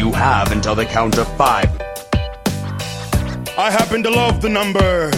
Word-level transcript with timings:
You 0.00 0.12
have 0.12 0.50
until 0.50 0.74
the 0.74 0.86
count 0.86 1.18
of 1.18 1.28
five. 1.36 1.68
I 3.58 3.70
happen 3.70 4.02
to 4.02 4.08
love 4.08 4.40
the 4.40 4.48
number 4.48 5.10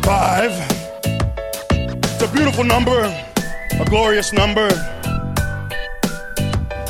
five. 0.00 0.50
It's 1.70 2.22
a 2.22 2.28
beautiful 2.32 2.64
number, 2.64 3.02
a 3.02 3.84
glorious 3.84 4.32
number. 4.32 4.68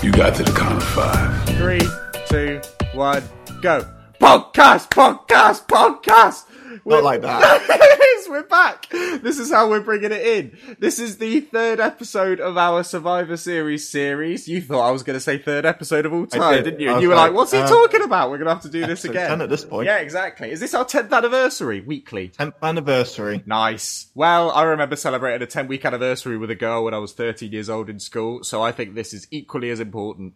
You 0.00 0.12
got 0.12 0.36
to 0.36 0.44
the 0.44 0.54
count 0.56 0.76
of 0.76 0.84
five. 0.84 1.48
Three, 1.56 1.82
two, 2.28 2.60
one, 2.96 3.24
go. 3.60 3.84
Podcast, 4.20 4.90
podcast, 4.90 5.66
podcast. 5.66 6.44
We're- 6.84 6.96
Not 7.02 7.04
like 7.04 7.22
that. 7.22 7.90
We're 8.26 8.42
back. 8.42 8.88
This 8.88 9.38
is 9.38 9.52
how 9.52 9.68
we're 9.68 9.80
bringing 9.82 10.10
it 10.10 10.26
in. 10.26 10.58
This 10.80 10.98
is 10.98 11.18
the 11.18 11.40
third 11.40 11.78
episode 11.78 12.40
of 12.40 12.56
our 12.56 12.82
Survivor 12.82 13.36
Series 13.36 13.88
series. 13.88 14.48
You 14.48 14.60
thought 14.62 14.88
I 14.88 14.90
was 14.90 15.02
going 15.04 15.14
to 15.14 15.20
say 15.20 15.38
third 15.38 15.64
episode 15.66 16.04
of 16.06 16.12
all 16.12 16.26
time, 16.26 16.54
did. 16.54 16.64
didn't 16.64 16.80
you? 16.80 16.90
And 16.92 17.02
you 17.02 17.10
were 17.10 17.14
like, 17.14 17.28
like, 17.30 17.36
"What's 17.36 17.52
he 17.52 17.58
uh, 17.58 17.68
talking 17.68 18.02
about? 18.02 18.30
We're 18.30 18.38
going 18.38 18.48
to 18.48 18.54
have 18.54 18.62
to 18.62 18.70
do 18.70 18.86
this 18.86 19.04
again." 19.04 19.28
10 19.28 19.42
at 19.42 19.50
this 19.50 19.64
point. 19.64 19.86
Yeah, 19.86 19.98
exactly. 19.98 20.50
Is 20.50 20.58
this 20.58 20.74
our 20.74 20.84
tenth 20.84 21.12
anniversary 21.12 21.80
weekly? 21.82 22.30
10th 22.30 22.54
anniversary. 22.62 23.42
Nice. 23.46 24.06
Well, 24.14 24.50
I 24.50 24.62
remember 24.64 24.96
celebrating 24.96 25.42
a 25.42 25.46
10 25.46 25.68
week 25.68 25.84
anniversary 25.84 26.36
with 26.38 26.50
a 26.50 26.56
girl 26.56 26.84
when 26.84 26.94
I 26.94 26.98
was 26.98 27.12
13 27.12 27.52
years 27.52 27.68
old 27.70 27.88
in 27.90 28.00
school, 28.00 28.42
so 28.42 28.62
I 28.62 28.72
think 28.72 28.94
this 28.94 29.12
is 29.12 29.28
equally 29.30 29.70
as 29.70 29.78
important, 29.80 30.32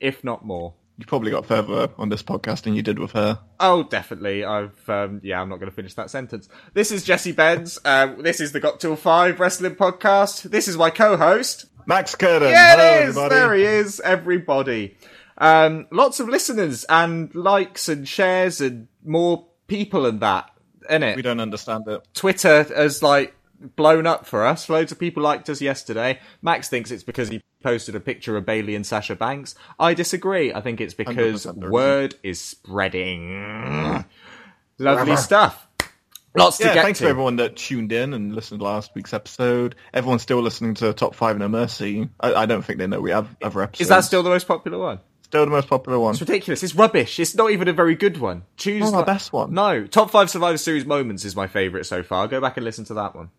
if 0.00 0.22
not 0.24 0.44
more. 0.44 0.74
You 1.02 1.06
probably 1.06 1.32
got 1.32 1.46
further 1.46 1.88
on 1.98 2.10
this 2.10 2.22
podcast 2.22 2.62
than 2.62 2.76
you 2.76 2.82
did 2.82 3.00
with 3.00 3.10
her. 3.10 3.40
Oh, 3.58 3.82
definitely. 3.82 4.44
I've, 4.44 4.88
um, 4.88 5.20
yeah, 5.24 5.42
I'm 5.42 5.48
not 5.48 5.56
going 5.58 5.68
to 5.68 5.74
finish 5.74 5.94
that 5.94 6.10
sentence. 6.10 6.48
This 6.74 6.92
is 6.92 7.02
Jesse 7.02 7.32
Benz. 7.32 7.76
Um, 7.84 8.22
this 8.22 8.40
is 8.40 8.52
the 8.52 8.60
Got 8.60 8.78
Till 8.78 8.94
5 8.94 9.40
Wrestling 9.40 9.74
Podcast. 9.74 10.42
This 10.44 10.68
is 10.68 10.76
my 10.76 10.90
co-host. 10.90 11.66
Max 11.86 12.14
Curtin. 12.14 12.50
Yeah, 12.50 12.76
Hello, 12.76 12.84
it 12.84 12.94
is. 12.94 13.08
everybody. 13.18 13.34
There 13.34 13.54
he 13.54 13.64
is, 13.64 13.98
everybody. 13.98 14.96
Um, 15.38 15.88
lots 15.90 16.20
of 16.20 16.28
listeners 16.28 16.84
and 16.88 17.34
likes 17.34 17.88
and 17.88 18.06
shares 18.06 18.60
and 18.60 18.86
more 19.04 19.48
people 19.66 20.06
and 20.06 20.20
that, 20.20 20.52
innit? 20.88 21.16
We 21.16 21.22
don't 21.22 21.40
understand 21.40 21.82
it. 21.88 22.06
Twitter 22.14 22.62
has 22.62 23.02
like 23.02 23.34
blown 23.76 24.06
up 24.06 24.26
for 24.26 24.44
us. 24.46 24.68
Loads 24.68 24.92
of 24.92 24.98
people 24.98 25.22
liked 25.22 25.48
us 25.48 25.60
yesterday. 25.60 26.18
Max 26.42 26.68
thinks 26.68 26.90
it's 26.90 27.02
because 27.02 27.28
he 27.28 27.40
posted 27.62 27.94
a 27.94 28.00
picture 28.00 28.36
of 28.36 28.44
Bailey 28.46 28.74
and 28.74 28.86
Sasha 28.86 29.14
Banks. 29.16 29.54
I 29.78 29.94
disagree. 29.94 30.52
I 30.52 30.60
think 30.60 30.80
it's 30.80 30.94
because 30.94 31.46
word 31.46 32.14
is 32.22 32.40
spreading. 32.40 34.04
Lovely 34.78 35.16
stuff. 35.16 35.66
Lots 36.34 36.56
to 36.58 36.64
Yeah, 36.64 36.74
get 36.74 36.84
thanks 36.84 36.98
to. 37.00 37.04
to 37.04 37.10
everyone 37.10 37.36
that 37.36 37.56
tuned 37.56 37.92
in 37.92 38.14
and 38.14 38.34
listened 38.34 38.60
to 38.60 38.64
last 38.64 38.92
week's 38.94 39.12
episode. 39.12 39.74
Everyone's 39.92 40.22
still 40.22 40.40
listening 40.40 40.72
to 40.76 40.92
Top 40.94 41.14
5 41.14 41.38
No 41.38 41.46
Mercy. 41.46 42.08
I, 42.20 42.34
I 42.34 42.46
don't 42.46 42.62
think 42.62 42.78
they 42.78 42.86
know 42.86 43.00
we 43.02 43.10
have 43.10 43.28
other 43.42 43.60
episodes. 43.62 43.82
Is 43.82 43.88
that 43.88 44.00
still 44.04 44.22
the 44.22 44.30
most 44.30 44.48
popular 44.48 44.78
one? 44.78 45.00
still 45.24 45.44
the 45.46 45.50
most 45.50 45.68
popular 45.68 45.98
one? 45.98 46.12
It's 46.12 46.20
ridiculous. 46.20 46.62
It's 46.62 46.74
rubbish. 46.74 47.18
It's 47.18 47.34
not 47.34 47.50
even 47.52 47.66
a 47.68 47.72
very 47.72 47.94
good 47.94 48.18
one. 48.18 48.42
Choose 48.58 48.82
Not 48.82 48.92
like- 48.98 49.06
best 49.06 49.32
one. 49.32 49.52
No, 49.54 49.86
top 49.86 50.10
five 50.10 50.28
Survivor 50.30 50.58
Series 50.58 50.84
moments 50.86 51.24
is 51.24 51.34
my 51.36 51.46
favourite 51.46 51.86
so 51.86 52.02
far. 52.02 52.28
Go 52.28 52.38
back 52.40 52.56
and 52.58 52.64
listen 52.64 52.84
to 52.86 52.94
that 52.94 53.14
one. 53.14 53.30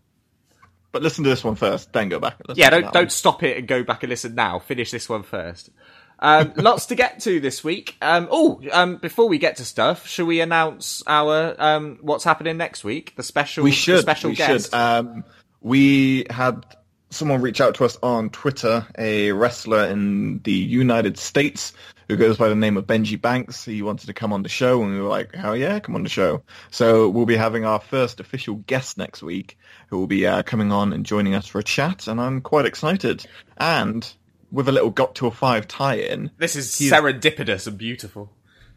But 0.94 1.02
listen 1.02 1.25
to 1.25 1.30
this 1.30 1.44
one 1.44 1.55
first, 1.55 1.91
then 1.91 2.08
go 2.08 2.19
back 2.19 2.38
Yeah, 2.53 2.69
don't 2.69 2.83
don't 2.94 2.95
one. 2.95 3.09
stop 3.09 3.44
it 3.44 3.58
and 3.58 3.67
go 3.67 3.83
back 3.83 4.03
and 4.03 4.09
listen 4.11 4.36
now. 4.36 4.59
Finish 4.59 4.91
this 4.91 5.09
one 5.09 5.23
first. 5.23 5.72
Um, 6.19 6.53
lots 6.58 6.86
to 6.86 6.95
get 6.95 7.19
to 7.22 7.39
this 7.41 7.63
week. 7.63 7.97
Um, 8.02 8.27
oh, 8.31 8.61
um, 8.72 8.97
before 8.97 9.27
we 9.27 9.39
get 9.39 9.58
to 9.58 9.66
stuff, 9.66 10.08
shall 10.08 10.25
we 10.27 10.39
announce 10.39 11.03
our 11.08 11.55
um, 11.59 11.97
what's 12.02 12.23
happening 12.23 12.55
next 12.58 12.83
week? 12.86 13.14
The 13.17 13.23
special, 13.23 13.64
We 13.66 13.71
should. 13.71 13.99
special 14.02 14.30
we 14.30 14.36
guest. 14.38 14.66
should. 14.67 14.73
Um, 14.75 15.23
we 15.61 16.25
had 16.30 16.64
someone 17.09 17.41
reach 17.41 17.59
out 17.59 17.75
to 17.75 17.86
us 17.86 17.97
on 18.03 18.30
Twitter, 18.30 18.86
a 18.97 19.31
wrestler 19.33 19.86
in 19.86 20.39
the 20.44 20.52
United 20.53 21.17
States 21.17 21.73
who 22.09 22.18
goes 22.18 22.38
by 22.38 22.50
the 22.50 22.56
name 22.56 22.78
of 22.78 22.86
Benji 22.86 23.20
Banks. 23.22 23.66
He 23.66 23.82
wanted 23.82 24.08
to 24.08 24.14
come 24.14 24.34
on 24.34 24.44
the 24.44 24.50
show, 24.50 24.82
and 24.84 24.94
we 24.94 25.00
were 25.02 25.08
like, 25.09 25.34
hell 25.36 25.56
yeah, 25.56 25.80
come 25.80 25.96
on 25.96 26.04
the 26.04 26.10
show. 26.10 26.44
So 26.72 27.10
we'll 27.10 27.26
be 27.26 27.36
having 27.36 27.66
our 27.66 27.80
first 27.80 28.20
official 28.20 28.56
guest 28.56 28.98
next 28.98 29.22
week 29.23 29.58
who 29.89 29.98
will 29.98 30.08
be 30.08 30.26
uh, 30.26 30.44
coming 30.44 30.72
on 30.72 30.94
and 30.94 31.05
joining 31.05 31.36
us 31.36 31.48
for 31.48 31.60
a 31.60 31.64
chat, 31.64 32.08
and 32.08 32.20
I'm 32.20 32.42
quite 32.42 32.66
excited. 32.66 33.26
And 33.58 34.11
with 34.52 34.67
a 34.70 34.72
little 34.72 34.89
Got 34.92 35.16
to 35.16 35.27
a 35.27 35.32
5 35.32 35.67
tie-in, 35.67 36.32
this 36.38 36.55
is 36.55 36.70
serendipitous 36.72 37.67
and 37.67 37.77
beautiful. 37.77 38.32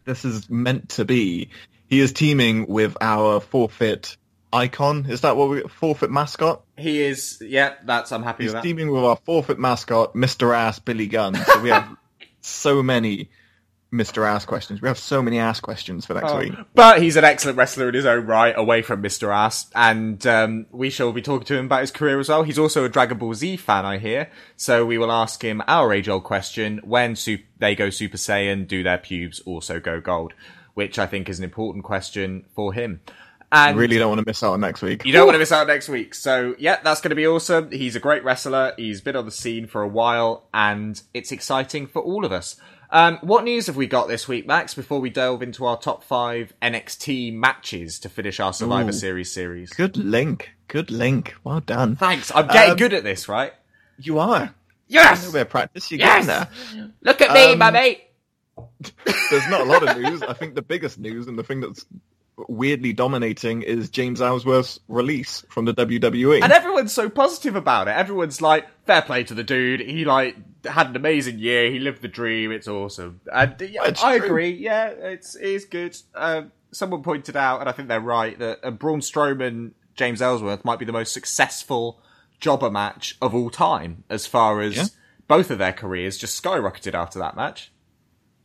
this 0.05 0.25
is 0.25 0.49
meant 0.49 0.91
to 0.91 1.05
be. 1.05 1.51
He 1.89 2.01
is 2.01 2.13
teaming 2.13 2.67
with 2.67 2.97
our 3.01 3.41
forfeit 3.41 4.17
icon. 4.53 5.07
Is 5.09 5.21
that 5.21 5.37
what 5.37 5.49
we 5.51 5.63
forfeit 5.63 6.11
mascot? 6.11 6.63
He 6.77 7.03
is. 7.03 7.39
Yeah, 7.41 7.75
that's. 7.85 8.11
I'm 8.13 8.23
happy 8.23 8.45
He's 8.45 8.49
with 8.49 8.63
that. 8.63 8.65
He's 8.67 8.73
teaming 8.73 8.91
with 8.91 9.05
our 9.05 9.17
forfeit 9.17 9.59
mascot, 9.59 10.15
Mr. 10.15 10.55
Ass 10.55 10.79
Billy 10.79 11.07
Gunn. 11.07 11.35
So 11.35 11.61
we 11.61 11.69
have 11.69 11.89
so 12.47 12.83
many 12.83 13.31
Mr. 13.93 14.27
Ass 14.27 14.45
questions. 14.45 14.83
We 14.83 14.89
have 14.89 14.99
so 14.99 15.23
many 15.23 15.39
ass 15.39 15.61
questions 15.61 16.05
for 16.05 16.15
next 16.15 16.33
Oh. 16.33 16.39
week. 16.39 16.53
But 16.75 17.01
he's 17.01 17.17
an 17.17 17.25
excellent 17.25 17.57
wrestler 17.57 17.89
in 17.89 17.95
his 17.95 18.05
own 18.05 18.27
right, 18.27 18.53
away 18.57 18.83
from 18.83 19.01
Mr. 19.03 19.33
Ass, 19.35 19.71
and 19.75 20.27
um, 20.27 20.67
we 20.73 20.91
shall 20.91 21.13
be 21.13 21.23
talking 21.23 21.47
to 21.47 21.57
him 21.57 21.67
about 21.67 21.81
his 21.83 21.93
career 21.93 22.19
as 22.19 22.29
well. 22.29 22.43
He's 22.43 22.59
also 22.59 22.85
a 22.85 22.89
Dragon 22.89 23.17
Ball 23.19 23.33
Z 23.35 23.57
fan, 23.59 23.87
I 23.87 23.99
hear, 23.99 24.29
so 24.57 24.85
we 24.85 24.99
will 24.99 25.13
ask 25.13 25.43
him 25.43 25.63
our 25.69 25.93
age-old 25.93 26.25
question: 26.25 26.81
When 26.85 27.15
su- 27.17 27.39
they 27.59 27.75
go 27.77 27.89
Super 27.91 28.17
Saiyan, 28.19 28.67
do 28.67 28.83
their 28.83 28.99
pubes 28.99 29.41
also 29.41 29.79
go 29.79 30.01
gold? 30.01 30.35
Which 30.75 30.99
I 30.99 31.07
think 31.07 31.29
is 31.31 31.39
an 31.39 31.45
important 31.45 31.85
question 31.85 32.45
for 32.55 32.73
him. 32.75 33.01
And 33.53 33.79
Really 33.79 33.99
don't 33.99 34.09
want 34.09 34.19
to 34.21 34.25
miss 34.27 34.43
out 34.43 34.53
on 34.55 34.61
next 34.61 34.83
week. 34.83 35.05
you 35.05 35.13
don't 35.13 35.25
want 35.27 35.35
to 35.37 35.39
miss 35.39 35.53
out 35.53 35.67
next 35.69 35.89
week. 35.89 36.15
So 36.15 36.55
yeah, 36.59 36.81
that's 36.83 37.01
going 37.01 37.11
to 37.11 37.15
be 37.17 37.27
awesome. 37.27 37.71
He's 37.71 37.95
a 37.97 38.01
great 38.01 38.25
wrestler. 38.25 38.75
He's 38.77 39.01
been 39.01 39.15
on 39.17 39.25
the 39.25 39.31
scene 39.31 39.67
for 39.67 39.83
a 39.83 39.89
while, 39.89 40.49
and 40.53 41.01
it's 41.15 41.31
exciting 41.33 41.87
for 41.87 42.03
all 42.03 42.25
of 42.25 42.33
us. 42.33 42.57
Um, 42.91 43.19
what 43.21 43.43
news 43.45 43.67
have 43.67 43.77
we 43.77 43.87
got 43.89 44.07
this 44.09 44.29
week, 44.29 44.47
Max? 44.47 44.75
Before 44.75 45.01
we 45.01 45.11
delve 45.11 45.43
into 45.43 45.65
our 45.67 45.77
top 45.77 46.05
five 46.05 46.53
NXT 46.63 47.33
matches 47.35 47.99
to 48.01 48.09
finish 48.09 48.39
our 48.41 48.53
Survivor 48.53 48.91
Ooh. 48.91 48.93
Series 48.93 49.33
series. 49.33 49.71
Good 49.73 49.97
link. 49.97 50.51
Good 50.69 50.91
link. 50.91 51.35
Well 51.45 51.61
done. 51.61 51.97
Thanks. 51.97 52.31
I'm 52.35 52.47
getting 52.49 52.73
Um, 52.73 52.77
good 52.77 52.93
at 52.95 53.03
this, 53.05 53.29
right? 53.29 53.53
You 53.99 54.19
are. 54.21 54.43
A 54.43 54.55
Yes. 54.89 55.19
little 55.19 55.33
bit 55.33 55.43
of 55.43 55.49
practice. 55.51 55.91
You're 55.91 55.99
Yes. 56.01 56.27
getting 56.27 56.79
there. 56.81 56.91
Look 57.03 57.21
at 57.23 57.33
me, 57.33 57.53
Um, 57.53 57.59
my 57.59 57.71
mate. 57.73 58.03
There's 59.31 59.49
not 59.49 59.61
a 59.63 59.65
lot 59.65 59.87
of 59.89 59.97
news. 59.99 60.23
I 60.23 60.33
think 60.33 60.55
the 60.55 60.63
biggest 60.63 60.99
news 60.99 61.27
and 61.27 61.39
the 61.39 61.43
thing 61.43 61.61
that's 61.61 61.85
weirdly 62.49 62.93
dominating 62.93 63.63
is 63.63 63.89
James 63.91 64.21
Ellsworth's 64.21 64.79
release 64.89 65.45
from 65.49 65.65
the. 65.65 65.75
WWE. 65.75 66.43
And 66.43 66.53
everyone's 66.53 66.93
so 66.93 67.09
positive 67.09 67.57
about 67.57 67.89
it. 67.89 67.93
Everyone's 67.93 68.41
like, 68.43 68.67
fair 68.87 69.03
play 69.03 69.25
to 69.25 69.35
the 69.35 69.45
dude. 69.45 69.81
He 69.81 70.05
like 70.05 70.37
had 70.65 70.89
an 70.89 70.97
amazing 70.97 71.39
year. 71.39 71.71
He 71.71 71.79
lived 71.79 72.03
the 72.03 72.09
dream. 72.09 72.51
It's 72.53 72.69
awesome. 72.69 73.21
And 73.33 73.55
yeah, 73.61 73.85
It's 73.85 74.03
I 74.03 74.19
true. 74.19 74.27
agree. 74.27 74.51
Yeah, 74.51 74.89
it's 74.89 75.35
it 75.37 75.45
is 75.45 75.65
good. 75.65 75.97
Um, 76.15 76.53
someone 76.73 77.03
pointed 77.03 77.37
out, 77.37 77.61
and 77.61 77.69
I 77.69 77.73
think 77.73 77.89
they're 77.89 78.01
right, 78.01 78.39
that 78.39 78.61
uh, 78.63 78.71
Braun 78.71 79.01
Strowman, 79.01 79.73
James 79.95 80.21
Ellsworth 80.21 80.65
might 80.65 80.79
be 80.79 80.85
the 80.85 80.93
most 80.93 81.13
successful 81.15 82.01
jobber 82.41 82.71
match 82.71 83.17
of 83.23 83.35
all 83.35 83.49
time, 83.49 84.05
as 84.11 84.27
far 84.27 84.61
as 84.61 84.77
Yeah. 84.77 84.85
both 85.29 85.51
of 85.51 85.59
their 85.59 85.73
careers 85.73 86.19
just 86.19 86.43
skyrocketed 86.43 86.93
after 86.95 87.19
that 87.19 87.35
match. 87.37 87.73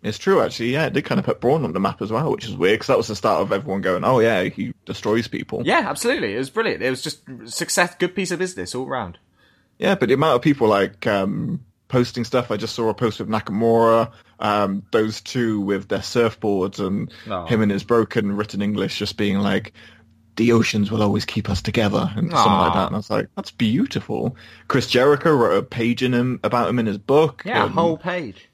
It's 0.03 0.17
true, 0.17 0.41
actually. 0.41 0.73
Yeah, 0.73 0.87
it 0.87 0.93
did 0.93 1.05
kind 1.05 1.19
of 1.19 1.25
put 1.25 1.39
Braun 1.39 1.63
on 1.63 1.73
the 1.73 1.79
map 1.79 2.01
as 2.01 2.11
well, 2.11 2.31
which 2.31 2.45
is 2.45 2.55
weird 2.55 2.75
because 2.75 2.87
that 2.87 2.97
was 2.97 3.07
the 3.07 3.15
start 3.15 3.41
of 3.41 3.51
everyone 3.51 3.81
going, 3.81 4.03
"Oh 4.03 4.19
yeah, 4.19 4.43
he 4.43 4.73
destroys 4.85 5.27
people." 5.27 5.61
Yeah, 5.63 5.85
absolutely. 5.87 6.33
It 6.33 6.39
was 6.39 6.49
brilliant. 6.49 6.81
It 6.81 6.89
was 6.89 7.01
just 7.03 7.21
success, 7.45 7.93
good 7.99 8.15
piece 8.15 8.31
of 8.31 8.39
business 8.39 8.73
all 8.73 8.87
round. 8.87 9.19
Yeah, 9.77 9.93
but 9.95 10.07
the 10.09 10.15
amount 10.15 10.35
of 10.37 10.41
people 10.41 10.67
like 10.67 11.05
um, 11.05 11.63
posting 11.87 12.23
stuff. 12.23 12.49
I 12.49 12.57
just 12.57 12.73
saw 12.75 12.89
a 12.89 12.93
post 12.95 13.19
with 13.19 13.29
Nakamura, 13.29 14.11
um, 14.39 14.83
those 14.91 15.21
two 15.21 15.61
with 15.61 15.87
their 15.89 15.99
surfboards, 15.99 16.79
and 16.79 17.11
Oh. 17.29 17.45
him 17.45 17.61
in 17.61 17.69
his 17.69 17.83
broken 17.83 18.35
written 18.35 18.61
English, 18.63 18.97
just 18.97 19.17
being 19.17 19.37
like, 19.37 19.71
"The 20.37 20.51
oceans 20.51 20.89
will 20.89 21.03
always 21.03 21.25
keep 21.25 21.47
us 21.47 21.61
together," 21.61 22.11
and 22.15 22.31
something 22.31 22.51
like 22.53 22.73
that. 22.73 22.87
And 22.87 22.95
I 22.95 22.97
was 22.97 23.09
like, 23.11 23.27
"That's 23.35 23.51
beautiful." 23.51 24.35
Chris 24.67 24.87
Jericho 24.87 25.35
wrote 25.35 25.57
a 25.57 25.61
page 25.63 26.01
in 26.01 26.11
him 26.13 26.39
about 26.43 26.69
him 26.69 26.79
in 26.79 26.87
his 26.87 26.97
book. 26.97 27.43
Yeah, 27.45 27.65
and- 27.65 27.73
whole 27.73 27.97
page. 27.97 28.47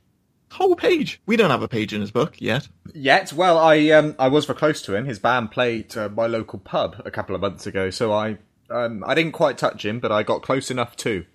Whole 0.57 0.75
page. 0.75 1.21
We 1.25 1.37
don't 1.37 1.49
have 1.49 1.61
a 1.61 1.67
page 1.67 1.93
in 1.93 2.01
his 2.01 2.11
book 2.11 2.35
yet. 2.39 2.67
Yet, 2.93 3.31
well, 3.33 3.57
I 3.57 3.89
um, 3.91 4.15
I 4.19 4.27
was 4.27 4.45
very 4.45 4.57
close 4.59 4.81
to 4.83 4.95
him. 4.95 5.05
His 5.05 5.19
band 5.19 5.51
played 5.51 5.95
uh, 5.97 6.09
my 6.09 6.27
local 6.27 6.59
pub 6.59 7.01
a 7.05 7.11
couple 7.11 7.35
of 7.35 7.41
months 7.41 7.65
ago, 7.67 7.89
so 7.89 8.11
I 8.11 8.37
um, 8.69 9.03
I 9.05 9.15
didn't 9.15 9.31
quite 9.33 9.57
touch 9.57 9.85
him, 9.85 9.99
but 9.99 10.11
I 10.11 10.23
got 10.23 10.41
close 10.41 10.69
enough 10.71 10.95
too. 10.95 11.25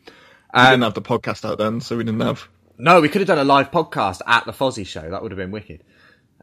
We 0.54 0.60
Um, 0.60 0.66
didn't 0.72 0.82
have 0.82 0.94
the 0.94 1.02
podcast 1.02 1.48
out 1.48 1.58
then, 1.58 1.80
so 1.80 1.96
we 1.96 2.04
didn't 2.04 2.20
have. 2.20 2.46
No, 2.78 3.00
we 3.00 3.08
could 3.08 3.20
have 3.20 3.28
done 3.28 3.38
a 3.38 3.44
live 3.44 3.70
podcast 3.70 4.20
at 4.26 4.44
the 4.44 4.52
Fozzy 4.52 4.86
show. 4.86 5.08
That 5.08 5.22
would 5.22 5.30
have 5.30 5.38
been 5.38 5.50
wicked. 5.50 5.82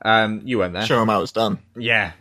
Um, 0.03 0.41
you 0.45 0.57
weren't 0.59 0.73
there. 0.73 0.85
Show 0.85 1.01
him 1.01 1.09
how 1.09 1.21
it's 1.21 1.31
done. 1.33 1.59
Yeah. 1.75 2.13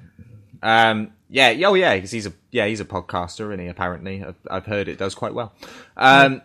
Um, 0.63 1.13
yeah. 1.31 1.55
Oh, 1.67 1.75
yeah. 1.75 1.95
Because 1.95 2.11
he's 2.11 2.27
a 2.27 2.33
yeah 2.51 2.67
he's 2.67 2.81
a 2.81 2.85
podcaster, 2.85 3.53
and 3.53 3.61
he 3.61 3.69
apparently 3.69 4.25
I've, 4.25 4.35
I've 4.51 4.67
heard 4.67 4.89
it 4.89 4.99
does 4.99 5.15
quite 5.15 5.35
well. 5.35 5.53
Um, 5.97 6.43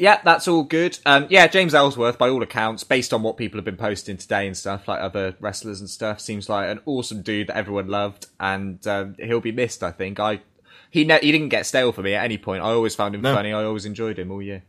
yeah, 0.00 0.20
that's 0.24 0.48
all 0.48 0.62
good. 0.64 0.98
Um, 1.04 1.26
yeah, 1.28 1.46
James 1.46 1.74
Ellsworth, 1.74 2.16
by 2.18 2.30
all 2.30 2.42
accounts, 2.42 2.82
based 2.84 3.12
on 3.12 3.22
what 3.22 3.36
people 3.36 3.58
have 3.58 3.66
been 3.66 3.76
posting 3.76 4.16
today 4.16 4.46
and 4.46 4.56
stuff, 4.56 4.88
like 4.88 5.00
other 5.00 5.36
wrestlers 5.40 5.78
and 5.80 5.90
stuff, 5.90 6.20
seems 6.20 6.48
like 6.48 6.70
an 6.70 6.80
awesome 6.86 7.20
dude 7.20 7.48
that 7.48 7.56
everyone 7.56 7.86
loved, 7.88 8.26
and 8.40 8.84
um, 8.86 9.14
he'll 9.18 9.40
be 9.40 9.52
missed. 9.52 9.82
I 9.82 9.90
think 9.92 10.18
I 10.18 10.40
he 10.90 11.04
ne- 11.04 11.20
he 11.20 11.30
didn't 11.30 11.50
get 11.50 11.66
stale 11.66 11.92
for 11.92 12.00
me 12.02 12.14
at 12.14 12.24
any 12.24 12.38
point. 12.38 12.62
I 12.62 12.70
always 12.70 12.94
found 12.94 13.14
him 13.14 13.20
No. 13.20 13.34
funny. 13.34 13.52
I 13.52 13.62
always 13.62 13.84
enjoyed 13.84 14.18
him 14.18 14.30
all 14.32 14.40
year. 14.42 14.62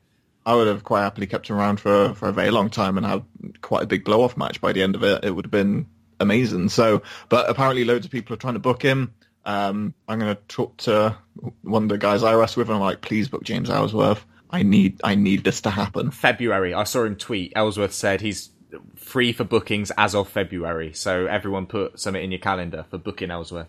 I 0.45 0.55
would 0.55 0.67
have 0.67 0.83
quite 0.83 1.03
happily 1.03 1.27
kept 1.27 1.47
him 1.49 1.55
around 1.55 1.79
for, 1.79 2.13
for 2.15 2.27
a 2.27 2.33
very 2.33 2.51
long 2.51 2.69
time 2.69 2.97
and 2.97 3.05
had 3.05 3.23
quite 3.61 3.83
a 3.83 3.87
big 3.87 4.03
blow 4.03 4.21
off 4.23 4.35
match 4.35 4.59
by 4.59 4.73
the 4.73 4.81
end 4.83 4.95
of 4.95 5.03
it. 5.03 5.23
It 5.23 5.31
would 5.31 5.45
have 5.45 5.51
been 5.51 5.85
amazing. 6.19 6.69
So, 6.69 7.03
but 7.29 7.49
apparently 7.49 7.85
loads 7.85 8.05
of 8.05 8.11
people 8.11 8.33
are 8.33 8.37
trying 8.37 8.55
to 8.55 8.59
book 8.59 8.81
him. 8.81 9.13
Um, 9.45 9.93
I'm 10.07 10.19
going 10.19 10.35
to 10.35 10.41
talk 10.47 10.77
to 10.77 11.15
one 11.61 11.83
of 11.83 11.89
the 11.89 11.97
guys 11.97 12.21
I 12.23 12.33
wrestle 12.33 12.61
with, 12.61 12.69
and 12.69 12.75
I'm 12.75 12.81
like, 12.81 13.01
please 13.01 13.27
book 13.29 13.43
James 13.43 13.69
Ellsworth. 13.69 14.25
I 14.51 14.63
need, 14.63 14.99
I 15.03 15.15
need 15.15 15.43
this 15.43 15.61
to 15.61 15.69
happen. 15.69 16.11
February. 16.11 16.73
I 16.73 16.83
saw 16.83 17.05
him 17.05 17.15
tweet. 17.15 17.53
Ellsworth 17.55 17.93
said 17.93 18.21
he's 18.21 18.49
free 18.95 19.33
for 19.33 19.43
bookings 19.43 19.91
as 19.97 20.15
of 20.15 20.29
February. 20.29 20.93
So 20.93 21.25
everyone 21.25 21.65
put 21.65 21.99
something 21.99 22.23
in 22.23 22.31
your 22.31 22.39
calendar 22.39 22.85
for 22.89 22.97
booking 22.97 23.31
Ellsworth. 23.31 23.67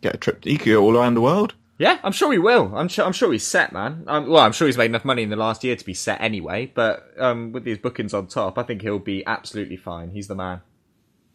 Get 0.00 0.14
a 0.14 0.18
trip. 0.18 0.42
to 0.42 0.56
go 0.56 0.82
all 0.82 0.96
around 0.96 1.14
the 1.14 1.20
world. 1.20 1.54
Yeah, 1.78 1.98
I'm 2.04 2.12
sure 2.12 2.30
he 2.32 2.38
will. 2.38 2.76
I'm 2.76 2.88
sure. 2.88 3.04
I'm 3.04 3.12
sure 3.12 3.32
he's 3.32 3.46
set, 3.46 3.72
man. 3.72 4.04
Um, 4.06 4.28
well, 4.28 4.42
I'm 4.42 4.52
sure 4.52 4.68
he's 4.68 4.76
made 4.76 4.86
enough 4.86 5.04
money 5.04 5.22
in 5.22 5.30
the 5.30 5.36
last 5.36 5.64
year 5.64 5.74
to 5.74 5.84
be 5.84 5.94
set 5.94 6.20
anyway. 6.20 6.70
But 6.72 7.12
um, 7.18 7.50
with 7.50 7.64
these 7.64 7.78
bookings 7.78 8.14
on 8.14 8.26
top, 8.26 8.58
I 8.58 8.62
think 8.62 8.82
he'll 8.82 8.98
be 8.98 9.26
absolutely 9.26 9.76
fine. 9.76 10.10
He's 10.10 10.28
the 10.28 10.34
man. 10.34 10.60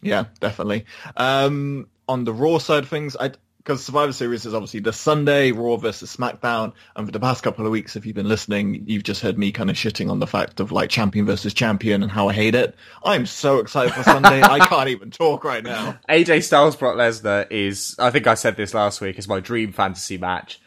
Yeah, 0.00 0.26
definitely. 0.40 0.86
Um, 1.16 1.88
on 2.08 2.24
the 2.24 2.32
Raw 2.32 2.58
side 2.58 2.84
of 2.84 2.88
things, 2.88 3.16
I 3.18 3.32
because 3.58 3.84
Survivor 3.84 4.12
Series 4.12 4.46
is 4.46 4.54
obviously 4.54 4.80
the 4.80 4.92
Sunday 4.92 5.52
Raw 5.52 5.76
versus 5.76 6.16
SmackDown, 6.16 6.72
and 6.96 7.06
for 7.06 7.12
the 7.12 7.20
past 7.20 7.42
couple 7.42 7.66
of 7.66 7.72
weeks, 7.72 7.96
if 7.96 8.06
you've 8.06 8.16
been 8.16 8.28
listening, 8.28 8.84
you've 8.86 9.02
just 9.02 9.20
heard 9.20 9.38
me 9.38 9.52
kind 9.52 9.68
of 9.68 9.76
shitting 9.76 10.10
on 10.10 10.20
the 10.20 10.26
fact 10.26 10.60
of 10.60 10.72
like 10.72 10.88
champion 10.88 11.26
versus 11.26 11.52
champion 11.52 12.02
and 12.02 12.10
how 12.10 12.28
I 12.28 12.32
hate 12.32 12.54
it. 12.54 12.74
I'm 13.04 13.26
so 13.26 13.58
excited 13.58 13.92
for 13.92 14.02
Sunday, 14.02 14.42
I 14.42 14.58
can't 14.66 14.88
even 14.88 15.10
talk 15.10 15.44
right 15.44 15.62
now. 15.62 15.98
AJ 16.08 16.44
Styles 16.44 16.76
Brock 16.76 16.96
Lesnar 16.96 17.50
is. 17.50 17.94
I 17.98 18.10
think 18.10 18.26
I 18.26 18.34
said 18.34 18.56
this 18.56 18.72
last 18.72 19.00
week. 19.00 19.18
Is 19.18 19.28
my 19.28 19.40
dream 19.40 19.72
fantasy 19.72 20.16
match. 20.16 20.60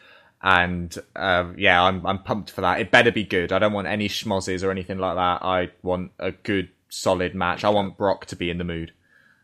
And 0.43 0.95
um, 1.15 1.55
yeah, 1.57 1.81
I'm 1.83 2.05
I'm 2.05 2.19
pumped 2.23 2.51
for 2.51 2.61
that. 2.61 2.79
It 2.81 2.91
better 2.91 3.11
be 3.11 3.23
good. 3.23 3.51
I 3.51 3.59
don't 3.59 3.73
want 3.73 3.87
any 3.87 4.09
schmozzes 4.09 4.63
or 4.63 4.71
anything 4.71 4.97
like 4.97 5.15
that. 5.15 5.45
I 5.45 5.69
want 5.83 6.11
a 6.19 6.31
good, 6.31 6.69
solid 6.89 7.35
match. 7.35 7.63
I 7.63 7.69
want 7.69 7.97
Brock 7.97 8.25
to 8.27 8.35
be 8.35 8.49
in 8.49 8.57
the 8.57 8.63
mood. 8.63 8.91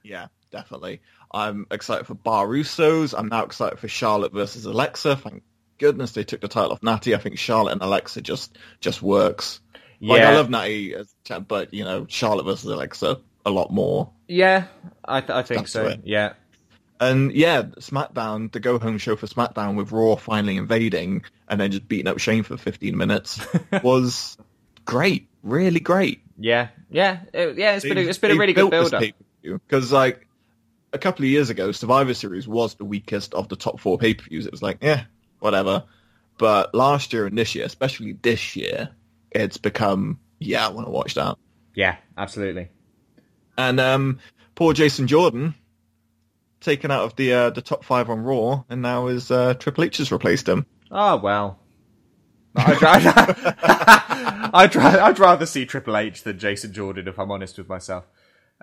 Yeah, 0.03 0.27
definitely. 0.51 1.01
I'm 1.31 1.65
excited 1.71 2.07
for 2.07 2.13
Bar 2.15 2.47
Usos. 2.47 3.13
I'm 3.17 3.27
now 3.27 3.43
excited 3.43 3.79
for 3.79 3.87
Charlotte 3.87 4.33
versus 4.33 4.65
Alexa. 4.65 5.15
Thank 5.17 5.43
goodness 5.77 6.13
they 6.13 6.23
took 6.23 6.41
the 6.41 6.47
title 6.47 6.71
off 6.71 6.81
Natty. 6.83 7.13
I 7.13 7.17
think 7.17 7.37
Charlotte 7.37 7.73
and 7.73 7.81
Alexa 7.81 8.21
just 8.21 8.57
just 8.79 9.01
works. 9.01 9.59
Like 9.99 10.21
Yeah. 10.21 10.29
I 10.31 10.35
love 10.35 10.49
Natty, 10.49 10.95
but 11.47 11.73
you 11.73 11.83
know 11.83 12.05
Charlotte 12.09 12.45
versus 12.45 12.69
Alexa 12.71 13.19
a 13.45 13.49
lot 13.49 13.71
more. 13.71 14.09
Yeah, 14.27 14.65
I 15.05 15.21
th- 15.21 15.31
I 15.31 15.41
think 15.43 15.67
so. 15.67 15.85
it. 15.87 16.01
Yeah, 16.03 16.33
And 16.99 17.31
yeah, 17.31 17.61
SmackDown, 17.63 18.51
the 18.51 18.59
go 18.59 18.77
home 18.77 18.97
show 18.97 19.15
for 19.15 19.25
SmackDown 19.27 19.75
with 19.75 19.91
Raw 19.91 20.15
finally 20.17 20.57
invading 20.57 21.23
and 21.47 21.59
then 21.59 21.71
just 21.71 21.87
beating 21.87 22.07
up 22.07 22.19
Shane 22.19 22.43
for 22.43 22.57
15 22.57 22.97
minutes 22.97 23.39
was 23.83 24.37
great, 24.85 25.29
really 25.43 25.79
great. 25.79 26.21
yeah, 26.37 26.69
yeah, 26.89 27.19
It- 27.33 27.57
yeah. 27.57 27.75
It's 27.75 27.85
been 27.85 27.97
a, 27.97 28.01
it's 28.01 28.17
been 28.17 28.31
a 28.31 28.35
really 28.35 28.53
good 28.53 28.69
build 28.69 28.93
up. 28.93 29.03
Because 29.41 29.91
like 29.93 30.26
a 30.97 30.99
couple 30.99 31.23
of 31.23 31.29
years 31.29 31.49
ago, 31.49 31.71
Survivor 31.71 32.13
Series 32.13 32.47
was 32.47 32.75
the 32.75 32.85
weakest 32.85 33.33
of 33.33 33.47
the 33.47 33.55
top 33.55 33.79
four 33.79 33.97
pay 33.97 34.15
per 34.15 34.25
views. 34.25 34.45
It 34.45 34.51
was 34.51 34.63
like, 34.63 34.79
yeah, 34.81 35.03
whatever. 35.39 35.83
But 36.37 36.73
last 36.73 37.13
year 37.13 37.25
and 37.25 37.37
this 37.37 37.55
year, 37.55 37.65
especially 37.65 38.13
this 38.13 38.55
year, 38.55 38.89
it's 39.31 39.57
become 39.57 40.19
yeah, 40.39 40.65
I 40.65 40.69
want 40.69 40.87
to 40.87 40.91
watch 40.91 41.13
that. 41.15 41.37
Yeah, 41.73 41.97
absolutely. 42.17 42.69
And 43.57 43.79
um, 43.79 44.19
poor 44.55 44.73
Jason 44.73 45.07
Jordan 45.07 45.55
taken 46.59 46.91
out 46.91 47.03
of 47.03 47.15
the 47.15 47.33
uh, 47.33 47.49
the 47.51 47.61
top 47.61 47.83
five 47.83 48.09
on 48.09 48.23
Raw, 48.23 48.63
and 48.69 48.81
now 48.81 49.07
is 49.07 49.31
uh, 49.31 49.53
Triple 49.55 49.85
H 49.85 49.97
has 49.97 50.11
replaced 50.11 50.47
him. 50.47 50.65
Oh 50.91 51.17
well. 51.17 51.59
I'd, 52.55 52.83
I'd, 52.83 54.51
I'd, 54.53 54.77
I'd 54.77 55.19
rather 55.19 55.45
see 55.45 55.65
Triple 55.65 55.95
H 55.95 56.23
than 56.23 56.39
Jason 56.39 56.73
Jordan, 56.73 57.07
if 57.07 57.19
I'm 57.19 57.31
honest 57.31 57.57
with 57.57 57.69
myself. 57.69 58.05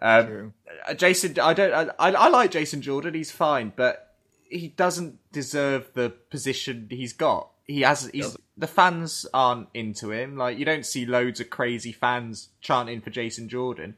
Um, 0.00 0.26
True. 0.26 0.52
uh, 0.88 0.94
Jason, 0.94 1.38
I 1.38 1.55
don't. 1.55 1.91
I, 1.99 2.11
I 2.11 2.29
like 2.29 2.50
Jason 2.50 2.82
Jordan. 2.82 3.14
He's 3.14 3.31
fine, 3.31 3.73
but 3.75 4.17
he 4.49 4.69
doesn't 4.69 5.19
deserve 5.32 5.91
the 5.94 6.11
position 6.31 6.88
he's 6.91 7.12
got. 7.12 7.50
He 7.67 7.82
has. 7.82 8.11
He's 8.12 8.37
the 8.56 8.67
fans 8.67 9.26
aren't 9.32 9.69
into 9.75 10.11
him. 10.11 10.37
Like 10.37 10.58
you 10.58 10.64
don't 10.64 10.87
see 10.87 11.06
loads 11.06 11.41
of 11.41 11.50
crazy 11.50 11.93
fans 11.93 12.50
chanting 12.61 13.00
for 13.00 13.11
Jason 13.11 13.49
Jordan. 13.49 13.96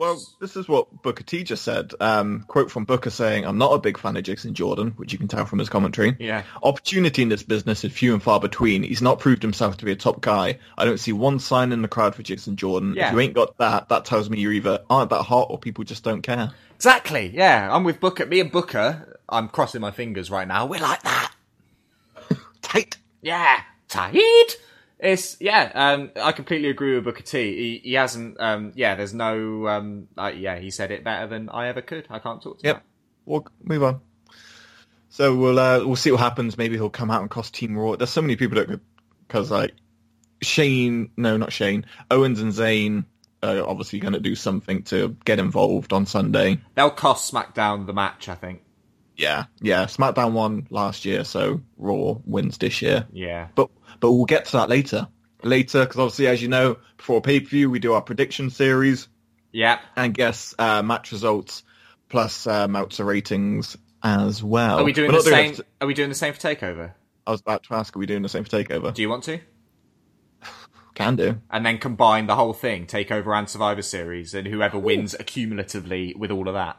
Well, 0.00 0.18
this 0.40 0.56
is 0.56 0.66
what 0.66 1.02
Booker 1.02 1.22
T 1.22 1.44
just 1.44 1.62
said. 1.62 1.92
Um, 2.00 2.46
quote 2.48 2.70
from 2.70 2.86
Booker 2.86 3.10
saying, 3.10 3.44
I'm 3.44 3.58
not 3.58 3.74
a 3.74 3.78
big 3.78 3.98
fan 3.98 4.16
of 4.16 4.22
Jason 4.22 4.54
Jordan, 4.54 4.94
which 4.96 5.12
you 5.12 5.18
can 5.18 5.28
tell 5.28 5.44
from 5.44 5.58
his 5.58 5.68
commentary. 5.68 6.16
Yeah. 6.18 6.44
Opportunity 6.62 7.20
in 7.20 7.28
this 7.28 7.42
business 7.42 7.84
is 7.84 7.92
few 7.92 8.14
and 8.14 8.22
far 8.22 8.40
between. 8.40 8.82
He's 8.82 9.02
not 9.02 9.18
proved 9.20 9.42
himself 9.42 9.76
to 9.76 9.84
be 9.84 9.92
a 9.92 9.96
top 9.96 10.22
guy. 10.22 10.58
I 10.78 10.86
don't 10.86 10.96
see 10.96 11.12
one 11.12 11.38
sign 11.38 11.70
in 11.70 11.82
the 11.82 11.88
crowd 11.88 12.14
for 12.14 12.22
Jason 12.22 12.56
Jordan. 12.56 12.94
Yeah. 12.96 13.08
If 13.08 13.12
you 13.12 13.20
ain't 13.20 13.34
got 13.34 13.58
that, 13.58 13.90
that 13.90 14.06
tells 14.06 14.30
me 14.30 14.40
you 14.40 14.52
either 14.52 14.82
aren't 14.88 15.10
that 15.10 15.24
hot 15.24 15.48
or 15.50 15.58
people 15.58 15.84
just 15.84 16.02
don't 16.02 16.22
care. 16.22 16.50
Exactly. 16.76 17.30
Yeah, 17.34 17.68
I'm 17.70 17.84
with 17.84 18.00
Booker. 18.00 18.24
Me 18.24 18.40
and 18.40 18.50
Booker. 18.50 19.20
I'm 19.28 19.48
crossing 19.50 19.82
my 19.82 19.90
fingers 19.90 20.30
right 20.30 20.48
now. 20.48 20.64
We're 20.64 20.80
like 20.80 21.02
that. 21.02 21.32
Tight. 22.62 22.96
Yeah, 23.20 23.60
tight. 23.86 24.56
It's 25.02 25.38
yeah. 25.40 25.72
Um, 25.74 26.10
I 26.20 26.32
completely 26.32 26.68
agree 26.68 26.94
with 26.94 27.04
Booker 27.04 27.22
T. 27.22 27.56
He, 27.56 27.88
he 27.88 27.94
hasn't. 27.94 28.38
Um, 28.38 28.72
yeah, 28.74 28.94
there's 28.94 29.14
no. 29.14 29.66
Um, 29.66 30.08
uh, 30.18 30.32
yeah, 30.34 30.58
he 30.58 30.70
said 30.70 30.90
it 30.90 31.04
better 31.04 31.26
than 31.26 31.48
I 31.48 31.68
ever 31.68 31.80
could. 31.80 32.06
I 32.10 32.18
can't 32.18 32.42
talk 32.42 32.58
to 32.60 32.66
Yep. 32.66 32.82
We'll 33.24 33.46
move 33.62 33.82
on. 33.82 34.00
So 35.08 35.34
we'll 35.34 35.58
uh, 35.58 35.84
we'll 35.84 35.96
see 35.96 36.10
what 36.10 36.20
happens. 36.20 36.58
Maybe 36.58 36.76
he'll 36.76 36.90
come 36.90 37.10
out 37.10 37.22
and 37.22 37.30
cost 37.30 37.54
Team 37.54 37.76
Raw. 37.76 37.96
There's 37.96 38.10
so 38.10 38.22
many 38.22 38.36
people 38.36 38.56
that 38.56 38.68
could, 38.68 38.80
because 39.26 39.50
like 39.50 39.72
Shane, 40.42 41.10
no, 41.16 41.36
not 41.36 41.52
Shane, 41.52 41.86
Owens 42.10 42.40
and 42.40 42.52
Zayn 42.52 43.04
are 43.42 43.66
obviously 43.66 44.00
going 44.00 44.12
to 44.12 44.20
do 44.20 44.34
something 44.34 44.82
to 44.84 45.16
get 45.24 45.38
involved 45.38 45.92
on 45.92 46.04
Sunday. 46.04 46.60
They'll 46.74 46.90
cost 46.90 47.32
SmackDown 47.32 47.86
the 47.86 47.94
match. 47.94 48.28
I 48.28 48.34
think. 48.34 48.62
Yeah, 49.20 49.44
yeah. 49.60 49.84
SmackDown 49.84 50.32
won 50.32 50.66
last 50.70 51.04
year, 51.04 51.24
so 51.24 51.60
Raw 51.76 52.14
wins 52.24 52.56
this 52.58 52.80
year. 52.80 53.06
Yeah. 53.12 53.48
But 53.54 53.68
but 54.00 54.12
we'll 54.12 54.24
get 54.24 54.46
to 54.46 54.52
that 54.52 54.68
later. 54.70 55.08
Later, 55.42 55.80
because 55.84 55.98
obviously, 55.98 56.26
as 56.26 56.40
you 56.40 56.48
know, 56.48 56.78
before 56.96 57.20
pay 57.20 57.40
per 57.40 57.48
view, 57.48 57.70
we 57.70 57.78
do 57.78 57.92
our 57.92 58.02
prediction 58.02 58.50
series 58.50 59.08
Yeah. 59.52 59.78
and 59.96 60.14
guess 60.14 60.54
uh, 60.58 60.82
match 60.82 61.12
results 61.12 61.62
plus 62.08 62.46
uh, 62.46 62.66
Meltzer 62.68 63.04
ratings 63.04 63.76
as 64.02 64.42
well. 64.42 64.78
Are 64.78 64.84
we 64.84 64.92
doing 64.92 65.12
We're 65.12 65.18
the 65.18 65.30
same? 65.30 65.54
Are 65.80 65.86
we 65.86 65.94
doing 65.94 66.08
the 66.08 66.14
same 66.14 66.32
for 66.32 66.40
Takeover? 66.40 66.92
I 67.26 67.30
was 67.30 67.40
about 67.42 67.62
to 67.64 67.74
ask, 67.74 67.94
are 67.94 67.98
we 67.98 68.06
doing 68.06 68.22
the 68.22 68.28
same 68.28 68.44
for 68.44 68.50
Takeover? 68.50 68.92
Do 68.94 69.02
you 69.02 69.08
want 69.10 69.24
to? 69.24 69.40
Can 70.94 71.16
do. 71.16 71.40
And 71.50 71.64
then 71.64 71.78
combine 71.78 72.26
the 72.26 72.36
whole 72.36 72.52
thing, 72.54 72.86
Takeover 72.86 73.38
and 73.38 73.48
Survivor 73.48 73.82
Series, 73.82 74.34
and 74.34 74.46
whoever 74.48 74.78
wins 74.78 75.14
accumulatively 75.14 76.16
with 76.16 76.30
all 76.30 76.48
of 76.48 76.54
that. 76.54 76.78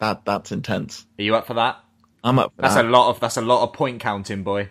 That 0.00 0.24
that's 0.24 0.50
intense. 0.52 1.06
Are 1.18 1.22
you 1.22 1.36
up 1.36 1.46
for 1.46 1.54
that? 1.54 1.78
I'm 2.24 2.38
up 2.38 2.52
for 2.56 2.62
That's 2.62 2.74
that. 2.74 2.84
a 2.84 2.88
lot 2.88 3.10
of 3.10 3.20
that's 3.20 3.36
a 3.36 3.42
lot 3.42 3.62
of 3.62 3.72
point 3.72 4.00
counting, 4.00 4.42
boy. 4.42 4.68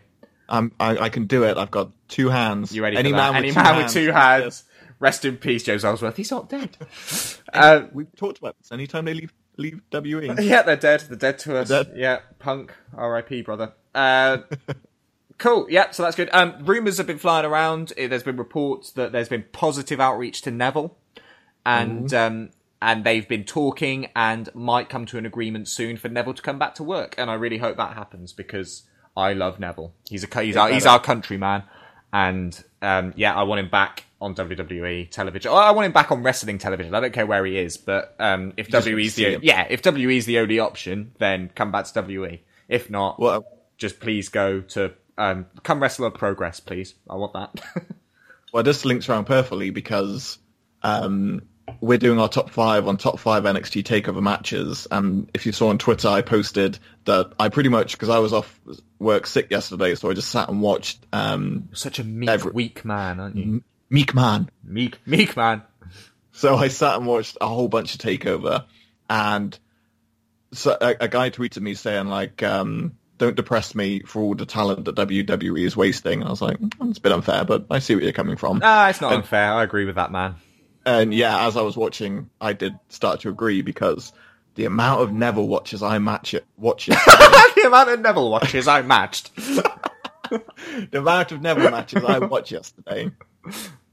I'm, 0.48 0.72
I, 0.80 0.98
I 0.98 1.10
can 1.10 1.26
do 1.28 1.44
it. 1.44 1.58
I've 1.58 1.70
got 1.72 1.92
two 2.08 2.30
hands. 2.30 2.76
You 2.76 2.82
ready 2.82 2.98
Any 2.98 3.12
for 3.12 3.18
that? 3.18 3.34
man 3.34 3.44
with 3.44 3.44
Any 3.44 3.50
two 3.52 3.56
man 3.56 3.66
hands. 3.76 3.96
with 3.96 4.04
two 4.06 4.12
hands. 4.12 4.64
Rest 5.00 5.24
in 5.26 5.38
peace, 5.38 5.64
James 5.64 5.86
Ellsworth. 5.86 6.18
He's 6.18 6.32
not 6.32 6.50
dead. 6.50 6.76
uh, 7.54 7.84
We've 7.94 8.14
talked 8.16 8.40
about 8.40 8.58
this. 8.58 8.72
Anytime 8.72 9.06
they 9.06 9.14
leave 9.14 9.32
leave. 9.58 9.82
WE. 9.94 10.34
yeah, 10.42 10.64
they're 10.64 10.76
dead. 10.76 11.02
They're 11.02 11.18
dead 11.18 11.40
to 11.40 11.58
us. 11.58 11.70
Dead. 11.70 11.94
Yeah, 11.96 12.20
punk. 12.40 12.74
R.I.P. 12.98 13.44
Brother. 13.44 13.74
Uh, 13.94 14.40
cool. 15.38 15.68
Yeah, 15.70 15.92
so 15.92 16.04
that's 16.04 16.16
good. 16.16 16.30
Um, 16.34 16.56
rumors 16.66 16.98
have 16.98 17.08
been 17.08 17.20
flying 17.20 17.46
around. 17.46 17.94
There's 17.96 18.24
been 18.24 18.38
reports 18.38 18.92
that 18.94 19.12
there's 19.12 19.30
been 19.30 19.46
positive 19.52 20.00
outreach 20.00 20.42
to 20.44 20.52
Neville, 20.52 20.98
and 21.66 22.12
um, 22.14 22.50
and 22.82 23.04
they've 23.04 23.28
been 23.28 23.44
talking 23.44 24.10
and 24.16 24.54
might 24.56 24.90
come 24.90 25.06
to 25.08 25.18
an 25.18 25.26
agreement 25.26 25.68
soon 25.68 25.98
for 25.98 26.10
Neville 26.10 26.34
to 26.34 26.42
come 26.42 26.58
back 26.60 26.76
to 26.76 26.84
work. 26.84 27.16
And 27.18 27.30
I 27.30 27.34
really 27.34 27.58
hope 27.58 27.78
that 27.78 27.94
happens 27.94 28.32
because 28.34 28.84
I 29.18 29.34
love 29.34 29.60
Neville. 29.60 29.94
He's 30.10 30.24
a 30.24 30.42
he's 30.42 30.56
our, 30.56 30.70
he's 30.70 30.86
our 30.86 31.00
countryman, 31.00 31.64
and 32.14 32.62
um, 32.82 33.14
yeah, 33.16 33.36
I 33.36 33.44
want 33.44 33.60
him 33.60 33.70
back 33.70 34.06
on 34.22 34.36
WWE 34.36 35.10
television. 35.10 35.52
I 35.52 35.72
want 35.72 35.86
him 35.86 35.92
back 35.92 36.12
on 36.12 36.24
wrestling 36.24 36.58
television. 36.58 36.94
I 36.94 37.00
don't 37.00 37.14
care 37.14 37.26
where 37.26 37.46
he 37.46 37.58
is, 37.58 37.78
but 37.78 38.16
um, 38.20 38.54
if 38.58 38.70
just 38.70 38.88
want 38.88 38.96
WE's 38.96 39.16
the 39.16 39.34
him. 39.36 39.42
yeah, 39.44 39.68
if 39.70 39.84
WE's 39.86 40.26
the 40.26 40.40
only 40.40 40.60
option, 40.60 41.14
then 41.20 41.50
come 41.56 41.72
back 41.72 41.86
to 41.86 42.04
WWE. 42.04 42.40
If 42.68 42.90
not, 42.90 43.20
Well, 43.20 43.46
just 43.78 44.00
please 44.00 44.30
go 44.30 44.62
to 44.62 44.94
um, 45.18 45.48
come 45.64 45.82
wrestle 45.82 46.06
on 46.06 46.12
Progress, 46.14 46.60
please. 46.60 46.96
I 47.10 47.16
want 47.16 47.34
that. 47.34 47.62
well, 48.54 48.64
this 48.64 48.86
links 48.86 49.10
around 49.10 49.26
perfectly 49.26 49.70
because 49.70 50.38
um, 50.82 51.42
we're 51.82 51.98
doing 51.98 52.20
our 52.20 52.30
top 52.30 52.50
five 52.50 52.88
on 52.88 52.98
top 52.98 53.20
five 53.20 53.44
NXT 53.44 53.84
Takeover 53.84 54.22
matches, 54.22 54.88
and 54.92 55.30
if 55.34 55.46
you 55.46 55.52
saw 55.52 55.70
on 55.70 55.78
Twitter, 55.78 56.08
I 56.08 56.22
posted 56.22 56.80
that 57.06 57.32
I 57.40 57.50
pretty 57.50 57.70
much 57.70 57.94
because 57.94 58.10
I 58.10 58.20
was 58.20 58.34
off 58.34 58.60
work 59.00 59.26
sick 59.28 59.50
yesterday, 59.52 59.96
so 59.96 60.10
I 60.10 60.14
just 60.14 60.30
sat 60.30 60.50
and 60.50 60.62
watched 60.62 61.06
um, 61.14 61.70
Such 61.74 62.00
a 62.00 62.04
meek, 62.04 62.30
Every- 62.30 62.52
weak 62.52 62.84
man, 62.86 63.20
aren't 63.20 63.36
you? 63.36 63.64
Meek 63.90 64.14
Man. 64.14 64.50
Meek, 64.64 65.00
meek 65.08 65.36
man. 65.36 65.64
So 66.32 66.56
I 66.56 66.68
sat 66.68 66.96
and 66.96 67.06
watched 67.08 67.38
a 67.42 67.48
whole 67.48 67.68
bunch 67.68 67.96
of 67.96 68.00
Takeover, 68.02 68.66
and 69.10 69.58
so 70.54 70.78
a, 70.80 70.96
a 71.02 71.08
guy 71.08 71.30
tweeted 71.30 71.62
me 71.62 71.74
saying 71.74 72.08
like, 72.08 72.42
um, 72.44 72.94
"Don't 73.18 73.36
depress 73.36 73.76
me 73.76 74.02
for 74.02 74.22
all 74.22 74.36
the 74.36 74.46
talent 74.46 74.86
that 74.86 74.96
WWE 74.96 75.66
is 75.66 75.76
wasting." 75.76 76.24
I 76.24 76.30
was 76.30 76.42
like, 76.42 76.60
"Mm, 76.60 76.90
"It's 76.90 77.00
a 77.00 77.02
bit 77.02 77.12
unfair, 77.12 77.46
but 77.46 77.66
I 77.72 77.80
see 77.80 77.96
where 77.96 78.04
you're 78.04 78.14
coming 78.14 78.38
from." 78.38 78.62
Ah, 78.64 78.90
it's 78.90 79.02
not 79.02 79.14
unfair. 79.14 79.52
I 79.54 79.64
agree 79.64 79.86
with 79.86 79.96
that 79.96 80.12
man. 80.12 80.36
And 80.90 81.14
yeah, 81.14 81.46
as 81.46 81.56
I 81.56 81.62
was 81.62 81.78
watching, 81.78 82.30
I 82.42 82.54
did 82.54 82.74
start 82.90 83.20
to 83.22 83.30
agree 83.30 83.62
because 83.62 84.12
the 84.56 84.66
amount 84.66 85.02
of 85.02 85.14
Neville 85.14 85.48
watches 85.48 85.84
I 85.84 86.00
match 86.00 86.34
it 86.34 86.46
watches, 86.58 86.96
the 87.06 87.64
amount 87.68 87.90
of 87.90 88.00
Neville 88.00 88.32
watches 88.32 88.68
I 88.68 88.82
matched. 88.82 89.36
the 90.30 90.44
amount 90.94 91.32
of 91.32 91.42
Neville 91.42 91.70
matches 91.70 92.04
I 92.04 92.20
watched 92.20 92.52
yesterday, 92.52 93.12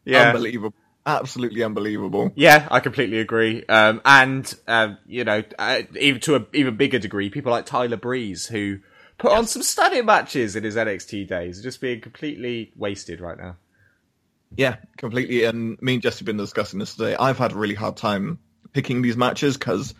Yeah. 0.07 0.29
unbelievable, 0.31 0.75
absolutely 1.05 1.63
unbelievable. 1.63 2.33
Yeah, 2.35 2.67
I 2.71 2.81
completely 2.81 3.19
agree. 3.21 3.63
Um, 3.69 4.01
and 4.05 4.53
um, 4.67 4.97
you 5.07 5.25
know, 5.25 5.43
uh, 5.59 5.83
even 6.01 6.21
to 6.23 6.37
a 6.37 6.47
even 6.55 6.77
bigger 6.77 6.99
degree, 6.99 7.29
people 7.29 7.53
like 7.53 7.67
Tyler 7.67 7.99
Breeze 7.99 8.47
who 8.47 8.79
put 9.19 9.33
on 9.33 9.47
some 9.47 9.63
stunning 9.63 10.07
matches 10.07 10.57
in 10.57 10.65
his 10.65 10.77
NXT 10.77 11.29
days, 11.29 11.61
are 11.61 11.63
just 11.63 11.81
being 11.83 12.01
completely 12.01 12.73
wasted 12.75 13.21
right 13.21 13.37
now. 13.39 13.57
Yeah, 14.55 14.77
completely. 14.97 15.45
And 15.45 15.81
me 15.83 15.95
and 15.95 16.03
Jesse 16.03 16.19
have 16.19 16.27
been 16.27 16.37
discussing 16.37 16.79
this 16.79 16.95
today. 16.95 17.17
I've 17.17 17.39
had 17.39 17.53
a 17.53 17.57
really 17.57 17.75
hard 17.75 17.97
time 17.97 18.39
picking 18.73 19.03
these 19.03 19.17
matches 19.17 19.57
because 19.57 19.95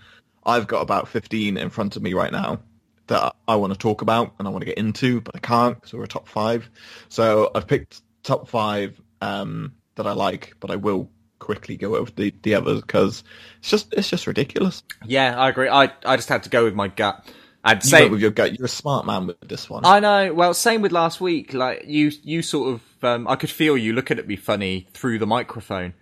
I've 0.45 0.67
got 0.67 0.83
about 0.83 1.09
15 1.09 1.57
in 1.57 1.71
front 1.71 1.97
of 1.97 2.03
me 2.03 2.15
right 2.15 2.33
now 2.33 2.61
that 3.09 3.35
I 3.47 3.57
want 3.57 3.73
to 3.73 3.79
talk 3.79 4.03
about 4.03 4.35
and 4.39 4.47
I 4.47 4.51
want 4.51 4.63
to 4.63 4.67
get 4.67 4.79
into, 4.79 5.21
but 5.21 5.35
I 5.37 5.39
can't 5.39 5.77
because 5.77 5.93
we're 5.93 6.05
a 6.05 6.09
top 6.09 6.29
five. 6.29 6.69
So 7.09 7.51
I've 7.55 7.67
picked 7.67 8.03
top 8.23 8.49
five 8.49 9.01
um, 9.21 9.75
that 9.95 10.07
I 10.07 10.13
like, 10.13 10.55
but 10.61 10.71
I 10.71 10.77
will 10.77 11.11
quickly 11.39 11.77
go 11.77 11.97
over 11.97 12.11
the, 12.11 12.35
the 12.43 12.55
others 12.55 12.81
because 12.81 13.23
it's 13.59 13.71
just 13.71 13.93
it's 13.93 14.09
just 14.09 14.27
ridiculous. 14.27 14.83
Yeah, 15.05 15.39
I 15.39 15.49
agree. 15.49 15.69
I 15.69 15.93
I 16.05 16.17
just 16.17 16.29
had 16.29 16.43
to 16.45 16.51
go 16.51 16.65
with 16.65 16.75
my 16.75 16.89
gut. 16.89 17.25
I'd 17.67 17.83
say 17.83 18.09
with 18.09 18.21
your 18.21 18.31
gut. 18.31 18.57
You're 18.57 18.67
a 18.67 18.69
smart 18.69 19.07
man 19.07 19.27
with 19.27 19.41
this 19.41 19.69
one. 19.69 19.85
I 19.85 19.99
know. 19.99 20.33
Well, 20.33 20.55
same 20.55 20.83
with 20.83 20.93
last 20.93 21.21
week. 21.21 21.53
Like 21.53 21.85
you, 21.87 22.13
you 22.23 22.43
sort 22.43 22.73
of, 22.73 22.83
um, 23.03 23.29
I 23.29 23.37
could 23.37 23.51
feel 23.51 23.77
you 23.77 23.93
looking 23.93 24.19
at 24.19 24.27
me 24.27 24.37
funny 24.37 24.89
through 24.93 25.19
the 25.19 25.27
microphone 25.27 25.95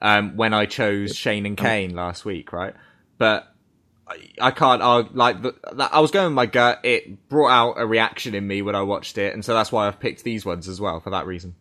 um, 0.00 0.36
when 0.36 0.54
I 0.54 0.66
chose 0.66 1.16
Shane 1.16 1.46
and 1.46 1.56
Kane 1.56 1.94
last 1.94 2.24
week, 2.24 2.52
right? 2.52 2.74
But 3.18 3.52
I, 4.06 4.18
I 4.40 4.50
can't. 4.50 4.82
I 4.82 5.00
like. 5.12 5.42
The, 5.42 5.54
that, 5.74 5.94
I 5.94 6.00
was 6.00 6.10
going 6.10 6.26
with 6.26 6.34
my 6.34 6.46
gut. 6.46 6.80
It 6.84 7.28
brought 7.28 7.50
out 7.50 7.74
a 7.80 7.86
reaction 7.86 8.34
in 8.34 8.46
me 8.46 8.62
when 8.62 8.74
I 8.74 8.82
watched 8.82 9.18
it, 9.18 9.34
and 9.34 9.44
so 9.44 9.54
that's 9.54 9.70
why 9.70 9.86
I've 9.86 10.00
picked 10.00 10.24
these 10.24 10.44
ones 10.44 10.68
as 10.68 10.80
well 10.80 11.00
for 11.00 11.10
that 11.10 11.26
reason. 11.26 11.54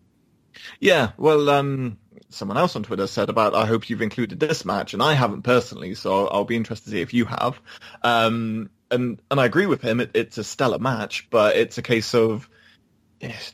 Yeah, 0.80 1.12
well, 1.18 1.50
um, 1.50 1.98
someone 2.30 2.58
else 2.58 2.76
on 2.76 2.84
Twitter 2.84 3.08
said 3.08 3.30
about, 3.30 3.56
I 3.56 3.66
hope 3.66 3.90
you've 3.90 4.02
included 4.02 4.40
this 4.40 4.66
match, 4.66 4.94
and 4.94 5.02
I 5.02 5.14
haven't 5.14 5.44
personally, 5.44 5.96
so 5.96 6.28
I'll 6.28 6.46
be 6.46 6.56
interested 6.56 6.86
to 6.86 6.92
see 6.92 7.02
if 7.02 7.14
you 7.14 7.26
have. 7.26 7.60
Um, 8.04 8.70
and, 8.90 9.22
and 9.30 9.40
I 9.40 9.46
agree 9.46 9.66
with 9.66 9.82
him, 9.82 10.00
it, 10.00 10.12
it's 10.14 10.38
a 10.38 10.44
stellar 10.44 10.80
match, 10.80 11.30
but 11.30 11.56
it's 11.56 11.78
a 11.78 11.82
case 11.82 12.14
of, 12.14 12.50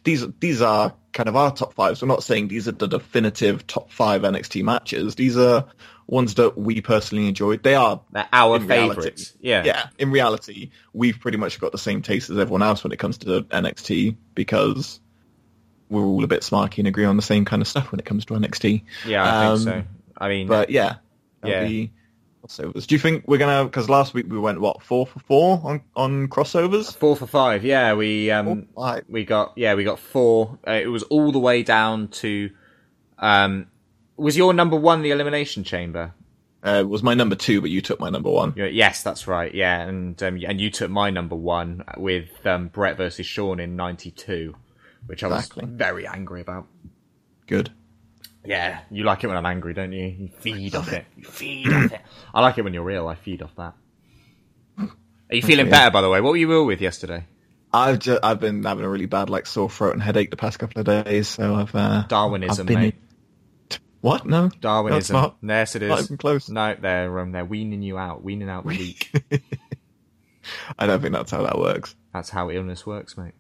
these, 0.04 0.26
these 0.40 0.62
are 0.62 0.94
kind 1.14 1.30
of 1.30 1.36
our 1.36 1.52
top 1.54 1.74
fives. 1.74 2.02
We're 2.02 2.08
not 2.08 2.24
saying 2.24 2.48
these 2.48 2.68
are 2.68 2.72
the 2.74 2.88
definitive 2.88 3.66
top 3.68 3.92
five 3.92 4.22
NXT 4.22 4.64
matches. 4.64 5.16
These 5.16 5.38
are 5.38 5.66
ones 6.08 6.36
that 6.36 6.58
we 6.58 6.80
personally 6.82 7.28
enjoyed. 7.28 7.64
They 7.64 7.76
are 7.76 8.02
They're 8.12 8.28
our 8.32 8.60
reality. 8.60 8.68
favourites. 8.96 9.34
Yeah. 9.42 9.64
Yeah, 9.66 9.88
in 9.98 10.12
reality, 10.12 10.70
we've 10.94 11.20
pretty 11.20 11.38
much 11.38 11.60
got 11.60 11.72
the 11.74 11.78
same 11.78 12.02
taste 12.02 12.30
as 12.30 12.38
everyone 12.38 12.64
else 12.64 12.84
when 12.84 12.94
it 12.94 13.00
comes 13.00 13.18
to 13.20 13.42
NXT 13.44 14.16
because 14.36 15.00
we're 15.90 16.04
all 16.06 16.24
a 16.24 16.28
bit 16.28 16.42
smarky 16.42 16.80
and 16.80 16.88
agree 16.88 17.06
on 17.06 17.16
the 17.18 17.22
same 17.24 17.46
kind 17.46 17.62
of 17.62 17.68
stuff 17.68 17.92
when 17.92 18.00
it 18.00 18.06
comes 18.06 18.26
to 18.26 18.34
NXT. 18.36 18.84
Yeah, 19.06 19.24
I 19.24 19.46
Um, 19.48 19.58
think 19.60 19.70
so. 19.70 19.84
I 20.18 20.30
mean, 20.30 20.48
But 20.48 20.70
yeah, 20.70 20.96
Yeah. 21.44 21.50
yeah. 21.62 21.68
Be 21.68 21.92
crossovers. 22.48 22.88
Do 22.88 22.96
you 22.96 23.00
think 23.00 23.26
we're 23.28 23.38
gonna? 23.38 23.66
Because 23.66 23.90
last 23.90 24.14
week 24.14 24.26
we 24.30 24.40
went 24.40 24.60
what 24.62 24.82
four 24.82 25.06
for 25.06 25.20
four 25.20 25.62
on 25.64 25.82
on 25.96 26.28
crossovers. 26.28 26.96
four 26.96 27.16
for 27.16 27.28
five. 27.28 27.64
Yeah, 27.64 27.94
we 27.94 28.32
um, 28.32 28.68
we 29.08 29.26
got 29.26 29.54
yeah 29.56 29.76
we 29.76 29.84
got 29.84 30.00
four. 30.00 30.58
Uh, 30.68 30.72
it 30.72 30.88
was 30.88 31.04
all 31.04 31.32
the 31.32 31.40
way 31.40 31.64
down 31.64 32.08
to 32.10 32.50
um, 33.20 33.68
was 34.16 34.38
your 34.38 34.54
number 34.54 34.76
one 34.78 35.02
the 35.02 35.12
elimination 35.12 35.64
chamber? 35.64 36.14
Uh, 36.66 36.80
it 36.82 36.90
was 36.90 37.04
my 37.04 37.14
number 37.14 37.36
two, 37.36 37.62
but 37.62 37.70
you 37.70 37.82
took 37.82 38.00
my 38.00 38.10
number 38.10 38.30
one. 38.32 38.54
Yes, 38.58 39.04
that's 39.04 39.28
right. 39.28 39.54
Yeah, 39.54 39.80
and 39.82 40.22
um, 40.24 40.40
and 40.46 40.60
you 40.60 40.70
took 40.72 40.90
my 40.90 41.10
number 41.12 41.36
one 41.36 41.84
with 41.98 42.30
um, 42.46 42.68
Brett 42.70 42.98
versus 42.98 43.26
Sean 43.26 43.60
in 43.60 43.76
'92, 43.76 44.56
which 45.06 45.24
I 45.24 45.28
was 45.28 45.46
Exactly. 45.46 45.66
very 45.68 46.08
angry 46.08 46.42
about. 46.42 46.68
Good. 47.46 47.72
Yeah, 48.48 48.80
you 48.90 49.04
like 49.04 49.26
it 49.26 49.28
when 49.28 49.36
I'm 49.36 49.46
angry, 49.46 49.74
don't 49.74 49.92
you? 49.92 50.06
You 50.06 50.30
feed 50.40 50.74
off 50.74 50.94
it. 50.94 51.06
You 51.18 51.26
feed 51.26 51.68
off 51.68 51.92
it. 51.92 52.02
I 52.34 52.40
like 52.40 52.58
it 52.58 52.62
when 52.64 52.74
you're 52.74 52.82
real. 52.82 53.06
I 53.06 53.16
feed 53.16 53.42
off 53.42 53.54
that. 53.58 53.74
Are 54.80 55.36
you 55.36 55.42
feeling 55.42 55.70
better, 55.70 55.92
by 55.92 56.02
the 56.02 56.10
way? 56.10 56.22
What 56.22 56.30
were 56.30 56.38
you 56.38 56.50
ill 56.54 56.66
with 56.66 56.80
yesterday? 56.80 57.26
I've 57.74 58.00
just, 58.00 58.24
I've 58.24 58.40
been 58.40 58.64
having 58.64 58.86
a 58.86 58.90
really 58.90 59.06
bad 59.06 59.30
like 59.30 59.48
sore 59.48 59.70
throat 59.70 59.96
and 59.96 60.02
headache 60.02 60.32
the 60.32 60.38
past 60.38 60.60
couple 60.60 60.80
of 60.80 60.86
days, 60.86 61.28
so 61.28 61.56
I've 61.56 61.76
uh, 61.76 62.06
Darwinism, 62.08 62.62
I've 62.64 62.68
been 62.68 62.80
mate. 62.80 62.96
What? 64.00 64.26
No, 64.26 64.48
Darwinism. 64.62 64.98
That's 64.98 65.10
not, 65.12 65.38
yes, 65.42 65.76
it 65.76 65.84
is. 65.84 65.90
not 65.90 66.04
even 66.04 66.18
close. 66.18 66.48
No, 66.48 66.74
they're 66.80 67.20
um, 67.20 67.34
they're 67.34 67.44
weaning 67.44 67.82
you 67.82 67.98
out, 67.98 68.24
weaning 68.24 68.48
out 68.48 68.64
the 68.64 68.70
weak. 68.70 69.12
I 70.80 70.88
don't 70.88 71.02
think 71.02 71.14
that's 71.14 71.32
how 71.32 71.44
that 71.44 71.60
works. 71.60 71.96
That's 72.14 72.30
how 72.30 72.50
illness 72.50 72.86
works, 72.86 73.18
mate. 73.18 73.34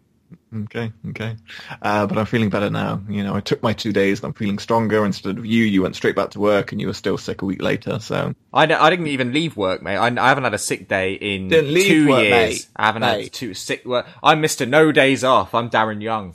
Okay, 0.55 0.93
okay. 1.09 1.35
Uh, 1.81 2.07
but 2.07 2.17
I'm 2.17 2.25
feeling 2.25 2.49
better 2.49 2.69
now. 2.69 3.01
You 3.09 3.21
know, 3.21 3.35
I 3.35 3.41
took 3.41 3.61
my 3.61 3.73
two 3.73 3.91
days 3.91 4.19
and 4.19 4.27
I'm 4.27 4.33
feeling 4.33 4.59
stronger. 4.59 5.05
Instead 5.05 5.37
of 5.37 5.45
you, 5.45 5.65
you 5.65 5.81
went 5.81 5.97
straight 5.97 6.15
back 6.15 6.29
to 6.31 6.39
work 6.39 6.71
and 6.71 6.79
you 6.79 6.87
were 6.87 6.93
still 6.93 7.17
sick 7.17 7.41
a 7.41 7.45
week 7.45 7.61
later. 7.61 7.99
So 7.99 8.33
I, 8.53 8.65
d- 8.65 8.73
I 8.73 8.89
didn't 8.89 9.07
even 9.07 9.33
leave 9.33 9.57
work, 9.57 9.81
mate. 9.81 9.97
I, 9.97 10.07
I 10.07 10.29
haven't 10.29 10.45
had 10.45 10.53
a 10.53 10.57
sick 10.57 10.87
day 10.87 11.13
in 11.15 11.49
Didn't 11.49 11.73
leave 11.73 11.87
two 11.87 12.07
work, 12.07 12.23
years. 12.23 12.31
mate. 12.31 12.67
I 12.77 12.85
haven't 12.85 13.01
had 13.01 13.17
Mate. 13.17 13.33
two 13.33 13.53
sick 13.53 13.83
work. 13.85 14.07
I'm 14.23 14.39
Mister 14.39 14.65
No 14.65 14.93
Days 14.93 15.25
Off. 15.25 15.53
I'm 15.53 15.69
Darren 15.69 16.01
Young. 16.01 16.33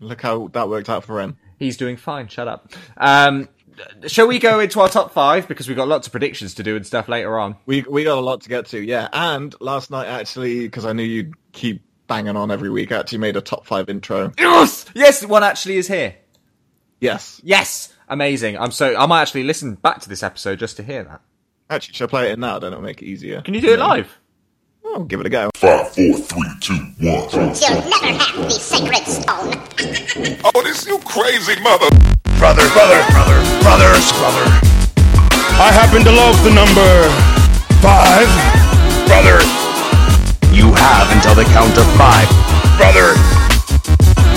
look 0.00 0.20
how 0.20 0.48
that 0.48 0.68
worked 0.68 0.90
out 0.90 1.04
for 1.04 1.20
him. 1.22 1.38
He's 1.58 1.78
doing 1.78 1.96
fine. 1.96 2.28
Shut 2.28 2.48
up. 2.48 2.70
Um, 2.98 3.48
shall 4.08 4.26
we 4.26 4.38
go 4.38 4.60
into 4.60 4.78
our 4.80 4.90
top 4.90 5.12
five 5.12 5.48
because 5.48 5.68
we've 5.68 5.76
got 5.76 5.88
lots 5.88 6.06
of 6.06 6.10
predictions 6.12 6.52
to 6.56 6.62
do 6.62 6.76
and 6.76 6.86
stuff 6.86 7.08
later 7.08 7.38
on. 7.38 7.56
We 7.64 7.80
we 7.82 8.04
got 8.04 8.18
a 8.18 8.20
lot 8.20 8.42
to 8.42 8.50
get 8.50 8.66
to, 8.66 8.78
yeah. 8.78 9.08
And 9.10 9.54
last 9.58 9.90
night 9.90 10.06
actually, 10.06 10.60
because 10.60 10.84
I 10.84 10.92
knew 10.92 11.02
you'd 11.02 11.34
keep 11.52 11.82
banging 12.10 12.36
on 12.36 12.50
every 12.50 12.68
week, 12.68 12.90
I 12.90 12.98
actually 12.98 13.18
made 13.18 13.36
a 13.36 13.40
top 13.40 13.64
five 13.64 13.88
intro. 13.88 14.32
Yes, 14.36 14.84
yes, 14.94 15.24
one 15.24 15.44
actually 15.44 15.76
is 15.76 15.86
here. 15.86 16.16
Yes. 17.00 17.40
Yes, 17.44 17.94
amazing. 18.08 18.58
I'm 18.58 18.72
so 18.72 18.96
I 18.96 19.06
might 19.06 19.22
actually 19.22 19.44
listen 19.44 19.76
back 19.76 20.00
to 20.00 20.08
this 20.08 20.22
episode 20.24 20.58
just 20.58 20.76
to 20.78 20.82
hear 20.82 21.04
that. 21.04 21.22
Actually, 21.70 21.94
should 21.94 22.04
I 22.04 22.10
play 22.10 22.28
it 22.28 22.32
in 22.32 22.40
now? 22.40 22.58
Then 22.58 22.72
it'll 22.72 22.82
make 22.82 23.00
it 23.00 23.06
easier. 23.06 23.40
Can 23.42 23.54
you 23.54 23.60
do 23.60 23.72
it 23.72 23.78
live? 23.78 24.18
Oh, 24.84 25.04
give 25.04 25.20
it 25.20 25.26
a 25.26 25.30
go. 25.30 25.50
Five, 25.54 25.86
four, 25.94 26.14
three, 26.18 26.50
two, 26.60 26.74
one. 26.98 27.30
You'll 27.30 27.88
never 27.88 28.18
have 28.18 28.36
the 28.42 28.50
sacred 28.50 29.06
stone. 29.06 29.54
Oh, 30.52 30.62
this 30.62 30.86
you 30.86 30.98
crazy 31.06 31.58
mother. 31.62 31.88
Brother, 32.38 32.66
brother, 32.74 33.00
brother, 33.14 33.38
brothers, 33.62 34.10
brother, 34.18 34.44
I 35.62 35.70
happen 35.72 36.02
to 36.02 36.10
love 36.10 36.42
the 36.42 36.50
number 36.50 36.90
five. 37.80 38.26
brother, 39.06 39.69
You 40.52 40.72
have 40.72 41.10
until 41.12 41.34
the 41.34 41.44
count 41.44 41.76
of 41.78 41.86
five. 41.96 42.28
brother. 42.76 43.14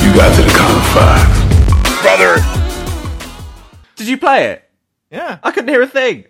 You 0.03 0.13
got 0.15 0.35
to 0.35 0.41
the 0.43 0.53
count 0.55 0.77
of 0.77 0.85
five. 0.93 1.27
Brother. 2.01 2.41
Did 3.95 4.07
you 4.07 4.17
play 4.17 4.51
it? 4.51 4.69
Yeah. 5.11 5.39
I 5.43 5.51
couldn't 5.51 5.69
hear 5.69 5.81
a 5.81 5.87
thing. 5.87 6.25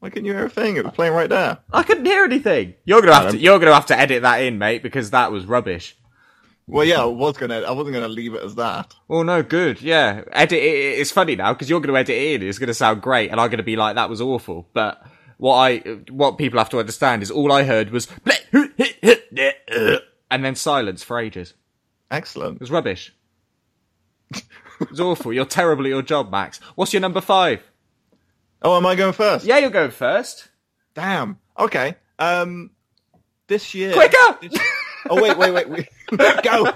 Why 0.00 0.10
couldn't 0.10 0.24
you 0.26 0.32
hear 0.32 0.46
a 0.46 0.50
thing? 0.50 0.76
It 0.76 0.84
was 0.84 0.94
playing 0.94 1.12
right 1.14 1.28
there. 1.28 1.58
I 1.72 1.82
couldn't 1.82 2.06
hear 2.06 2.24
anything. 2.24 2.74
You're 2.84 3.00
gonna 3.00 3.14
have 3.14 3.30
to. 3.32 3.38
You're 3.38 3.58
gonna 3.58 3.74
have 3.74 3.86
to 3.86 3.98
edit 3.98 4.22
that 4.22 4.38
in, 4.38 4.58
mate, 4.58 4.82
because 4.82 5.10
that 5.10 5.32
was 5.32 5.44
rubbish. 5.46 5.96
Well, 6.66 6.84
yeah, 6.84 7.02
I 7.02 7.06
was 7.06 7.36
gonna. 7.36 7.60
I 7.60 7.70
wasn't 7.72 7.94
gonna 7.94 8.08
leave 8.08 8.34
it 8.34 8.42
as 8.42 8.54
that. 8.56 8.94
Oh 9.08 9.22
no, 9.22 9.42
good. 9.42 9.80
Yeah, 9.80 10.22
edit. 10.32 10.58
It, 10.62 10.98
it's 11.00 11.10
funny 11.10 11.36
now 11.36 11.52
because 11.52 11.70
you're 11.70 11.80
gonna 11.80 11.98
edit 11.98 12.10
it 12.16 12.42
in. 12.42 12.48
It's 12.48 12.58
gonna 12.58 12.74
sound 12.74 13.02
great, 13.02 13.30
and 13.30 13.40
I'm 13.40 13.50
gonna 13.50 13.62
be 13.62 13.76
like, 13.76 13.94
"That 13.94 14.10
was 14.10 14.20
awful." 14.20 14.68
But 14.72 15.02
what 15.38 15.54
I, 15.56 15.78
what 16.10 16.38
people 16.38 16.58
have 16.58 16.70
to 16.70 16.78
understand 16.78 17.22
is 17.22 17.30
all 17.30 17.52
I 17.52 17.64
heard 17.64 17.90
was, 17.90 18.08
and 20.30 20.44
then 20.44 20.54
silence 20.54 21.02
for 21.02 21.18
ages. 21.18 21.54
Excellent. 22.10 22.56
It 22.56 22.60
was 22.60 22.70
rubbish. 22.70 23.14
It 24.32 24.90
was 24.90 25.00
awful. 25.00 25.32
You're 25.32 25.44
terrible 25.46 25.84
at 25.84 25.88
your 25.90 26.02
job, 26.02 26.30
Max. 26.30 26.58
What's 26.74 26.92
your 26.92 27.00
number 27.00 27.20
five? 27.20 27.62
Oh, 28.62 28.76
am 28.76 28.86
I 28.86 28.94
going 28.94 29.12
first? 29.12 29.44
Yeah, 29.46 29.58
you're 29.58 29.70
going 29.70 29.90
first. 29.90 30.48
Damn. 30.94 31.38
Okay. 31.58 31.94
Um, 32.18 32.70
this 33.46 33.74
year. 33.74 33.92
Quicker! 33.92 34.38
this- 34.42 34.58
oh 35.08 35.22
wait, 35.22 35.36
wait, 35.38 35.52
wait. 35.52 35.68
We, 35.68 35.88
go. 36.42 36.72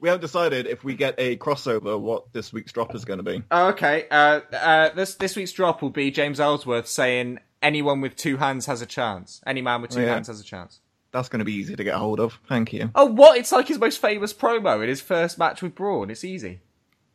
We 0.00 0.08
haven't 0.08 0.22
decided 0.22 0.66
if 0.66 0.82
we 0.82 0.94
get 0.94 1.14
a 1.18 1.36
crossover 1.36 1.98
what 2.00 2.32
this 2.32 2.52
week's 2.52 2.72
drop 2.72 2.94
is 2.94 3.04
going 3.04 3.18
to 3.18 3.22
be. 3.22 3.42
Oh, 3.50 3.68
okay. 3.68 4.06
Uh, 4.10 4.40
uh, 4.52 4.88
this 4.94 5.14
this 5.14 5.36
week's 5.36 5.52
drop 5.52 5.80
will 5.82 5.90
be 5.90 6.10
James 6.10 6.40
Ellsworth 6.40 6.88
saying 6.88 7.38
anyone 7.62 8.00
with 8.00 8.16
two 8.16 8.36
hands 8.36 8.66
has 8.66 8.82
a 8.82 8.86
chance. 8.86 9.40
Any 9.46 9.62
man 9.62 9.82
with 9.82 9.92
two 9.92 10.00
Oh, 10.00 10.04
yeah. 10.04 10.14
hands 10.14 10.26
has 10.28 10.40
a 10.40 10.44
chance. 10.44 10.80
That's 11.12 11.28
going 11.28 11.40
to 11.40 11.44
be 11.44 11.54
easy 11.54 11.76
to 11.76 11.84
get 11.84 11.94
hold 11.94 12.20
of. 12.20 12.38
Thank 12.48 12.72
you. 12.72 12.90
Oh, 12.94 13.04
what? 13.06 13.38
It's 13.38 13.52
like 13.52 13.68
his 13.68 13.78
most 13.78 13.98
famous 14.00 14.32
promo 14.32 14.82
in 14.82 14.88
his 14.88 15.00
first 15.02 15.38
match 15.38 15.60
with 15.62 15.74
Braun. 15.74 16.10
It's 16.10 16.24
easy. 16.24 16.60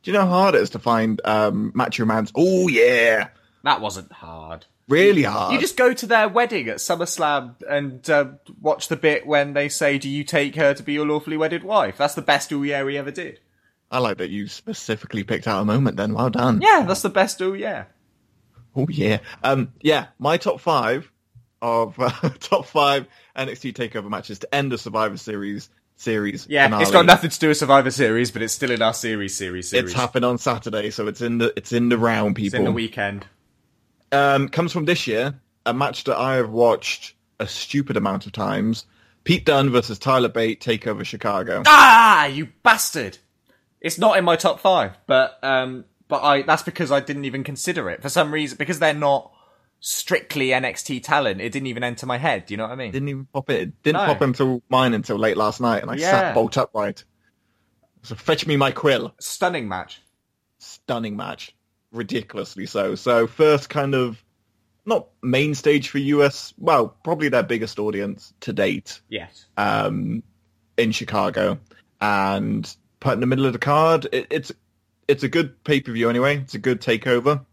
Do 0.02 0.10
you 0.10 0.16
know 0.16 0.20
how 0.24 0.28
hard 0.30 0.54
it 0.54 0.60
is 0.62 0.70
to 0.70 0.78
find 0.78 1.20
um, 1.24 1.72
Macho 1.74 2.04
Man's? 2.04 2.30
Oh 2.36 2.68
yeah, 2.68 3.28
That 3.64 3.80
wasn't 3.80 4.12
hard. 4.12 4.66
really 4.88 5.24
hard. 5.24 5.52
You 5.52 5.58
just 5.58 5.76
go 5.76 5.92
to 5.92 6.06
their 6.06 6.28
wedding 6.28 6.68
at 6.68 6.76
SummerSlam 6.76 7.56
and 7.68 8.08
uh, 8.08 8.26
watch 8.60 8.86
the 8.88 8.96
bit 8.96 9.26
when 9.26 9.52
they 9.54 9.68
say, 9.68 9.98
"Do 9.98 10.08
you 10.08 10.22
take 10.22 10.54
her 10.54 10.72
to 10.74 10.82
be 10.84 10.92
your 10.92 11.04
lawfully 11.06 11.36
wedded 11.36 11.64
wife?" 11.64 11.96
That's 11.98 12.14
the 12.14 12.22
best 12.22 12.52
ooh 12.52 12.62
yeah 12.62 12.84
we 12.84 12.96
ever 12.96 13.10
did. 13.10 13.40
I 13.90 13.98
like 13.98 14.18
that 14.18 14.30
you 14.30 14.46
specifically 14.46 15.24
picked 15.24 15.48
out 15.48 15.60
a 15.62 15.64
moment. 15.64 15.96
Then 15.96 16.14
well 16.14 16.30
done. 16.30 16.60
Yeah, 16.62 16.84
that's 16.86 17.02
the 17.02 17.08
best 17.10 17.40
ooh 17.42 17.54
yeah. 17.54 17.86
Oh 18.76 18.86
yeah, 18.88 19.18
um, 19.42 19.72
yeah. 19.80 20.06
My 20.18 20.36
top 20.36 20.60
five 20.60 21.10
of 21.60 21.98
uh, 21.98 22.10
top 22.40 22.66
five 22.66 23.06
NXT 23.36 23.74
Takeover 23.74 24.08
matches 24.08 24.38
to 24.40 24.54
end 24.54 24.72
the 24.72 24.78
Survivor 24.78 25.16
Series 25.16 25.70
series. 25.96 26.46
Yeah, 26.48 26.66
finale. 26.66 26.82
it's 26.82 26.92
got 26.92 27.06
nothing 27.06 27.30
to 27.30 27.38
do 27.38 27.48
with 27.48 27.56
Survivor 27.56 27.90
Series, 27.90 28.30
but 28.30 28.42
it's 28.42 28.52
still 28.52 28.70
in 28.70 28.82
our 28.82 28.94
series, 28.94 29.34
series, 29.36 29.68
series. 29.68 29.90
It's 29.90 30.00
happened 30.00 30.24
on 30.24 30.38
Saturday, 30.38 30.90
so 30.90 31.06
it's 31.08 31.20
in 31.20 31.38
the 31.38 31.52
it's 31.56 31.72
in 31.72 31.88
the 31.88 31.98
round. 31.98 32.38
It's 32.38 32.46
People 32.46 32.60
in 32.60 32.64
the 32.64 32.72
weekend. 32.72 33.26
um, 34.12 34.48
comes 34.48 34.72
from 34.72 34.84
this 34.84 35.06
year, 35.06 35.38
a 35.66 35.74
match 35.74 36.04
that 36.04 36.16
I 36.16 36.36
have 36.36 36.50
watched 36.50 37.14
a 37.40 37.46
stupid 37.46 37.96
amount 37.96 38.26
of 38.26 38.32
times. 38.32 38.86
Pete 39.24 39.44
Dunne 39.44 39.70
versus 39.70 39.98
Tyler 39.98 40.28
Bate 40.28 40.60
Takeover 40.60 41.04
Chicago. 41.04 41.62
Ah, 41.66 42.26
you 42.26 42.48
bastard! 42.62 43.18
It's 43.80 43.98
not 43.98 44.16
in 44.16 44.24
my 44.24 44.36
top 44.36 44.60
five, 44.60 44.96
but 45.06 45.38
um, 45.42 45.84
but 46.08 46.22
I 46.22 46.42
that's 46.42 46.62
because 46.62 46.90
I 46.90 47.00
didn't 47.00 47.24
even 47.26 47.44
consider 47.44 47.88
it 47.90 48.02
for 48.02 48.08
some 48.08 48.32
reason 48.32 48.56
because 48.58 48.78
they're 48.78 48.92
not 48.94 49.32
strictly 49.80 50.48
NXT 50.48 51.02
talent. 51.04 51.40
It 51.40 51.52
didn't 51.52 51.68
even 51.68 51.84
enter 51.84 52.04
my 52.06 52.18
head. 52.18 52.46
Do 52.46 52.54
you 52.54 52.58
know 52.58 52.64
what 52.64 52.72
I 52.72 52.76
mean? 52.76 52.90
Didn't 52.90 53.08
even 53.10 53.26
pop 53.32 53.48
it. 53.50 53.60
it 53.60 53.82
didn't 53.82 54.00
No. 54.02 54.06
pop 54.06 54.22
into 54.22 54.62
mine 54.68 54.94
until 54.94 55.16
late 55.18 55.36
last 55.36 55.60
night, 55.60 55.82
and 55.82 55.90
I 55.90 55.94
Yeah. 55.94 56.10
sat 56.10 56.34
bolt 56.34 56.56
upright. 56.58 57.04
So 58.02 58.14
fetch 58.14 58.46
me 58.46 58.56
my 58.56 58.70
quill. 58.72 59.14
Stunning 59.20 59.68
match. 59.68 60.00
Stunning 60.58 61.16
match, 61.16 61.54
ridiculously 61.92 62.66
so. 62.66 62.94
So 62.96 63.26
first 63.26 63.68
kind 63.68 63.94
of 63.94 64.22
not 64.84 65.08
main 65.22 65.54
stage 65.54 65.90
for 65.90 65.98
US. 65.98 66.54
Well, 66.58 66.88
probably 67.04 67.28
their 67.28 67.42
biggest 67.42 67.78
audience 67.78 68.32
to 68.40 68.52
date. 68.52 69.00
Yes. 69.08 69.46
um, 69.56 70.22
in 70.76 70.92
Chicago, 70.92 71.58
and 72.00 72.72
put 73.00 73.14
in 73.14 73.20
the 73.20 73.26
middle 73.26 73.46
of 73.46 73.52
the 73.52 73.58
card. 73.58 74.06
It, 74.12 74.28
it's 74.30 74.52
it's 75.08 75.22
a 75.22 75.28
good 75.28 75.64
pay 75.64 75.80
per 75.80 75.92
view 75.92 76.08
anyway. 76.10 76.36
It's 76.38 76.54
a 76.54 76.58
good 76.58 76.80
takeover, 76.80 77.44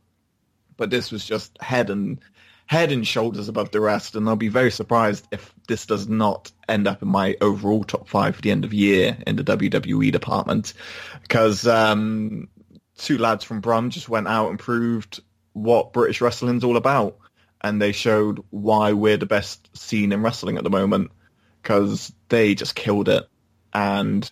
but 0.78 0.90
this 0.90 1.12
was 1.12 1.26
just 1.26 1.60
head 1.62 1.90
and 1.90 2.20
head 2.68 2.92
and 2.92 3.08
shoulders 3.08 3.48
above 3.48 3.72
the 3.72 3.80
rest. 3.80 4.16
And 4.16 4.28
I'll 4.28 4.36
be 4.36 4.50
very 4.50 4.72
surprised 4.72 5.28
if 5.32 5.54
this 5.68 5.86
does 5.86 6.08
not 6.08 6.52
end 6.68 6.88
up 6.88 7.02
in 7.02 7.08
my 7.08 7.38
overall 7.42 7.84
top 7.84 8.10
five 8.10 8.36
for 8.36 8.42
the 8.42 8.52
end 8.52 8.66
of 8.66 8.74
year 8.74 9.18
in 9.26 9.38
the 9.38 9.44
WWE 9.44 10.12
department, 10.12 10.74
because 11.22 11.66
um, 11.66 12.50
two 12.98 13.18
lads 13.18 13.44
from 13.44 13.62
Brum 13.62 13.90
just 13.90 14.10
went 14.10 14.28
out 14.28 14.50
and 14.50 14.60
proved 14.60 15.22
what 15.54 15.94
British 15.94 16.22
wrestling's 16.22 16.64
all 16.64 16.78
about. 16.78 17.18
And 17.62 17.82
they 17.82 17.94
showed 17.94 18.44
why 18.52 18.94
we're 18.94 19.18
the 19.18 19.26
best 19.26 19.76
scene 19.76 20.12
in 20.12 20.22
wrestling 20.22 20.58
at 20.58 20.64
the 20.64 20.70
moment 20.70 21.12
because 21.64 22.14
they 22.30 22.54
just 22.54 22.76
killed 22.76 23.10
it. 23.10 23.28
And 23.74 24.30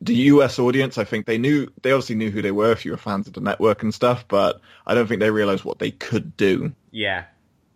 the 0.00 0.14
US 0.14 0.58
audience, 0.58 0.96
I 0.98 1.04
think 1.04 1.26
they 1.26 1.38
knew, 1.38 1.68
they 1.82 1.92
obviously 1.92 2.14
knew 2.16 2.30
who 2.30 2.40
they 2.42 2.52
were 2.52 2.72
if 2.72 2.84
you 2.84 2.90
were 2.92 2.96
fans 2.96 3.26
of 3.26 3.34
the 3.34 3.40
network 3.40 3.82
and 3.82 3.92
stuff, 3.92 4.26
but 4.28 4.60
I 4.86 4.94
don't 4.94 5.06
think 5.06 5.20
they 5.20 5.30
realized 5.30 5.64
what 5.64 5.78
they 5.78 5.90
could 5.90 6.36
do. 6.36 6.72
Yeah. 6.90 7.24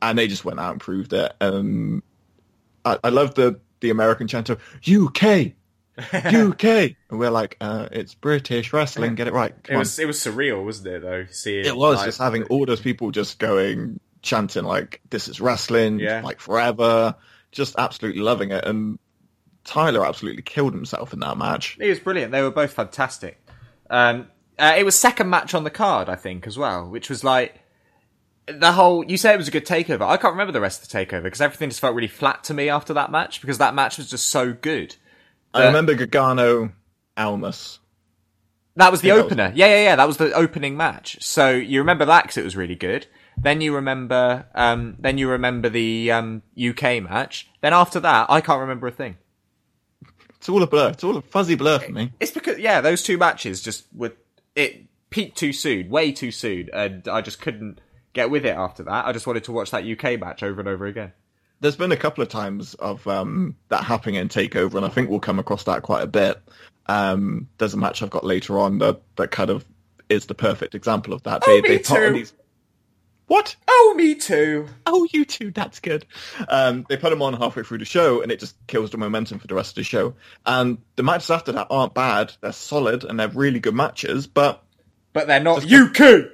And 0.01 0.19
they 0.19 0.27
just 0.27 0.45
went 0.45 0.59
out 0.61 0.73
and 0.73 0.81
proved 0.81 1.13
it. 1.13 1.33
Um, 1.41 2.03
I, 2.85 2.99
I 3.05 3.09
love 3.11 3.35
the, 3.35 3.61
the 3.81 3.91
American 3.91 4.27
chant 4.27 4.49
of 4.51 4.61
UK, 4.87 5.53
UK. 5.99 6.65
and 7.11 7.19
we're 7.19 7.31
like, 7.31 7.57
uh, 7.61 7.89
it's 7.93 8.15
British 8.15 8.73
wrestling, 8.73 9.15
get 9.15 9.29
it 9.29 9.33
right. 9.35 9.51
It 9.51 9.65
Come 9.65 9.77
on. 9.77 9.81
was 9.81 9.99
it 9.99 10.07
was 10.07 10.19
surreal, 10.19 10.65
wasn't 10.65 10.89
it? 10.89 11.03
Though 11.03 11.27
seeing 11.31 11.67
It 11.67 11.77
was 11.77 11.97
like, 11.97 12.07
just 12.07 12.19
having 12.19 12.45
all 12.45 12.67
those 12.67 12.81
people 12.81 13.11
just 13.11 13.39
going 13.39 14.01
chanting 14.23 14.65
like 14.65 15.01
this 15.11 15.29
is 15.29 15.41
wrestling 15.41 16.01
Yeah. 16.01 16.23
like 16.23 16.41
forever, 16.41 17.15
just 17.53 17.75
absolutely 17.79 18.23
loving 18.23 18.51
it. 18.51 18.65
And 18.65 18.99
Tyler 19.65 20.05
absolutely 20.05 20.43
killed 20.43 20.75
himself 20.75 21.13
in 21.13 21.21
that 21.21 21.39
match. 21.39 21.77
He 21.81 21.89
was 21.89 21.99
brilliant. 21.99 22.33
They 22.33 22.43
were 22.43 22.51
both 22.51 22.73
fantastic. 22.73 23.41
Um, 23.91 24.29
uh, 24.59 24.75
it 24.77 24.85
was 24.85 24.99
second 24.99 25.31
match 25.31 25.55
on 25.55 25.65
the 25.65 25.71
card, 25.71 26.09
I 26.09 26.17
think, 26.17 26.47
as 26.47 26.57
well, 26.57 26.89
which 26.89 27.09
was 27.09 27.25
like 27.25 27.61
the 28.47 28.73
whole. 28.73 29.05
You 29.05 29.17
say 29.17 29.33
it 29.35 29.39
was 29.39 29.49
a 29.49 29.51
good 29.51 29.67
takeover. 29.67 30.03
I 30.03 30.17
can't 30.17 30.33
remember 30.35 30.53
the 30.53 30.61
rest 30.61 30.83
of 30.83 30.89
the 30.89 30.99
takeover 30.99 31.25
because 31.25 31.41
everything 31.41 31.71
just 31.71 31.81
felt 31.81 31.95
really 31.95 32.09
flat 32.09 32.45
to 32.45 32.55
me 32.55 32.69
after 32.69 32.93
that 32.95 33.11
match 33.11 33.41
because 33.41 33.59
that 33.59 33.75
match 33.75 33.97
was 33.99 34.11
just 34.11 34.27
so 34.29 34.53
good. 34.53 34.97
I 35.53 35.67
remember 35.67 35.95
Gargano, 35.95 36.73
Almas. 37.17 37.79
That 38.77 38.91
was 38.91 39.01
the 39.03 39.09
think 39.11 39.17
that 39.17 39.25
was- 39.25 39.33
opener. 39.33 39.53
Yeah, 39.55 39.67
yeah, 39.67 39.83
yeah. 39.85 39.97
That 39.97 40.07
was 40.07 40.17
the 40.17 40.33
opening 40.33 40.77
match. 40.77 41.19
So 41.21 41.51
you 41.51 41.79
remember 41.79 42.05
that 42.07 42.25
because 42.25 42.37
it 42.37 42.45
was 42.45 42.57
really 42.57 42.75
good. 42.75 43.07
Then 43.37 43.61
you 43.61 43.75
remember, 43.75 44.47
um, 44.55 44.97
then 44.99 45.19
you 45.19 45.29
remember 45.29 45.69
the 45.69 46.11
um, 46.11 46.43
UK 46.59 47.03
match. 47.03 47.49
Then 47.63 47.73
after 47.73 48.01
that, 48.01 48.27
I 48.31 48.41
can't 48.41 48.61
remember 48.61 48.87
a 48.87 48.93
thing. 48.93 49.17
It's 50.45 50.51
all 50.51 50.63
a 50.63 50.67
blur. 50.67 50.91
It's 50.91 51.03
all 51.03 51.17
a 51.17 51.23
fuzzy 51.23 51.55
blur 51.55 51.79
for 51.79 51.91
me. 51.91 52.13
It's 52.21 52.31
because 52.31 52.59
yeah, 52.59 52.83
those 52.83 53.03
two 53.03 53.17
matches 53.17 53.63
just 53.63 53.87
were 53.95 54.13
it 54.55 54.83
peaked 55.09 55.39
too 55.39 55.55
soon, 55.55 55.89
way 55.89 56.13
too 56.13 56.31
soon, 56.31 56.69
and 56.75 57.09
I 57.09 57.23
just 57.23 57.41
couldn't 57.41 57.81
get 58.13 58.29
with 58.29 58.45
it 58.45 58.55
after 58.55 58.83
that. 58.83 59.07
I 59.07 59.13
just 59.15 59.27
wanted 59.27 59.45
to 59.45 59.53
watch 59.53 59.71
that 59.71 59.87
UK 59.87 60.21
match 60.21 60.43
over 60.43 60.61
and 60.61 60.69
over 60.69 60.85
again. 60.85 61.15
There's 61.61 61.77
been 61.77 61.93
a 61.93 61.97
couple 61.97 62.21
of 62.21 62.29
times 62.29 62.75
of 62.75 63.09
um, 63.09 63.57
that 63.71 63.85
happening 63.85 64.17
in 64.17 64.29
Takeover, 64.29 64.75
and 64.75 64.85
I 64.85 64.91
think 64.91 65.09
we'll 65.09 65.19
come 65.19 65.39
across 65.39 65.65
that 65.65 65.81
quite 65.81 66.03
a 66.03 66.07
bit. 66.07 66.43
Um, 66.89 67.49
there's 67.57 67.73
a 67.73 67.79
match 67.79 68.03
I've 68.03 68.11
got 68.11 68.23
later 68.23 68.59
on 68.59 68.81
that, 68.81 69.01
that 69.17 69.31
kind 69.31 69.49
of 69.49 69.65
is 70.11 70.27
the 70.27 70.35
perfect 70.35 70.75
example 70.75 71.15
of 71.15 71.23
that. 71.23 71.43
Oh, 71.47 71.61
me 71.63 71.79
put 71.79 71.91
on 71.91 71.97
too. 71.97 72.13
these- 72.13 72.35
What? 73.27 73.57
Oh, 73.67 73.95
me 73.97 74.15
too. 74.15 74.69
oh, 74.87 75.07
you 75.13 75.25
too. 75.25 75.51
that's 75.51 75.81
good. 75.81 76.05
Um, 76.49 76.85
they 76.89 76.97
put 76.97 77.11
them 77.11 77.23
on 77.23 77.33
halfway 77.35 77.63
through 77.63 77.79
the 77.79 77.85
show, 77.85 78.21
and 78.23 78.31
it 78.31 78.39
just 78.39 78.55
kills 78.67 78.91
the 78.91 78.99
momentum 78.99 79.39
for 79.39 79.47
the 79.47 79.55
rest 79.55 79.71
of 79.73 79.77
the 79.77 79.85
show. 79.85 80.15
And 80.45 80.79
the 80.97 81.03
matches 81.03 81.31
after 81.31 81.53
that 81.53 81.69
aren't 81.71 81.95
bad; 81.95 82.33
they're 82.41 82.53
solid 82.53 83.05
and 83.05 83.19
they're 83.19 83.29
really 83.29 83.61
good 83.61 83.75
matches. 83.75 84.27
But 84.27 84.63
But 85.13 85.27
they're 85.27 85.41
not 85.41 85.65
UK. 85.65 86.27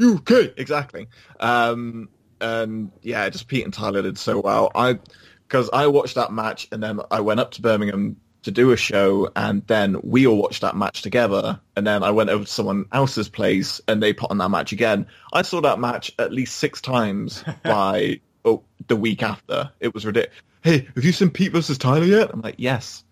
UK 0.00 0.30
exactly. 0.56 1.08
Um, 1.38 2.08
and 2.40 2.90
yeah, 3.02 3.28
just 3.28 3.48
Pete 3.48 3.64
and 3.64 3.74
Tyler 3.74 4.02
did 4.02 4.18
so 4.18 4.40
well. 4.40 4.70
I 4.74 4.98
because 5.46 5.70
I 5.72 5.86
watched 5.86 6.16
that 6.16 6.32
match, 6.32 6.68
and 6.72 6.82
then 6.82 7.00
I 7.10 7.20
went 7.20 7.40
up 7.40 7.52
to 7.52 7.62
Birmingham 7.62 8.16
to 8.42 8.50
do 8.50 8.70
a 8.70 8.76
show, 8.76 9.30
and 9.34 9.66
then 9.66 9.96
we 10.02 10.26
all 10.26 10.36
watched 10.36 10.62
that 10.62 10.76
match 10.76 11.02
together. 11.02 11.60
And 11.76 11.86
then 11.86 12.02
I 12.02 12.10
went 12.10 12.30
over 12.30 12.44
to 12.44 12.50
someone 12.50 12.86
else's 12.92 13.28
place, 13.28 13.80
and 13.88 14.02
they 14.02 14.12
put 14.12 14.30
on 14.30 14.38
that 14.38 14.50
match 14.50 14.72
again. 14.72 15.06
I 15.32 15.42
saw 15.42 15.60
that 15.62 15.78
match 15.78 16.12
at 16.18 16.32
least 16.32 16.56
six 16.56 16.80
times 16.80 17.44
by 17.64 18.20
oh, 18.44 18.62
the 18.86 18.96
week 18.96 19.22
after. 19.22 19.70
It 19.80 19.94
was 19.94 20.06
ridiculous. 20.06 20.36
Hey, 20.62 20.88
have 20.94 21.04
you 21.04 21.12
seen 21.12 21.30
Pete 21.30 21.52
versus 21.52 21.78
Tyler 21.78 22.04
yet? 22.04 22.30
I'm 22.32 22.40
like, 22.40 22.56
yes, 22.58 23.04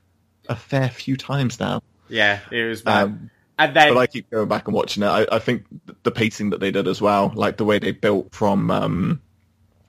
a 0.49 0.57
fair 0.57 0.89
few 0.89 1.17
times 1.17 1.61
now. 1.61 1.83
Yeah, 2.09 2.41
it 2.51 2.65
was 2.65 2.83
bad. 2.83 3.05
Um, 3.05 3.31
and 3.59 3.75
then 3.75 3.95
but 3.95 4.01
I 4.01 4.07
keep 4.07 4.31
going 4.31 4.49
back 4.49 4.67
and 4.67 4.75
watching 4.75 5.03
it. 5.03 5.07
I, 5.07 5.27
I 5.33 5.39
think 5.39 5.65
the 6.03 6.11
pacing 6.11 6.51
that 6.51 6.61
they 6.61 6.71
did 6.71 6.89
as 6.89 7.01
well, 7.01 7.33
like 7.35 7.57
the 7.57 7.65
way 7.65 7.79
they 7.79 7.93
built 7.93 8.35
from 8.35 8.71
um, 8.71 9.23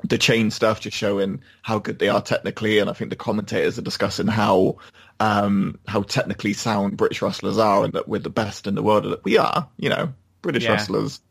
the 0.03 0.17
chain 0.17 0.51
stuff, 0.51 0.79
just 0.79 0.95
showing 0.95 1.41
how 1.63 1.79
good 1.79 1.99
they 1.99 2.07
are 2.09 2.21
technically, 2.21 2.79
and 2.79 2.89
I 2.89 2.93
think 2.93 3.09
the 3.09 3.15
commentators 3.15 3.77
are 3.77 3.83
discussing 3.83 4.27
how 4.27 4.77
um, 5.19 5.79
how 5.87 6.01
technically 6.03 6.53
sound 6.53 6.97
British 6.97 7.21
wrestlers 7.21 7.57
are, 7.57 7.83
and 7.83 7.93
that 7.93 8.07
we're 8.07 8.19
the 8.19 8.29
best 8.29 8.67
in 8.67 8.75
the 8.75 8.83
world. 8.83 9.05
That 9.05 9.23
we 9.23 9.37
are, 9.37 9.67
you 9.77 9.89
know, 9.89 10.13
British 10.41 10.63
Yeah. 10.63 10.71
wrestlers. 10.73 11.21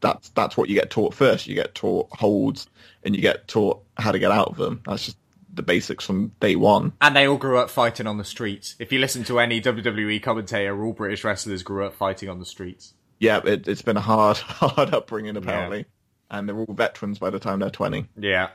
That's 0.00 0.30
that's 0.30 0.56
what 0.56 0.68
you 0.68 0.74
get 0.74 0.90
taught 0.90 1.14
first. 1.14 1.46
You 1.46 1.54
get 1.54 1.74
taught 1.74 2.08
holds, 2.10 2.66
and 3.04 3.14
you 3.14 3.22
get 3.22 3.48
taught 3.48 3.82
how 3.96 4.12
to 4.12 4.18
get 4.18 4.30
out 4.30 4.48
of 4.48 4.56
them. 4.56 4.82
That's 4.86 5.04
just 5.06 5.16
the 5.52 5.62
basics 5.62 6.04
from 6.06 6.32
day 6.40 6.54
one. 6.56 6.92
and 7.00 7.14
they 7.16 7.26
all 7.26 7.36
grew 7.36 7.58
up 7.58 7.70
fighting 7.70 8.06
on 8.06 8.18
the 8.18 8.24
streets. 8.24 8.76
If 8.78 8.92
you 8.92 8.98
listen 9.00 9.24
to 9.24 9.40
any 9.40 9.60
WWE 9.60 10.22
commentator, 10.22 10.80
all 10.82 10.92
British 10.92 11.24
wrestlers 11.24 11.62
grew 11.64 11.84
up 11.84 11.92
fighting 11.94 12.28
on 12.28 12.38
the 12.38 12.46
streets. 12.46 12.94
Yeah, 13.18 13.40
it, 13.44 13.66
it's 13.68 13.82
been 13.82 13.96
a 13.96 14.00
hard 14.00 14.36
hard 14.38 14.94
upbringing 14.94 15.36
apparently, 15.36 15.84
and 16.30 16.48
they're 16.48 16.56
all 16.56 16.72
veterans 16.72 17.18
by 17.18 17.30
the 17.30 17.38
time 17.40 17.58
they're 17.58 17.68
twenty. 17.68 18.06
Yeah, 18.16 18.50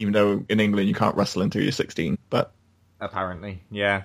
even 0.00 0.12
though 0.12 0.44
in 0.48 0.60
England 0.60 0.88
you 0.88 0.94
can't 0.94 1.16
wrestle 1.16 1.40
until 1.42 1.62
you're 1.62 1.72
16. 1.72 2.18
But 2.28 2.52
apparently. 3.00 3.62
Yeah. 3.70 4.02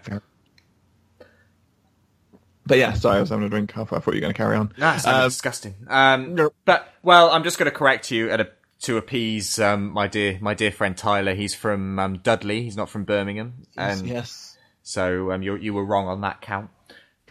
but 2.65 2.77
yeah, 2.77 2.93
sorry, 2.93 3.17
I 3.17 3.21
was 3.21 3.29
having 3.29 3.45
a 3.45 3.49
drink. 3.49 3.77
I 3.77 3.83
thought 3.83 4.05
you 4.07 4.13
were 4.13 4.19
going 4.19 4.33
to 4.33 4.37
carry 4.37 4.57
on. 4.57 4.73
That's 4.77 5.05
Um, 5.05 5.23
disgusting. 5.29 5.75
Um, 5.87 6.35
no. 6.35 6.51
But 6.65 6.87
well, 7.03 7.29
I'm 7.29 7.43
just 7.43 7.57
going 7.57 7.69
to 7.69 7.75
correct 7.77 8.11
you 8.11 8.29
at 8.31 8.41
a, 8.41 8.49
to 8.81 8.97
appease 8.97 9.59
um, 9.59 9.91
my 9.91 10.07
dear 10.07 10.37
my 10.41 10.53
dear 10.53 10.71
friend 10.71 10.97
Tyler. 10.97 11.33
He's 11.35 11.53
from 11.55 11.99
um, 11.99 12.17
Dudley. 12.19 12.63
He's 12.63 12.75
not 12.77 12.89
from 12.89 13.03
Birmingham, 13.03 13.65
and 13.77 14.07
yes. 14.07 14.57
so 14.83 15.31
um, 15.31 15.41
you 15.43 15.55
you 15.55 15.73
were 15.73 15.85
wrong 15.85 16.07
on 16.07 16.21
that 16.21 16.41
count. 16.41 16.69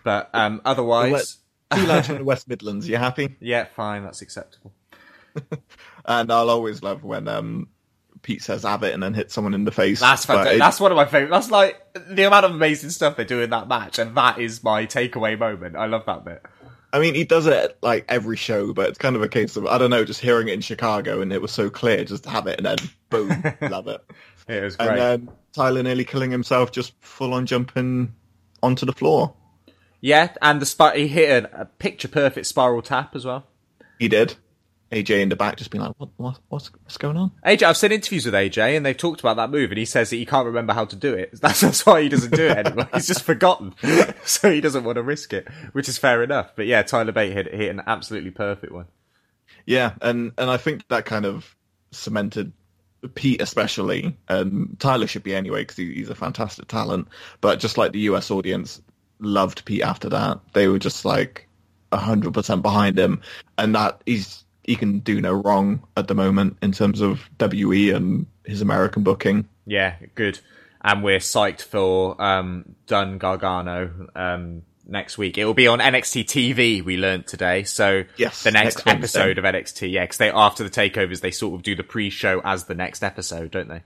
But 0.04 0.30
um, 0.34 0.60
otherwise, 0.64 1.38
Two 1.74 1.86
lads 1.86 2.06
from 2.06 2.18
the 2.18 2.24
West 2.24 2.46
Midlands. 2.48 2.88
You 2.88 2.96
happy? 2.98 3.36
yeah, 3.40 3.64
fine, 3.64 4.04
that's 4.04 4.22
acceptable. 4.22 4.72
And 6.06 6.30
I'll 6.30 6.50
always 6.50 6.82
love 6.82 7.02
when 7.02 7.26
um, 7.28 7.68
Pete 8.24 8.42
says 8.42 8.64
"have 8.64 8.82
it" 8.82 8.92
and 8.92 9.00
then 9.02 9.14
hits 9.14 9.32
someone 9.32 9.54
in 9.54 9.64
the 9.64 9.70
face. 9.70 10.00
That's 10.00 10.24
fantastic. 10.26 10.56
it- 10.56 10.58
That's 10.58 10.80
one 10.80 10.90
of 10.90 10.96
my 10.96 11.04
favorite. 11.04 11.30
That's 11.30 11.52
like 11.52 11.80
the 11.94 12.24
amount 12.26 12.44
of 12.46 12.50
amazing 12.52 12.90
stuff 12.90 13.16
they 13.16 13.24
do 13.24 13.40
in 13.40 13.50
that 13.50 13.68
match, 13.68 14.00
and 14.00 14.16
that 14.16 14.38
is 14.40 14.64
my 14.64 14.86
takeaway 14.86 15.38
moment. 15.38 15.76
I 15.76 15.86
love 15.86 16.04
that 16.06 16.24
bit. 16.24 16.42
I 16.92 16.98
mean, 17.00 17.14
he 17.14 17.24
does 17.24 17.46
it 17.46 17.52
at, 17.52 17.78
like 17.82 18.04
every 18.08 18.36
show, 18.36 18.72
but 18.72 18.88
it's 18.88 18.98
kind 18.98 19.14
of 19.16 19.22
a 19.22 19.28
case 19.28 19.56
of 19.56 19.66
I 19.66 19.78
don't 19.78 19.90
know, 19.90 20.04
just 20.04 20.20
hearing 20.20 20.48
it 20.48 20.54
in 20.54 20.60
Chicago 20.60 21.20
and 21.20 21.32
it 21.32 21.42
was 21.42 21.52
so 21.52 21.70
clear. 21.70 22.04
Just 22.04 22.24
have 22.26 22.46
it 22.48 22.58
and 22.58 22.66
then 22.66 22.76
boom, 23.10 23.28
love 23.70 23.86
it. 23.88 24.00
It 24.48 24.62
was 24.62 24.76
And 24.76 24.88
great. 24.88 24.98
then 24.98 25.28
Tyler 25.52 25.82
nearly 25.82 26.04
killing 26.04 26.30
himself, 26.30 26.70
just 26.72 26.92
full 27.00 27.34
on 27.34 27.46
jumping 27.46 28.14
onto 28.62 28.86
the 28.86 28.92
floor. 28.92 29.34
yeah, 30.00 30.32
and 30.40 30.60
the 30.62 30.66
spot 30.66 30.96
he 30.96 31.08
hit 31.08 31.44
a, 31.44 31.62
a 31.62 31.64
picture 31.64 32.08
perfect 32.08 32.46
spiral 32.46 32.80
tap 32.82 33.14
as 33.16 33.24
well. 33.24 33.46
He 33.98 34.06
did. 34.08 34.36
AJ 34.94 35.20
in 35.20 35.28
the 35.28 35.36
back 35.36 35.56
just 35.56 35.70
being 35.70 35.82
like, 35.82 35.94
what, 35.98 36.10
what 36.16 36.38
what's 36.48 36.70
what's 36.72 36.96
going 36.96 37.16
on? 37.16 37.32
AJ, 37.44 37.64
I've 37.64 37.76
seen 37.76 37.90
interviews 37.92 38.24
with 38.24 38.34
AJ, 38.34 38.76
and 38.76 38.86
they've 38.86 38.96
talked 38.96 39.20
about 39.20 39.36
that 39.36 39.50
move, 39.50 39.70
and 39.70 39.78
he 39.78 39.84
says 39.84 40.10
that 40.10 40.16
he 40.16 40.24
can't 40.24 40.46
remember 40.46 40.72
how 40.72 40.84
to 40.84 40.96
do 40.96 41.14
it. 41.14 41.30
That's, 41.40 41.60
that's 41.60 41.84
why 41.84 42.02
he 42.02 42.08
doesn't 42.08 42.34
do 42.34 42.46
it 42.46 42.58
anymore. 42.58 42.88
He's 42.94 43.06
just 43.06 43.22
forgotten, 43.22 43.74
so 44.24 44.50
he 44.50 44.60
doesn't 44.60 44.84
want 44.84 44.96
to 44.96 45.02
risk 45.02 45.32
it, 45.32 45.48
which 45.72 45.88
is 45.88 45.98
fair 45.98 46.22
enough. 46.22 46.52
But 46.56 46.66
yeah, 46.66 46.82
Tyler 46.82 47.12
Bate 47.12 47.32
hit 47.32 47.52
hit 47.52 47.70
an 47.70 47.82
absolutely 47.86 48.30
perfect 48.30 48.72
one. 48.72 48.86
Yeah, 49.66 49.94
and 50.00 50.32
and 50.38 50.48
I 50.48 50.56
think 50.56 50.86
that 50.88 51.04
kind 51.04 51.26
of 51.26 51.56
cemented 51.90 52.52
Pete 53.14 53.42
especially, 53.42 54.16
and 54.28 54.78
Tyler 54.78 55.06
should 55.06 55.22
be 55.22 55.34
anyway 55.34 55.62
because 55.62 55.76
he, 55.76 55.92
he's 55.94 56.10
a 56.10 56.14
fantastic 56.14 56.68
talent. 56.68 57.08
But 57.40 57.60
just 57.60 57.76
like 57.76 57.92
the 57.92 58.00
US 58.00 58.30
audience 58.30 58.80
loved 59.18 59.64
Pete 59.64 59.82
after 59.82 60.08
that, 60.10 60.40
they 60.52 60.68
were 60.68 60.78
just 60.78 61.04
like 61.04 61.48
hundred 61.92 62.34
percent 62.34 62.62
behind 62.62 62.98
him, 62.98 63.20
and 63.58 63.74
that 63.74 64.02
he's 64.06 64.43
he 64.64 64.76
can 64.76 65.00
do 65.00 65.20
no 65.20 65.32
wrong 65.32 65.82
at 65.96 66.08
the 66.08 66.14
moment 66.14 66.56
in 66.62 66.72
terms 66.72 67.00
of 67.00 67.28
WE 67.40 67.90
and 67.90 68.26
his 68.44 68.60
American 68.62 69.02
booking. 69.02 69.48
Yeah, 69.66 69.94
good. 70.14 70.40
And 70.80 71.02
we're 71.02 71.18
psyched 71.18 71.62
for 71.62 72.20
um, 72.20 72.74
Dunne 72.86 73.18
Gargano 73.18 74.08
um, 74.14 74.62
next 74.86 75.16
week. 75.16 75.38
It 75.38 75.44
will 75.46 75.54
be 75.54 75.66
on 75.66 75.78
NXT 75.78 76.24
TV. 76.24 76.84
We 76.84 76.96
learnt 76.98 77.26
today. 77.26 77.62
So 77.64 78.04
Yes, 78.16 78.42
the 78.42 78.50
next, 78.50 78.76
next 78.76 78.86
Wednesday. 78.86 79.20
episode 79.20 79.38
of 79.38 79.44
NXT. 79.44 79.90
Yeah, 79.92 80.02
because 80.02 80.18
they 80.18 80.30
after 80.30 80.62
the 80.62 80.70
takeovers 80.70 81.20
they 81.20 81.30
sort 81.30 81.54
of 81.54 81.62
do 81.62 81.74
the 81.74 81.84
pre-show 81.84 82.40
as 82.44 82.64
the 82.64 82.74
next 82.74 83.02
episode, 83.02 83.50
don't 83.50 83.68
they? 83.68 83.82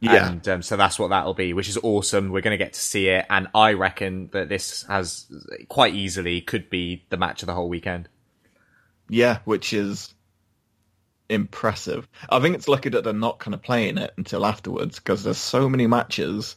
Yeah. 0.00 0.30
And 0.30 0.48
um, 0.48 0.62
so 0.62 0.76
that's 0.76 0.98
what 0.98 1.08
that'll 1.10 1.34
be, 1.34 1.52
which 1.52 1.68
is 1.68 1.78
awesome. 1.82 2.30
We're 2.30 2.40
going 2.40 2.58
to 2.58 2.64
get 2.64 2.72
to 2.72 2.80
see 2.80 3.08
it, 3.08 3.26
and 3.28 3.48
I 3.54 3.74
reckon 3.74 4.30
that 4.32 4.48
this 4.48 4.82
has 4.84 5.26
quite 5.68 5.94
easily 5.94 6.40
could 6.40 6.70
be 6.70 7.04
the 7.10 7.16
match 7.18 7.42
of 7.42 7.46
the 7.46 7.54
whole 7.54 7.68
weekend. 7.68 8.08
Yeah, 9.10 9.38
which 9.44 9.72
is 9.72 10.14
impressive. 11.30 12.08
I 12.28 12.40
think 12.40 12.56
it's 12.56 12.68
lucky 12.68 12.90
that 12.90 13.04
they're 13.04 13.12
not 13.12 13.38
kind 13.38 13.54
of 13.54 13.62
playing 13.62 13.98
it 13.98 14.12
until 14.16 14.44
afterwards 14.44 14.98
because 14.98 15.22
there's 15.22 15.38
so 15.38 15.68
many 15.68 15.86
matches 15.86 16.56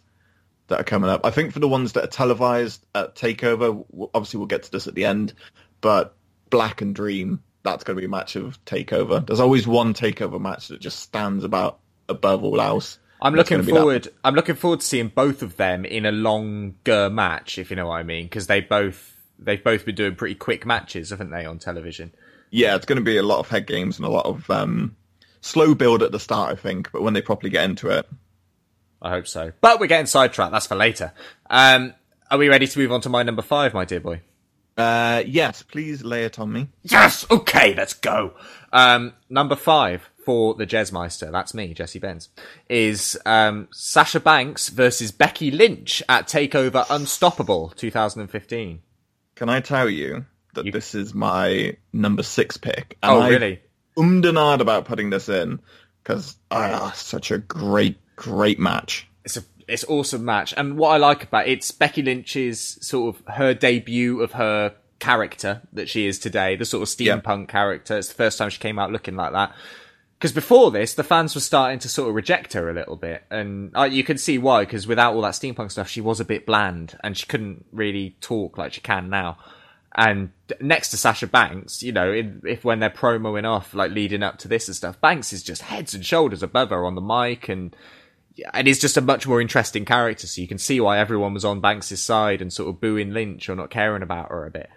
that 0.67 0.79
are 0.79 0.86
coming 0.86 1.09
up. 1.09 1.25
I 1.25 1.31
think 1.31 1.53
for 1.53 1.59
the 1.59 1.67
ones 1.67 1.93
that 1.93 2.03
are 2.03 2.07
televised 2.07 2.86
at 2.95 3.15
Takeover, 3.15 3.86
obviously 4.13 4.38
we'll 4.39 4.47
get 4.47 4.63
to 4.63 4.71
this 4.71 4.88
at 4.88 4.95
the 4.95 5.05
end, 5.05 5.33
but 5.81 6.15
Black 6.49 6.81
and 6.81 6.95
Dream, 6.95 7.43
that's 7.63 7.83
going 7.83 7.95
to 7.95 8.01
be 8.01 8.05
a 8.05 8.09
match 8.09 8.36
of 8.36 8.63
Takeover. 8.65 9.25
There's 9.25 9.39
always 9.39 9.67
one 9.67 9.93
Takeover 9.93 10.39
match 10.39 10.69
that 10.69 10.81
just 10.81 10.99
stands 10.99 11.43
about 11.43 11.79
above 12.09 12.43
all 12.43 12.59
else. 12.62 12.99
I'm 13.21 13.36
looking 13.36 13.57
gonna 13.57 13.65
be 13.65 13.71
that 13.71 13.79
forward. 13.79 14.07
I'm 14.23 14.36
looking 14.36 14.55
forward 14.55 14.81
to 14.81 14.86
seeing 14.86 15.07
both 15.07 15.43
of 15.43 15.55
them 15.55 15.86
in 15.86 16.05
a 16.05 16.12
longer 16.12 17.09
match, 17.09 17.57
if 17.57 17.69
you 17.69 17.77
know 17.77 17.88
what 17.88 17.95
I 17.95 18.03
mean, 18.03 18.25
because 18.25 18.47
they 18.47 18.59
both 18.59 19.15
they've 19.39 19.63
both 19.63 19.86
been 19.86 19.95
doing 19.95 20.15
pretty 20.15 20.36
quick 20.36 20.65
matches, 20.65 21.09
haven't 21.09 21.31
they, 21.31 21.45
on 21.45 21.57
television? 21.57 22.13
Yeah, 22.53 22.75
it's 22.75 22.85
going 22.85 22.97
to 22.99 23.03
be 23.03 23.17
a 23.17 23.23
lot 23.23 23.39
of 23.39 23.49
head 23.49 23.65
games 23.65 23.97
and 23.97 24.05
a 24.05 24.11
lot 24.11 24.27
of 24.27 24.47
um, 24.51 24.95
slow 25.41 25.73
build 25.73 26.03
at 26.03 26.11
the 26.11 26.19
start, 26.19 26.51
I 26.51 26.55
think, 26.55 26.91
but 26.91 27.01
when 27.01 27.15
they 27.15 27.21
properly 27.21 27.49
get 27.49 27.63
into 27.65 27.89
it, 27.89 28.07
I 29.01 29.09
hope 29.09 29.25
so. 29.25 29.53
But 29.59 29.79
we're 29.79 29.87
getting 29.87 30.05
sidetracked. 30.05 30.51
That's 30.51 30.67
for 30.67 30.75
later. 30.75 31.13
Um, 31.49 31.95
are 32.29 32.37
we 32.37 32.49
ready 32.49 32.67
to 32.67 32.79
move 32.79 32.91
on 32.91 33.01
to 33.01 33.09
my 33.09 33.23
number 33.23 33.41
five, 33.41 33.73
my 33.73 33.85
dear 33.85 33.99
boy? 33.99 34.21
uh, 34.77 35.23
yes, 35.25 35.63
please 35.63 36.03
lay 36.03 36.25
it 36.25 36.37
on 36.37 36.51
me. 36.51 36.67
Yes. 36.83 37.25
Okay, 37.31 37.73
let's 37.73 37.93
go. 37.93 38.33
Um, 38.71 39.13
number 39.29 39.55
five 39.55 40.09
for 40.23 40.53
the 40.53 40.65
Jazzmeister, 40.67 41.31
that's 41.31 41.53
me, 41.53 41.73
Jesse 41.73 41.99
Benz, 41.99 42.29
is 42.69 43.17
um, 43.25 43.67
Sasha 43.71 44.19
Banks 44.19 44.69
versus 44.69 45.11
Becky 45.11 45.49
Lynch 45.49 46.01
at 46.07 46.27
Takeover 46.27 46.85
Unstoppable 46.89 47.73
2015. 47.75 48.81
Can 49.35 49.49
I 49.49 49.59
tell 49.59 49.89
you 49.89 50.25
that 50.53 50.65
You- 50.65 50.71
this 50.71 50.95
is 50.95 51.13
my 51.13 51.75
number 51.91 52.23
six 52.23 52.57
pick? 52.57 52.97
Oh, 53.03 53.19
I 53.19 53.29
really? 53.29 53.59
Ummed 53.97 54.25
and 54.25 54.37
ahed 54.37 54.59
about 54.59 54.85
putting 54.85 55.09
this 55.09 55.29
in 55.29 55.59
because 56.03 56.35
ah, 56.51 56.91
such 56.95 57.31
a 57.31 57.37
great, 57.37 57.97
great 58.15 58.59
match. 58.59 59.07
it's 59.25 59.37
a 59.37 59.43
it's 59.67 59.85
awesome 59.85 60.25
match. 60.25 60.53
And 60.57 60.77
what 60.77 60.89
I 60.89 60.97
like 60.97 61.23
about 61.23 61.47
it, 61.47 61.51
it's 61.53 61.71
Becky 61.71 62.01
Lynch's 62.01 62.77
sort 62.85 63.15
of 63.15 63.35
her 63.35 63.53
debut 63.53 64.21
of 64.21 64.33
her 64.33 64.75
character 64.99 65.61
that 65.73 65.87
she 65.89 66.05
is 66.07 66.19
today, 66.19 66.55
the 66.57 66.65
sort 66.65 66.83
of 66.87 66.99
Yeah. 66.99 67.17
steampunk 67.19 67.47
character. 67.47 67.97
It's 67.97 68.09
the 68.09 68.13
first 68.13 68.37
time 68.37 68.49
she 68.49 68.59
came 68.59 68.77
out 68.79 68.91
looking 68.91 69.15
like 69.15 69.31
that. 69.31 69.53
Because 70.19 70.31
before 70.33 70.71
this, 70.71 70.93
the 70.95 71.03
fans 71.03 71.35
were 71.35 71.41
starting 71.41 71.79
to 71.79 71.89
sort 71.89 72.09
of 72.09 72.15
reject 72.15 72.53
her 72.53 72.69
a 72.69 72.73
little 72.73 72.95
bit, 72.95 73.23
and 73.29 73.71
uh, 73.75 73.83
you 73.83 74.03
can 74.05 74.17
see 74.17 74.37
why. 74.37 74.63
Because 74.63 74.87
without 74.87 75.13
all 75.15 75.21
that 75.21 75.33
steampunk 75.33 75.71
stuff, 75.71 75.89
she 75.89 75.99
was 76.01 76.19
a 76.21 76.25
bit 76.25 76.45
bland, 76.45 76.97
and 77.03 77.17
she 77.17 77.25
couldn't 77.25 77.65
really 77.73 78.15
talk 78.21 78.57
like 78.57 78.71
she 78.73 78.79
can 78.81 79.09
now. 79.09 79.37
And 79.95 80.32
next 80.60 80.89
to 80.89 80.97
Sasha 80.97 81.27
Banks, 81.27 81.84
you 81.84 81.91
know, 81.91 82.12
in, 82.12 82.41
if 82.45 82.65
when 82.65 82.79
they're 82.79 82.89
promoing 82.89 83.45
off, 83.45 83.73
like 83.75 83.91
leading 83.91 84.23
up 84.23 84.39
to 84.39 84.47
this 84.47 84.67
and 84.67 84.75
stuff, 84.75 84.99
Banks 84.99 85.32
is 85.34 85.43
just 85.43 85.62
heads 85.62 85.93
and 85.93 86.06
shoulders 86.06 86.41
above 86.41 86.71
her 86.71 86.86
on 86.86 86.95
the 86.95 87.01
mic, 87.01 87.47
and 87.47 87.75
and 88.53 88.65
he's 88.65 88.79
just 88.79 88.97
a 88.97 89.01
much 89.01 89.27
more 89.27 89.39
interesting 89.39 89.86
character. 89.86 90.25
So 90.25 90.41
you 90.41 90.47
can 90.47 90.58
see 90.58 90.79
why 90.79 90.97
everyone 90.97 91.34
was 91.34 91.45
on 91.45 91.62
Banks' 91.62 91.99
side 91.99 92.41
and 92.41 92.51
sort 92.51 92.69
of 92.69 92.82
booing 92.82 93.12
Lynch 93.12 93.47
or 93.49 93.56
not 93.56 93.69
caring 93.69 94.01
about 94.01 94.29
her 94.29 94.45
a 94.45 94.51
bit. 94.51 94.69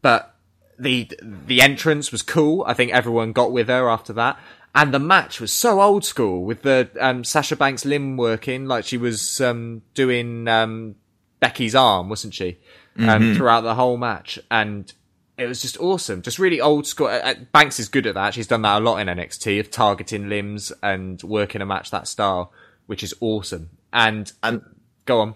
But 0.00 0.34
the 0.78 1.10
the 1.22 1.60
entrance 1.60 2.10
was 2.10 2.22
cool. 2.22 2.64
I 2.66 2.72
think 2.72 2.92
everyone 2.92 3.32
got 3.32 3.52
with 3.52 3.68
her 3.68 3.88
after 3.90 4.14
that. 4.14 4.38
And 4.74 4.92
the 4.92 4.98
match 4.98 5.40
was 5.40 5.52
so 5.52 5.80
old 5.80 6.04
school 6.04 6.44
with 6.44 6.62
the 6.62 6.90
um, 6.98 7.22
Sasha 7.22 7.54
Banks 7.54 7.84
limb 7.84 8.16
working 8.16 8.66
like 8.66 8.84
she 8.84 8.96
was 8.96 9.40
um, 9.40 9.82
doing 9.94 10.48
um, 10.48 10.96
Becky's 11.38 11.76
arm, 11.76 12.08
wasn't 12.08 12.34
she? 12.34 12.58
Um, 12.98 13.34
throughout 13.34 13.62
the 13.62 13.74
whole 13.74 13.96
match, 13.96 14.38
and 14.50 14.92
it 15.36 15.46
was 15.46 15.60
just 15.60 15.78
awesome. 15.80 16.22
Just 16.22 16.38
really 16.38 16.60
old 16.60 16.86
school. 16.86 17.08
Uh, 17.08 17.18
uh, 17.24 17.34
Banks 17.52 17.80
is 17.80 17.88
good 17.88 18.06
at 18.06 18.14
that. 18.14 18.34
She's 18.34 18.46
done 18.46 18.62
that 18.62 18.80
a 18.80 18.84
lot 18.84 18.98
in 18.98 19.08
NXT 19.08 19.58
of 19.58 19.70
targeting 19.70 20.28
limbs 20.28 20.72
and 20.82 21.20
working 21.24 21.60
a 21.60 21.66
match 21.66 21.90
that 21.90 22.06
style, 22.06 22.52
which 22.86 23.02
is 23.02 23.12
awesome. 23.20 23.70
And 23.92 24.30
And 24.44 24.62
go 25.06 25.20
on. 25.20 25.34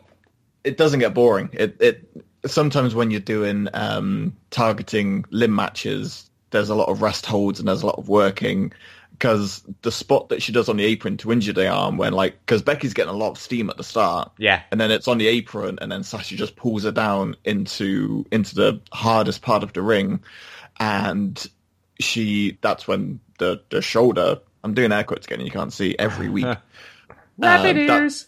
it 0.62 0.77
doesn't 0.77 1.01
get 1.01 1.14
boring. 1.14 1.51
It 1.53 1.77
it 1.81 2.09
sometimes 2.47 2.94
when 2.94 3.11
you're 3.11 3.21
doing 3.21 3.68
um, 3.75 4.37
targeting 4.51 5.25
limb 5.31 5.55
matches, 5.55 6.31
there's 6.51 6.68
a 6.68 6.75
lot 6.77 6.88
of 6.88 7.03
rest 7.03 7.27
holds 7.27 7.59
and 7.59 7.66
there's 7.68 7.83
a 7.83 7.87
lot 7.87 7.99
of 7.99 8.09
working 8.09 8.73
because 9.18 9.64
the 9.83 9.90
spot 9.90 10.28
that 10.28 10.42
she 10.42 10.52
does 10.52 10.68
on 10.68 10.76
the 10.76 10.85
apron 10.85 11.16
to 11.18 11.33
injure 11.33 11.52
the 11.52 11.66
arm 11.68 11.96
when 11.96 12.12
like 12.12 12.38
because 12.40 12.62
Becky's 12.62 12.94
getting 12.94 13.12
a 13.12 13.16
lot 13.16 13.31
of 13.31 13.38
steam 13.38 13.68
at 13.70 13.76
the 13.76 13.85
start, 13.85 14.31
Yeah. 14.38 14.62
and 14.70 14.81
then 14.81 14.90
it's 14.90 15.09
on 15.09 15.18
the 15.18 15.26
apron 15.26 15.78
and 15.81 15.90
then 15.90 16.04
Sasha 16.04 16.37
just 16.37 16.57
pulls 16.57 16.85
her 16.85 16.92
down 16.92 17.35
into 17.44 18.24
into 18.31 18.54
the 18.54 18.81
hardest 18.92 19.42
part 19.42 19.62
of 19.62 19.72
the 19.72 19.83
ring, 19.83 20.20
and 20.78 21.44
she 22.00 22.59
that's 22.61 22.87
when 22.87 23.20
the 23.38 23.61
the 23.70 23.83
shoulder. 23.83 24.38
I'm 24.64 24.74
doing 24.74 24.90
air 24.92 25.04
quotes 25.04 25.26
again. 25.26 25.40
You 25.40 25.50
can't 25.50 25.72
see 25.72 25.96
every 25.98 26.28
week. 26.28 26.46
Um, 27.40 27.62
that- 27.87 28.24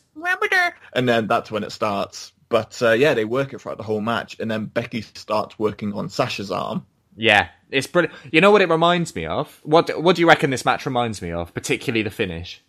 and 0.92 1.08
then 1.08 1.26
that's 1.26 1.50
when 1.50 1.64
it 1.64 1.72
starts. 1.72 2.32
But 2.48 2.80
uh, 2.82 2.92
yeah, 2.92 3.14
they 3.14 3.24
work 3.24 3.52
it 3.52 3.60
throughout 3.60 3.76
the 3.78 3.82
whole 3.84 4.00
match, 4.00 4.36
and 4.38 4.48
then 4.50 4.66
Becky 4.66 5.02
starts 5.02 5.58
working 5.58 5.92
on 5.94 6.08
Sasha's 6.08 6.50
arm. 6.52 6.86
Yeah, 7.20 7.48
it's 7.70 7.86
brilliant. 7.86 8.14
You 8.32 8.40
know 8.40 8.50
what 8.50 8.62
it 8.62 8.70
reminds 8.70 9.14
me 9.14 9.26
of? 9.26 9.60
What 9.62 9.90
What 10.02 10.16
do 10.16 10.22
you 10.22 10.28
reckon 10.28 10.48
this 10.50 10.64
match 10.64 10.86
reminds 10.86 11.20
me 11.20 11.32
of? 11.32 11.52
Particularly 11.52 12.02
the 12.02 12.10
finish. 12.10 12.62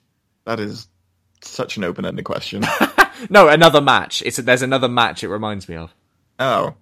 That 0.46 0.60
is 0.60 0.88
such 1.42 1.78
an 1.78 1.84
open-ended 1.86 2.26
question. 2.26 2.64
No, 3.30 3.48
another 3.50 3.82
match. 3.82 4.24
It's 4.26 4.38
there's 4.38 4.64
another 4.64 4.90
match. 4.90 5.24
It 5.24 5.30
reminds 5.30 5.70
me 5.70 5.76
of. 5.76 5.94
oh, 6.40 6.74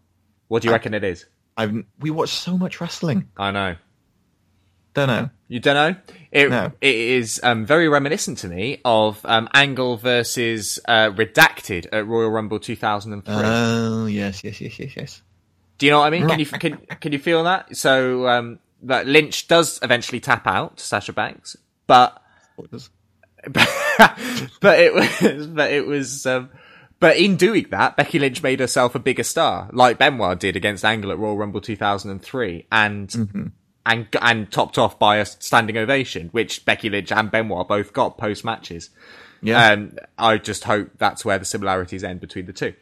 What 0.48 0.62
do 0.62 0.68
you 0.70 0.72
reckon 0.72 0.94
it 0.94 1.04
is? 1.04 1.26
I've 1.58 1.84
we 2.00 2.12
watch 2.12 2.30
so 2.30 2.58
much 2.58 2.80
wrestling. 2.80 3.28
I 3.36 3.52
know. 3.52 3.76
Don't 4.94 5.08
know. 5.08 5.30
You 5.50 5.60
don't 5.60 5.76
know? 5.76 6.00
It 6.32 6.50
No. 6.50 6.72
it 6.80 6.96
is 6.96 7.42
um, 7.44 7.66
very 7.66 7.90
reminiscent 7.90 8.38
to 8.40 8.48
me 8.48 8.80
of 8.86 9.20
um, 9.26 9.50
Angle 9.54 9.98
versus 9.98 10.80
uh, 10.88 11.10
Redacted 11.12 11.88
at 11.92 12.08
Royal 12.08 12.30
Rumble 12.30 12.60
2003. 12.60 13.34
Oh 13.36 14.06
yes, 14.06 14.42
yes, 14.44 14.62
yes, 14.62 14.80
yes, 14.80 14.96
yes. 14.96 15.22
Do 15.80 15.86
you 15.86 15.92
know 15.92 16.00
what 16.00 16.08
I 16.08 16.10
mean? 16.12 16.28
Can 16.28 16.40
you 16.40 16.46
can 16.46 16.78
can 17.00 17.12
you 17.12 17.20
feel 17.20 17.46
that? 17.46 17.76
So 17.76 18.28
um, 18.28 18.60
that 18.84 19.08
Lynch 19.08 19.48
does 19.48 19.80
eventually 19.82 20.20
tap 20.20 20.46
out 20.46 20.78
to 20.78 20.84
Sasha 20.84 21.14
Banks, 21.14 21.58
but 21.88 22.22
but 23.50 24.80
it 24.80 24.94
was 24.94 25.48
but 25.48 25.72
it 25.72 25.88
was 25.88 26.26
um, 26.26 26.50
but 27.00 27.16
in 27.16 27.38
doing 27.38 27.68
that, 27.72 27.96
Becky 27.96 28.20
Lynch 28.20 28.44
made 28.44 28.60
herself 28.60 28.94
a 28.94 29.00
bigger 29.00 29.24
star, 29.24 29.70
like 29.72 29.98
Benoit 29.98 30.38
did 30.38 30.58
against 30.58 30.84
Angle 30.84 31.12
at 31.12 31.18
Royal 31.18 31.38
Rumble 31.38 31.62
2003, 31.62 32.68
and 32.72 33.16
and 33.86 34.08
and 34.22 34.52
topped 34.52 34.78
off 34.78 35.00
by 35.00 35.18
a 35.18 35.26
standing 35.26 35.78
ovation, 35.78 36.28
which 36.34 36.66
Becky 36.66 36.90
Lynch 36.90 37.12
and 37.12 37.32
Benoit 37.32 37.68
both 37.68 37.94
got 37.94 38.18
post 38.18 38.44
matches. 38.44 38.90
Yeah. 39.42 39.72
Um, 39.72 39.98
I 40.18 40.38
just 40.38 40.66
hope 40.66 40.92
that's 40.98 41.24
where 41.24 41.40
the 41.40 41.46
similarities 41.46 42.04
end 42.04 42.20
between 42.20 42.46
the 42.46 42.54
two. 42.54 42.74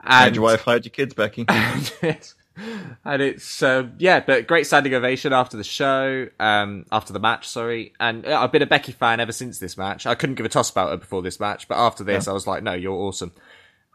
Hide 0.00 0.26
And 0.26 0.36
your 0.36 0.44
wife, 0.44 0.62
hide 0.62 0.84
your 0.84 0.90
kids, 0.90 1.14
Becky. 1.14 1.46
Yes. 2.02 2.34
and 3.04 3.22
it's 3.22 3.62
um, 3.62 3.94
yeah, 3.98 4.20
but 4.20 4.46
great 4.46 4.66
standing 4.66 4.94
ovation 4.94 5.32
after 5.32 5.56
the 5.56 5.64
show, 5.64 6.28
um, 6.38 6.84
after 6.92 7.12
the 7.12 7.20
match. 7.20 7.48
Sorry, 7.48 7.92
and 8.00 8.26
uh, 8.26 8.40
I've 8.40 8.52
been 8.52 8.62
a 8.62 8.66
Becky 8.66 8.92
fan 8.92 9.20
ever 9.20 9.32
since 9.32 9.58
this 9.58 9.76
match. 9.76 10.06
I 10.06 10.14
couldn't 10.14 10.36
give 10.36 10.46
a 10.46 10.50
toss 10.50 10.70
about 10.70 10.90
her 10.90 10.96
before 10.96 11.22
this 11.22 11.40
match, 11.40 11.68
but 11.68 11.78
after 11.78 12.04
this, 12.04 12.28
I 12.28 12.32
was 12.32 12.46
like, 12.46 12.62
no, 12.62 12.72
you're 12.72 12.92
awesome. 12.92 13.32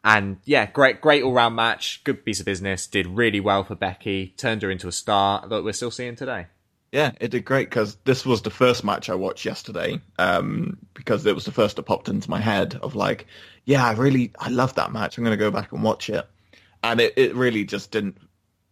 And 0.04 0.38
yeah, 0.46 0.68
great, 0.68 1.02
great 1.02 1.24
all 1.24 1.34
round 1.34 1.56
match. 1.56 2.02
Good 2.04 2.24
piece 2.24 2.40
of 2.40 2.46
business. 2.46 2.86
Did 2.86 3.08
really 3.08 3.40
well 3.40 3.64
for 3.64 3.74
Becky. 3.74 4.36
Turned 4.38 4.62
her 4.62 4.70
into 4.70 4.88
a 4.88 4.92
star 4.92 5.48
that 5.48 5.64
we're 5.64 5.74
still 5.74 5.90
seeing 5.90 6.16
today. 6.16 6.46
Yeah, 6.92 7.12
it 7.20 7.32
did 7.32 7.44
great 7.44 7.70
because 7.70 7.96
this 8.06 8.26
was 8.26 8.44
the 8.44 8.52
first 8.52 8.84
match 8.84 9.10
I 9.10 9.16
watched 9.16 9.46
yesterday. 9.46 10.00
Um, 10.20 10.78
because 10.94 11.26
it 11.26 11.36
was 11.36 11.44
the 11.44 11.52
first 11.52 11.76
that 11.76 11.84
popped 11.84 12.08
into 12.08 12.30
my 12.30 12.40
head 12.40 12.76
of 12.82 12.96
like, 12.96 13.26
yeah, 13.66 13.84
I 13.84 13.94
really, 13.94 14.32
I 14.40 14.50
love 14.50 14.76
that 14.76 14.94
match. 14.94 15.18
I'm 15.18 15.24
going 15.24 15.38
to 15.38 15.44
go 15.44 15.52
back 15.52 15.72
and 15.72 15.84
watch 15.84 16.10
it, 16.10 16.26
and 16.84 17.02
it, 17.02 17.14
it 17.18 17.36
really 17.36 17.66
just 17.66 17.92
didn't. 17.92 18.18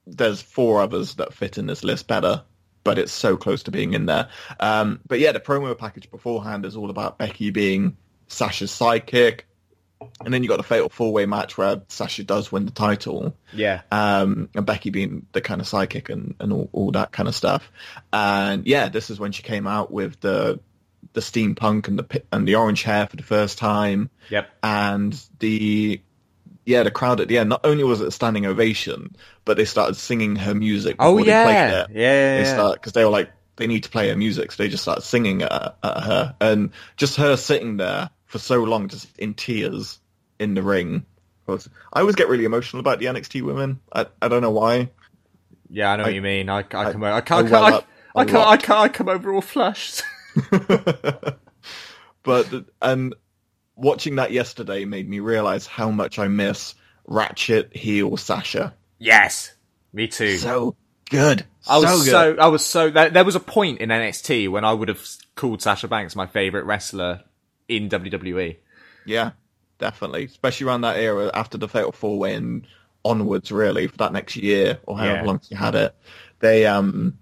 There's 0.05 0.41
four 0.41 0.81
others 0.81 1.15
that 1.15 1.33
fit 1.33 1.57
in 1.57 1.65
this 1.67 1.83
list 1.83 2.07
better, 2.07 2.43
but 2.83 2.97
it's 2.97 3.11
so 3.13 3.37
close 3.37 3.63
to 3.63 3.71
being 3.71 3.93
in 3.93 4.05
there. 4.05 4.29
Um, 4.59 4.99
but 5.07 5.19
yeah, 5.19 5.31
the 5.31 5.39
promo 5.39 5.77
package 5.77 6.11
beforehand 6.11 6.65
is 6.65 6.75
all 6.75 6.89
about 6.89 7.17
Becky 7.17 7.49
being 7.51 7.95
Sasha's 8.27 8.71
sidekick, 8.71 9.41
and 10.23 10.33
then 10.33 10.43
you 10.43 10.49
got 10.49 10.57
the 10.57 10.63
fatal 10.63 10.89
four 10.89 11.13
way 11.13 11.25
match 11.25 11.57
where 11.57 11.81
Sasha 11.87 12.23
does 12.25 12.51
win 12.51 12.65
the 12.65 12.71
title 12.71 13.37
Yeah. 13.53 13.81
um, 13.91 14.49
and 14.53 14.65
Becky 14.65 14.89
being 14.89 15.25
the 15.31 15.39
kind 15.39 15.61
of 15.61 15.67
sidekick 15.67 16.09
and, 16.09 16.35
and 16.41 16.51
all, 16.51 16.69
all 16.73 16.91
that 16.91 17.13
kind 17.13 17.29
of 17.29 17.35
stuff. 17.35 17.71
And 18.11 18.67
yeah, 18.67 18.89
this 18.89 19.09
is 19.09 19.17
when 19.19 19.31
she 19.31 19.43
came 19.43 19.65
out 19.67 19.91
with 19.91 20.19
the 20.19 20.59
the 21.13 21.21
steampunk 21.21 21.87
and 21.87 21.99
the 21.99 22.23
and 22.31 22.45
the 22.47 22.55
orange 22.55 22.83
hair 22.83 23.07
for 23.07 23.15
the 23.15 23.23
first 23.23 23.57
time. 23.57 24.09
Yep. 24.29 24.49
And 24.63 25.21
the 25.39 26.01
yeah, 26.65 26.83
the 26.83 26.91
crowd 26.91 27.19
at 27.19 27.27
the 27.27 27.37
end. 27.37 27.49
Not 27.49 27.61
only 27.65 27.83
was 27.83 28.01
it 28.01 28.07
a 28.07 28.11
standing 28.11 28.45
ovation, 28.45 29.15
but 29.45 29.57
they 29.57 29.65
started 29.65 29.95
singing 29.95 30.35
her 30.37 30.53
music. 30.55 30.95
Oh, 30.99 31.17
before 31.17 31.25
they 31.25 31.31
yeah. 31.31 31.43
played 31.43 31.79
it. 31.81 31.87
Yeah, 31.99 32.13
yeah, 32.13 32.37
They 32.43 32.49
start 32.49 32.73
because 32.79 32.93
they 32.93 33.03
were 33.03 33.11
like 33.11 33.31
they 33.55 33.67
need 33.67 33.83
to 33.83 33.89
play 33.89 34.09
her 34.09 34.15
music, 34.15 34.51
so 34.51 34.63
they 34.63 34.69
just 34.69 34.83
started 34.83 35.01
singing 35.01 35.41
at, 35.43 35.77
at 35.83 36.03
her, 36.03 36.35
and 36.41 36.71
just 36.97 37.17
her 37.17 37.35
sitting 37.37 37.77
there 37.77 38.09
for 38.25 38.39
so 38.39 38.63
long, 38.63 38.87
just 38.87 39.07
in 39.19 39.33
tears 39.33 39.99
in 40.39 40.53
the 40.55 40.63
ring. 40.63 41.05
was- 41.45 41.69
I 41.91 41.99
always 41.99 42.15
get 42.15 42.29
really 42.29 42.45
emotional 42.45 42.79
about 42.79 42.99
the 42.99 43.05
NXT 43.05 43.41
women. 43.43 43.79
I 43.93 44.07
I 44.21 44.27
don't 44.27 44.41
know 44.41 44.51
why. 44.51 44.89
Yeah, 45.69 45.91
I 45.91 45.95
know 45.97 46.03
I- 46.03 46.07
what 46.07 46.15
you 46.15 46.21
mean. 46.21 46.49
I, 46.49 46.59
I 46.59 46.63
come 46.63 47.03
over. 47.03 47.05
I 47.07 47.17
I 47.17 47.21
can't. 47.21 47.49
well 47.49 47.63
I, 47.65 47.69
I, 48.15 48.23
a 48.23 48.25
can't. 48.25 48.47
I 48.47 48.57
can't. 48.57 48.79
I 48.79 48.87
come 48.89 49.09
over 49.09 49.33
all 49.33 49.41
flushed. 49.41 50.03
but 52.23 52.47
and 52.81 53.13
watching 53.75 54.15
that 54.17 54.31
yesterday 54.31 54.85
made 54.85 55.09
me 55.09 55.19
realize 55.19 55.65
how 55.67 55.89
much 55.91 56.19
I 56.19 56.27
miss 56.27 56.75
Ratchet 57.07 57.75
heel 57.75 58.17
Sasha. 58.17 58.73
yes, 58.99 59.53
me 59.91 60.07
too. 60.07 60.37
So 60.37 60.75
good. 61.09 61.45
I 61.67 61.77
was 61.77 62.05
so 62.05 62.11
so. 62.11 62.35
I 62.39 62.47
was 62.47 62.65
so 62.65 62.89
there, 62.89 63.09
there 63.09 63.25
was 63.25 63.35
a 63.35 63.39
point 63.39 63.79
in 63.79 63.89
NXT 63.89 64.49
when 64.49 64.65
I 64.65 64.73
would 64.73 64.87
have 64.89 65.01
called 65.35 65.61
Sasha 65.61 65.87
Banks 65.87 66.15
my 66.15 66.27
favorite 66.27 66.65
wrestler 66.65 67.23
in. 67.67 67.89
WWE. 67.89 68.57
yeah, 69.05 69.31
definitely. 69.79 70.25
Especially 70.25 70.67
around 70.67 70.81
that 70.81 70.97
era 70.97 71.31
after 71.33 71.57
the 71.57 71.67
Fatal 71.67 71.91
Four 71.91 72.19
Way 72.19 72.35
and 72.35 72.67
onwards, 73.05 73.51
really 73.51 73.87
for 73.87 73.97
that 73.97 74.13
next 74.13 74.35
year 74.35 74.79
or 74.85 74.97
however 74.97 75.15
Yeah. 75.15 75.23
long 75.23 75.41
she 75.47 75.55
had 75.55 75.75
it. 75.75 75.95
They 76.39 76.65
um, 76.65 77.17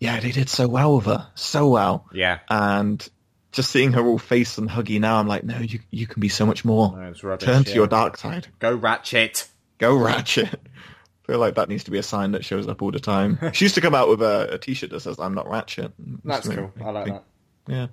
yeah, 0.00 0.20
they 0.20 0.30
did 0.32 0.48
so 0.48 0.68
well 0.68 0.96
with 0.96 1.06
her, 1.06 1.28
so 1.34 1.68
well. 1.68 2.06
Yeah. 2.12 2.38
and 2.48 3.06
just 3.52 3.70
seeing 3.70 3.92
her 3.92 4.04
all 4.06 4.18
face 4.18 4.58
and 4.58 4.68
huggy 4.68 5.00
now, 5.00 5.16
I'm 5.18 5.26
like, 5.28 5.44
no, 5.44 5.58
you 5.58 5.80
you 5.90 6.06
can 6.06 6.20
be 6.20 6.28
so 6.28 6.44
much 6.46 6.64
more. 6.64 6.92
No, 6.96 7.12
rubbish, 7.22 7.46
Turn 7.46 7.64
to 7.64 7.70
yeah. 7.70 7.74
your 7.76 7.86
dark 7.86 8.16
side. 8.16 8.48
Go 8.58 8.74
Ratchet. 8.74 9.48
Go 9.78 9.96
Ratchet. 9.96 10.48
I 10.52 11.26
feel 11.32 11.38
like 11.38 11.54
that 11.56 11.68
needs 11.68 11.84
to 11.84 11.90
be 11.90 11.98
a 11.98 12.02
sign 12.02 12.32
that 12.32 12.44
shows 12.44 12.66
up 12.68 12.80
all 12.82 12.90
the 12.90 13.00
time. 13.00 13.38
She 13.52 13.64
used 13.66 13.74
to 13.76 13.80
come 13.80 13.94
out 13.94 14.08
with 14.08 14.22
a, 14.22 14.54
a 14.54 14.58
T-shirt 14.58 14.90
that 14.90 15.00
says 15.00 15.18
"I'm 15.18 15.34
not 15.34 15.48
Ratchet." 15.48 15.92
That's 16.24 16.48
cool. 16.48 16.72
I 16.84 16.90
like 16.90 17.04
think- 17.04 17.16
that. 17.16 17.24
Yeah, 17.70 17.88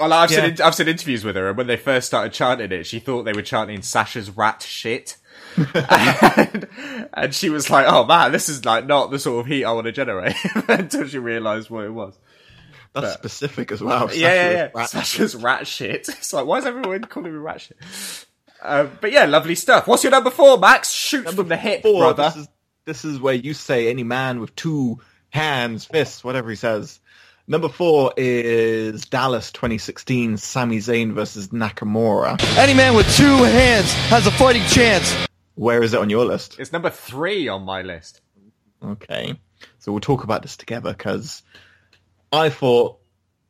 Well, 0.00 0.12
I've 0.12 0.32
Yeah. 0.32 0.46
seen 0.56 0.60
I've 0.64 0.74
seen 0.74 0.88
interviews 0.88 1.24
with 1.24 1.36
her, 1.36 1.46
and 1.48 1.56
when 1.56 1.68
they 1.68 1.76
first 1.76 2.08
started 2.08 2.32
chanting 2.32 2.72
it, 2.72 2.86
she 2.86 2.98
thought 2.98 3.22
they 3.22 3.32
were 3.32 3.40
chanting 3.42 3.80
Sasha's 3.82 4.30
rat 4.36 4.62
shit, 4.62 5.16
and, 5.56 6.66
and 7.14 7.32
she 7.32 7.48
was 7.48 7.70
like, 7.70 7.86
"Oh 7.88 8.04
man, 8.04 8.32
this 8.32 8.48
is 8.48 8.64
like 8.64 8.84
not 8.86 9.12
the 9.12 9.20
sort 9.20 9.40
of 9.40 9.46
heat 9.46 9.64
I 9.64 9.70
want 9.72 9.84
to 9.86 9.92
generate." 9.92 10.34
Until 10.68 11.06
she 11.06 11.18
realised 11.18 11.70
what 11.70 11.84
it 11.84 11.90
was. 11.90 12.18
That's 12.92 13.14
specific 13.14 13.72
as 13.72 13.82
well. 13.82 14.10
yeah, 14.14 14.68
yeah, 14.74 14.84
Sasha 14.86 15.18
yeah. 15.18 15.24
is 15.24 15.34
Ratchet. 15.34 15.36
Sasha's 15.36 15.36
rat 15.36 15.66
shit. 15.66 16.08
It's 16.18 16.32
like, 16.32 16.46
why 16.46 16.58
is 16.58 16.66
everyone 16.66 17.02
calling 17.04 17.32
me 17.32 17.38
rat 17.38 17.60
shit? 17.60 17.78
Uh, 18.62 18.86
but 19.00 19.10
yeah, 19.12 19.24
lovely 19.24 19.54
stuff. 19.54 19.86
What's 19.86 20.04
your 20.04 20.12
number 20.12 20.30
four, 20.30 20.58
Max? 20.58 20.92
Shoot 20.92 21.28
from 21.28 21.48
the 21.48 21.56
hip, 21.56 21.82
Four, 21.82 22.14
brother. 22.14 22.24
This 22.24 22.36
is 22.36 22.48
this 22.84 23.04
is 23.04 23.20
where 23.20 23.34
you 23.34 23.54
say 23.54 23.88
any 23.88 24.04
man 24.04 24.40
with 24.40 24.54
two 24.54 25.00
hands, 25.30 25.84
fists, 25.84 26.22
whatever 26.22 26.50
he 26.50 26.56
says. 26.56 27.00
Number 27.48 27.68
four 27.68 28.12
is 28.16 29.04
Dallas 29.06 29.50
2016, 29.50 30.36
Sami 30.36 30.78
Zayn 30.78 31.12
versus 31.12 31.48
Nakamura. 31.48 32.40
Any 32.56 32.74
man 32.74 32.94
with 32.94 33.12
two 33.16 33.24
hands 33.24 33.92
has 34.10 34.26
a 34.26 34.30
fighting 34.30 34.64
chance. 34.66 35.14
Where 35.54 35.82
is 35.82 35.92
it 35.92 36.00
on 36.00 36.08
your 36.08 36.24
list? 36.24 36.58
It's 36.60 36.72
number 36.72 36.90
three 36.90 37.48
on 37.48 37.62
my 37.62 37.82
list. 37.82 38.20
Okay. 38.82 39.34
So 39.80 39.92
we'll 39.92 40.00
talk 40.00 40.22
about 40.24 40.42
this 40.42 40.56
together 40.56 40.92
because 40.92 41.42
I 42.32 42.48
thought 42.48 42.98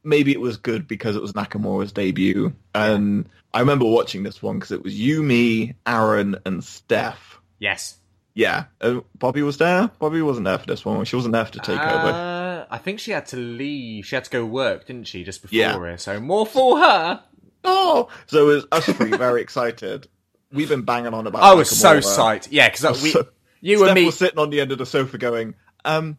maybe 0.05 0.33
it 0.33 0.41
was 0.41 0.57
good 0.57 0.89
because 0.89 1.15
it 1.17 1.23
was 1.23 1.33
Nakamura's 1.33 1.93
debut. 1.93 2.53
And 2.75 3.29
I 3.55 3.61
remember 3.61 3.85
watching 3.85 4.23
this 4.25 4.43
one 4.43 4.57
because 4.59 4.73
it 4.73 4.83
was 4.83 4.99
you, 4.99 5.23
me, 5.23 5.75
Aaron, 5.87 6.37
and 6.45 6.63
Steph. 6.65 7.41
Yes. 7.59 7.97
Yeah. 8.35 8.65
Uh, 8.81 9.01
Bobby 9.17 9.43
was 9.43 9.59
there? 9.59 9.91
Bobby 9.99 10.23
wasn't 10.23 10.47
there 10.47 10.59
for 10.59 10.67
this 10.67 10.85
one. 10.85 11.05
She 11.05 11.17
wasn't 11.17 11.33
there 11.35 11.45
for 11.45 11.53
the 11.53 11.61
takeover. 11.61 12.13
Uh, 12.13 12.67
I 12.71 12.79
think 12.79 12.99
she 12.99 13.11
had 13.13 13.27
to 13.27 13.37
leave. 13.37 14.07
She 14.07 14.17
had 14.17 14.25
to 14.25 14.31
go 14.31 14.45
work, 14.45 14.87
didn't 14.87 15.07
she, 15.07 15.23
just 15.23 15.43
before 15.43 15.57
Yeah. 15.59 15.83
it? 15.85 16.01
So 16.01 16.19
more 16.19 16.47
for 16.47 16.79
her. 16.79 17.23
oh! 17.65 18.09
So 18.27 18.49
it 18.49 18.55
was 18.55 18.67
us 18.73 18.87
three 18.87 19.11
very 19.11 19.41
excited. 19.47 20.09
We've 20.51 20.69
been 20.69 20.83
banging 20.83 21.15
on 21.15 21.27
about 21.27 21.39
it. 21.41 21.45
I 21.45 21.55
was 21.55 21.71
so 21.71 21.99
psyched. 21.99 22.49
Yeah, 22.51 22.69
because 22.71 23.03
we, 23.03 23.11
So- 23.11 23.29
you 23.61 23.79
Steph 23.79 23.89
and 23.91 23.95
me, 23.95 24.07
was 24.07 24.19
sitting 24.19 24.39
on 24.39 24.51
the 24.51 24.61
end 24.61 24.73
of 24.73 24.79
the 24.79 24.87
sofa 24.87 25.19
going, 25.19 25.55
um, 25.85 26.17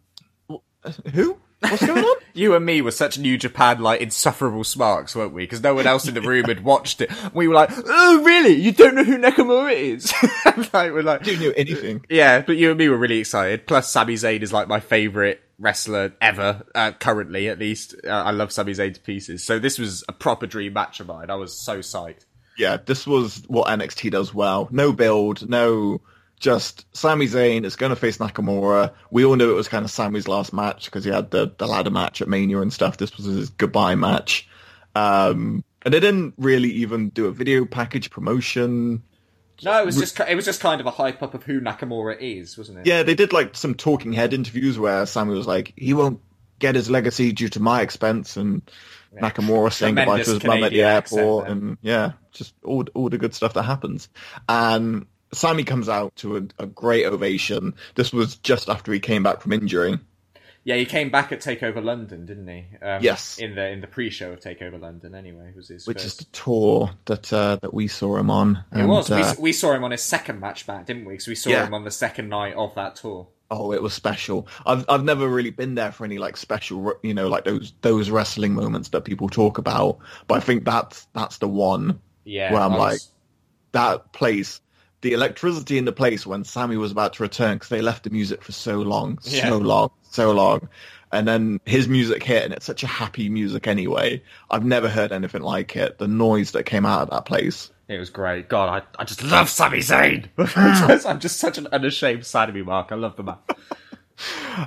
wh- 0.49 0.58
who? 1.13 1.38
What's 1.63 1.86
going 1.86 2.04
on? 2.04 2.15
you 2.34 2.56
and 2.56 2.65
me 2.65 2.82
were 2.82 2.91
such 2.91 3.17
New 3.17 3.38
Japan 3.38 3.82
like 3.82 4.02
insufferable 4.02 4.63
smarks, 4.63 5.15
weren't 5.15 5.34
we? 5.34 5.43
Because 5.43 5.62
no 5.62 5.73
one 5.73 5.88
else 5.88 6.08
in 6.08 6.13
the 6.13 6.21
room 6.21 6.45
had 6.45 6.63
watched 6.63 7.02
it. 7.02 7.12
We 7.34 7.47
were 7.47 7.56
like, 7.56 7.71
"Oh, 7.73 8.21
really? 8.23 8.54
You 8.54 8.71
don't 8.71 8.95
know 8.95 9.04
who 9.04 9.17
Nakamura 9.17 9.73
is?" 9.73 10.13
like, 10.73 10.91
we're 10.91 11.04
like, 11.04 11.23
"Do 11.23 11.32
you 11.32 11.39
knew 11.39 11.54
anything? 11.56 12.06
Yeah, 12.10 12.41
but 12.41 12.58
you 12.58 12.69
and 12.69 12.78
me 12.78 12.89
were 12.89 12.97
really 12.97 13.19
excited. 13.19 13.65
Plus, 13.65 13.89
Sami 13.89 14.15
Zayn 14.15 14.41
is 14.41 14.54
like 14.54 14.67
my 14.67 14.80
favorite 14.80 15.41
wrestler 15.58 16.13
ever, 16.21 16.63
uh, 16.76 16.91
currently 16.91 17.47
at 17.49 17.60
least. 17.60 17.95
Uh, 18.04 18.10
I 18.10 18.32
love 18.32 18.52
Sami 18.52 18.73
Zayn 18.73 18.93
to 18.93 18.99
pieces. 19.02 19.43
So 19.43 19.58
this 19.60 19.80
was 19.80 20.04
a 20.10 20.13
proper 20.13 20.45
dream 20.45 20.73
match 20.73 20.99
of 20.99 21.08
mine. 21.08 21.30
I 21.30 21.36
was 21.36 21.54
so 21.54 21.80
psyched. 21.80 22.26
yeah, 22.58 22.78
this 22.78 23.08
was 23.08 23.43
what 23.47 23.67
NXT 23.67 24.12
does 24.12 24.34
well. 24.34 24.67
No 24.71 24.91
build, 24.93 25.49
no 25.49 26.02
just 26.43 26.86
Sami 26.93 27.25
Zayn 27.25 27.63
is 27.63 27.77
going 27.77 27.91
to 27.91 27.95
face 27.95 28.17
Nakamura. 28.17 28.91
We 29.10 29.23
all 29.23 29.38
knew 29.38 29.49
it 29.49 29.56
was 29.56 29.69
kind 29.69 29.86
of 29.86 29.89
Sami's 29.89 30.27
last 30.27 30.51
match 30.51 30.86
because 30.86 31.06
he 31.06 31.10
had 31.10 31.32
the, 31.32 31.53
the 31.58 31.65
ladder 31.65 31.89
match 31.89 32.21
at 32.21 32.27
Mania 32.27 32.60
and 32.60 32.71
stuff. 32.71 32.97
This 32.97 33.15
was 33.15 33.25
his 33.25 33.49
goodbye 33.49 33.95
match. 33.95 34.45
Um, 34.93 35.63
and 35.86 35.93
they 35.93 36.01
didn't 36.01 36.34
really 36.38 36.69
even 36.69 37.10
do 37.10 37.27
a 37.27 37.32
video 37.32 37.63
package 37.63 38.12
promotion. 38.12 39.03
No, 39.63 39.82
it 39.82 39.86
was 39.86 39.97
just 39.97 40.19
it 40.19 40.36
was 40.36 40.43
just 40.43 40.60
kind 40.60 40.82
of 40.82 40.86
a 40.88 40.91
hype 40.91 41.23
up 41.23 41.34
of 41.34 41.43
who 41.43 41.62
Nakamura 41.62 42.17
is, 42.19 42.58
wasn't 42.58 42.79
it? 42.79 42.88
Yeah, 42.88 43.03
they 43.03 43.15
did 43.15 43.32
like 43.32 43.56
some 43.56 43.73
talking 43.73 44.12
head 44.12 44.34
interviews 44.34 44.77
where 44.77 45.06
Sami 45.06 45.34
was 45.34 45.47
like, 45.47 45.71
he 45.77 45.93
won't 45.93 46.19
get 46.60 46.75
his 46.75 46.89
legacy 46.89 47.32
due 47.32 47.49
to 47.49 47.62
my 47.62 47.82
expense 47.82 48.36
and 48.36 48.69
Nakamura 49.15 49.71
saying 49.71 49.95
goodbye 49.95 50.23
to 50.23 50.34
his 50.34 50.43
mum 50.43 50.58
at 50.58 50.62
the 50.62 50.67
Canadian 50.67 50.88
accent 50.88 51.21
airport 51.21 51.47
and 51.47 51.77
yeah, 51.82 52.12
just 52.34 52.53
all 52.65 52.84
all 52.93 53.08
the 53.08 53.17
good 53.17 53.34
stuff 53.34 53.53
that 53.53 53.63
happens. 53.63 54.10
And 54.49 55.06
Sami 55.34 55.63
comes 55.63 55.89
out 55.89 56.15
to 56.17 56.38
a, 56.38 56.41
a 56.60 56.65
great 56.67 57.06
ovation. 57.06 57.74
This 57.96 58.13
was 58.13 58.36
just 58.38 58.69
after 58.69 58.91
he 58.93 59.00
came 59.00 59.24
back 59.24 59.41
from 59.41 59.52
injury. 59.54 60.00
Yeah, 60.65 60.76
he 60.78 60.86
came 60.86 61.10
back 61.10 61.34
at 61.34 61.41
Takeover 61.41 61.84
London, 61.84 62.26
didn't 62.26 62.48
he? 62.48 62.65
Um, 62.82 63.04
Yes. 63.04 63.38
In 63.38 63.54
the 63.56 63.67
in 63.67 63.82
the 63.82 63.88
pre-show 63.88 64.32
of 64.32 64.39
Takeover 64.39 64.80
London, 64.80 65.13
anyway, 65.13 65.52
was 65.54 65.67
his 65.67 65.86
Which 65.86 65.98
first. 65.98 66.06
is 66.08 66.15
the 66.17 66.26
tour 66.32 66.91
that 67.06 67.34
uh, 67.34 67.58
that 67.62 67.74
we 67.74 67.88
saw 67.89 68.15
him 68.15 68.30
on. 68.30 68.63
It 68.74 68.86
was. 68.86 69.12
uh, 69.12 69.34
we, 69.38 69.43
we 69.43 69.52
saw 69.52 69.74
him 69.74 69.84
on 69.84 69.91
his 69.91 70.02
second 70.02 70.39
match 70.39 70.65
back, 70.65 70.86
didn't 70.86 71.04
we? 71.04 71.13
Because 71.15 71.28
we 71.28 71.36
saw 71.36 71.50
Yeah. 71.50 71.67
him 71.67 71.74
on 71.74 71.84
the 71.84 71.91
second 71.91 72.30
night 72.30 72.54
of 72.56 72.74
that 72.76 72.96
tour. 72.96 73.28
oh, 73.52 73.74
it 73.74 73.82
was 73.84 73.93
special. 73.93 74.48
I've 74.65 74.86
I've 74.88 75.04
never 75.04 75.28
really 75.28 75.50
been 75.52 75.76
there 75.76 75.91
for 75.91 76.06
any 76.06 76.17
like 76.17 76.38
special, 76.38 76.93
you 77.04 77.13
know, 77.13 77.28
like 77.28 77.43
those 77.43 77.74
those 77.82 78.10
wrestling 78.10 78.54
moments 78.54 78.88
that 78.89 79.02
people 79.02 79.28
talk 79.28 79.58
about. 79.58 79.98
But 80.28 80.36
I 80.36 80.39
think 80.39 80.63
that's 80.63 81.06
that's 81.13 81.39
the 81.39 81.50
one 81.50 82.00
Yeah. 82.24 82.54
Well, 82.54 82.63
I'm 82.63 82.74
I 82.74 82.78
like- 82.78 83.02
that 83.74 84.13
place, 84.13 84.62
the 85.03 85.13
electricity 85.13 85.77
in 85.77 85.85
the 85.85 85.91
place 85.91 86.25
when 86.25 86.43
Sami 86.43 86.75
was 86.77 86.91
about 86.91 87.13
to 87.13 87.23
return 87.23 87.55
because 87.57 87.69
they 87.69 87.81
left 87.81 88.03
the 88.05 88.09
music 88.09 88.41
for 88.41 88.51
so 88.51 88.79
long, 88.79 89.19
Yeah. 89.23 89.49
so 89.49 89.57
long, 89.59 89.91
so 90.09 90.31
long. 90.31 90.67
And 91.11 91.27
then 91.27 91.59
his 91.65 91.87
music 91.87 92.23
hit, 92.23 92.43
and 92.43 92.53
it's 92.53 92.65
such 92.65 92.81
a 92.81 92.87
happy 92.87 93.29
music 93.29 93.67
anyway. 93.67 94.23
I've 94.49 94.65
never 94.65 94.89
heard 94.89 95.11
anything 95.11 95.43
like 95.43 95.75
it. 95.75 95.99
The 95.99 96.07
noise 96.07 96.51
that 96.53 96.63
came 96.63 96.87
out 96.87 97.03
of 97.03 97.09
that 97.11 97.25
place. 97.25 97.69
It 97.87 97.99
was 97.99 98.09
great. 98.09 98.49
God, 98.49 98.83
I, 98.97 99.01
I 99.01 99.03
just 99.05 99.21
love 99.23 99.47
Sami 99.49 99.79
Zayn. 99.79 100.27
I'm 101.05 101.19
just 101.19 101.37
such 101.37 101.59
an 101.59 101.67
unashamed 101.71 102.25
side 102.25 102.49
of 102.49 102.55
me, 102.55 102.63
Mark. 102.63 102.91
I 102.91 102.95
love 102.95 103.15
the 103.15 103.23
man. 103.23 103.35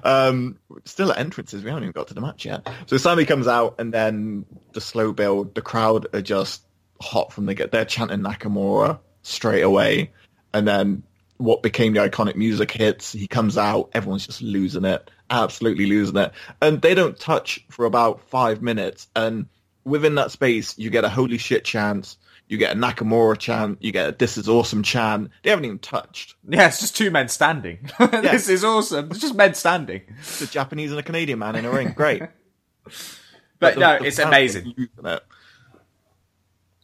Um, 0.05 0.59
still 0.85 1.11
at 1.13 1.19
entrances, 1.19 1.63
we 1.63 1.71
haven't 1.71 1.85
even 1.85 1.93
got 1.93 2.09
to 2.09 2.15
the 2.15 2.21
match 2.21 2.45
yet. 2.45 2.69
So 2.87 2.97
Sami 2.97 3.25
comes 3.25 3.47
out, 3.49 3.77
and 3.79 3.93
then 3.93 4.45
the 4.73 4.81
slow 4.81 5.13
build. 5.13 5.55
The 5.55 5.63
crowd 5.63 6.07
are 6.15 6.21
just 6.23 6.63
hot 7.01 7.33
from 7.33 7.47
the 7.47 7.55
get. 7.55 7.73
They're 7.73 7.85
chanting 7.85 8.21
Nakamura 8.21 8.99
straight 9.23 9.63
away, 9.63 10.13
and 10.57 10.67
then 10.67 11.03
what 11.37 11.63
became 11.63 11.93
the 11.93 12.01
iconic 12.01 12.35
music 12.35 12.71
hits. 12.71 13.13
He 13.13 13.27
comes 13.27 13.59
out, 13.59 13.91
everyone's 13.93 14.27
just 14.27 14.41
losing 14.41 14.87
it, 14.87 15.11
absolutely 15.29 15.85
losing 15.87 16.17
it, 16.17 16.33
and 16.63 16.81
they 16.81 16.95
don't 16.95 17.19
touch 17.19 17.63
for 17.69 17.85
about 17.85 18.23
five 18.31 18.63
minutes, 18.63 19.07
and 19.15 19.47
within 19.85 20.15
that 20.15 20.31
space, 20.31 20.77
you 20.79 20.89
get 20.89 21.05
a 21.05 21.11
holy 21.11 21.37
shit 21.39 21.65
chant. 21.65 22.17
You 22.49 22.59
get 22.59 22.77
a 22.77 22.79
Nakamura 22.79 23.37
chant, 23.39 23.83
you 23.83 23.91
get 23.93 24.09
a 24.09 24.13
this 24.13 24.39
is 24.39 24.49
awesome 24.49 24.83
chant. 24.83 25.31
They 25.43 25.51
haven't 25.51 25.65
even 25.67 25.79
touched. 25.81 26.37
Yeah, 26.49 26.69
it's 26.69 26.81
just 26.81 26.97
two 26.97 27.11
men 27.11 27.29
standing. 27.29 27.91
this 27.99 28.49
is 28.49 28.65
awesome. 28.65 29.11
It's 29.11 29.21
just 29.21 29.35
men 29.35 29.53
standing. 29.55 30.03
It's 30.21 30.41
a 30.41 30.47
Japanese 30.47 30.91
and 30.93 31.01
a 31.01 31.03
Canadian 31.03 31.41
man 31.41 31.57
in 31.57 31.65
a 31.67 31.71
ring. 31.71 31.93
Great. 31.93 32.23
But 33.59 33.75
the- 33.75 33.81
no, 33.81 33.99
the 33.99 34.05
it's 34.05 34.19
amazing. 34.19 34.75
it. 34.77 35.23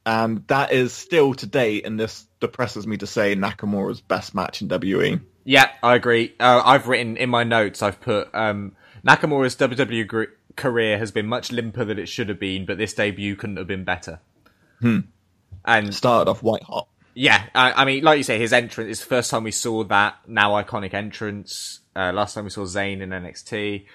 And 0.05 0.45
that 0.49 0.73
is 0.73 0.93
still 0.93 1.35
to 1.35 1.47
date, 1.47 1.87
and 1.87 1.99
this 1.99 2.27
depresses 2.41 2.87
me 2.87 2.97
to 2.97 3.07
say 3.07 3.37
Nakamura's 3.37 4.01
best 4.01 4.35
match 4.35 4.61
in. 4.61 4.69
WWE. 4.69 5.21
Yeah, 5.45 5.71
I 5.83 5.95
agree. 5.95 6.35
Uh, 6.41 6.61
I've 6.65 6.89
written 6.89 7.17
in 7.17 7.31
my 7.31 7.45
notes. 7.45 7.83
I've 7.83 8.01
put 8.01 8.35
um, 8.35 8.75
Nakamura's 9.07 9.55
WWE 9.57 10.07
gr- 10.09 10.25
career 10.57 10.99
has 10.99 11.13
been 11.13 11.27
much 11.27 11.53
limper 11.53 11.85
than 11.85 11.99
it 11.99 12.07
should 12.09 12.29
have 12.29 12.41
been, 12.41 12.67
but 12.67 12.79
this 12.79 12.95
debut 12.95 13.37
couldn't 13.37 13.57
have 13.59 13.67
been 13.69 13.85
better. 13.85 14.21
And 15.65 15.95
Started 15.95 16.31
off 16.31 16.43
white 16.43 16.63
hot. 16.65 16.89
yeah, 17.15 17.45
I, 17.55 17.73
I 17.73 17.85
mean, 17.85 18.03
like 18.03 18.19
you 18.19 18.25
say, 18.25 18.39
his 18.39 18.53
entrance 18.53 18.91
is 18.91 19.01
the 19.01 19.07
first 19.07 19.31
time 19.31 19.45
we 19.45 19.53
saw 19.53 19.85
that 19.85 20.17
now 20.27 20.53
iconic 20.61 20.95
entrance. 20.95 21.81
Uh, 21.95 22.11
last 22.13 22.35
time 22.35 22.45
we 22.45 22.51
saw 22.51 22.63
Zayn 22.63 23.01
in 23.01 23.11
NXT. 23.11 23.87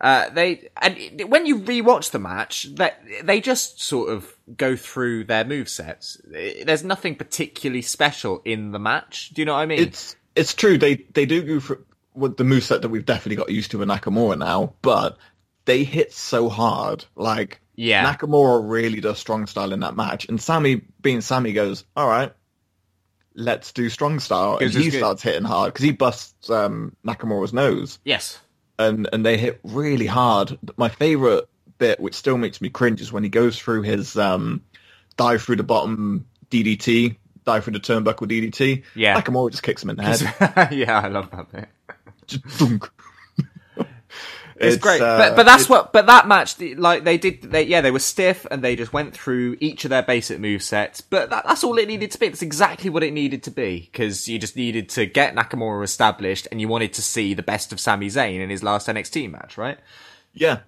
Uh, 0.00 0.28
they 0.30 0.68
and 0.80 0.96
when 1.28 1.44
you 1.46 1.58
rewatch 1.58 2.12
the 2.12 2.18
match, 2.20 2.68
that 2.76 3.02
they 3.24 3.40
just 3.40 3.80
sort 3.82 4.10
of 4.10 4.32
go 4.56 4.76
through 4.76 5.24
their 5.24 5.44
move 5.44 5.68
sets. 5.68 6.20
There's 6.24 6.84
nothing 6.84 7.16
particularly 7.16 7.82
special 7.82 8.40
in 8.44 8.70
the 8.70 8.78
match. 8.78 9.30
Do 9.30 9.42
you 9.42 9.46
know 9.46 9.54
what 9.54 9.60
I 9.60 9.66
mean? 9.66 9.80
It's 9.80 10.14
it's 10.36 10.54
true. 10.54 10.78
They 10.78 10.96
they 11.14 11.26
do 11.26 11.42
go 11.42 11.60
for 11.60 11.80
with 12.14 12.36
the 12.36 12.44
moveset 12.44 12.82
that 12.82 12.88
we've 12.88 13.04
definitely 13.06 13.36
got 13.36 13.50
used 13.50 13.72
to 13.72 13.78
with 13.78 13.88
Nakamura 13.88 14.38
now, 14.38 14.74
but 14.82 15.18
they 15.64 15.84
hit 15.84 16.12
so 16.12 16.48
hard. 16.48 17.04
Like 17.16 17.60
Yeah. 17.74 18.04
Nakamura 18.12 18.68
really 18.68 19.00
does 19.00 19.18
strong 19.18 19.46
style 19.46 19.72
in 19.72 19.80
that 19.80 19.96
match, 19.96 20.28
and 20.28 20.40
Sami 20.40 20.76
being 21.00 21.20
Sami 21.20 21.52
goes, 21.52 21.84
all 21.96 22.08
right, 22.08 22.32
let's 23.34 23.72
do 23.72 23.88
strong 23.88 24.18
style, 24.20 24.58
and 24.58 24.70
he 24.72 24.90
good- 24.90 24.98
starts 24.98 25.22
hitting 25.22 25.44
hard 25.44 25.72
because 25.72 25.84
he 25.84 25.92
busts 25.92 26.50
um, 26.50 26.96
Nakamura's 27.06 27.52
nose. 27.52 27.98
yes. 28.04 28.38
And 28.78 29.08
and 29.12 29.24
they 29.24 29.36
hit 29.36 29.60
really 29.64 30.06
hard. 30.06 30.58
My 30.76 30.88
favorite 30.88 31.48
bit, 31.78 32.00
which 32.00 32.14
still 32.14 32.38
makes 32.38 32.60
me 32.60 32.68
cringe, 32.70 33.00
is 33.00 33.12
when 33.12 33.22
he 33.22 33.28
goes 33.28 33.58
through 33.58 33.82
his 33.82 34.16
um, 34.16 34.62
dive 35.16 35.42
through 35.42 35.56
the 35.56 35.62
bottom 35.62 36.26
DDT, 36.50 37.16
dive 37.44 37.64
through 37.64 37.74
the 37.74 37.80
turnbuckle 37.80 38.28
DDT. 38.28 38.82
Yeah. 38.94 39.20
Nakamura 39.20 39.50
just 39.50 39.62
kicks 39.62 39.82
him 39.82 39.90
in 39.90 39.96
the 39.96 40.02
head. 40.04 40.72
yeah, 40.72 41.00
I 41.00 41.08
love 41.08 41.30
that 41.30 41.52
bit. 41.52 41.68
just. 42.26 42.62
It's, 44.60 44.76
great, 44.76 45.00
uh, 45.00 45.18
but 45.18 45.36
but 45.36 45.46
that's 45.46 45.64
it's- 45.64 45.70
what. 45.70 45.92
But 45.92 46.06
that 46.06 46.26
match, 46.26 46.58
like 46.60 47.04
they 47.04 47.18
did, 47.18 47.42
they 47.42 47.62
yeah, 47.62 47.80
they 47.80 47.90
were 47.90 47.98
stiff 47.98 48.46
and 48.50 48.62
they 48.62 48.76
just 48.76 48.92
went 48.92 49.14
through 49.14 49.56
each 49.60 49.84
of 49.84 49.90
their 49.90 50.02
basic 50.02 50.40
move 50.40 50.62
sets. 50.62 51.00
But 51.00 51.30
that, 51.30 51.44
that's 51.46 51.62
all 51.64 51.78
it 51.78 51.88
needed 51.88 52.10
to 52.12 52.18
be. 52.18 52.28
That's 52.28 52.42
exactly 52.42 52.90
what 52.90 53.02
it 53.02 53.12
needed 53.12 53.42
to 53.44 53.50
be 53.50 53.88
because 53.92 54.28
you 54.28 54.38
just 54.38 54.56
needed 54.56 54.88
to 54.90 55.06
get 55.06 55.34
Nakamura 55.34 55.84
established 55.84 56.48
and 56.50 56.60
you 56.60 56.68
wanted 56.68 56.92
to 56.94 57.02
see 57.02 57.34
the 57.34 57.42
best 57.42 57.72
of 57.72 57.80
Sami 57.80 58.08
Zayn 58.08 58.40
in 58.40 58.50
his 58.50 58.62
last 58.62 58.88
NXT 58.88 59.30
match, 59.30 59.56
right? 59.56 59.78
Yeah. 60.32 60.60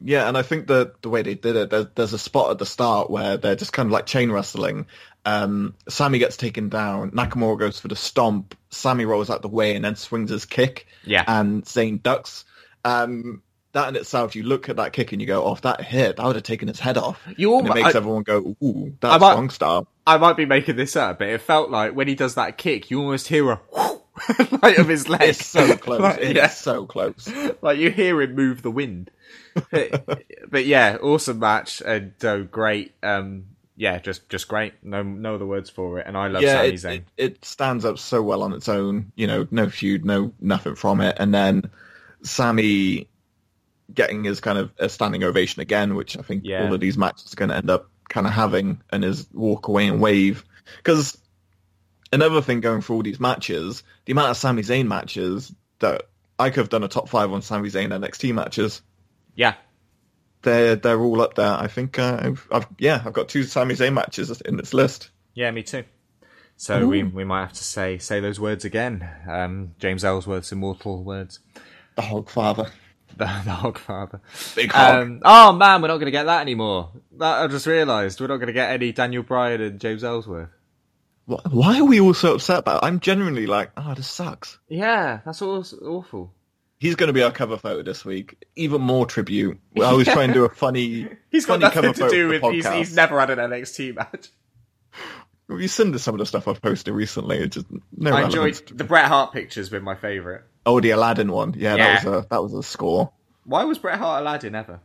Yeah, 0.00 0.28
and 0.28 0.38
I 0.38 0.42
think 0.42 0.68
that 0.68 1.02
the 1.02 1.08
way 1.08 1.22
they 1.22 1.34
did 1.34 1.56
it, 1.56 1.70
there, 1.70 1.82
there's 1.82 2.12
a 2.12 2.18
spot 2.18 2.52
at 2.52 2.58
the 2.58 2.66
start 2.66 3.10
where 3.10 3.36
they're 3.36 3.56
just 3.56 3.72
kind 3.72 3.88
of 3.88 3.92
like 3.92 4.06
chain 4.06 4.30
wrestling. 4.30 4.86
Um, 5.24 5.74
Sami 5.88 6.18
gets 6.18 6.36
taken 6.36 6.68
down. 6.68 7.10
Nakamura 7.10 7.58
goes 7.58 7.80
for 7.80 7.88
the 7.88 7.96
stomp. 7.96 8.56
Sami 8.70 9.04
rolls 9.04 9.28
out 9.28 9.42
the 9.42 9.48
way 9.48 9.74
and 9.74 9.84
then 9.84 9.96
swings 9.96 10.30
his 10.30 10.44
kick. 10.44 10.86
Yeah. 11.04 11.24
And 11.26 11.64
Zayn 11.64 12.00
ducks. 12.00 12.44
Um, 12.84 13.42
that 13.72 13.88
in 13.88 13.96
itself, 13.96 14.34
you 14.34 14.42
look 14.44 14.68
at 14.68 14.76
that 14.76 14.92
kick 14.92 15.12
and 15.12 15.20
you 15.20 15.26
go, 15.26 15.44
"Oh, 15.44 15.52
if 15.54 15.60
that 15.62 15.80
hit, 15.82 16.16
that 16.16 16.24
would 16.26 16.36
have 16.36 16.42
taken 16.42 16.68
his 16.68 16.80
head 16.80 16.96
off." 16.96 17.20
You 17.36 17.58
and 17.58 17.68
it 17.68 17.74
makes 17.74 17.94
I- 17.94 17.98
everyone 17.98 18.22
go, 18.22 18.56
"Ooh, 18.62 18.94
that's 19.00 19.20
might- 19.20 19.32
strong 19.32 19.50
style." 19.50 19.88
I 20.06 20.16
might 20.16 20.38
be 20.38 20.46
making 20.46 20.76
this 20.76 20.96
up, 20.96 21.18
but 21.18 21.28
it 21.28 21.42
felt 21.42 21.70
like 21.70 21.94
when 21.94 22.08
he 22.08 22.14
does 22.14 22.34
that 22.36 22.56
kick, 22.56 22.90
you 22.90 22.98
almost 23.00 23.28
hear 23.28 23.50
a 23.50 23.60
like 24.62 24.78
of 24.78 24.88
his 24.88 25.06
leg. 25.08 25.20
It's 25.22 25.44
so 25.44 25.76
close. 25.76 26.00
Like, 26.02 26.18
It's 26.20 26.34
yeah. 26.34 26.48
so 26.48 26.86
close. 26.86 27.30
like 27.60 27.78
you 27.78 27.90
hear 27.90 28.20
him 28.22 28.34
move 28.34 28.62
the 28.62 28.70
wind. 28.70 29.10
but, 29.70 30.22
but 30.48 30.64
yeah, 30.66 30.96
awesome 31.02 31.38
match 31.40 31.82
and 31.84 32.12
uh, 32.24 32.38
great. 32.38 32.94
Um, 33.02 33.46
yeah, 33.76 33.98
just 33.98 34.28
just 34.30 34.48
great. 34.48 34.74
No 34.82 35.02
no 35.02 35.34
other 35.34 35.46
words 35.46 35.68
for 35.70 35.98
it. 35.98 36.06
And 36.06 36.16
I 36.16 36.28
love 36.28 36.42
yeah, 36.42 36.74
Sami 36.76 36.96
it, 36.96 37.04
it 37.16 37.44
stands 37.44 37.84
up 37.84 37.98
so 37.98 38.22
well 38.22 38.42
on 38.42 38.52
its 38.54 38.68
own. 38.68 39.12
You 39.14 39.26
know, 39.26 39.46
no 39.50 39.68
feud, 39.68 40.04
no 40.06 40.32
nothing 40.40 40.74
from 40.74 41.00
it, 41.00 41.16
and 41.20 41.32
then 41.34 41.70
Sami 42.22 43.08
getting 43.92 44.24
his 44.24 44.40
kind 44.40 44.58
of 44.58 44.70
a 44.78 44.88
standing 44.88 45.24
ovation 45.24 45.60
again, 45.62 45.94
which 45.94 46.16
I 46.18 46.22
think 46.22 46.42
Yeah. 46.44 46.64
all 46.66 46.74
of 46.74 46.80
these 46.80 46.98
matches 46.98 47.32
are 47.32 47.36
going 47.36 47.50
to 47.50 47.56
end 47.56 47.70
up 47.70 47.90
kind 48.08 48.26
of 48.26 48.32
having, 48.32 48.80
and 48.90 49.02
his 49.04 49.28
walk 49.32 49.68
away 49.68 49.86
and 49.86 50.00
wave. 50.00 50.44
Because 50.76 51.16
another 52.12 52.40
thing 52.42 52.60
going 52.60 52.80
through 52.82 52.96
all 52.96 53.02
these 53.02 53.20
matches, 53.20 53.82
the 54.04 54.12
amount 54.12 54.30
of 54.30 54.36
Sami 54.36 54.62
Zayn 54.62 54.86
matches 54.86 55.54
that 55.78 56.02
I 56.38 56.50
could 56.50 56.60
have 56.60 56.68
done 56.68 56.84
a 56.84 56.88
top 56.88 57.08
five 57.08 57.32
on 57.32 57.42
Sami 57.42 57.68
Zayn 57.70 57.88
NXT 57.88 58.34
matches. 58.34 58.82
Yeah, 59.34 59.54
They're 60.42 60.76
they're 60.76 61.00
all 61.00 61.20
up 61.20 61.34
there. 61.34 61.52
I 61.52 61.66
think 61.68 61.98
uh, 61.98 62.18
I've, 62.22 62.46
I've 62.50 62.66
yeah 62.78 63.02
I've 63.04 63.12
got 63.12 63.28
two 63.28 63.42
Sami 63.44 63.74
Zayn 63.74 63.92
matches 63.94 64.40
in 64.42 64.56
this 64.56 64.74
list. 64.74 65.10
yeah, 65.34 65.50
me 65.50 65.62
too. 65.62 65.84
So 66.56 66.86
we 66.88 67.04
we 67.04 67.24
might 67.24 67.42
have 67.42 67.52
to 67.54 67.64
say 67.64 67.98
say 67.98 68.20
those 68.20 68.40
words 68.40 68.64
again. 68.64 69.08
Um, 69.28 69.74
James 69.78 70.04
Ellsworth's 70.04 70.50
immortal 70.50 71.04
words. 71.04 71.38
The 71.98 72.04
Hogfather, 72.04 72.70
The, 73.16 73.24
the 73.24 73.50
Hogfather. 73.50 74.20
big 74.54 74.70
hog. 74.70 75.02
Um, 75.02 75.22
oh 75.24 75.52
man, 75.52 75.82
we're 75.82 75.88
not 75.88 75.96
going 75.96 76.04
to 76.06 76.12
get 76.12 76.26
that 76.26 76.42
anymore. 76.42 76.90
That 77.16 77.42
I 77.42 77.46
just 77.48 77.66
realised 77.66 78.20
we're 78.20 78.28
not 78.28 78.36
going 78.36 78.46
to 78.46 78.52
get 78.52 78.70
any 78.70 78.92
Daniel 78.92 79.24
Bryan 79.24 79.60
and 79.60 79.80
James 79.80 80.04
Ellsworth. 80.04 80.50
Why- 81.26 81.80
are 81.80 81.84
we 81.84 82.00
all 82.00 82.14
so 82.14 82.36
upset 82.36 82.60
about 82.60 82.84
it? 82.84 82.86
I'm 82.86 83.00
genuinely 83.00 83.48
like, 83.48 83.72
oh, 83.76 83.94
this 83.94 84.06
sucks. 84.06 84.60
Yeah, 84.68 85.18
that's 85.24 85.42
awful. 85.42 86.32
He's 86.78 86.94
going 86.94 87.08
to 87.08 87.12
be 87.12 87.24
our 87.24 87.32
cover 87.32 87.56
photo 87.56 87.82
this 87.82 88.04
week. 88.04 88.44
Even 88.54 88.80
more 88.80 89.04
tribute. 89.04 89.58
I 89.82 89.92
was 89.94 90.06
trying 90.06 90.28
to 90.28 90.34
do 90.34 90.44
a 90.44 90.48
funny, 90.48 91.08
He's 91.32 91.46
got 91.46 91.54
funny 91.54 91.62
nothing 91.62 91.82
cover 91.82 91.94
to 91.94 92.00
photo 92.00 92.14
do 92.14 92.28
with. 92.28 92.42
He's, 92.54 92.68
he's 92.68 92.94
never 92.94 93.18
had 93.18 93.30
an 93.30 93.40
NXT 93.40 93.96
match. 93.96 94.28
Have 95.50 95.60
you 95.60 95.66
seen 95.66 95.98
some 95.98 96.14
of 96.14 96.18
the 96.20 96.26
stuff 96.26 96.46
I've 96.46 96.62
posted 96.62 96.94
recently? 96.94 97.38
It's 97.38 97.56
just 97.56 97.66
no 97.96 98.12
I 98.12 98.22
enjoyed 98.26 98.54
the 98.68 98.84
Bret 98.84 99.06
Hart 99.06 99.32
picture's 99.32 99.70
been 99.70 99.82
my 99.82 99.96
favourite. 99.96 100.42
Oh, 100.68 100.80
the 100.80 100.90
Aladdin 100.90 101.32
one. 101.32 101.54
Yeah, 101.56 101.76
Yeah. 101.76 102.00
that 102.00 102.04
was 102.04 102.24
a 102.24 102.26
that 102.28 102.42
was 102.42 102.54
a 102.54 102.62
score. 102.62 103.10
Why 103.44 103.64
was 103.64 103.78
Bret 103.78 103.98
Hart 103.98 104.20
Aladdin 104.20 104.54
ever? 104.54 104.80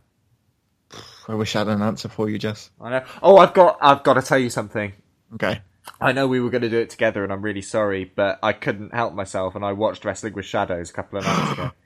I 1.27 1.35
wish 1.35 1.55
I 1.55 1.59
had 1.59 1.67
an 1.67 1.81
answer 1.81 2.07
for 2.09 2.29
you, 2.29 2.39
Jess. 2.39 2.71
I 2.79 2.89
know. 2.89 3.05
Oh, 3.21 3.37
I've 3.37 3.53
got. 3.53 3.77
I've 3.81 4.03
got 4.03 4.13
to 4.13 4.21
tell 4.21 4.39
you 4.39 4.49
something. 4.49 4.93
Okay. 5.35 5.61
I 5.99 6.13
know 6.13 6.27
we 6.27 6.39
were 6.39 6.49
going 6.49 6.61
to 6.61 6.69
do 6.69 6.77
it 6.79 6.89
together, 6.89 7.23
and 7.25 7.33
I'm 7.33 7.41
really 7.41 7.61
sorry, 7.61 8.05
but 8.05 8.39
I 8.41 8.53
couldn't 8.53 8.93
help 8.93 9.13
myself, 9.13 9.55
and 9.55 9.65
I 9.65 9.73
watched 9.73 10.05
Wrestling 10.05 10.33
with 10.33 10.45
Shadows 10.45 10.89
a 10.89 10.93
couple 10.93 11.19
of 11.19 11.25
nights 11.25 11.51
ago. 11.51 11.71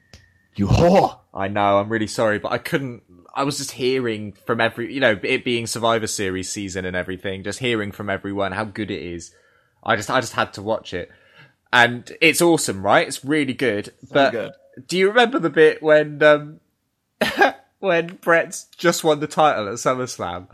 You 0.56 0.66
whore. 0.66 1.20
I 1.36 1.50
know. 1.50 1.78
I'm 1.78 1.88
really 1.90 2.08
sorry, 2.08 2.40
but 2.40 2.52
I 2.52 2.58
couldn't. 2.58 3.04
I 3.36 3.44
was 3.44 3.58
just 3.58 3.72
hearing 3.74 4.34
from 4.48 4.60
every, 4.60 4.92
you 4.92 5.00
know, 5.00 5.20
it 5.22 5.46
being 5.46 5.68
Survivor 5.68 6.08
Series 6.08 6.50
season 6.50 6.84
and 6.84 6.96
everything, 6.96 7.44
just 7.44 7.60
hearing 7.60 7.92
from 7.92 8.10
everyone 8.10 8.54
how 8.54 8.64
good 8.64 8.90
it 8.90 9.00
is. 9.04 9.32
I 9.84 9.96
just, 9.96 10.10
I 10.10 10.20
just 10.20 10.34
had 10.34 10.54
to 10.54 10.64
watch 10.64 10.96
it, 10.96 11.12
and 11.72 12.12
it's 12.22 12.42
awesome, 12.42 12.86
right? 12.86 13.08
It's 13.08 13.24
really 13.24 13.54
good. 13.54 13.94
but 14.12 14.32
good. 14.32 14.52
do 14.88 14.98
you 14.98 15.08
remember 15.08 15.40
the 15.40 15.50
bit 15.50 15.82
when, 15.82 16.22
um, 16.24 16.60
when 17.80 18.16
Bret's 18.22 18.66
just 18.78 19.04
won 19.04 19.20
the 19.20 19.28
title 19.28 19.68
at 19.68 19.76
SummerSlam, 19.76 20.48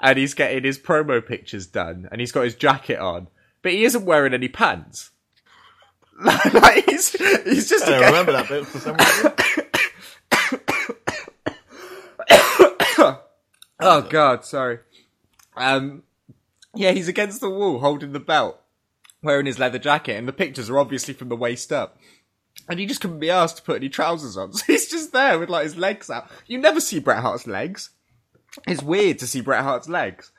and 0.00 0.18
he's 0.18 0.34
getting 0.34 0.64
his 0.64 0.78
promo 0.78 1.24
pictures 1.24 1.66
done, 1.66 2.08
and 2.10 2.20
he's 2.20 2.32
got 2.32 2.44
his 2.44 2.54
jacket 2.54 2.98
on, 2.98 3.28
but 3.62 3.72
he 3.72 3.84
isn't 3.84 4.04
wearing 4.04 4.34
any 4.34 4.48
pants. 4.48 5.10
like 6.24 6.84
he's, 6.84 7.12
he's 7.44 7.68
just 7.68 7.88
I 7.88 8.06
remember 8.06 8.32
that 8.32 8.48
bit 8.48 8.66
for 8.66 8.78
some 8.78 8.96
reason. 8.96 9.32
Oh 13.84 14.02
god, 14.02 14.44
sorry. 14.44 14.78
Um, 15.56 16.04
yeah, 16.74 16.92
he's 16.92 17.08
against 17.08 17.40
the 17.40 17.50
wall 17.50 17.80
holding 17.80 18.12
the 18.12 18.20
belt, 18.20 18.60
wearing 19.22 19.46
his 19.46 19.58
leather 19.58 19.78
jacket, 19.78 20.16
and 20.16 20.26
the 20.28 20.32
pictures 20.32 20.68
are 20.70 20.78
obviously 20.78 21.14
from 21.14 21.28
the 21.28 21.36
waist 21.36 21.72
up. 21.72 21.98
And 22.68 22.78
he 22.78 22.86
just 22.86 23.00
couldn't 23.00 23.18
be 23.20 23.30
asked 23.30 23.56
to 23.56 23.62
put 23.62 23.76
any 23.76 23.88
trousers 23.88 24.36
on, 24.36 24.52
so 24.52 24.64
he's 24.66 24.88
just 24.90 25.12
there 25.12 25.38
with 25.38 25.48
like 25.48 25.64
his 25.64 25.76
legs 25.76 26.10
out. 26.10 26.28
You 26.46 26.58
never 26.58 26.80
see 26.80 26.98
Bret 26.98 27.20
Hart's 27.22 27.46
legs. 27.46 27.90
It's 28.66 28.82
weird 28.82 29.18
to 29.20 29.26
see 29.26 29.40
Bret 29.40 29.62
Hart's 29.62 29.88
legs. 29.88 30.30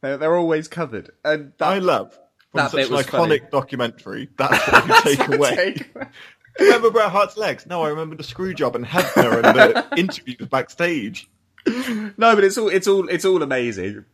They're, 0.00 0.16
they're 0.16 0.36
always 0.36 0.68
covered. 0.68 1.10
And 1.24 1.52
that, 1.58 1.68
I 1.68 1.78
love 1.78 2.12
from 2.50 2.58
That 2.58 2.70
such 2.70 2.88
bit 2.88 2.90
an 2.90 2.96
iconic 2.96 3.10
funny. 3.10 3.40
documentary. 3.52 4.28
That's 4.38 4.72
what 4.72 4.86
you 5.08 5.16
take 5.16 5.28
away. 5.34 5.54
Take- 5.56 5.94
remember 6.60 6.90
Bret 6.90 7.10
Hart's 7.10 7.36
legs? 7.36 7.66
No, 7.66 7.82
I 7.82 7.88
remember 7.90 8.16
the 8.16 8.22
screw 8.22 8.54
job 8.54 8.74
and 8.76 8.86
Hebner 8.86 9.44
and 9.44 9.58
the 9.58 9.98
interviews 9.98 10.48
backstage. 10.48 11.28
no, 11.66 12.12
but 12.34 12.44
it's 12.44 12.56
all 12.56 12.68
it's 12.68 12.86
all 12.88 13.08
it's 13.08 13.24
all 13.26 13.42
amazing. 13.42 14.04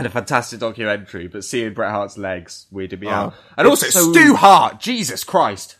And 0.00 0.06
a 0.06 0.10
fantastic 0.10 0.60
documentary, 0.60 1.28
but 1.28 1.44
seeing 1.44 1.72
Bret 1.74 1.90
Hart's 1.90 2.18
legs 2.18 2.66
weirded 2.72 3.00
me 3.00 3.06
Oh, 3.06 3.10
out. 3.10 3.34
And 3.56 3.66
also 3.68 3.86
so- 3.88 4.12
Stu 4.12 4.34
Hart, 4.34 4.80
Jesus 4.80 5.24
Christ. 5.24 5.76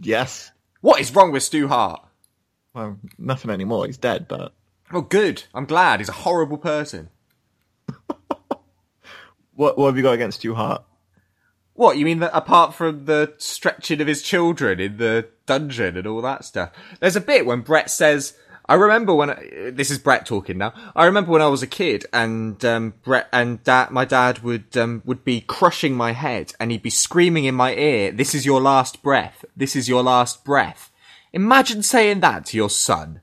Yes. 0.00 0.50
What 0.80 1.00
is 1.00 1.14
wrong 1.14 1.32
with 1.32 1.42
Stu 1.42 1.68
Hart? 1.68 2.02
Well, 2.74 2.98
nothing 3.18 3.50
anymore. 3.50 3.86
He's 3.86 3.96
dead, 3.96 4.26
but 4.28 4.52
Oh, 4.92 5.00
good. 5.00 5.44
I'm 5.54 5.64
glad. 5.66 6.00
He's 6.00 6.08
a 6.08 6.12
horrible 6.12 6.58
person. 6.58 7.08
what 9.54 9.76
what 9.78 9.86
have 9.86 9.96
you 9.96 10.02
got 10.02 10.12
against 10.12 10.38
Stu 10.40 10.54
Hart? 10.54 10.82
What, 11.74 11.98
you 11.98 12.06
mean 12.06 12.20
that 12.20 12.30
apart 12.34 12.72
from 12.72 13.04
the 13.04 13.34
stretching 13.36 14.00
of 14.00 14.06
his 14.06 14.22
children 14.22 14.80
in 14.80 14.96
the 14.96 15.28
dungeon 15.44 15.98
and 15.98 16.06
all 16.06 16.22
that 16.22 16.44
stuff? 16.46 16.70
There's 17.00 17.16
a 17.16 17.20
bit 17.20 17.44
when 17.44 17.60
Bret 17.60 17.90
says, 17.90 18.32
I 18.68 18.74
remember 18.74 19.14
when, 19.14 19.30
I, 19.30 19.70
this 19.70 19.90
is 19.90 19.98
Bret 19.98 20.26
talking 20.26 20.58
now, 20.58 20.72
I 20.94 21.06
remember 21.06 21.30
when 21.30 21.42
I 21.42 21.46
was 21.46 21.62
a 21.62 21.66
kid 21.66 22.06
and, 22.12 22.62
um, 22.64 22.94
Bret 23.02 23.28
and 23.32 23.62
dad, 23.62 23.90
my 23.90 24.04
dad 24.04 24.40
would, 24.40 24.76
um, 24.76 25.02
would 25.04 25.24
be 25.24 25.40
crushing 25.40 25.94
my 25.94 26.12
head 26.12 26.52
and 26.58 26.70
he'd 26.70 26.82
be 26.82 26.90
screaming 26.90 27.44
in 27.44 27.54
my 27.54 27.74
ear, 27.74 28.12
this 28.12 28.34
is 28.34 28.44
your 28.44 28.60
last 28.60 29.02
breath, 29.02 29.44
this 29.56 29.76
is 29.76 29.88
your 29.88 30.02
last 30.02 30.44
breath. 30.44 30.90
Imagine 31.32 31.82
saying 31.82 32.20
that 32.20 32.46
to 32.46 32.56
your 32.56 32.70
son. 32.70 33.20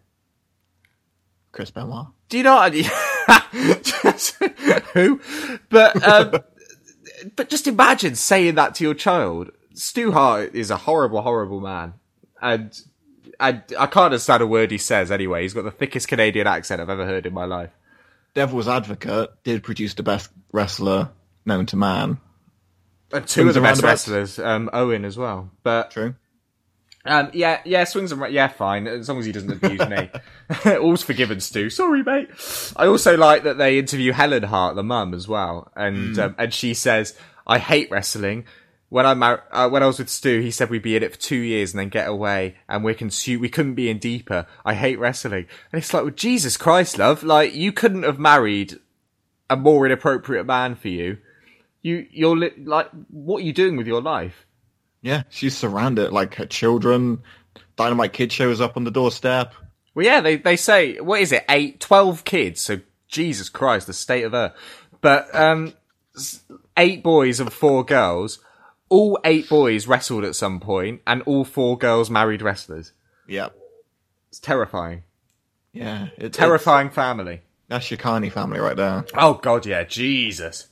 Chris 1.51 1.71
Benoit. 1.71 2.07
Do 2.29 2.37
you 2.37 2.43
know 2.43 2.57
I 2.57 2.69
Who? 4.93 5.21
But, 5.69 6.03
um, 6.03 6.33
but 7.35 7.49
just 7.49 7.67
imagine 7.67 8.15
saying 8.15 8.55
that 8.55 8.75
to 8.75 8.83
your 8.83 8.93
child. 8.93 9.51
Stu 9.73 10.11
Hart 10.11 10.55
is 10.55 10.71
a 10.71 10.77
horrible, 10.77 11.21
horrible 11.21 11.59
man. 11.59 11.93
And, 12.41 12.79
and 13.39 13.63
I 13.77 13.87
can't 13.87 14.05
understand 14.05 14.43
a 14.43 14.47
word 14.47 14.71
he 14.71 14.77
says 14.77 15.11
anyway. 15.11 15.43
He's 15.43 15.53
got 15.53 15.63
the 15.63 15.71
thickest 15.71 16.07
Canadian 16.07 16.47
accent 16.47 16.81
I've 16.81 16.89
ever 16.89 17.05
heard 17.05 17.25
in 17.25 17.33
my 17.33 17.45
life. 17.45 17.71
Devil's 18.33 18.67
Advocate 18.67 19.29
did 19.43 19.63
produce 19.63 19.93
the 19.93 20.03
best 20.03 20.31
wrestler 20.51 21.09
known 21.45 21.65
to 21.67 21.75
man. 21.75 22.17
And 23.11 23.27
two 23.27 23.41
Swings 23.41 23.55
of 23.55 23.61
the 23.61 23.61
best 23.61 23.83
wrestlers, 23.83 24.39
um, 24.39 24.69
Owen 24.73 25.05
as 25.05 25.17
well. 25.17 25.51
But, 25.61 25.91
True. 25.91 26.15
um, 27.05 27.29
yeah, 27.33 27.61
yeah, 27.63 27.83
swings 27.83 28.11
and, 28.11 28.33
yeah, 28.33 28.47
fine. 28.47 28.87
As 28.87 29.07
long 29.07 29.19
as 29.19 29.25
he 29.25 29.31
doesn't 29.31 29.51
abuse 29.51 29.87
me. 29.87 30.09
All's 30.77 31.03
forgiven, 31.03 31.39
Stu. 31.39 31.69
Sorry, 31.69 32.01
mate. 32.01 32.29
I 32.75 32.87
also 32.87 33.15
like 33.15 33.43
that 33.43 33.59
they 33.59 33.77
interview 33.77 34.13
Helen 34.13 34.43
Hart, 34.43 34.75
the 34.75 34.83
mum, 34.83 35.13
as 35.13 35.27
well. 35.27 35.71
And, 35.75 36.17
um, 36.17 36.35
and 36.39 36.51
she 36.51 36.73
says, 36.73 37.15
I 37.45 37.59
hate 37.59 37.91
wrestling. 37.91 38.45
When 38.93 39.07
I 39.07 39.15
mar- 39.15 39.43
uh, 39.49 39.67
when 39.69 39.81
I 39.81 39.87
was 39.87 39.97
with 39.97 40.07
Stu, 40.07 40.39
he 40.41 40.51
said 40.51 40.69
we'd 40.69 40.83
be 40.83 40.95
in 40.95 41.01
it 41.01 41.13
for 41.13 41.19
two 41.19 41.37
years 41.37 41.73
and 41.73 41.79
then 41.79 41.89
get 41.89 42.07
away, 42.07 42.57
and 42.69 42.83
we 42.83 42.93
can 42.93 43.09
sue. 43.09 43.39
We 43.39 43.49
couldn't 43.49 43.73
be 43.73 43.89
in 43.89 43.97
deeper. 43.97 44.45
I 44.63 44.75
hate 44.75 44.99
wrestling, 44.99 45.47
and 45.71 45.81
it's 45.81 45.91
like, 45.95 46.03
well, 46.03 46.11
Jesus 46.11 46.57
Christ, 46.57 46.99
love, 46.99 47.23
like 47.23 47.55
you 47.55 47.71
couldn't 47.71 48.03
have 48.03 48.19
married 48.19 48.79
a 49.49 49.55
more 49.55 49.87
inappropriate 49.87 50.45
man 50.45 50.75
for 50.75 50.89
you. 50.89 51.17
You, 51.81 52.05
you're 52.11 52.37
li- 52.37 52.51
like, 52.63 52.91
what 53.09 53.39
are 53.41 53.45
you 53.45 53.51
doing 53.51 53.77
with 53.77 53.87
your 53.87 53.99
life? 53.99 54.45
Yeah, 55.01 55.23
she's 55.27 55.57
surrounded. 55.57 56.13
Like 56.13 56.35
her 56.35 56.45
children. 56.45 57.23
Dynamite 57.75 58.13
Kid 58.13 58.31
shows 58.31 58.61
up 58.61 58.77
on 58.77 58.83
the 58.83 58.91
doorstep. 58.91 59.55
Well, 59.95 60.05
yeah, 60.05 60.21
they, 60.21 60.35
they 60.35 60.55
say, 60.55 60.99
what 60.99 61.19
is 61.19 61.31
it, 61.31 61.45
eight, 61.49 61.79
12 61.79 62.25
kids, 62.25 62.61
so 62.61 62.79
Jesus 63.07 63.49
Christ, 63.49 63.87
the 63.87 63.93
state 63.93 64.23
of 64.23 64.33
her. 64.33 64.53
But, 65.01 65.33
um, 65.33 65.73
eight 66.77 67.01
boys 67.01 67.39
and 67.39 67.51
four 67.51 67.83
girls, 67.83 68.37
all 68.93 69.19
eight 69.25 69.49
boys 69.49 69.87
wrestled 69.87 70.23
at 70.23 70.35
some 70.35 70.59
point, 70.59 71.01
and 71.07 71.23
all 71.23 71.43
four 71.43 71.79
girls 71.79 72.11
married 72.11 72.43
wrestlers. 72.43 72.91
Yeah. 73.27 73.49
It's 74.29 74.39
terrifying. 74.39 75.01
Yeah. 75.71 76.09
Terrifying 76.31 76.91
family. 76.91 77.41
That's 77.69 77.89
your 77.89 77.97
Carney 77.97 78.29
family 78.29 78.59
right 78.59 78.77
there. 78.77 79.03
Oh 79.15 79.33
god, 79.33 79.65
yeah, 79.65 79.83
Jesus. 79.83 80.67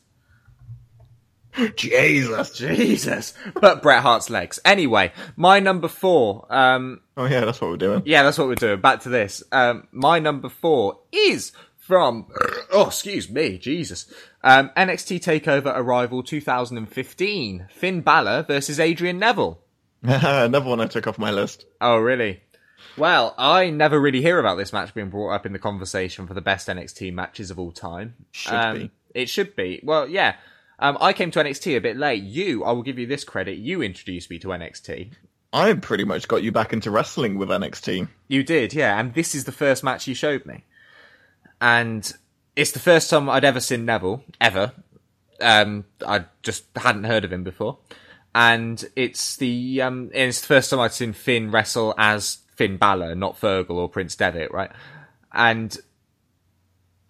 Jesus. 1.76 2.52
Jesus. 2.52 3.34
But 3.60 3.82
Bret 3.82 4.04
Hart's 4.04 4.30
legs. 4.30 4.60
Anyway, 4.64 5.12
my 5.36 5.60
number 5.60 5.88
four, 5.88 6.46
um, 6.54 7.02
Oh 7.18 7.26
yeah, 7.26 7.44
that's 7.44 7.60
what 7.60 7.72
we're 7.72 7.78
doing. 7.78 8.04
Yeah, 8.06 8.22
that's 8.22 8.38
what 8.38 8.48
we're 8.48 8.56
doing. 8.56 8.82
Back 8.82 9.02
to 9.02 9.10
this. 9.10 9.42
Um, 9.52 9.88
my 9.92 10.20
number 10.20 10.50
four 10.50 11.00
is 11.12 11.54
from, 11.92 12.26
oh, 12.72 12.88
excuse 12.88 13.30
me, 13.30 13.58
Jesus. 13.58 14.10
Um, 14.46 14.70
NXT 14.78 15.20
Takeover 15.22 15.74
Arrival 15.76 16.24
2015. 16.24 17.68
Finn 17.70 18.00
Balor 18.00 18.44
versus 18.44 18.80
Adrian 18.80 19.20
Neville. 19.20 19.60
Another 20.02 20.70
one 20.70 20.80
I 20.80 20.88
took 20.88 21.06
off 21.06 21.18
my 21.20 21.32
list. 21.32 21.66
Oh, 21.82 21.98
really? 21.98 22.40
Well, 22.96 23.36
I 23.38 23.72
never 23.72 24.00
really 24.00 24.22
hear 24.22 24.40
about 24.40 24.56
this 24.56 24.72
match 24.72 24.94
being 24.94 25.10
brought 25.10 25.32
up 25.34 25.46
in 25.46 25.52
the 25.52 25.60
conversation 25.60 26.28
for 26.28 26.34
the 26.34 26.40
best 26.40 26.70
NXT 26.70 27.12
matches 27.14 27.52
of 27.52 27.60
all 27.60 27.74
time. 27.74 28.16
Should 28.32 28.54
Um, 28.54 28.78
be. 28.78 28.92
It 29.14 29.28
should 29.30 29.54
be. 29.58 29.82
Well, 29.84 30.08
yeah. 30.08 30.36
Um, 30.80 30.98
I 31.02 31.12
came 31.12 31.30
to 31.32 31.40
NXT 31.44 31.76
a 31.76 31.82
bit 31.82 31.98
late. 31.98 32.24
You, 32.24 32.64
I 32.64 32.72
will 32.72 32.84
give 32.84 32.98
you 33.00 33.06
this 33.06 33.26
credit. 33.26 33.58
You 33.58 33.82
introduced 33.82 34.30
me 34.30 34.40
to 34.40 34.48
NXT. 34.48 35.12
I 35.52 35.74
pretty 35.74 36.06
much 36.06 36.30
got 36.30 36.42
you 36.42 36.54
back 36.54 36.72
into 36.72 36.90
wrestling 36.90 37.38
with 37.38 37.50
NXT. 37.50 38.08
You 38.30 38.44
did, 38.44 38.74
yeah. 38.74 38.98
And 38.98 39.14
this 39.14 39.36
is 39.36 39.44
the 39.44 39.52
first 39.52 39.84
match 39.84 40.08
you 40.08 40.16
showed 40.16 40.46
me. 40.46 40.64
And 41.62 42.12
it's 42.56 42.72
the 42.72 42.80
first 42.80 43.10
time 43.10 43.30
I'd 43.30 43.46
ever 43.46 43.60
seen 43.60 43.86
Neville, 43.86 44.24
ever. 44.42 44.74
Um, 45.40 45.86
I 46.06 46.26
just 46.44 46.66
hadn't 46.76 47.06
heard 47.06 47.24
of 47.24 47.32
him 47.32 47.44
before. 47.44 47.78
And 48.34 48.84
it's 48.96 49.38
the, 49.38 49.82
um, 49.82 50.10
it's 50.14 50.42
the 50.42 50.48
first 50.48 50.70
time 50.70 50.80
I'd 50.80 50.94
seen 50.94 51.14
Finn 51.14 51.52
wrestle 51.52 51.94
as 51.98 52.40
Finn 52.56 52.78
Balor, 52.78 53.16
not 53.16 53.40
Fergal 53.40 53.72
or 53.72 53.90
Prince 53.90 54.16
Devitt, 54.16 54.52
right? 54.52 54.72
And 55.32 55.78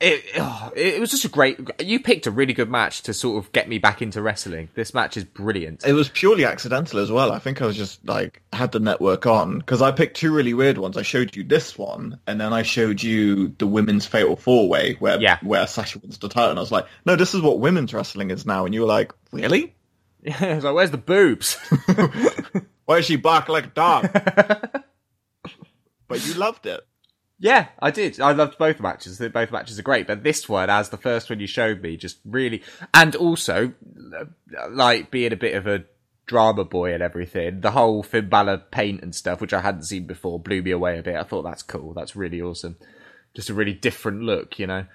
it, 0.01 0.25
oh, 0.37 0.71
it 0.75 0.99
was 0.99 1.11
just 1.11 1.25
a 1.25 1.29
great, 1.29 1.59
you 1.79 1.99
picked 1.99 2.25
a 2.27 2.31
really 2.31 2.53
good 2.53 2.69
match 2.69 3.03
to 3.03 3.13
sort 3.13 3.43
of 3.43 3.51
get 3.51 3.69
me 3.69 3.77
back 3.77 4.01
into 4.01 4.21
wrestling. 4.21 4.69
This 4.73 4.93
match 4.93 5.15
is 5.15 5.23
brilliant. 5.23 5.85
It 5.85 5.93
was 5.93 6.09
purely 6.09 6.43
accidental 6.45 6.99
as 6.99 7.11
well. 7.11 7.31
I 7.31 7.39
think 7.39 7.61
I 7.61 7.65
was 7.65 7.77
just 7.77 8.03
like 8.05 8.41
had 8.51 8.71
the 8.71 8.79
network 8.79 9.25
on 9.25 9.59
because 9.59 9.81
I 9.81 9.91
picked 9.91 10.17
two 10.17 10.33
really 10.33 10.53
weird 10.53 10.77
ones. 10.77 10.97
I 10.97 11.03
showed 11.03 11.35
you 11.35 11.43
this 11.43 11.77
one, 11.77 12.19
and 12.27 12.41
then 12.41 12.51
I 12.53 12.63
showed 12.63 13.01
you 13.03 13.49
the 13.57 13.67
women's 13.67 14.05
fatal 14.05 14.35
four 14.35 14.67
way 14.67 14.93
where 14.99 15.19
Yeah. 15.21 15.37
where 15.43 15.65
Sasha 15.67 15.99
wins 15.99 16.17
the 16.17 16.29
title. 16.29 16.49
And 16.51 16.59
I 16.59 16.61
was 16.61 16.71
like, 16.71 16.87
no, 17.05 17.15
this 17.15 17.33
is 17.33 17.41
what 17.41 17.59
women's 17.59 17.93
wrestling 17.93 18.31
is 18.31 18.45
now. 18.45 18.65
And 18.65 18.73
you 18.73 18.81
were 18.81 18.87
like, 18.87 19.13
really? 19.31 19.75
I 20.39 20.55
was 20.55 20.63
like, 20.63 20.75
where's 20.75 20.91
the 20.91 20.97
boobs? 20.97 21.53
Why 22.85 22.97
is 22.97 23.05
she 23.05 23.15
bark 23.15 23.47
like 23.49 23.65
a 23.65 23.69
dog? 23.69 24.11
but 26.07 26.25
you 26.27 26.33
loved 26.33 26.65
it. 26.65 26.81
Yeah, 27.41 27.69
I 27.79 27.89
did. 27.89 28.21
I 28.21 28.33
loved 28.33 28.59
both 28.59 28.79
matches. 28.79 29.17
Both 29.17 29.51
matches 29.51 29.79
are 29.79 29.83
great, 29.83 30.05
but 30.05 30.21
this 30.21 30.47
one, 30.47 30.69
as 30.69 30.89
the 30.89 30.97
first 30.97 31.27
one 31.27 31.39
you 31.39 31.47
showed 31.47 31.81
me, 31.81 31.97
just 31.97 32.19
really, 32.23 32.61
and 32.93 33.15
also, 33.15 33.73
uh, 34.15 34.25
like 34.69 35.09
being 35.09 35.33
a 35.33 35.37
bit 35.37 35.55
of 35.55 35.65
a 35.65 35.85
drama 36.27 36.63
boy 36.63 36.93
and 36.93 37.01
everything. 37.01 37.61
The 37.61 37.71
whole 37.71 38.03
Finn 38.03 38.29
Balor 38.29 38.59
paint 38.69 39.01
and 39.01 39.15
stuff, 39.15 39.41
which 39.41 39.53
I 39.53 39.61
hadn't 39.61 39.85
seen 39.85 40.05
before, 40.05 40.39
blew 40.39 40.61
me 40.61 40.69
away 40.69 40.99
a 40.99 41.03
bit. 41.03 41.15
I 41.15 41.23
thought 41.23 41.41
that's 41.41 41.63
cool. 41.63 41.95
That's 41.95 42.15
really 42.15 42.39
awesome. 42.39 42.77
Just 43.33 43.49
a 43.49 43.55
really 43.55 43.73
different 43.73 44.21
look, 44.21 44.59
you 44.59 44.67
know. 44.67 44.85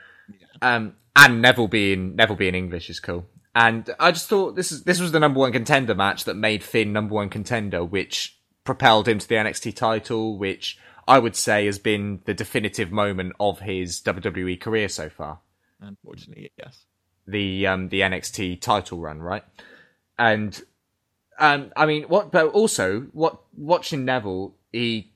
Um, 0.62 0.94
and 1.16 1.42
Neville 1.42 1.66
being 1.66 2.14
Neville 2.14 2.36
being 2.36 2.54
English 2.54 2.88
is 2.88 3.00
cool. 3.00 3.26
And 3.56 3.92
I 3.98 4.12
just 4.12 4.28
thought 4.28 4.54
this 4.54 4.70
is 4.70 4.84
this 4.84 5.00
was 5.00 5.10
the 5.10 5.18
number 5.18 5.40
one 5.40 5.50
contender 5.50 5.96
match 5.96 6.24
that 6.24 6.34
made 6.34 6.62
Finn 6.62 6.92
number 6.92 7.14
one 7.14 7.28
contender, 7.28 7.84
which 7.84 8.38
propelled 8.62 9.08
him 9.08 9.18
to 9.18 9.28
the 9.28 9.34
NXT 9.34 9.74
title, 9.74 10.38
which 10.38 10.78
I 11.08 11.18
would 11.18 11.36
say 11.36 11.66
has 11.66 11.78
been 11.78 12.20
the 12.24 12.34
definitive 12.34 12.90
moment 12.90 13.34
of 13.38 13.60
his 13.60 14.00
WWE 14.00 14.60
career 14.60 14.88
so 14.88 15.08
far. 15.08 15.40
Unfortunately, 15.80 16.50
yes. 16.58 16.84
The 17.26 17.66
um 17.66 17.88
the 17.88 18.00
NXT 18.00 18.60
title 18.60 18.98
run, 18.98 19.20
right? 19.20 19.44
And 20.18 20.60
um 21.38 21.70
I 21.76 21.86
mean 21.86 22.04
what 22.04 22.32
but 22.32 22.48
also 22.48 23.02
what 23.12 23.40
watching 23.56 24.04
Neville, 24.04 24.54
he 24.72 25.12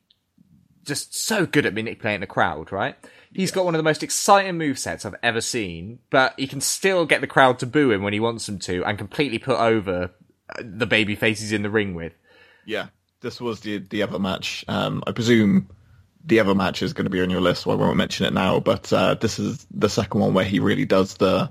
just 0.84 1.14
so 1.14 1.46
good 1.46 1.66
at 1.66 1.74
manipulating 1.74 2.20
the 2.20 2.26
crowd, 2.26 2.72
right? 2.72 2.96
He's 3.32 3.52
got 3.52 3.64
one 3.64 3.74
of 3.74 3.78
the 3.78 3.84
most 3.84 4.02
exciting 4.02 4.58
move 4.58 4.78
sets 4.78 5.04
I've 5.04 5.14
ever 5.22 5.40
seen, 5.40 6.00
but 6.10 6.34
he 6.36 6.48
can 6.48 6.60
still 6.60 7.06
get 7.06 7.20
the 7.20 7.28
crowd 7.28 7.60
to 7.60 7.66
boo 7.66 7.92
him 7.92 8.02
when 8.02 8.12
he 8.12 8.18
wants 8.20 8.46
them 8.46 8.58
to 8.60 8.84
and 8.84 8.98
completely 8.98 9.38
put 9.38 9.58
over 9.58 10.10
uh, 10.48 10.62
the 10.64 10.86
baby 10.86 11.14
faces 11.14 11.52
in 11.52 11.62
the 11.62 11.70
ring 11.70 11.94
with. 11.94 12.12
Yeah, 12.66 12.88
this 13.20 13.40
was 13.40 13.60
the 13.60 13.78
the 13.78 14.02
other 14.02 14.18
match. 14.18 14.64
Um, 14.66 15.02
I 15.06 15.12
presume 15.12 15.68
the 16.24 16.40
other 16.40 16.54
match 16.54 16.82
is 16.82 16.92
going 16.92 17.04
to 17.04 17.10
be 17.10 17.22
on 17.22 17.30
your 17.30 17.40
list, 17.40 17.62
so 17.62 17.70
I 17.70 17.74
won't 17.74 17.96
mention 17.96 18.26
it 18.26 18.32
now. 18.32 18.60
But 18.60 18.92
uh, 18.92 19.14
this 19.14 19.38
is 19.38 19.66
the 19.70 19.88
second 19.88 20.20
one 20.20 20.34
where 20.34 20.44
he 20.44 20.60
really 20.60 20.86
does 20.86 21.14
the. 21.14 21.50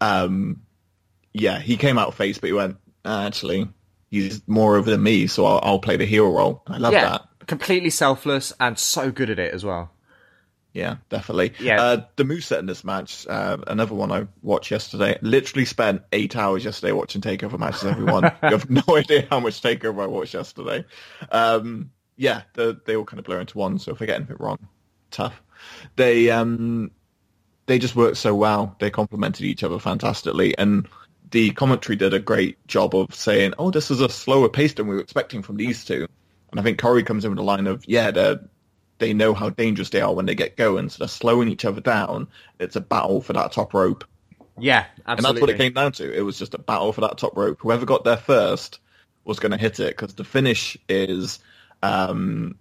Um, 0.00 0.62
yeah, 1.32 1.58
he 1.58 1.76
came 1.76 1.98
out 1.98 2.14
face, 2.14 2.38
but 2.38 2.48
he 2.48 2.52
went 2.52 2.76
"Uh, 3.04 3.24
actually 3.26 3.68
he's 4.10 4.46
more 4.46 4.76
over 4.76 4.90
than 4.90 5.02
me, 5.02 5.26
so 5.26 5.44
I'll, 5.44 5.60
I'll 5.62 5.78
play 5.78 5.96
the 5.96 6.06
hero 6.06 6.30
role. 6.30 6.62
I 6.66 6.78
love 6.78 6.92
yeah, 6.92 7.04
that. 7.10 7.28
completely 7.46 7.90
selfless 7.90 8.52
and 8.58 8.78
so 8.78 9.10
good 9.10 9.30
at 9.30 9.38
it 9.38 9.54
as 9.54 9.64
well. 9.64 9.90
Yeah, 10.72 10.96
definitely. 11.08 11.54
Yeah. 11.58 11.82
Uh, 11.82 12.04
the 12.16 12.24
moveset 12.24 12.58
in 12.58 12.66
this 12.66 12.84
match, 12.84 13.26
uh, 13.26 13.56
another 13.66 13.94
one 13.94 14.12
I 14.12 14.28
watched 14.42 14.70
yesterday, 14.70 15.18
literally 15.22 15.64
spent 15.64 16.02
eight 16.12 16.36
hours 16.36 16.64
yesterday 16.64 16.92
watching 16.92 17.20
TakeOver 17.20 17.58
matches, 17.58 17.84
everyone. 17.84 18.24
you 18.42 18.50
have 18.50 18.70
no 18.70 18.82
idea 18.90 19.26
how 19.30 19.40
much 19.40 19.60
TakeOver 19.62 20.02
I 20.02 20.06
watched 20.06 20.34
yesterday. 20.34 20.84
Um, 21.32 21.90
yeah, 22.18 22.42
the, 22.52 22.78
they 22.84 22.96
all 22.96 23.04
kind 23.04 23.18
of 23.18 23.24
blur 23.24 23.40
into 23.40 23.56
one, 23.56 23.78
so 23.78 23.92
if 23.92 24.02
I 24.02 24.06
get 24.06 24.16
anything 24.16 24.36
wrong, 24.38 24.58
tough. 25.10 25.40
They, 25.96 26.30
um, 26.30 26.90
they 27.66 27.78
just 27.78 27.96
worked 27.96 28.18
so 28.18 28.34
well. 28.34 28.76
They 28.80 28.90
complemented 28.90 29.46
each 29.46 29.62
other 29.62 29.78
fantastically, 29.78 30.56
and 30.58 30.86
the 31.30 31.50
commentary 31.50 31.96
did 31.96 32.14
a 32.14 32.18
great 32.18 32.64
job 32.66 32.94
of 32.94 33.14
saying, 33.14 33.54
"Oh, 33.58 33.70
this 33.70 33.90
is 33.90 34.00
a 34.00 34.08
slower 34.08 34.48
pace 34.48 34.74
than 34.74 34.88
we 34.88 34.94
were 34.94 35.00
expecting 35.00 35.42
from 35.42 35.56
these 35.56 35.84
two. 35.84 36.06
And 36.50 36.58
I 36.58 36.62
think 36.62 36.80
Corey 36.80 37.02
comes 37.02 37.24
in 37.24 37.30
with 37.30 37.38
a 37.38 37.42
line 37.42 37.66
of, 37.66 37.84
"Yeah, 37.86 38.10
they 38.10 38.36
they 38.98 39.12
know 39.12 39.34
how 39.34 39.50
dangerous 39.50 39.90
they 39.90 40.00
are 40.00 40.14
when 40.14 40.26
they 40.26 40.34
get 40.34 40.56
going, 40.56 40.88
so 40.88 40.98
they're 40.98 41.08
slowing 41.08 41.48
each 41.48 41.64
other 41.64 41.80
down. 41.80 42.28
It's 42.58 42.76
a 42.76 42.80
battle 42.80 43.20
for 43.20 43.32
that 43.34 43.52
top 43.52 43.74
rope." 43.74 44.04
Yeah, 44.58 44.86
absolutely. 45.06 45.12
And 45.16 45.24
that's 45.24 45.40
what 45.40 45.50
it 45.50 45.58
came 45.58 45.72
down 45.74 45.92
to. 45.92 46.12
It 46.12 46.22
was 46.22 46.38
just 46.38 46.54
a 46.54 46.58
battle 46.58 46.92
for 46.92 47.02
that 47.02 47.18
top 47.18 47.36
rope. 47.36 47.58
Whoever 47.60 47.86
got 47.86 48.04
there 48.04 48.16
first 48.16 48.80
was 49.24 49.38
going 49.38 49.52
to 49.52 49.58
hit 49.58 49.78
it 49.78 49.96
because 49.96 50.14
the 50.14 50.24
finish 50.24 50.76
is 50.88 51.38
um, 51.82 52.56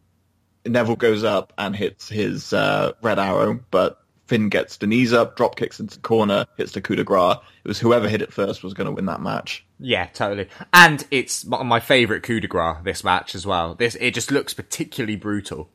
Neville 0.66 0.96
goes 0.96 1.24
up 1.24 1.54
and 1.58 1.76
hits 1.76 2.10
his 2.10 2.54
uh, 2.54 2.94
red 3.02 3.20
arrow, 3.20 3.60
but 3.72 4.02
Finn 4.28 4.50
gets 4.50 4.78
the 4.78 4.88
knees 4.88 5.14
up, 5.14 5.38
drop 5.38 5.56
kicks 5.56 5.80
into 5.80 5.96
the 5.96 6.02
corner, 6.02 6.46
hits 6.58 6.74
the 6.74 6.82
coup 6.82 6.96
de 6.96 7.04
grace. 7.04 7.38
It 7.64 7.68
was 7.68 7.80
whoever 7.80 8.10
hit 8.10 8.22
it 8.22 8.34
first 8.34 8.64
was 8.64 8.74
going 8.74 8.88
to 8.88 8.92
win 8.92 9.06
that 9.06 9.22
match. 9.22 9.66
Yeah, 9.80 10.08
totally. 10.08 10.50
And 10.74 11.06
it's 11.12 11.46
my, 11.46 11.80
favorite 11.80 12.24
coup 12.24 12.40
de 12.40 12.48
grace 12.48 12.78
this 12.84 13.04
match 13.04 13.36
as 13.36 13.46
well. 13.46 13.76
This 13.76 13.96
it 13.96 14.14
just 14.14 14.32
looks 14.32 14.54
particularly 14.54 15.16
brutal. 15.16 15.70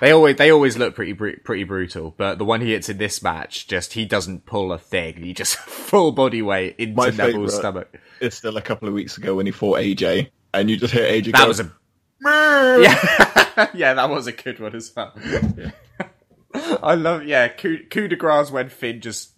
They 0.00 0.10
always 0.10 0.36
they 0.36 0.50
always 0.52 0.76
look 0.76 0.94
pretty 0.94 1.14
pretty 1.14 1.64
brutal, 1.64 2.14
but 2.18 2.36
the 2.36 2.44
one 2.44 2.60
he 2.60 2.72
hits 2.72 2.90
in 2.90 2.98
this 2.98 3.22
match, 3.22 3.66
just 3.66 3.94
he 3.94 4.04
doesn't 4.04 4.44
pull 4.44 4.72
a 4.72 4.78
thing. 4.78 5.22
He 5.22 5.32
just 5.32 5.56
full 5.56 6.12
body 6.12 6.42
weight 6.42 6.76
into 6.76 6.94
My 6.94 7.08
Neville's 7.08 7.56
stomach. 7.56 7.98
It's 8.20 8.36
still 8.36 8.58
a 8.58 8.62
couple 8.62 8.88
of 8.88 8.94
weeks 8.94 9.16
ago 9.16 9.36
when 9.36 9.46
he 9.46 9.52
fought 9.52 9.78
AJ, 9.78 10.30
and 10.52 10.68
you 10.68 10.76
just 10.76 10.92
hear 10.92 11.04
AJ 11.04 11.32
That 11.32 11.42
go, 11.42 11.48
was 11.48 11.60
a 11.60 11.72
yeah, 12.22 13.70
yeah, 13.74 13.94
that 13.94 14.08
was 14.08 14.26
a 14.26 14.32
good 14.32 14.60
one 14.60 14.74
as 14.74 14.92
well. 14.94 15.12
I 16.82 16.94
love 16.94 17.24
yeah 17.24 17.48
coup, 17.48 17.78
coup 17.90 18.08
de 18.08 18.16
grace 18.16 18.50
when 18.50 18.68
Finn 18.68 19.00
just 19.00 19.32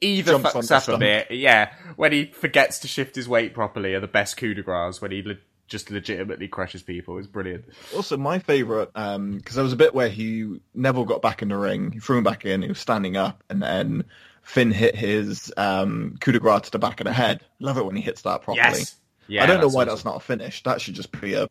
either 0.00 0.32
Jumps 0.32 0.54
on 0.54 0.62
fucks 0.62 0.88
up 0.88 0.94
a 0.94 0.98
bit, 0.98 1.30
yeah, 1.30 1.72
when 1.96 2.12
he 2.12 2.26
forgets 2.26 2.80
to 2.80 2.88
shift 2.88 3.14
his 3.14 3.28
weight 3.28 3.54
properly 3.54 3.94
are 3.94 4.00
the 4.00 4.06
best 4.06 4.36
coup 4.36 4.54
de 4.54 4.62
grace 4.62 5.00
when 5.00 5.10
he 5.10 5.22
le- 5.22 5.36
just 5.68 5.90
legitimately 5.90 6.48
crushes 6.48 6.82
people. 6.82 7.18
It's 7.18 7.26
brilliant. 7.26 7.64
Also, 7.96 8.16
my 8.16 8.38
favourite, 8.38 8.92
because 8.92 9.54
there 9.54 9.64
was 9.64 9.72
a 9.72 9.76
bit 9.76 9.94
where 9.94 10.08
he 10.08 10.60
Neville 10.74 11.04
got 11.04 11.22
back 11.22 11.42
in 11.42 11.48
the 11.48 11.56
ring, 11.56 11.92
he 11.92 11.98
threw 11.98 12.18
him 12.18 12.24
back 12.24 12.44
in, 12.44 12.62
he 12.62 12.68
was 12.68 12.78
standing 12.78 13.16
up, 13.16 13.42
and 13.48 13.62
then 13.62 14.04
Finn 14.42 14.70
hit 14.70 14.94
his 14.94 15.52
um, 15.56 16.16
coup 16.20 16.32
de 16.32 16.38
grace 16.38 16.62
to 16.62 16.70
the 16.72 16.78
back 16.78 17.00
of 17.00 17.06
the 17.06 17.12
head. 17.12 17.40
Love 17.58 17.78
it 17.78 17.86
when 17.86 17.96
he 17.96 18.02
hits 18.02 18.22
that 18.22 18.42
properly. 18.42 18.58
Yes, 18.58 18.96
yeah, 19.28 19.42
I 19.42 19.46
don't 19.46 19.60
know 19.60 19.68
why 19.68 19.82
awesome. 19.82 19.88
that's 19.88 20.04
not 20.04 20.16
a 20.16 20.20
finish. 20.20 20.62
That 20.64 20.80
should 20.80 20.94
just 20.94 21.18
be 21.20 21.34
a, 21.34 21.48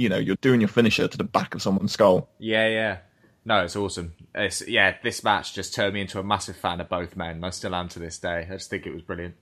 you 0.00 0.08
know, 0.08 0.16
you're 0.16 0.36
doing 0.36 0.60
your 0.60 0.68
finisher 0.68 1.06
to 1.06 1.18
the 1.18 1.24
back 1.24 1.54
of 1.54 1.60
someone's 1.60 1.92
skull. 1.92 2.30
Yeah, 2.38 2.68
yeah. 2.68 2.98
No, 3.44 3.64
it's 3.64 3.76
awesome. 3.76 4.14
It's, 4.34 4.66
yeah, 4.66 4.96
this 5.02 5.22
match 5.22 5.54
just 5.54 5.74
turned 5.74 5.94
me 5.94 6.00
into 6.00 6.18
a 6.18 6.22
massive 6.22 6.56
fan 6.56 6.80
of 6.80 6.88
both 6.88 7.16
men. 7.16 7.44
I 7.44 7.50
still 7.50 7.74
am 7.74 7.88
to 7.90 7.98
this 7.98 8.18
day. 8.18 8.46
I 8.48 8.54
just 8.54 8.70
think 8.70 8.86
it 8.86 8.94
was 8.94 9.02
brilliant. 9.02 9.34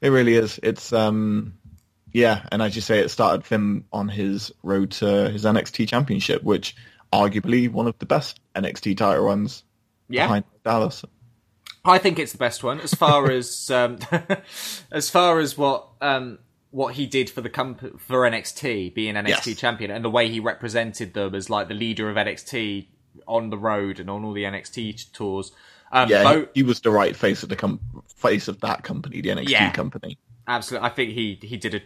It 0.00 0.10
really 0.10 0.34
is. 0.34 0.60
It's 0.62 0.92
um, 0.92 1.54
yeah, 2.12 2.46
and 2.52 2.60
as 2.60 2.76
you 2.76 2.82
say, 2.82 3.00
it 3.00 3.08
started 3.08 3.44
Finn 3.44 3.84
on 3.92 4.08
his 4.08 4.52
road 4.62 4.90
to 4.92 5.30
his 5.30 5.44
NXT 5.44 5.88
championship, 5.88 6.42
which 6.42 6.76
arguably 7.12 7.70
one 7.70 7.86
of 7.86 7.98
the 7.98 8.06
best 8.06 8.40
NXT 8.54 8.98
title 8.98 9.24
runs 9.24 9.64
Yeah, 10.08 10.26
behind 10.26 10.44
Dallas. 10.62 11.04
I 11.84 11.98
think 11.98 12.18
it's 12.18 12.32
the 12.32 12.38
best 12.38 12.62
one 12.62 12.80
as 12.80 12.92
far 12.92 13.30
as 13.30 13.70
um, 13.70 13.98
as 14.92 15.08
far 15.08 15.38
as 15.38 15.56
what 15.56 15.88
um, 16.00 16.38
what 16.74 16.94
he 16.94 17.06
did 17.06 17.30
for 17.30 17.40
the 17.40 17.48
comp- 17.48 18.00
for 18.00 18.22
NXT, 18.28 18.92
being 18.94 19.14
NXT 19.14 19.46
Yes. 19.52 19.60
champion, 19.60 19.90
and 19.92 20.04
the 20.04 20.10
way 20.10 20.28
he 20.28 20.40
represented 20.40 21.14
them 21.14 21.34
as 21.34 21.48
like 21.48 21.68
the 21.68 21.74
leader 21.74 22.10
of 22.10 22.16
NXT 22.16 22.88
on 23.28 23.50
the 23.50 23.56
road 23.58 24.00
and 24.00 24.10
on 24.10 24.24
all 24.24 24.32
the 24.32 24.42
NXT 24.44 25.12
tours. 25.12 25.52
Um, 25.92 26.08
Yeah, 26.08 26.22
Bo- 26.24 26.40
he, 26.40 26.46
he 26.54 26.62
was 26.64 26.80
the 26.80 26.90
right 26.90 27.14
face 27.14 27.44
of 27.44 27.48
the 27.48 27.54
com- 27.56 27.78
face 28.16 28.48
of 28.48 28.60
that 28.62 28.82
company, 28.82 29.20
the 29.20 29.28
NXT 29.30 29.50
Yeah. 29.50 29.70
company. 29.70 30.18
absolutely. 30.48 30.86
I 30.88 30.90
think 30.90 31.12
he 31.12 31.38
he 31.42 31.56
did 31.56 31.74
a 31.76 31.80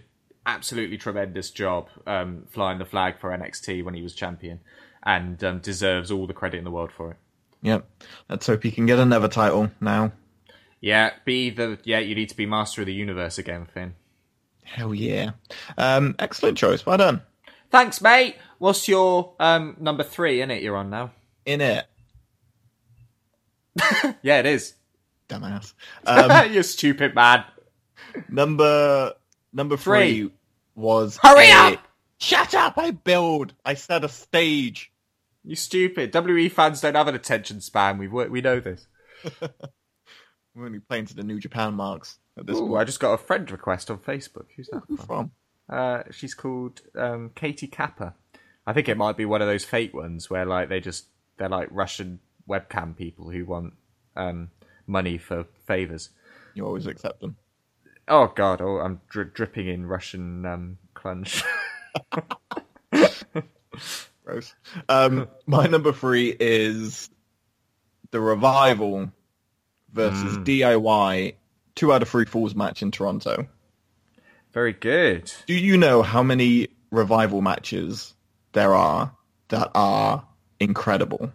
absolutely 0.46 0.96
tremendous 0.96 1.50
job 1.50 1.88
um, 2.06 2.44
flying 2.48 2.78
the 2.78 2.86
flag 2.86 3.18
for 3.20 3.30
NXT 3.30 3.84
when 3.84 3.92
he 3.92 4.00
was 4.00 4.14
champion, 4.14 4.60
and 5.02 5.44
um, 5.44 5.58
deserves 5.58 6.10
all 6.10 6.26
the 6.26 6.32
credit 6.32 6.56
in 6.56 6.64
the 6.64 6.70
world 6.70 6.90
for 6.96 7.10
it. 7.10 7.16
Yeah, 7.60 7.80
Let's 8.30 8.46
hope 8.46 8.62
he 8.62 8.70
can 8.70 8.86
get 8.86 8.98
another 8.98 9.28
title 9.28 9.70
now. 9.80 10.12
Yeah, 10.80 11.10
be 11.26 11.50
the 11.50 11.78
yeah. 11.84 11.98
You 11.98 12.14
need 12.14 12.30
to 12.30 12.36
be 12.36 12.46
master 12.46 12.80
of 12.80 12.86
the 12.86 12.94
universe 12.94 13.36
again, 13.36 13.66
Finn. 13.66 13.94
Hell 14.68 14.94
yeah. 14.94 15.30
Um, 15.76 16.14
excellent 16.18 16.58
choice. 16.58 16.84
Well 16.86 16.98
done. 16.98 17.22
Thanks, 17.70 18.00
mate. 18.00 18.36
What's 18.58 18.88
your 18.88 19.34
um, 19.40 19.76
number 19.80 20.02
three? 20.02 20.40
In 20.40 20.50
it, 20.50 20.62
you're 20.62 20.76
on 20.76 20.90
now. 20.90 21.12
In 21.46 21.60
it, 21.60 21.86
Yeah, 24.22 24.38
it 24.40 24.46
is. 24.46 24.74
dumbass. 25.28 25.72
Um, 26.06 26.52
you 26.52 26.62
stupid 26.62 27.14
man. 27.14 27.44
number 28.28 29.14
number 29.52 29.76
three, 29.76 30.22
Three. 30.22 30.30
was 30.74 31.18
Hurry 31.22 31.48
a- 31.50 31.54
up! 31.74 31.78
Shut 32.18 32.54
up! 32.54 32.76
I 32.76 32.90
build. 32.90 33.54
I 33.64 33.74
set 33.74 34.04
a 34.04 34.08
stage. 34.08 34.90
You 35.44 35.56
stupid. 35.56 36.12
WE 36.14 36.48
fans 36.48 36.80
don't 36.80 36.96
have 36.96 37.08
an 37.08 37.14
attention 37.14 37.60
span. 37.60 37.96
We 37.98 38.08
we 38.08 38.40
know 38.40 38.60
this. 38.60 38.86
We're 40.58 40.66
only 40.66 40.80
playing 40.80 41.06
to 41.06 41.14
the 41.14 41.22
New 41.22 41.38
Japan 41.38 41.74
marks 41.74 42.18
at 42.36 42.46
this 42.46 42.56
Ooh, 42.56 42.66
point. 42.66 42.80
I 42.80 42.84
just 42.84 42.98
got 42.98 43.12
a 43.12 43.18
friend 43.18 43.48
request 43.48 43.92
on 43.92 43.98
Facebook. 43.98 44.46
Who's 44.56 44.68
that? 44.72 44.82
Who 44.88 44.96
from? 44.96 45.06
from? 45.06 45.30
Uh, 45.68 46.02
she's 46.10 46.34
called 46.34 46.80
um, 46.96 47.30
Katie 47.36 47.68
Kappa. 47.68 48.14
I 48.66 48.72
think 48.72 48.88
it 48.88 48.96
might 48.96 49.16
be 49.16 49.24
one 49.24 49.40
of 49.40 49.46
those 49.46 49.64
fake 49.64 49.94
ones 49.94 50.28
where 50.28 50.44
like 50.44 50.68
they 50.68 50.80
just 50.80 51.06
they're 51.36 51.48
like 51.48 51.68
Russian 51.70 52.18
webcam 52.48 52.96
people 52.96 53.30
who 53.30 53.44
want 53.44 53.74
um, 54.16 54.50
money 54.86 55.16
for 55.16 55.44
favors. 55.66 56.10
You 56.54 56.66
always 56.66 56.86
accept 56.86 57.20
them. 57.20 57.36
Oh 58.08 58.32
god, 58.34 58.60
oh, 58.60 58.78
I'm 58.78 59.00
dri- 59.08 59.30
dripping 59.32 59.68
in 59.68 59.86
Russian 59.86 60.44
um, 60.44 60.78
clunge. 60.96 61.44
Gross. 64.24 64.54
Um, 64.88 65.28
my 65.46 65.66
number 65.66 65.92
three 65.92 66.34
is 66.38 67.08
the 68.10 68.20
revival 68.20 69.12
versus 69.92 70.36
Hmm. 70.36 70.42
DIY 70.44 71.34
two 71.74 71.92
out 71.92 72.02
of 72.02 72.08
three 72.08 72.24
falls 72.24 72.54
match 72.54 72.82
in 72.82 72.90
Toronto. 72.90 73.46
Very 74.52 74.72
good. 74.72 75.32
Do 75.46 75.54
you 75.54 75.76
know 75.76 76.02
how 76.02 76.22
many 76.22 76.68
revival 76.90 77.40
matches 77.42 78.14
there 78.52 78.74
are 78.74 79.12
that 79.48 79.70
are 79.74 80.26
incredible? 80.58 81.32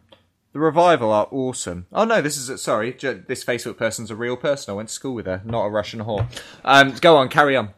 The 0.51 0.59
revival 0.59 1.11
are 1.11 1.27
awesome. 1.31 1.85
Oh 1.93 2.03
no, 2.05 2.21
this 2.21 2.37
is 2.37 2.49
a, 2.49 2.57
sorry. 2.57 2.93
j- 2.93 3.21
This 3.27 3.43
Facebook 3.43 3.77
person's 3.77 4.11
a 4.11 4.15
real 4.15 4.35
person. 4.37 4.71
I 4.71 4.75
went 4.75 4.89
to 4.89 4.93
school 4.95 5.13
with 5.15 5.25
her, 5.25 5.41
not 5.45 5.63
a 5.65 5.69
Russian 5.69 6.01
whore. 6.01 6.27
Um, 6.65 6.93
go 7.01 7.15
on, 7.17 7.29
carry 7.29 7.55
on. 7.55 7.69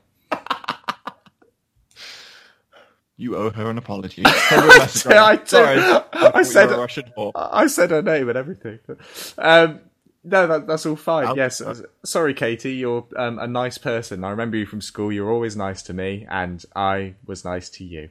You 3.18 3.38
owe 3.38 3.50
her 3.50 3.70
an 3.70 3.78
apology. 3.78 4.24
Send 4.50 4.62
her 4.62 4.76
a 4.76 4.78
message 4.80 5.12
I 5.14 5.36
do. 5.38 5.46
Sorry, 5.46 5.78
I 5.80 6.32
you 6.40 6.44
said 6.44 6.72
a 6.72 6.78
Russian 6.78 7.06
whore. 7.18 7.32
I 7.36 7.68
said 7.68 7.92
her 7.92 8.02
name 8.02 8.28
and 8.28 8.38
everything. 8.38 8.80
Um, 9.38 9.80
no, 10.26 10.48
that, 10.48 10.68
that's 10.68 10.86
all 10.86 10.96
fine. 10.96 11.28
Um, 11.28 11.38
yes, 11.38 11.62
sorry, 12.04 12.34
Katie. 12.34 12.74
You're 12.74 13.06
um, 13.16 13.40
a 13.40 13.48
nice 13.48 13.78
person. 13.78 14.24
I 14.24 14.32
remember 14.32 14.58
you 14.58 14.66
from 14.66 14.82
school. 14.82 15.12
You're 15.12 15.32
always 15.32 15.56
nice 15.56 15.82
to 15.84 15.94
me, 15.94 16.26
and 16.30 16.64
I 16.76 17.16
was 17.26 17.46
nice 17.46 17.70
to 17.72 17.84
you. 17.84 18.10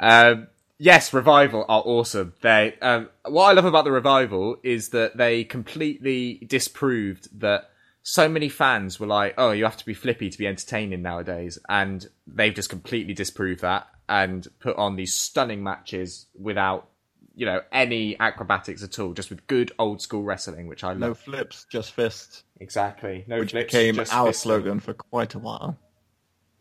Um, 0.00 0.48
yes, 0.78 1.12
revival 1.12 1.64
are 1.68 1.82
awesome. 1.84 2.34
They. 2.40 2.76
Um, 2.82 3.08
what 3.24 3.44
I 3.44 3.52
love 3.52 3.64
about 3.64 3.84
the 3.84 3.92
revival 3.92 4.56
is 4.62 4.90
that 4.90 5.16
they 5.16 5.44
completely 5.44 6.44
disproved 6.46 7.40
that 7.40 7.70
so 8.02 8.28
many 8.28 8.48
fans 8.48 9.00
were 9.00 9.06
like, 9.06 9.34
"Oh, 9.38 9.52
you 9.52 9.64
have 9.64 9.78
to 9.78 9.86
be 9.86 9.94
flippy 9.94 10.30
to 10.30 10.38
be 10.38 10.46
entertaining 10.46 11.02
nowadays," 11.02 11.58
and 11.68 12.06
they've 12.26 12.54
just 12.54 12.68
completely 12.68 13.14
disproved 13.14 13.60
that 13.62 13.86
and 14.08 14.46
put 14.60 14.76
on 14.76 14.96
these 14.96 15.14
stunning 15.14 15.62
matches 15.62 16.26
without, 16.38 16.88
you 17.34 17.46
know, 17.46 17.60
any 17.72 18.18
acrobatics 18.20 18.82
at 18.82 18.98
all, 18.98 19.12
just 19.12 19.30
with 19.30 19.46
good 19.46 19.72
old 19.78 20.00
school 20.00 20.22
wrestling, 20.22 20.66
which 20.66 20.84
I 20.84 20.88
love. 20.88 21.00
No 21.00 21.14
flips, 21.14 21.66
just 21.68 21.92
fists, 21.92 22.44
Exactly. 22.60 23.24
No 23.26 23.40
which 23.40 23.50
flips, 23.50 23.72
became 23.72 23.98
our 23.98 24.04
fisting. 24.28 24.34
slogan 24.34 24.80
for 24.80 24.94
quite 24.94 25.34
a 25.34 25.38
while. 25.38 25.76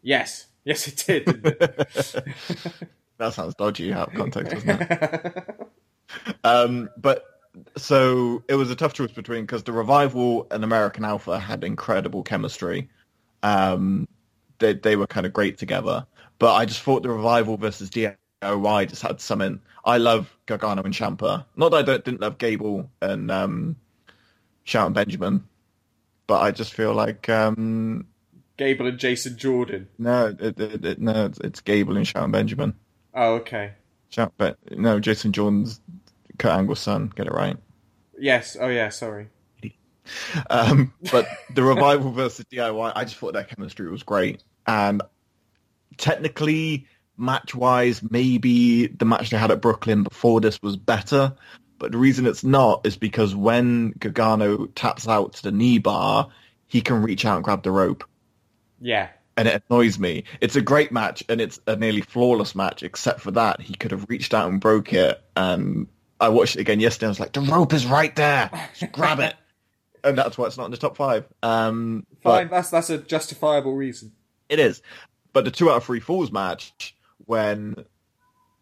Yes. 0.01 0.47
Yes, 0.65 0.87
it 0.87 1.03
did. 1.05 1.45
it? 1.45 2.25
That 3.19 3.33
sounds 3.35 3.53
dodgy 3.55 3.93
out 3.93 4.07
of 4.09 4.15
context, 4.15 4.51
doesn't 4.53 4.81
it? 4.81 5.67
um, 6.43 6.89
but 6.97 7.23
so 7.77 8.43
it 8.49 8.55
was 8.55 8.71
a 8.71 8.75
tough 8.75 8.93
choice 8.93 9.11
between 9.11 9.43
because 9.43 9.63
the 9.63 9.71
revival 9.71 10.47
and 10.49 10.63
American 10.63 11.05
Alpha 11.05 11.39
had 11.39 11.63
incredible 11.63 12.23
chemistry. 12.23 12.89
Um, 13.43 14.07
they 14.57 14.73
they 14.73 14.95
were 14.95 15.05
kind 15.07 15.25
of 15.27 15.31
great 15.31 15.59
together. 15.59 16.07
But 16.39 16.55
I 16.55 16.65
just 16.65 16.81
thought 16.81 17.03
the 17.03 17.09
revival 17.11 17.55
versus 17.55 17.89
DIY 18.43 18.89
just 18.89 19.01
had 19.01 19.21
something. 19.21 19.59
I 19.85 19.97
love 19.97 20.35
Gargano 20.45 20.83
and 20.83 20.93
Ciampa. 20.93 21.45
Not 21.55 21.69
that 21.69 21.77
I 21.77 21.81
don't, 21.81 22.05
didn't 22.05 22.21
love 22.21 22.37
Gable 22.37 22.89
and 23.01 23.31
um, 23.31 23.75
Shelton 24.63 24.93
Benjamin, 24.93 25.43
but 26.27 26.41
I 26.41 26.51
just 26.51 26.73
feel 26.73 26.93
like 26.93 27.29
um, 27.29 28.07
Gable 28.57 28.87
and 28.87 28.97
Jason 28.97 29.37
Jordan. 29.37 29.87
no, 29.97 30.35
it, 30.39 30.59
it, 30.59 30.85
it, 30.85 30.99
no, 30.99 31.25
it's, 31.25 31.39
it's 31.39 31.61
Gable 31.61 31.97
and 31.97 32.07
Shelton 32.07 32.31
Benjamin. 32.31 32.73
Oh, 33.13 33.35
okay. 33.35 33.73
Shout, 34.09 34.33
but 34.37 34.57
no, 34.71 34.99
Jason 34.99 35.31
Jordan's 35.31 35.81
Kurt 36.37 36.51
Angle's 36.51 36.79
son. 36.79 37.11
Get 37.15 37.27
it 37.27 37.33
right. 37.33 37.57
Yes. 38.17 38.55
Oh, 38.59 38.67
yeah. 38.67 38.89
Sorry. 38.89 39.27
Um, 40.49 40.93
but 41.11 41.27
the 41.53 41.63
revival 41.63 42.11
versus 42.11 42.45
DIY, 42.51 42.91
I 42.95 43.05
just 43.05 43.15
thought 43.15 43.33
their 43.33 43.43
chemistry 43.43 43.89
was 43.89 44.03
great. 44.03 44.43
And 44.67 45.01
technically, 45.97 46.87
match 47.17 47.53
wise, 47.55 48.01
maybe 48.07 48.87
the 48.87 49.05
match 49.05 49.29
they 49.29 49.37
had 49.37 49.51
at 49.51 49.61
Brooklyn 49.61 50.03
before 50.03 50.41
this 50.41 50.61
was 50.61 50.77
better. 50.77 51.33
But 51.79 51.91
the 51.91 51.97
reason 51.97 52.25
it's 52.25 52.43
not 52.43 52.85
is 52.85 52.97
because 52.97 53.35
when 53.35 53.93
Gargano 53.99 54.67
taps 54.67 55.07
out 55.07 55.33
to 55.33 55.43
the 55.43 55.51
knee 55.51 55.79
bar, 55.79 56.29
he 56.67 56.81
can 56.81 57.01
reach 57.01 57.25
out 57.25 57.35
and 57.35 57.43
grab 57.43 57.63
the 57.63 57.71
rope. 57.71 58.03
Yeah. 58.79 59.09
And 59.35 59.47
it 59.47 59.63
annoys 59.69 59.97
me. 59.99 60.25
It's 60.41 60.55
a 60.55 60.61
great 60.61 60.91
match 60.91 61.23
and 61.27 61.41
it's 61.41 61.59
a 61.67 61.75
nearly 61.75 62.01
flawless 62.01 62.55
match, 62.55 62.83
except 62.83 63.21
for 63.21 63.31
that. 63.31 63.61
He 63.61 63.73
could 63.73 63.91
have 63.91 64.05
reached 64.09 64.33
out 64.33 64.49
and 64.49 64.61
broke 64.61 64.93
it. 64.93 65.21
And 65.35 65.87
I 66.19 66.29
watched 66.29 66.55
it 66.55 66.61
again 66.61 66.79
yesterday. 66.79 67.07
I 67.07 67.09
was 67.09 67.19
like, 67.19 67.33
the 67.33 67.41
rope 67.41 67.73
is 67.73 67.85
right 67.85 68.15
there. 68.15 68.49
Just 68.79 68.91
grab 68.91 69.19
it. 69.19 69.35
And 70.05 70.17
that's 70.17 70.37
why 70.37 70.47
it's 70.47 70.57
not 70.57 70.65
in 70.65 70.71
the 70.71 70.75
top 70.77 70.97
five. 70.97 71.25
Um, 71.41 72.05
Fine, 72.23 72.49
that's 72.49 72.69
that's 72.69 72.89
a 72.89 72.97
justifiable 72.97 73.73
reason. 73.73 74.11
it 74.49 74.59
is. 74.59 74.81
But 75.31 75.45
the 75.45 75.51
two 75.51 75.69
out 75.71 75.77
of 75.77 75.85
three 75.85 76.01
falls 76.01 76.29
match, 76.29 76.92
when 77.25 77.75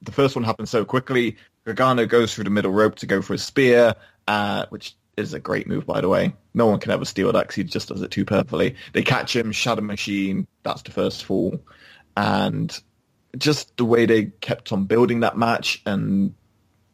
the 0.01 0.11
first 0.11 0.35
one 0.35 0.43
happened 0.43 0.69
so 0.69 0.85
quickly, 0.85 1.37
Gargano 1.65 2.05
goes 2.05 2.33
through 2.33 2.45
the 2.45 2.49
middle 2.49 2.71
rope 2.71 2.95
to 2.95 3.05
go 3.05 3.21
for 3.21 3.33
a 3.33 3.37
spear, 3.37 3.95
uh, 4.27 4.65
which 4.69 4.95
is 5.17 5.33
a 5.33 5.39
great 5.39 5.67
move, 5.67 5.85
by 5.85 6.01
the 6.01 6.07
way. 6.07 6.33
No 6.53 6.67
one 6.67 6.79
can 6.79 6.91
ever 6.91 7.05
steal 7.05 7.31
that 7.31 7.47
'cause 7.47 7.55
he 7.55 7.63
just 7.63 7.89
does 7.89 8.01
it 8.01 8.11
too 8.11 8.25
perfectly. 8.25 8.75
They 8.93 9.03
catch 9.03 9.35
him, 9.35 9.51
Shadow 9.51 9.81
Machine, 9.81 10.47
that's 10.63 10.81
the 10.81 10.91
first 10.91 11.23
fall. 11.23 11.59
And 12.17 12.77
just 13.37 13.75
the 13.77 13.85
way 13.85 14.05
they 14.05 14.25
kept 14.41 14.71
on 14.71 14.85
building 14.85 15.21
that 15.21 15.37
match 15.37 15.81
and 15.85 16.33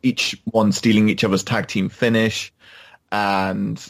each 0.03 0.39
one 0.45 0.71
stealing 0.71 1.09
each 1.09 1.23
other's 1.23 1.43
tag 1.43 1.67
team 1.67 1.89
finish. 1.89 2.53
And 3.11 3.83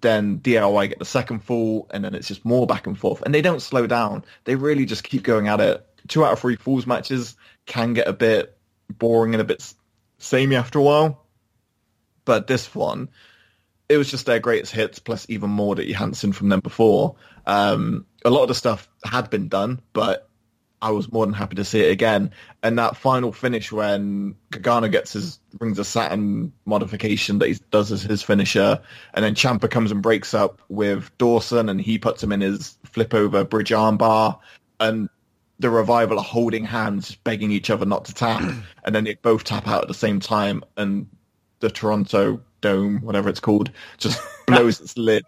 then 0.00 0.38
DIY 0.40 0.88
get 0.88 0.98
the 0.98 1.04
second 1.04 1.44
fall, 1.44 1.86
and 1.90 2.04
then 2.04 2.14
it's 2.14 2.28
just 2.28 2.44
more 2.44 2.66
back 2.66 2.86
and 2.86 2.98
forth. 2.98 3.22
And 3.22 3.34
they 3.34 3.42
don't 3.42 3.62
slow 3.62 3.86
down. 3.86 4.24
They 4.44 4.56
really 4.56 4.84
just 4.84 5.04
keep 5.04 5.22
going 5.22 5.48
at 5.48 5.60
it. 5.60 5.85
Two 6.06 6.24
out 6.24 6.32
of 6.32 6.40
three 6.40 6.56
falls 6.56 6.86
matches 6.86 7.36
can 7.66 7.94
get 7.94 8.08
a 8.08 8.12
bit 8.12 8.56
boring 8.90 9.34
and 9.34 9.40
a 9.40 9.44
bit 9.44 9.74
samey 10.18 10.56
after 10.56 10.78
a 10.78 10.82
while. 10.82 11.26
But 12.24 12.46
this 12.46 12.74
one, 12.74 13.08
it 13.88 13.96
was 13.96 14.10
just 14.10 14.26
their 14.26 14.40
greatest 14.40 14.72
hits, 14.72 14.98
plus 14.98 15.26
even 15.28 15.50
more 15.50 15.74
that 15.76 15.86
you 15.86 15.94
hadn't 15.94 16.14
seen 16.14 16.32
from 16.32 16.48
them 16.48 16.60
before. 16.60 17.16
Um, 17.46 18.06
a 18.24 18.30
lot 18.30 18.42
of 18.42 18.48
the 18.48 18.54
stuff 18.54 18.88
had 19.04 19.30
been 19.30 19.48
done, 19.48 19.80
but 19.92 20.28
I 20.82 20.90
was 20.90 21.10
more 21.10 21.24
than 21.24 21.34
happy 21.34 21.56
to 21.56 21.64
see 21.64 21.80
it 21.80 21.90
again. 21.90 22.32
And 22.62 22.78
that 22.78 22.96
final 22.96 23.32
finish 23.32 23.72
when 23.72 24.34
Gargano 24.50 24.88
gets 24.88 25.14
his 25.14 25.38
brings 25.54 25.78
a 25.78 25.84
Saturn 25.84 26.52
modification 26.66 27.38
that 27.38 27.48
he 27.48 27.58
does 27.70 27.92
as 27.92 28.02
his 28.02 28.22
finisher, 28.22 28.80
and 29.14 29.24
then 29.24 29.34
Ciampa 29.34 29.70
comes 29.70 29.90
and 29.90 30.02
breaks 30.02 30.34
up 30.34 30.60
with 30.68 31.16
Dawson, 31.18 31.68
and 31.68 31.80
he 31.80 31.98
puts 31.98 32.22
him 32.22 32.32
in 32.32 32.40
his 32.40 32.76
flip 32.84 33.14
over 33.14 33.44
bridge 33.44 33.70
armbar, 33.70 34.38
and 34.80 35.08
the 35.58 35.70
revival 35.70 36.18
are 36.18 36.24
holding 36.24 36.64
hands, 36.64 37.14
begging 37.14 37.50
each 37.50 37.70
other 37.70 37.86
not 37.86 38.04
to 38.06 38.14
tap, 38.14 38.42
and 38.84 38.94
then 38.94 39.04
they 39.04 39.14
both 39.14 39.44
tap 39.44 39.66
out 39.68 39.82
at 39.82 39.88
the 39.88 39.94
same 39.94 40.20
time, 40.20 40.62
and 40.76 41.08
the 41.60 41.70
Toronto 41.70 42.40
Dome, 42.60 43.00
whatever 43.02 43.28
it's 43.28 43.40
called, 43.40 43.70
just 43.98 44.20
blows 44.46 44.80
its 44.80 44.96
lid, 44.98 45.24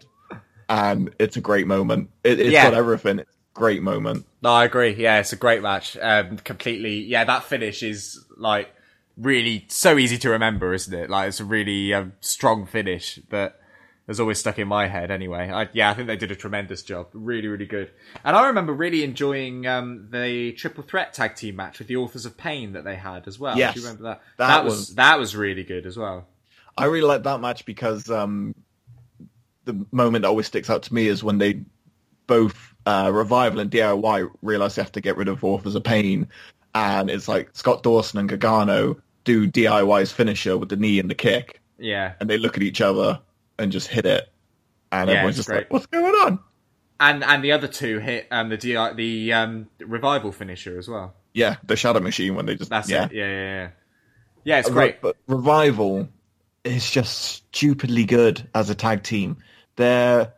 and 0.67 1.13
it's 1.19 1.37
a 1.37 1.41
great 1.41 1.67
moment. 1.67 2.09
It, 2.23 2.39
it's 2.39 2.51
Yeah. 2.51 2.63
got 2.63 2.73
everything. 2.75 3.19
It's 3.19 3.35
a 3.35 3.59
great 3.59 3.81
moment. 3.81 4.25
No, 4.41 4.51
I 4.51 4.65
agree. 4.65 4.95
Yeah, 4.95 5.19
it's 5.19 5.33
a 5.33 5.37
great 5.37 5.61
match. 5.61 5.97
Um, 5.99 6.37
completely. 6.37 6.99
Yeah, 7.01 7.23
that 7.23 7.43
finish 7.43 7.81
is 7.83 8.23
like 8.37 8.69
really 9.17 9.65
so 9.69 9.97
easy 9.97 10.17
to 10.19 10.29
remember, 10.29 10.73
isn't 10.73 10.93
it? 10.93 11.09
Like 11.09 11.29
it's 11.29 11.39
a 11.39 11.45
really 11.45 11.93
um, 11.93 12.13
strong 12.21 12.65
finish 12.65 13.19
that 13.29 13.58
has 14.09 14.19
always 14.19 14.39
stuck 14.39 14.59
in 14.59 14.67
my 14.67 14.87
head. 14.87 15.11
Anyway, 15.11 15.49
I, 15.49 15.69
yeah, 15.71 15.89
I 15.89 15.93
think 15.93 16.07
they 16.07 16.17
did 16.17 16.31
a 16.31 16.35
tremendous 16.35 16.81
job. 16.81 17.07
Really, 17.13 17.47
really 17.47 17.65
good. 17.67 17.91
And 18.25 18.35
I 18.35 18.47
remember 18.47 18.73
really 18.73 19.03
enjoying 19.03 19.65
um, 19.67 20.07
the 20.11 20.51
triple 20.53 20.83
threat 20.83 21.13
tag 21.13 21.35
team 21.35 21.55
match 21.55 21.79
with 21.79 21.87
the 21.87 21.95
Authors 21.95 22.25
of 22.25 22.35
Pain 22.35 22.73
that 22.73 22.83
they 22.83 22.95
had 22.95 23.27
as 23.27 23.39
well. 23.39 23.57
Yes. 23.57 23.75
Do 23.75 23.79
you 23.79 23.85
remember 23.85 24.03
that? 24.03 24.21
That 24.37 24.65
was, 24.65 24.73
was- 24.73 24.95
that 24.95 25.17
was 25.19 25.35
really 25.35 25.63
good 25.63 25.85
as 25.85 25.95
well. 25.97 26.27
I 26.77 26.85
really 26.85 27.07
like 27.07 27.23
that 27.23 27.39
match 27.39 27.65
because 27.65 28.09
um, 28.09 28.55
the 29.65 29.85
moment 29.91 30.23
that 30.23 30.29
always 30.29 30.47
sticks 30.47 30.69
out 30.69 30.83
to 30.83 30.93
me 30.93 31.07
is 31.07 31.23
when 31.23 31.37
they 31.37 31.61
both 32.27 32.73
uh, 32.85 33.11
Revival 33.13 33.59
and 33.59 33.69
DIY 33.71 34.29
realize 34.41 34.75
they 34.75 34.81
have 34.81 34.91
to 34.93 35.01
get 35.01 35.17
rid 35.17 35.27
of 35.27 35.43
Authors 35.43 35.75
of 35.75 35.83
Pain, 35.83 36.27
and 36.73 37.09
it's 37.09 37.27
like 37.27 37.49
Scott 37.53 37.83
Dawson 37.83 38.19
and 38.19 38.29
Gargano 38.29 38.99
do 39.23 39.45
DIY's 39.47 40.11
finisher 40.11 40.57
with 40.57 40.69
the 40.69 40.75
knee 40.77 40.99
and 40.99 41.09
the 41.09 41.15
kick, 41.15 41.61
Yeah. 41.77 42.13
and 42.19 42.29
they 42.29 42.37
look 42.37 42.55
at 42.57 42.63
each 42.63 42.81
other 42.81 43.19
and 43.59 43.71
just 43.71 43.87
hit 43.87 44.05
it, 44.05 44.27
and 44.91 45.09
Yeah, 45.09 45.17
everyone's 45.17 45.35
just 45.35 45.49
great. 45.49 45.57
like, 45.59 45.73
"What's 45.73 45.85
going 45.87 46.13
on?" 46.13 46.39
And 46.99 47.23
and 47.23 47.43
the 47.43 47.51
other 47.51 47.67
two 47.67 47.99
hit 47.99 48.27
um, 48.31 48.49
the 48.49 48.57
DI, 48.57 48.93
the 48.93 49.33
um, 49.33 49.67
revival 49.79 50.31
finisher 50.31 50.77
as 50.77 50.89
well. 50.89 51.13
Yeah, 51.33 51.57
the 51.63 51.75
Shadow 51.75 51.99
Machine 51.99 52.35
when 52.35 52.45
they 52.45 52.55
just 52.55 52.69
That's 52.69 52.89
yeah. 52.89 53.05
it. 53.05 53.13
Yeah, 53.13 53.25
yeah, 53.25 53.43
yeah. 53.63 53.69
Yeah, 54.43 54.59
it's 54.59 54.69
great. 54.69 55.01
But 55.01 55.15
Revival 55.27 56.07
is 56.63 56.89
just 56.89 57.19
stupidly 57.19 58.05
good 58.05 58.47
as 58.55 58.69
a 58.69 58.75
tag 58.75 59.03
team. 59.03 59.37
They're, 59.75 60.33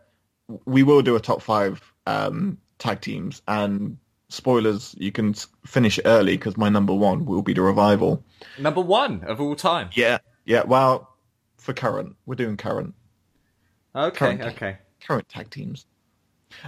we 0.66 0.84
will 0.84 1.02
do 1.02 1.16
a 1.16 1.20
top 1.20 1.42
five 1.42 1.82
um, 2.06 2.58
tag 2.78 3.02
teams, 3.02 3.42
and 3.48 3.98
spoilers, 4.30 4.96
you 4.98 5.12
can 5.12 5.34
finish 5.66 6.00
early 6.06 6.38
because 6.38 6.58
my 6.58 6.70
number 6.70 6.94
one 6.94 7.26
will 7.26 7.42
be 7.42 7.54
the 7.54 7.62
Revival. 7.62 8.24
Number 8.60 8.82
one 8.82 9.24
of 9.24 9.40
all 9.40 9.56
time. 9.56 9.90
Yeah, 9.94 10.18
yeah. 10.46 10.64
Well, 10.64 11.10
for 11.58 11.74
current, 11.74 12.16
we're 12.26 12.36
doing 12.36 12.58
current 12.58 12.96
Okay, 13.96 14.18
Current. 14.38 14.42
okay. 14.42 14.78
current 15.06 15.28
tag 15.30 15.50
teams. 15.50 15.86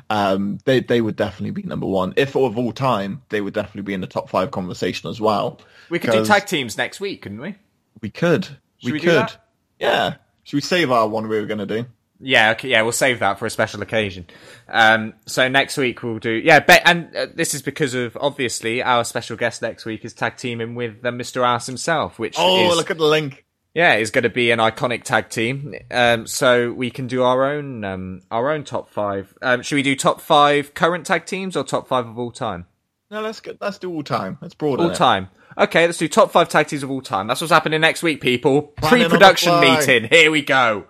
Um, 0.10 0.60
they 0.66 0.80
they 0.80 1.02
would 1.02 1.16
definitely 1.16 1.52
be 1.52 1.64
number 1.64 1.86
one. 1.86 2.14
If 2.16 2.36
of 2.36 2.58
all 2.58 2.72
time, 2.72 3.22
they 3.30 3.42
would 3.42 3.54
definitely 3.54 3.82
be 3.82 3.94
in 3.94 4.02
the 4.02 4.08
top 4.08 4.30
five 4.30 4.52
conversation 4.52 5.10
as 5.10 5.20
well. 5.20 5.60
We 5.90 6.00
could 6.00 6.12
do 6.12 6.26
tag 6.26 6.46
teams 6.46 6.78
next 6.78 7.00
week, 7.02 7.22
couldn't 7.24 7.42
we? 7.42 7.56
We 8.02 8.10
could. 8.10 8.46
Should 8.78 8.94
we 8.94 9.00
do 9.00 9.08
could. 9.08 9.16
that? 9.16 9.38
Yeah. 9.80 10.16
Should 10.44 10.58
we 10.58 10.62
save 10.62 10.92
our 10.92 11.08
one 11.08 11.28
we 11.28 11.40
were 11.40 11.46
going 11.46 11.60
to 11.60 11.66
do? 11.66 11.86
Yeah, 12.26 12.52
okay, 12.52 12.70
yeah, 12.70 12.82
we'll 12.84 12.94
save 12.94 13.20
that 13.20 13.38
for 13.40 13.46
a 13.46 13.50
special 13.50 13.82
occasion. 13.82 14.28
Um, 14.70 15.14
so 15.26 15.50
next 15.50 15.76
week 15.78 16.04
we'll 16.04 16.20
do, 16.20 16.32
yeah, 16.32 16.60
be- 16.60 16.80
and 16.86 17.14
uh, 17.14 17.28
this 17.34 17.54
is 17.54 17.62
because 17.62 17.94
of 17.96 18.16
obviously 18.20 18.82
our 18.82 19.04
special 19.04 19.36
guest 19.36 19.62
next 19.62 19.84
week 19.84 20.06
is 20.06 20.14
tag 20.14 20.38
teaming 20.38 20.76
with 20.76 21.04
uh, 21.04 21.10
Mr. 21.12 21.46
Ass 21.46 21.66
himself, 21.66 22.20
which 22.20 22.36
Oh, 22.38 22.72
is, 22.72 22.78
look 22.78 22.92
at 22.92 22.98
the 22.98 23.04
link. 23.06 23.44
Yeah, 23.74 23.96
is 23.96 24.12
going 24.12 24.24
to 24.24 24.30
be 24.30 24.52
an 24.52 24.60
iconic 24.60 25.04
tag 25.04 25.30
team. 25.30 25.74
Um, 25.92 26.28
so 26.28 26.72
we 26.72 26.92
can 26.92 27.08
do 27.08 27.24
our 27.24 27.44
own, 27.46 27.84
um, 27.84 28.22
our 28.30 28.52
own 28.52 28.64
top 28.64 28.90
five. 28.90 29.34
Um, 29.42 29.62
should 29.62 29.76
we 29.76 29.84
do 29.84 29.96
top 29.96 30.22
five 30.22 30.74
current 30.74 31.06
tag 31.06 31.26
teams 31.26 31.56
or 31.58 31.64
top 31.64 31.88
five 31.88 32.08
of 32.08 32.18
all 32.20 32.32
time? 32.32 32.66
No, 33.10 33.22
let's 33.22 33.40
get 33.42 33.62
let's 33.62 33.78
do 33.78 33.92
all 33.92 34.04
time. 34.04 34.38
Let's 34.42 34.56
broaden 34.56 34.86
All 34.86 34.92
it. 34.92 34.96
time. 34.96 35.30
Okay, 35.56 35.86
let's 35.86 36.00
do 36.00 36.08
top 36.08 36.32
five 36.32 36.50
tag 36.50 36.68
teams 36.68 36.82
of 36.82 36.90
all 36.90 37.02
time. 37.02 37.28
That's 37.28 37.42
what's 37.42 37.54
happening 37.54 37.80
next 37.82 38.02
week, 38.02 38.22
people. 38.22 38.64
Planning 38.64 39.06
on 39.06 39.12
the 39.12 39.18
Pre-production 39.18 39.60
meeting. 39.60 40.06
Here 40.10 40.32
we 40.32 40.42
go. 40.42 40.86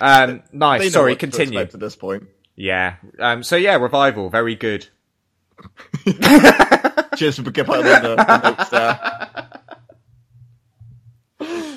Um, 0.00 0.42
nice. 0.52 0.92
Sorry, 0.92 1.16
continue. 1.16 1.58
At 1.58 1.72
this 1.72 1.96
point, 1.96 2.28
Yeah. 2.54 2.96
Um, 3.18 3.42
so 3.42 3.56
yeah, 3.56 3.74
revival, 3.74 4.30
very 4.30 4.54
good. 4.54 4.86
cheers 7.16 7.36
for 7.36 7.42
picking 7.44 7.64
up 7.64 7.82
the, 7.82 8.16
the 8.16 8.40
notes 8.56 8.70
there. 8.70 9.48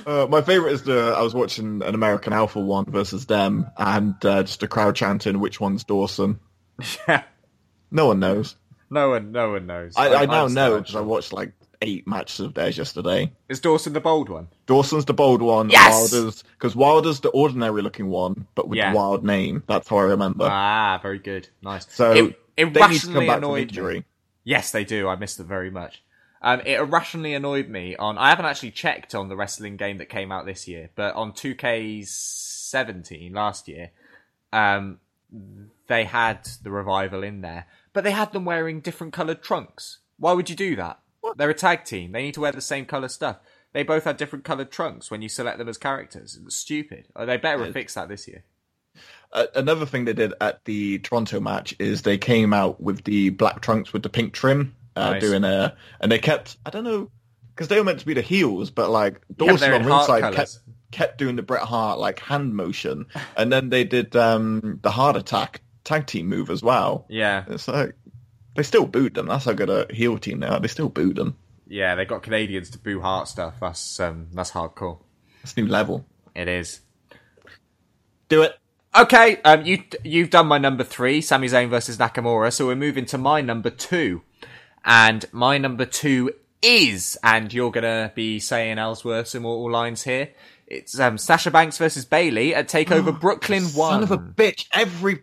Uh, 0.05 0.27
my 0.29 0.41
favorite 0.41 0.73
is 0.73 0.83
the 0.83 1.13
I 1.17 1.21
was 1.21 1.33
watching 1.33 1.81
an 1.81 1.95
American 1.95 2.31
Alpha 2.33 2.59
one 2.59 2.85
versus 2.85 3.25
them, 3.25 3.67
and 3.77 4.13
uh, 4.25 4.43
just 4.43 4.61
a 4.63 4.67
crowd 4.67 4.95
chanting 4.95 5.39
which 5.39 5.59
one's 5.59 5.83
Dawson. 5.83 6.39
Yeah. 7.07 7.23
No 7.91 8.07
one 8.07 8.19
knows. 8.19 8.55
No 8.89 9.09
one, 9.11 9.31
no 9.31 9.51
one 9.51 9.65
knows. 9.65 9.93
I, 9.95 10.13
I 10.13 10.25
now 10.25 10.45
I'm 10.45 10.53
know 10.53 10.77
because 10.79 10.95
I 10.95 11.01
watched 11.01 11.33
like 11.33 11.53
eight 11.81 12.05
matches 12.07 12.39
of 12.41 12.53
theirs 12.53 12.77
yesterday. 12.77 13.31
Is 13.49 13.59
Dawson 13.59 13.93
the 13.93 14.01
bold 14.01 14.29
one? 14.29 14.47
Dawson's 14.67 15.05
the 15.05 15.13
bold 15.13 15.41
one. 15.41 15.69
Yes! 15.69 16.11
Wilder's 16.11 16.43
because 16.43 16.75
Wilder's 16.75 17.19
the 17.21 17.29
ordinary 17.29 17.81
looking 17.81 18.07
one, 18.09 18.47
but 18.55 18.67
with 18.67 18.77
Yeah. 18.77 18.91
the 18.91 18.97
wild 18.97 19.23
name. 19.23 19.63
That's 19.67 19.87
how 19.87 19.97
I 19.97 20.03
remember. 20.03 20.47
Ah, 20.49 20.99
very 21.01 21.19
good. 21.19 21.47
Nice. 21.61 21.87
so 21.93 22.11
it, 22.11 22.37
they 22.57 22.65
need 22.65 23.01
to 23.01 23.07
come 23.13 23.27
back 23.27 23.41
from 23.41 23.55
injury. 23.57 23.99
me. 23.99 24.05
Yes, 24.43 24.71
they 24.71 24.83
do. 24.83 25.07
I 25.07 25.15
missed 25.15 25.37
them 25.37 25.47
very 25.47 25.71
much. 25.71 26.03
Um, 26.45 26.61
it 26.63 26.79
irrationally 26.79 27.33
annoyed 27.33 27.67
me 27.67 27.95
on. 27.95 28.19
I 28.19 28.29
haven't 28.29 28.45
actually 28.45 28.69
checked 28.69 29.15
on 29.15 29.29
the 29.29 29.35
wrestling 29.35 29.77
game 29.77 29.97
that 29.97 30.09
came 30.09 30.31
out 30.31 30.45
this 30.45 30.67
year, 30.67 30.91
but 30.93 31.15
on 31.15 31.31
2K17 31.31 33.33
last 33.33 33.67
year, 33.67 33.89
um, 34.53 34.99
they 35.87 36.03
had 36.03 36.47
the 36.61 36.69
revival 36.69 37.23
in 37.23 37.41
there, 37.41 37.65
but 37.93 38.03
they 38.03 38.11
had 38.11 38.31
them 38.31 38.45
wearing 38.45 38.79
different 38.79 39.11
coloured 39.11 39.41
trunks. 39.41 39.97
Why 40.19 40.33
would 40.33 40.47
you 40.47 40.55
do 40.55 40.75
that? 40.75 40.99
They're 41.35 41.49
a 41.49 41.55
tag 41.55 41.83
team. 41.83 42.11
They 42.11 42.21
need 42.21 42.35
to 42.35 42.41
wear 42.41 42.51
the 42.51 42.61
same 42.61 42.85
colour 42.85 43.07
stuff. 43.07 43.37
They 43.73 43.81
both 43.81 44.03
had 44.03 44.17
different 44.17 44.45
coloured 44.45 44.71
trunks 44.71 45.09
when 45.09 45.23
you 45.23 45.29
select 45.29 45.57
them 45.57 45.67
as 45.67 45.79
characters. 45.79 46.39
It's 46.45 46.55
stupid. 46.55 47.07
Oh, 47.15 47.25
They 47.25 47.37
better 47.37 47.63
have 47.63 47.73
fixed 47.73 47.95
that 47.95 48.07
this 48.07 48.27
year. 48.27 48.43
Uh, 49.33 49.47
another 49.55 49.87
thing 49.87 50.05
they 50.05 50.13
did 50.13 50.35
at 50.39 50.63
the 50.65 50.99
Toronto 50.99 51.39
match 51.39 51.73
is 51.79 52.03
they 52.03 52.19
came 52.19 52.53
out 52.53 52.79
with 52.79 53.03
the 53.03 53.31
black 53.31 53.61
trunks 53.61 53.91
with 53.91 54.03
the 54.03 54.09
pink 54.09 54.33
trim, 54.33 54.75
uh, 54.95 55.11
Nice. 55.11 55.21
doing 55.21 55.43
a, 55.43 55.75
and 55.99 56.11
they 56.11 56.19
kept. 56.19 56.57
I 56.65 56.69
don't 56.69 56.83
know. 56.83 57.09
because 57.53 57.67
they 57.69 57.77
were 57.77 57.83
meant 57.83 57.99
to 57.99 58.05
be 58.05 58.13
the 58.13 58.21
heels, 58.21 58.69
but 58.71 58.89
like 58.89 59.21
Dawson 59.35 59.73
on 59.73 59.85
ringside 59.85 60.33
kept, 60.33 60.59
kept 60.91 61.17
doing 61.17 61.35
the 61.35 61.43
Bret 61.43 61.63
Hart 61.63 61.99
like 61.99 62.19
hand 62.19 62.53
motion, 62.55 63.05
and 63.37 63.51
then 63.51 63.69
they 63.69 63.83
did 63.83 64.15
um 64.15 64.79
the 64.81 64.91
heart 64.91 65.15
attack 65.17 65.61
tag 65.83 66.05
team 66.07 66.27
move 66.27 66.49
as 66.49 66.61
well. 66.63 67.05
Yeah, 67.09 67.43
It's 67.47 67.67
like 67.67 67.95
they 68.55 68.63
still 68.63 68.85
booed 68.85 69.13
them. 69.15 69.27
That's 69.27 69.45
how 69.45 69.53
good 69.53 69.69
a 69.69 69.85
heel 69.93 70.17
team 70.17 70.39
they 70.39 70.47
are. 70.47 70.59
They 70.59 70.67
still 70.69 70.89
booed 70.89 71.15
them. 71.17 71.35
yeah, 71.67 71.95
they 71.95 72.05
got 72.05 72.23
Canadians 72.23 72.69
to 72.71 72.77
boo 72.77 73.01
Hart 73.01 73.27
stuff. 73.27 73.55
That's 73.61 73.99
um, 73.99 74.27
that's 74.33 74.51
hardcore. 74.51 74.99
It's 75.43 75.55
new 75.57 75.67
level. 75.67 76.05
It 76.35 76.47
is. 76.47 76.81
Do 78.29 78.41
it. 78.41 78.57
Okay, 78.97 79.41
um, 79.43 79.65
you 79.65 79.83
you've 80.03 80.29
done 80.29 80.47
my 80.47 80.57
number 80.57 80.83
three, 80.83 81.19
Sami 81.21 81.47
Zayn 81.47 81.69
versus 81.69 81.97
Nakamura. 81.97 82.51
So 82.53 82.67
we're 82.67 82.75
moving 82.75 83.05
to 83.07 83.17
my 83.17 83.41
number 83.41 83.69
two, 83.69 84.21
and 84.85 85.25
my 85.31 85.57
number 85.57 85.85
two 85.85 86.31
is, 86.61 87.17
and 87.23 87.53
you're 87.53 87.71
gonna 87.71 88.11
be 88.15 88.39
saying 88.39 88.77
Ellsworth's 88.77 89.35
immortal 89.35 89.71
lines 89.71 90.03
here. 90.03 90.29
It's 90.67 90.99
um, 90.99 91.17
Sasha 91.17 91.51
Banks 91.51 91.77
versus 91.77 92.05
Bayley 92.05 92.55
at 92.55 92.67
Takeover 92.69 93.17
Brooklyn 93.21 93.63
One. 93.65 93.71
Son 93.73 94.03
of 94.03 94.11
a 94.11 94.17
bitch! 94.17 94.67
Every 94.73 95.19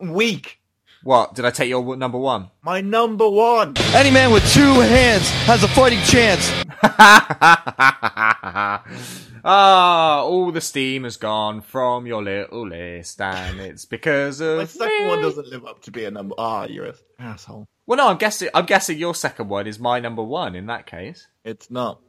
week, 0.00 0.60
What 1.02 1.34
did 1.34 1.44
I 1.44 1.50
take 1.50 1.68
your 1.68 1.96
number 1.96 2.18
one? 2.18 2.50
my 2.62 2.80
number 2.82 3.28
one. 3.28 3.74
Any 3.94 4.10
man 4.10 4.30
with 4.32 4.46
two 4.52 4.80
hands 4.80 5.28
has 5.46 5.62
a 5.64 5.68
fighting 5.68 6.00
chance. 6.02 6.52
Ah, 9.48 10.22
all 10.22 10.50
the 10.50 10.60
steam 10.60 11.04
has 11.04 11.16
gone 11.16 11.60
from 11.60 12.04
your 12.04 12.20
little 12.20 12.66
list, 12.68 13.20
and 13.20 13.60
it's 13.60 13.84
because 13.84 14.40
of 14.40 14.58
My 14.58 14.64
second 14.64 15.04
me. 15.04 15.08
one 15.08 15.22
doesn't 15.22 15.46
live 15.46 15.64
up 15.64 15.82
to 15.82 15.92
be 15.92 16.04
a 16.04 16.10
number. 16.10 16.34
Ah, 16.36 16.66
you're 16.66 16.86
an 16.86 16.94
asshole. 17.20 17.64
Well, 17.86 17.96
no, 17.98 18.08
I'm 18.08 18.16
guessing. 18.18 18.48
I'm 18.54 18.66
guessing 18.66 18.98
your 18.98 19.14
second 19.14 19.48
one 19.48 19.66
is 19.66 19.78
my 19.78 20.00
number 20.00 20.22
one. 20.22 20.54
In 20.56 20.66
that 20.66 20.86
case, 20.86 21.26
It's 21.44 21.70
not. 21.70 22.00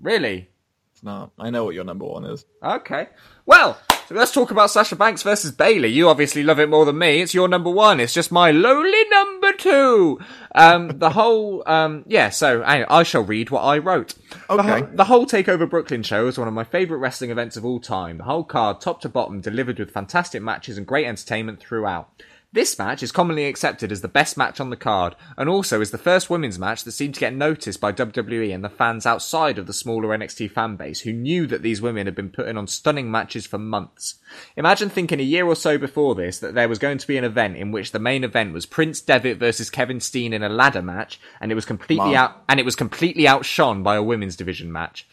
really. 0.00 0.48
It's 0.94 1.02
not. 1.02 1.32
I 1.38 1.50
know 1.50 1.64
what 1.64 1.74
your 1.74 1.84
number 1.84 2.04
one 2.04 2.24
is. 2.24 2.44
Okay. 2.62 3.08
Well, 3.46 3.78
so 4.08 4.14
let's 4.14 4.32
talk 4.32 4.50
about 4.50 4.70
Sasha 4.70 4.94
Banks 4.96 5.22
versus 5.22 5.50
Bayley. 5.52 5.88
You 5.88 6.08
obviously 6.10 6.42
love 6.42 6.60
it 6.60 6.68
more 6.68 6.84
than 6.84 6.98
me. 6.98 7.20
It's 7.22 7.32
your 7.34 7.48
number 7.48 7.70
one. 7.70 7.98
It's 7.98 8.12
just 8.12 8.30
my 8.30 8.50
lowly 8.50 9.04
number 9.10 9.52
two. 9.54 10.20
Um, 10.54 10.98
the 10.98 11.10
whole, 11.18 11.62
um, 11.66 12.04
yeah. 12.06 12.28
So 12.28 12.62
I, 12.62 13.00
I 13.00 13.02
shall 13.04 13.22
read 13.24 13.50
what 13.50 13.62
I 13.62 13.78
wrote. 13.78 14.14
The 14.48 14.54
Okay. 14.54 14.68
whole, 14.80 14.88
the 14.94 15.04
whole 15.04 15.26
Takeover 15.26 15.68
Brooklyn 15.68 16.02
show 16.02 16.26
is 16.26 16.38
one 16.38 16.48
of 16.48 16.52
my 16.54 16.64
favorite 16.64 16.98
wrestling 16.98 17.30
events 17.30 17.56
of 17.56 17.64
all 17.64 17.80
time. 17.80 18.18
The 18.18 18.24
whole 18.24 18.44
card, 18.44 18.80
top 18.80 19.00
to 19.02 19.08
bottom, 19.08 19.40
delivered 19.40 19.78
with 19.78 19.90
fantastic 19.92 20.42
matches 20.42 20.76
and 20.76 20.86
great 20.86 21.06
entertainment 21.06 21.58
throughout. 21.60 22.10
This 22.54 22.78
match 22.78 23.02
is 23.02 23.12
commonly 23.12 23.46
accepted 23.46 23.90
as 23.90 24.02
the 24.02 24.08
best 24.08 24.36
match 24.36 24.60
on 24.60 24.68
the 24.68 24.76
card, 24.76 25.16
and 25.38 25.48
also 25.48 25.80
is 25.80 25.90
the 25.90 25.96
first 25.96 26.28
women's 26.28 26.58
match 26.58 26.84
that 26.84 26.92
seemed 26.92 27.14
to 27.14 27.20
get 27.20 27.34
noticed 27.34 27.80
by 27.80 27.92
WWE 27.92 28.54
and 28.54 28.62
the 28.62 28.68
fans 28.68 29.06
outside 29.06 29.56
of 29.58 29.66
the 29.66 29.72
smaller 29.72 30.08
NXT 30.08 30.50
fan 30.50 30.76
base 30.76 31.00
who 31.00 31.14
knew 31.14 31.46
that 31.46 31.62
these 31.62 31.80
women 31.80 32.06
had 32.06 32.14
been 32.14 32.28
putting 32.28 32.58
on 32.58 32.66
stunning 32.66 33.10
matches 33.10 33.46
for 33.46 33.56
months. 33.56 34.16
Imagine 34.54 34.90
thinking 34.90 35.18
a 35.18 35.22
year 35.22 35.46
or 35.46 35.56
so 35.56 35.78
before 35.78 36.14
this 36.14 36.40
that 36.40 36.54
there 36.54 36.68
was 36.68 36.78
going 36.78 36.98
to 36.98 37.06
be 37.06 37.16
an 37.16 37.24
event 37.24 37.56
in 37.56 37.72
which 37.72 37.92
the 37.92 37.98
main 37.98 38.22
event 38.22 38.52
was 38.52 38.66
Prince 38.66 39.00
Devitt 39.00 39.38
versus 39.38 39.70
Kevin 39.70 40.00
Steen 40.00 40.34
in 40.34 40.42
a 40.42 40.50
ladder 40.50 40.82
match, 40.82 41.18
and 41.40 41.50
it 41.50 41.54
was 41.54 41.64
completely 41.64 42.10
Wow. 42.10 42.16
out 42.16 42.42
and 42.50 42.60
it 42.60 42.66
was 42.66 42.76
completely 42.76 43.26
outshone 43.26 43.82
by 43.82 43.96
a 43.96 44.02
women's 44.02 44.36
division 44.36 44.70
match. 44.70 45.08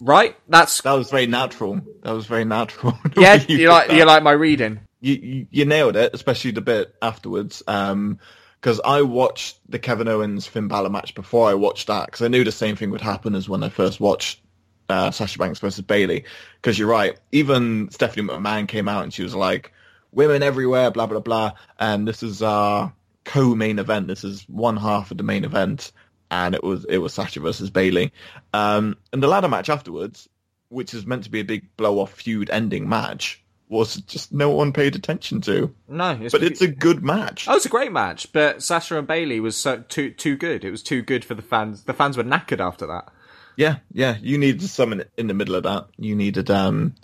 Right? 0.00 0.36
That's 0.48 0.80
That 0.80 0.94
was 0.94 1.10
very 1.10 1.26
natural. 1.28 1.80
That 2.02 2.12
was 2.12 2.26
very 2.26 2.44
natural. 2.44 2.98
yeah. 3.16 3.34
You 3.48 3.68
like 3.68 3.92
you 3.92 4.04
like 4.04 4.24
my 4.24 4.32
reading? 4.32 4.80
You, 5.04 5.46
you, 5.50 5.64
nailed 5.66 5.96
it, 5.96 6.14
especially 6.14 6.52
the 6.52 6.60
bit 6.62 6.94
afterwards. 7.02 7.62
Um 7.66 8.18
'cause 8.60 8.78
because 8.78 8.80
I 8.84 9.02
watched 9.02 9.58
the 9.68 9.78
Kevin 9.78 10.08
Owens 10.08 10.46
Finn 10.46 10.68
Balor 10.68 10.88
match 10.88 11.14
before 11.14 11.50
I 11.50 11.54
watched 11.54 11.88
that, 11.88 12.06
because 12.06 12.22
I 12.22 12.28
knew 12.28 12.44
the 12.44 12.52
same 12.52 12.76
thing 12.76 12.90
would 12.90 13.02
happen 13.02 13.34
as 13.34 13.46
when 13.46 13.62
I 13.62 13.68
first 13.68 14.00
watched 14.00 14.40
uh, 14.88 15.10
Sasha 15.10 15.38
Banks 15.38 15.58
versus 15.58 15.84
Bayley. 15.84 16.24
Because 16.56 16.78
you're 16.78 16.88
right, 16.88 17.18
even 17.30 17.90
Stephanie 17.90 18.26
McMahon 18.26 18.66
came 18.66 18.88
out 18.88 19.02
and 19.02 19.12
she 19.12 19.22
was 19.22 19.34
like, 19.34 19.72
"Women 20.12 20.42
everywhere, 20.42 20.90
blah 20.90 21.06
blah 21.06 21.20
blah," 21.20 21.52
and 21.78 22.08
this 22.08 22.22
is 22.22 22.42
our 22.42 22.94
co-main 23.24 23.78
event. 23.78 24.08
This 24.08 24.24
is 24.24 24.48
one 24.48 24.78
half 24.78 25.10
of 25.10 25.18
the 25.18 25.24
main 25.24 25.44
event, 25.44 25.92
and 26.30 26.54
it 26.54 26.64
was 26.64 26.86
it 26.86 26.98
was 26.98 27.12
Sasha 27.12 27.40
versus 27.40 27.68
Bayley. 27.68 28.12
Um, 28.54 28.96
and 29.12 29.22
the 29.22 29.28
ladder 29.28 29.48
match 29.48 29.68
afterwards, 29.68 30.26
which 30.70 30.94
is 30.94 31.04
meant 31.04 31.24
to 31.24 31.30
be 31.30 31.40
a 31.40 31.44
big 31.44 31.76
blow-off 31.76 32.14
feud 32.14 32.48
ending 32.48 32.88
match, 32.88 33.43
was 33.68 33.96
just 33.96 34.32
no 34.32 34.50
one 34.50 34.72
paid 34.72 34.94
attention 34.94 35.40
to. 35.42 35.74
No, 35.88 36.18
it's 36.20 36.32
But 36.32 36.42
it's 36.42 36.60
a 36.60 36.68
good 36.68 37.02
match. 37.02 37.46
Oh, 37.48 37.56
it's 37.56 37.66
a 37.66 37.70
great 37.70 37.92
match, 37.92 38.32
but 38.32 38.62
Sasha 38.62 38.98
and 38.98 39.06
Bayley 39.06 39.40
was 39.40 39.56
so 39.56 39.78
too 39.88 40.10
too 40.10 40.36
good. 40.36 40.64
It 40.64 40.70
was 40.70 40.82
too 40.82 41.02
good 41.02 41.24
for 41.24 41.34
the 41.34 41.42
fans. 41.42 41.84
The 41.84 41.94
fans 41.94 42.16
were 42.16 42.24
knackered 42.24 42.60
after 42.60 42.86
that. 42.86 43.08
Yeah, 43.56 43.76
yeah. 43.92 44.16
You 44.20 44.38
needed 44.38 44.62
something 44.62 45.02
in 45.16 45.28
the 45.28 45.34
middle 45.34 45.54
of 45.54 45.62
that. 45.62 45.86
You 45.96 46.16
needed, 46.16 46.50
um, 46.50 46.94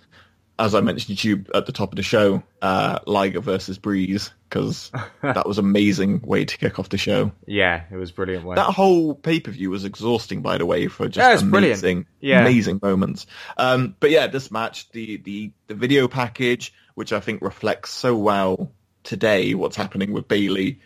as 0.60 0.74
I 0.74 0.80
mentioned 0.82 1.18
to 1.18 1.28
you 1.28 1.44
at 1.54 1.64
the 1.64 1.72
top 1.72 1.90
of 1.92 1.96
the 1.96 2.02
show, 2.02 2.42
uh, 2.60 2.98
Liger 3.06 3.40
versus 3.40 3.78
Breeze, 3.78 4.30
because 4.48 4.92
that 5.22 5.48
was 5.48 5.58
amazing 5.58 6.20
way 6.20 6.44
to 6.44 6.58
kick 6.58 6.78
off 6.78 6.90
the 6.90 6.98
show. 6.98 7.32
Yeah, 7.46 7.84
it 7.90 7.96
was 7.96 8.12
brilliant. 8.12 8.44
Way. 8.44 8.56
That 8.56 8.74
whole 8.74 9.14
pay 9.14 9.40
per 9.40 9.50
view 9.50 9.70
was 9.70 9.84
exhausting, 9.86 10.42
by 10.42 10.58
the 10.58 10.66
way, 10.66 10.86
for 10.88 11.08
just 11.08 11.16
Yeah, 11.16 11.32
it's 11.32 11.42
brilliant. 11.42 11.80
amazing, 11.82 12.06
Yeah. 12.20 12.42
amazing 12.42 12.78
moments. 12.82 13.26
Um, 13.56 13.96
but 13.98 14.10
yeah, 14.10 14.26
this 14.26 14.50
match, 14.50 14.90
the, 14.90 15.16
the 15.16 15.52
the 15.68 15.74
video 15.74 16.06
package, 16.08 16.74
which 16.94 17.12
I 17.12 17.20
think 17.20 17.40
reflects 17.42 17.90
so 17.90 18.14
well 18.16 18.70
today 19.02 19.54
what's 19.54 19.76
happening 19.76 20.12
with 20.12 20.28
Bayley. 20.28 20.80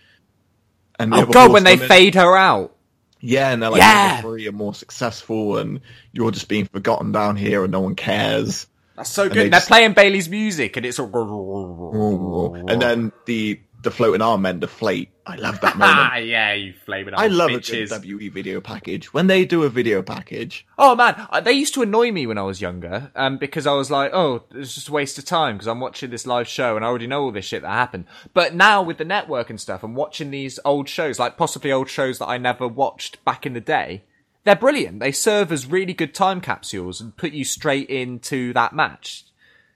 And 0.98 1.12
oh 1.12 1.26
god, 1.26 1.52
when 1.52 1.64
they 1.64 1.76
fade 1.76 2.14
her 2.14 2.36
out. 2.36 2.76
Yeah, 3.20 3.50
and 3.50 3.62
they're 3.62 3.70
like, 3.70 3.80
yeah. 3.80 4.20
three 4.20 4.46
are 4.46 4.52
more 4.52 4.74
successful, 4.74 5.56
and 5.56 5.80
you're 6.12 6.30
just 6.30 6.46
being 6.46 6.66
forgotten 6.66 7.10
down 7.10 7.36
here, 7.36 7.64
and 7.64 7.72
no 7.72 7.80
one 7.80 7.94
cares. 7.96 8.66
That's 8.96 9.10
so 9.10 9.24
good. 9.28 9.36
they 9.36 9.42
And 9.44 9.52
they're 9.52 9.60
just- 9.60 9.68
playing 9.68 9.92
Bayley's 9.94 10.28
music, 10.28 10.76
and 10.76 10.86
it's 10.86 10.98
all. 10.98 12.64
And 12.68 12.80
then 12.80 13.12
the 13.26 13.60
the 13.82 13.90
floating 13.90 14.22
arm 14.22 14.40
men 14.42 14.60
deflate. 14.60 15.10
I 15.26 15.36
love 15.36 15.60
that 15.60 15.74
Ah, 15.78 15.78
moment. 16.14 16.26
yeah, 16.30 16.54
you 16.54 16.72
flaming. 16.86 17.12
I 17.16 17.26
love 17.26 17.50
a 17.50 17.54
bitches. 17.58 17.90
good 17.90 18.04
WE 18.18 18.28
video 18.30 18.62
package. 18.62 19.12
When 19.12 19.26
they 19.26 19.44
do 19.44 19.62
a 19.64 19.68
video 19.68 20.00
package, 20.02 20.66
Oh 20.78 20.96
man, 20.96 21.14
uh, 21.30 21.40
they 21.40 21.52
used 21.52 21.74
to 21.74 21.82
annoy 21.82 22.10
me 22.10 22.26
when 22.26 22.38
I 22.38 22.42
was 22.42 22.62
younger, 22.62 23.10
um, 23.14 23.36
because 23.36 23.66
I 23.66 23.72
was 23.74 23.90
like, 23.90 24.10
oh, 24.14 24.44
it's 24.54 24.74
just 24.74 24.88
a 24.88 24.92
waste 24.92 25.18
of 25.18 25.26
time 25.26 25.56
because 25.56 25.66
I'm 25.66 25.80
watching 25.80 26.08
this 26.10 26.26
live 26.26 26.48
show 26.48 26.76
and 26.76 26.84
I 26.84 26.88
already 26.88 27.06
know 27.06 27.24
all 27.24 27.30
this 27.32 27.44
shit 27.44 27.60
that 27.62 27.68
happened. 27.68 28.06
But 28.32 28.54
now 28.54 28.80
with 28.82 28.96
the 28.96 29.04
network 29.04 29.50
and 29.50 29.60
stuff, 29.60 29.82
and 29.82 29.94
watching 29.94 30.30
these 30.30 30.58
old 30.64 30.88
shows, 30.88 31.18
like 31.18 31.36
possibly 31.36 31.70
old 31.70 31.90
shows 31.90 32.18
that 32.20 32.26
I 32.28 32.38
never 32.38 32.66
watched 32.66 33.22
back 33.26 33.44
in 33.44 33.52
the 33.52 33.60
day, 33.60 34.04
they're 34.44 34.56
brilliant. 34.56 35.00
They 35.00 35.12
serve 35.12 35.50
as 35.50 35.66
really 35.66 35.94
good 35.94 36.14
time 36.14 36.40
capsules 36.40 37.00
and 37.00 37.16
put 37.16 37.32
you 37.32 37.44
straight 37.44 37.88
into 37.88 38.52
that 38.52 38.74
match. 38.74 39.24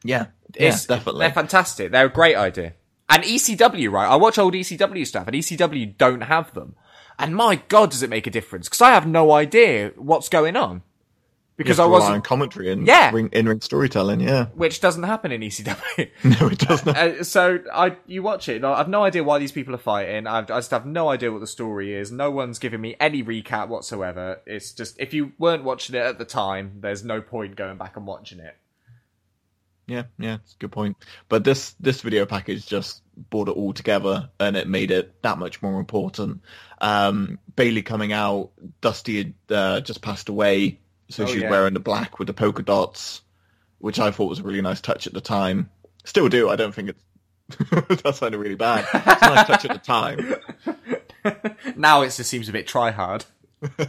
yeah, 0.04 0.26
It's, 0.54 0.88
yeah, 0.88 0.96
definitely. 0.96 1.20
They're 1.20 1.32
fantastic. 1.32 1.90
They're 1.92 2.06
a 2.06 2.10
great 2.10 2.36
idea. 2.36 2.74
And 3.08 3.24
ECW, 3.24 3.90
right? 3.90 4.08
I 4.08 4.16
watch 4.16 4.38
old 4.38 4.52
ECW 4.52 5.06
stuff, 5.06 5.26
and 5.26 5.34
ECW 5.34 5.96
don't 5.96 6.20
have 6.22 6.52
them. 6.52 6.76
And 7.18 7.34
my 7.34 7.56
god, 7.68 7.90
does 7.90 8.02
it 8.02 8.10
make 8.10 8.26
a 8.26 8.30
difference? 8.30 8.68
Because 8.68 8.82
I 8.82 8.90
have 8.90 9.06
no 9.06 9.32
idea 9.32 9.92
what's 9.96 10.28
going 10.28 10.56
on. 10.56 10.82
Because 11.59 11.78
I 11.78 11.82
rely 11.84 11.96
on 11.96 12.02
wasn't, 12.02 12.24
commentary 12.24 12.70
and 12.72 12.86
Yeah. 12.86 13.11
ring, 13.12 13.28
in-ring 13.32 13.61
storytelling. 13.61 14.20
Yeah, 14.20 14.46
which 14.54 14.80
doesn't 14.80 15.02
happen 15.02 15.32
in 15.32 15.42
ECW. 15.42 16.09
no, 16.40 16.46
it 16.46 16.59
does 16.59 16.86
not. 16.86 16.96
Uh, 16.96 17.24
so 17.24 17.59
I, 17.74 17.96
you 18.06 18.22
watch 18.22 18.48
it. 18.48 18.56
and 18.56 18.64
I 18.64 18.78
have 18.78 18.88
no 18.88 19.02
idea 19.04 19.22
why 19.24 19.38
these 19.38 19.52
people 19.52 19.74
are 19.74 19.78
fighting. 19.78 20.26
I've, 20.26 20.44
I 20.50 20.59
just 20.59 20.70
have 20.70 20.86
no 20.86 21.09
idea 21.11 21.30
what 21.32 21.40
the 21.40 21.46
story 21.48 21.94
is. 21.94 22.11
No 22.12 22.30
one's 22.30 22.59
giving 22.59 22.80
me 22.80 22.94
any 23.00 23.22
recap 23.24 23.68
whatsoever. 23.68 24.40
It's 24.46 24.72
just 24.72 24.98
if 25.00 25.12
you 25.12 25.32
weren't 25.36 25.64
watching 25.64 25.96
it 25.96 26.02
at 26.02 26.18
the 26.18 26.24
time, 26.24 26.78
there's 26.80 27.04
no 27.04 27.20
point 27.20 27.56
going 27.56 27.76
back 27.76 27.96
and 27.96 28.06
watching 28.06 28.38
it. 28.38 28.56
Yeah, 29.88 30.02
yeah, 30.18 30.34
it's 30.34 30.52
a 30.54 30.59
good 30.59 30.70
point. 30.72 30.96
But 31.30 31.44
this 31.44 31.74
this 31.80 32.02
video 32.02 32.26
package 32.26 32.66
just 32.66 33.02
brought 33.30 33.48
it 33.48 33.56
all 33.56 33.72
together, 33.72 34.28
and 34.38 34.54
it 34.56 34.68
made 34.68 34.90
it 34.90 35.22
that 35.22 35.38
much 35.38 35.62
more 35.62 35.80
important. 35.80 36.42
Um, 36.80 37.38
Bayley 37.56 37.82
coming 37.82 38.12
out, 38.12 38.50
Dusty 38.82 39.16
had 39.16 39.34
uh, 39.50 39.80
just 39.80 40.02
passed 40.02 40.28
away, 40.28 40.78
so 41.09 41.24
Oh, 41.24 41.26
she 41.26 41.34
was 41.34 41.42
yeah. 41.44 41.50
wearing 41.50 41.74
the 41.74 41.80
black 41.80 42.18
with 42.18 42.28
the 42.28 42.34
polka 42.34 42.62
dots, 42.62 43.22
which 43.78 43.98
I 43.98 44.11
thought 44.11 44.28
was 44.28 44.40
a 44.40 44.42
really 44.42 44.61
nice 44.62 44.80
touch 44.80 45.06
at 45.06 45.12
the 45.14 45.20
time. 45.20 45.70
Still 46.04 46.28
do. 46.28 46.48
I 46.48 46.56
don't 46.56 46.74
think 46.74 46.90
it's 46.90 47.04
that 48.02 48.14
sounded 48.14 48.38
really 48.38 48.54
bad. 48.54 48.86
It's 48.92 49.22
a 49.22 49.26
nice 49.34 49.46
touch 49.46 49.64
at 49.64 49.72
the 49.72 49.78
time. 49.78 50.34
Now 51.76 52.02
it 52.02 52.06
just 52.12 52.30
seems 52.30 52.48
a 52.48 52.52
bit 52.52 52.66
try 52.66 52.90
hard. 52.90 53.24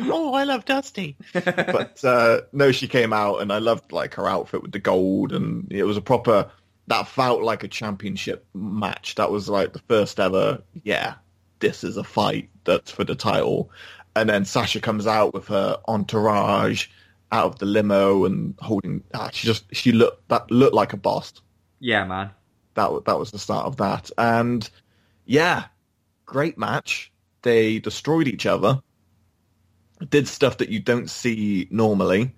oh, 0.00 0.32
I 0.34 0.44
love 0.44 0.64
Dusty. 0.64 1.16
but 1.32 2.02
uh, 2.04 2.40
no, 2.52 2.72
she 2.72 2.88
came 2.88 3.12
out, 3.12 3.40
and 3.40 3.52
I 3.52 3.58
loved 3.58 3.92
like 3.92 4.14
her 4.14 4.28
outfit 4.28 4.62
with 4.62 4.72
the 4.72 4.78
gold, 4.80 5.32
and 5.32 5.70
it 5.70 5.84
was 5.84 5.96
a 5.96 6.00
proper. 6.02 6.50
That 6.88 7.08
felt 7.08 7.42
like 7.42 7.62
a 7.62 7.68
championship 7.68 8.46
match. 8.54 9.14
That 9.16 9.30
was 9.30 9.48
like 9.48 9.72
the 9.74 9.80
first 9.80 10.18
ever. 10.18 10.62
Yeah, 10.82 11.14
this 11.60 11.84
is 11.84 11.96
a 11.96 12.04
fight 12.04 12.48
that's 12.64 12.90
for 12.90 13.04
the 13.04 13.14
title. 13.14 13.70
And 14.16 14.28
then 14.28 14.44
Sasha 14.44 14.80
comes 14.80 15.06
out 15.06 15.34
with 15.34 15.46
her 15.48 15.78
entourage 15.86 16.88
out 17.30 17.44
of 17.46 17.58
the 17.58 17.66
limo 17.66 18.24
and 18.24 18.54
holding. 18.60 19.04
Ah, 19.14 19.30
she 19.32 19.46
just 19.46 19.64
she 19.74 19.92
looked 19.92 20.28
that 20.28 20.50
looked 20.50 20.74
like 20.74 20.92
a 20.92 20.96
boss. 20.96 21.34
Yeah, 21.78 22.04
man. 22.04 22.30
That 22.74 23.04
that 23.04 23.18
was 23.18 23.30
the 23.30 23.38
start 23.38 23.66
of 23.66 23.76
that, 23.76 24.10
and 24.18 24.68
yeah, 25.26 25.66
great 26.24 26.58
match. 26.58 27.12
They 27.42 27.78
destroyed 27.78 28.26
each 28.26 28.46
other. 28.46 28.80
did 30.08 30.28
stuff 30.28 30.58
that 30.58 30.68
you 30.70 30.80
don't 30.80 31.08
see 31.10 31.68
normally. 31.70 32.34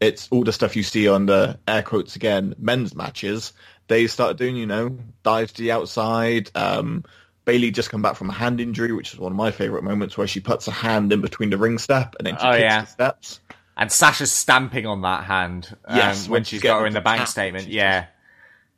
It's 0.00 0.28
all 0.30 0.44
the 0.44 0.52
stuff 0.52 0.74
you 0.76 0.82
see 0.82 1.08
on 1.08 1.26
the 1.26 1.58
air 1.68 1.82
quotes 1.82 2.16
again 2.16 2.54
men's 2.58 2.94
matches. 2.94 3.52
They 3.88 4.06
started 4.08 4.36
doing, 4.36 4.56
you 4.56 4.66
know, 4.66 4.98
dives 5.22 5.52
to 5.52 5.62
the 5.62 5.72
outside. 5.72 6.50
Um, 6.54 7.04
Bayley 7.44 7.70
just 7.70 7.90
come 7.90 8.02
back 8.02 8.16
from 8.16 8.30
a 8.30 8.32
hand 8.32 8.60
injury, 8.60 8.92
which 8.92 9.12
is 9.12 9.18
one 9.18 9.32
of 9.32 9.36
my 9.36 9.50
favorite 9.50 9.82
moments, 9.84 10.16
where 10.16 10.26
she 10.26 10.40
puts 10.40 10.68
a 10.68 10.70
hand 10.70 11.12
in 11.12 11.20
between 11.20 11.50
the 11.50 11.58
ring 11.58 11.78
step 11.78 12.14
and 12.18 12.26
then 12.26 12.36
she 12.38 12.46
Oh, 12.46 12.52
kicks 12.52 12.60
yeah. 12.62 12.80
the 12.82 12.86
steps. 12.86 13.40
And 13.76 13.90
Sasha's 13.90 14.30
stamping 14.30 14.86
on 14.86 15.00
that 15.02 15.24
hand 15.24 15.74
um, 15.86 15.96
Yes, 15.96 16.26
when 16.28 16.32
when 16.32 16.44
she's 16.44 16.60
got 16.62 16.80
her 16.80 16.86
in 16.86 16.92
the 16.92 17.00
bank 17.00 17.20
tap, 17.20 17.28
statement. 17.28 17.66
Yeah. 17.68 18.06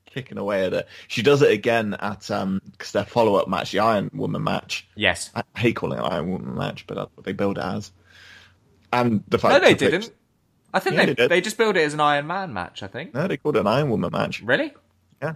kicking 0.07 0.39
away 0.39 0.65
at 0.67 0.73
it. 0.73 0.89
She 1.09 1.23
does 1.23 1.43
it 1.43 1.51
again 1.51 1.95
at 1.99 2.31
um 2.31 2.63
'cause 2.79 2.93
their 2.93 3.05
follow 3.05 3.35
up 3.35 3.49
match, 3.49 3.73
the 3.73 3.81
Iron 3.81 4.11
Woman 4.15 4.45
match. 4.45 4.87
Yes. 4.95 5.31
I 5.35 5.43
hate 5.57 5.75
calling 5.77 5.99
it 5.99 6.03
Iron 6.03 6.31
Woman 6.31 6.55
match, 6.55 6.87
but 6.87 6.95
that's 6.95 7.11
what 7.17 7.27
they 7.27 7.33
build 7.33 7.59
it 7.59 7.65
as. 7.65 7.91
And 8.93 9.25
the 9.29 9.39
fact 9.39 9.55
No, 9.55 9.59
they 9.69 9.75
didn't. 9.75 10.11
I 10.73 10.79
think 10.79 10.97
Yeah, 10.97 11.07
they, 11.07 11.15
they 11.15 11.27
they 11.29 11.41
just 11.41 11.59
built 11.59 11.77
it 11.77 11.81
as 11.83 11.95
an 11.95 12.01
Iron 12.01 12.27
Man 12.29 12.53
match, 12.53 12.83
I 12.83 12.87
think. 12.87 13.13
No, 13.15 13.27
they 13.27 13.37
called 13.37 13.57
it 13.57 13.61
an 13.61 13.67
Iron 13.67 13.91
Woman 13.91 14.11
match. 14.13 14.41
Really? 14.43 14.73
Yeah. 15.21 15.35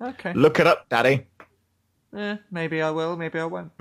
Okay. 0.00 0.32
Look 0.34 0.60
it 0.60 0.66
up, 0.66 0.88
Daddy. 0.90 1.26
Eh, 2.16 2.36
maybe 2.50 2.82
I 2.82 2.90
will, 2.90 3.16
maybe 3.16 3.38
I 3.38 3.44
won't. 3.44 3.72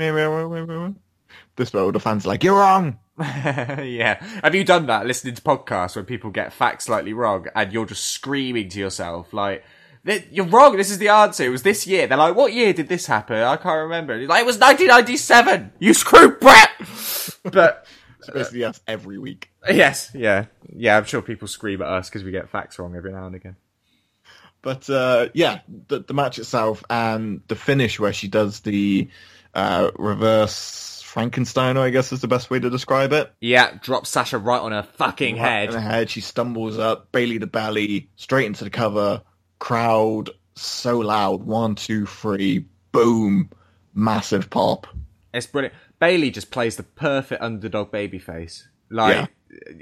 This 1.55 1.73
way, 1.73 1.81
all 1.81 1.91
the 1.91 1.99
fans 1.99 2.25
are 2.25 2.29
like, 2.29 2.43
you're 2.43 2.57
wrong. 2.57 2.99
yeah. 3.19 4.23
Have 4.43 4.55
you 4.55 4.63
done 4.63 4.85
that 4.87 5.07
listening 5.07 5.35
to 5.35 5.41
podcasts 5.41 5.95
when 5.95 6.05
people 6.05 6.29
get 6.29 6.53
facts 6.53 6.85
slightly 6.85 7.13
wrong 7.13 7.47
and 7.55 7.73
you're 7.73 7.85
just 7.85 8.05
screaming 8.05 8.69
to 8.69 8.79
yourself 8.79 9.33
like 9.33 9.63
you're 10.31 10.45
wrong. 10.45 10.77
This 10.77 10.89
is 10.89 10.99
the 10.99 11.09
answer. 11.09 11.43
It 11.43 11.49
was 11.49 11.63
this 11.63 11.85
year. 11.85 12.07
They're 12.07 12.17
like, 12.17 12.35
"What 12.35 12.53
year 12.53 12.73
did 12.73 12.87
this 12.87 13.07
happen?" 13.07 13.37
I 13.37 13.57
can't 13.57 13.81
remember. 13.81 14.15
Like, 14.25 14.41
it 14.41 14.45
was 14.45 14.57
1997. 14.57 15.73
You 15.79 15.93
screwed 15.93 16.39
Bret. 16.39 16.69
but 17.43 17.85
It's 18.19 18.29
basically 18.29 18.63
us 18.65 18.81
every 18.87 19.17
week. 19.17 19.51
yes, 19.69 20.11
yeah, 20.13 20.45
yeah. 20.67 20.97
I'm 20.97 21.05
sure 21.05 21.21
people 21.21 21.47
scream 21.47 21.81
at 21.81 21.87
us 21.87 22.09
because 22.09 22.23
we 22.23 22.31
get 22.31 22.49
facts 22.49 22.77
wrong 22.77 22.95
every 22.95 23.11
now 23.11 23.25
and 23.25 23.35
again. 23.35 23.55
But 24.61 24.89
uh, 24.89 25.29
yeah, 25.33 25.59
the, 25.87 25.99
the 25.99 26.13
match 26.13 26.39
itself 26.39 26.83
and 26.89 27.41
the 27.47 27.55
finish 27.55 27.99
where 27.99 28.13
she 28.13 28.27
does 28.27 28.61
the 28.61 29.09
uh, 29.53 29.91
reverse 29.97 31.01
Frankenstein, 31.05 31.77
I 31.77 31.89
guess 31.89 32.11
is 32.11 32.21
the 32.21 32.27
best 32.27 32.49
way 32.49 32.59
to 32.59 32.69
describe 32.69 33.11
it. 33.13 33.31
Yeah, 33.39 33.77
drops 33.81 34.09
Sasha 34.09 34.37
right 34.37 34.59
on 34.61 34.71
her 34.71 34.83
fucking 34.83 35.35
Right 35.37 35.41
head. 35.41 35.71
the 35.71 35.81
head, 35.81 36.09
she 36.09 36.21
stumbles 36.21 36.77
up, 36.77 37.11
Bayley 37.11 37.37
the 37.37 37.47
belly, 37.47 38.09
straight 38.17 38.45
into 38.45 38.63
the 38.63 38.69
cover. 38.69 39.21
Crowd 39.59 40.29
so 40.55 40.99
loud. 40.99 41.43
One, 41.43 41.75
two, 41.75 42.05
three, 42.05 42.65
boom, 42.91 43.49
massive 43.93 44.49
pop. 44.49 44.85
It's 45.33 45.47
brilliant. 45.47 45.75
Bayley 45.99 46.29
just 46.29 46.51
plays 46.51 46.75
the 46.75 46.83
perfect 46.83 47.41
underdog 47.41 47.91
babyface. 47.91 48.63
Like, 48.89 49.29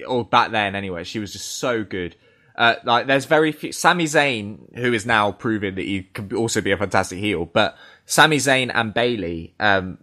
or 0.07 0.23
back 0.25 0.51
then 0.51 0.75
anyway, 0.75 1.03
she 1.03 1.19
was 1.19 1.33
just 1.33 1.57
so 1.57 1.83
good. 1.83 2.15
Uh, 2.57 2.75
like, 2.83 3.07
there's 3.07 3.25
very 3.25 3.51
few. 3.51 3.71
Sami 3.71 4.05
Zayn, 4.05 4.75
who 4.77 4.93
is 4.93 5.05
now 5.05 5.31
proving 5.31 5.75
that 5.75 5.81
he 5.85 6.03
can 6.03 6.33
also 6.35 6.61
be 6.61 6.71
a 6.71 6.77
fantastic 6.77 7.19
heel, 7.19 7.45
but 7.45 7.77
Sami 8.05 8.37
Zayn 8.37 8.71
and 8.73 8.93
Bayley, 8.93 9.53
um, 9.59 9.97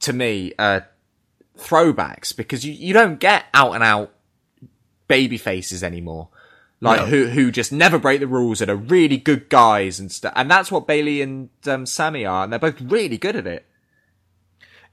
to 0.00 0.12
me, 0.12 0.52
uh, 0.58 0.80
throwbacks 1.58 2.36
because 2.36 2.64
you, 2.66 2.72
you 2.72 2.92
don't 2.92 3.18
get 3.18 3.44
out 3.54 3.72
and 3.72 3.82
out 3.82 4.12
baby 5.08 5.38
faces 5.38 5.82
anymore. 5.82 6.28
Like 6.80 7.00
No. 7.00 7.06
who 7.06 7.26
who 7.28 7.50
just 7.50 7.72
never 7.72 7.98
break 7.98 8.20
the 8.20 8.26
rules 8.26 8.60
and 8.60 8.70
are 8.70 8.76
really 8.76 9.16
good 9.16 9.48
guys 9.48 9.98
and 9.98 10.12
stuff. 10.12 10.34
And 10.36 10.50
that's 10.50 10.70
what 10.70 10.86
Bayley 10.86 11.22
and 11.22 11.48
um, 11.66 11.86
Sami 11.86 12.26
are, 12.26 12.44
and 12.44 12.52
they're 12.52 12.60
both 12.60 12.78
really 12.82 13.16
good 13.16 13.34
at 13.36 13.46
it. 13.46 13.64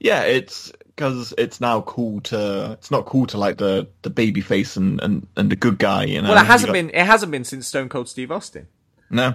Yeah, 0.00 0.22
it's 0.22 0.72
because 0.94 1.34
it's 1.38 1.60
now 1.60 1.80
cool 1.82 2.20
to. 2.22 2.72
It's 2.72 2.90
not 2.90 3.06
cool 3.06 3.26
to 3.28 3.38
like 3.38 3.58
the 3.58 3.88
the 4.02 4.10
baby 4.10 4.40
face 4.40 4.76
and, 4.76 5.00
and, 5.02 5.26
and 5.36 5.50
the 5.50 5.56
good 5.56 5.78
guy. 5.78 6.04
You 6.04 6.22
know, 6.22 6.30
Well, 6.30 6.42
it 6.42 6.46
hasn't 6.46 6.68
got- 6.68 6.72
been. 6.74 6.90
It 6.90 7.04
hasn't 7.06 7.32
been 7.32 7.44
since 7.44 7.66
Stone 7.66 7.88
Cold 7.88 8.08
Steve 8.08 8.30
Austin. 8.30 8.68
No, 9.10 9.34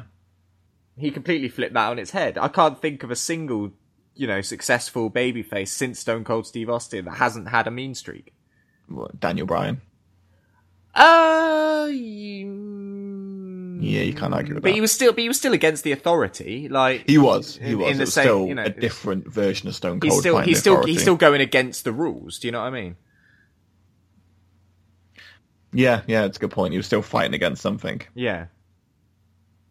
He 0.97 1.11
completely 1.11 1.47
flipped 1.47 1.73
that 1.73 1.89
on 1.89 1.99
its 1.99 2.11
head. 2.11 2.37
I 2.37 2.47
can't 2.49 2.81
think 2.81 3.03
of 3.03 3.11
a 3.11 3.15
single, 3.15 3.71
you 4.15 4.27
know, 4.27 4.41
successful 4.41 5.09
babyface 5.11 5.69
since 5.69 5.99
Stone 5.99 6.23
Cold 6.25 6.47
Steve 6.47 6.69
Austin 6.69 7.05
that 7.05 7.17
hasn't 7.17 7.49
had 7.49 7.67
a 7.67 7.71
mean 7.71 7.95
streak. 7.95 8.33
What, 8.87 9.19
Daniel 9.19 9.45
Bryan. 9.47 9.81
Uh, 10.95 11.87
you... 11.91 12.47
Yeah, 13.81 14.01
you 14.01 14.13
can't 14.13 14.33
argue 14.33 14.55
with 14.55 14.63
But 14.63 14.69
that. 14.69 14.75
he 14.75 14.81
was 14.81 14.91
still, 14.91 15.13
but 15.13 15.21
he 15.21 15.27
was 15.29 15.37
still 15.37 15.53
against 15.53 15.83
the 15.83 15.91
authority. 15.93 16.67
Like 16.69 17.07
He 17.07 17.17
was. 17.17 17.55
He 17.55 17.71
in- 17.71 17.79
was. 17.79 17.91
in 17.91 17.97
the 17.97 18.01
was 18.03 18.13
same- 18.13 18.23
still 18.25 18.45
you 18.47 18.55
know, 18.55 18.63
a 18.63 18.69
different 18.69 19.27
version 19.27 19.69
of 19.69 19.75
Stone 19.75 20.01
Cold. 20.01 20.11
He's 20.11 20.19
still, 20.19 20.37
he's 20.39 20.59
still, 20.59 20.73
authority. 20.73 20.91
he's 20.93 21.01
still 21.01 21.15
going 21.15 21.41
against 21.41 21.83
the 21.85 21.91
rules. 21.93 22.39
Do 22.39 22.47
you 22.47 22.51
know 22.51 22.59
what 22.59 22.67
I 22.67 22.71
mean? 22.71 22.95
Yeah, 25.71 26.01
yeah, 26.07 26.25
it's 26.25 26.37
a 26.37 26.39
good 26.39 26.51
point. 26.51 26.71
He 26.73 26.77
was 26.77 26.85
still 26.87 27.01
fighting 27.01 27.33
against 27.33 27.61
something. 27.61 28.01
Yeah. 28.15 28.47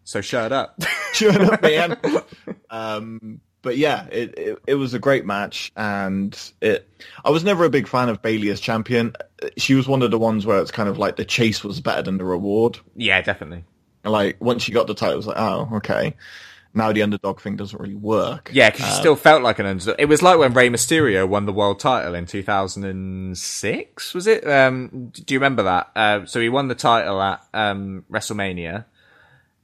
So 0.04 0.20
shut 0.20 0.52
up. 0.52 0.80
Shut 1.12 1.40
up, 1.40 1.60
man. 1.62 1.96
um, 2.70 3.40
but 3.62 3.76
yeah, 3.76 4.06
it, 4.12 4.38
it 4.38 4.58
it 4.68 4.74
was 4.76 4.94
a 4.94 4.98
great 4.98 5.26
match, 5.26 5.72
and 5.76 6.38
it. 6.60 6.88
I 7.24 7.30
was 7.30 7.42
never 7.44 7.64
a 7.64 7.70
big 7.70 7.88
fan 7.88 8.08
of 8.08 8.22
Bayley 8.22 8.50
as 8.50 8.60
champion. 8.60 9.14
She 9.56 9.74
was 9.74 9.88
one 9.88 10.00
of 10.02 10.10
the 10.10 10.18
ones 10.18 10.46
where 10.46 10.60
it's 10.60 10.70
kind 10.70 10.88
of 10.88 10.96
like 10.98 11.16
the 11.16 11.24
chase 11.24 11.64
was 11.64 11.80
better 11.80 12.02
than 12.02 12.18
the 12.18 12.24
reward. 12.24 12.78
yeah, 12.94 13.20
definitely. 13.20 13.64
Like 14.08 14.36
once 14.40 14.62
she 14.62 14.72
got 14.72 14.86
the 14.86 14.94
title, 14.94 15.14
it 15.14 15.16
was 15.18 15.26
like, 15.26 15.38
oh, 15.38 15.68
okay. 15.76 16.14
Now 16.74 16.92
the 16.92 17.02
underdog 17.02 17.40
thing 17.40 17.56
doesn't 17.56 17.80
really 17.80 17.94
work. 17.94 18.50
Yeah, 18.52 18.70
because 18.70 18.84
she 18.86 18.92
Um, 18.92 18.98
still 18.98 19.16
felt 19.16 19.42
like 19.42 19.58
an 19.58 19.66
underdog. 19.66 19.96
It 19.98 20.04
was 20.04 20.22
like 20.22 20.38
when 20.38 20.52
Rey 20.52 20.68
Mysterio 20.68 21.26
won 21.26 21.46
the 21.46 21.52
world 21.52 21.80
title 21.80 22.14
in 22.14 22.26
2006, 22.26 24.14
was 24.14 24.26
it? 24.26 24.46
Um, 24.46 25.10
do 25.12 25.34
you 25.34 25.38
remember 25.40 25.62
that? 25.64 25.90
Uh, 25.96 26.26
so 26.26 26.40
he 26.40 26.48
won 26.48 26.68
the 26.68 26.74
title 26.74 27.20
at 27.22 27.42
um, 27.54 28.04
WrestleMania, 28.10 28.84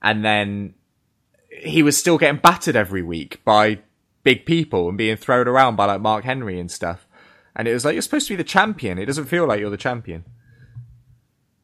and 0.03 0.24
then 0.24 0.74
he 1.51 1.82
was 1.82 1.97
still 1.97 2.18
getting 2.18 2.40
battered 2.40 2.74
every 2.76 3.03
week 3.03 3.45
by 3.45 3.78
big 4.22 4.47
people 4.47 4.88
and 4.88 4.99
being 4.99 5.16
thrown 5.16 5.47
around 5.47 5.76
by 5.76 5.84
like 5.84 6.01
Mark 6.01 6.24
Henry 6.24 6.59
and 6.59 6.70
stuff. 6.70 7.07
And 7.55 7.68
it 7.68 7.72
was 7.72 7.84
like 7.84 7.92
you're 7.92 8.03
supposed 8.03 8.26
to 8.28 8.32
be 8.32 8.36
the 8.36 8.45
champion. 8.45 8.99
It 8.99 9.07
doesn't 9.07 9.26
feel 9.26 9.47
like 9.47 9.61
you're 9.61 9.70
the 9.70 9.76
champion. 9.76 10.24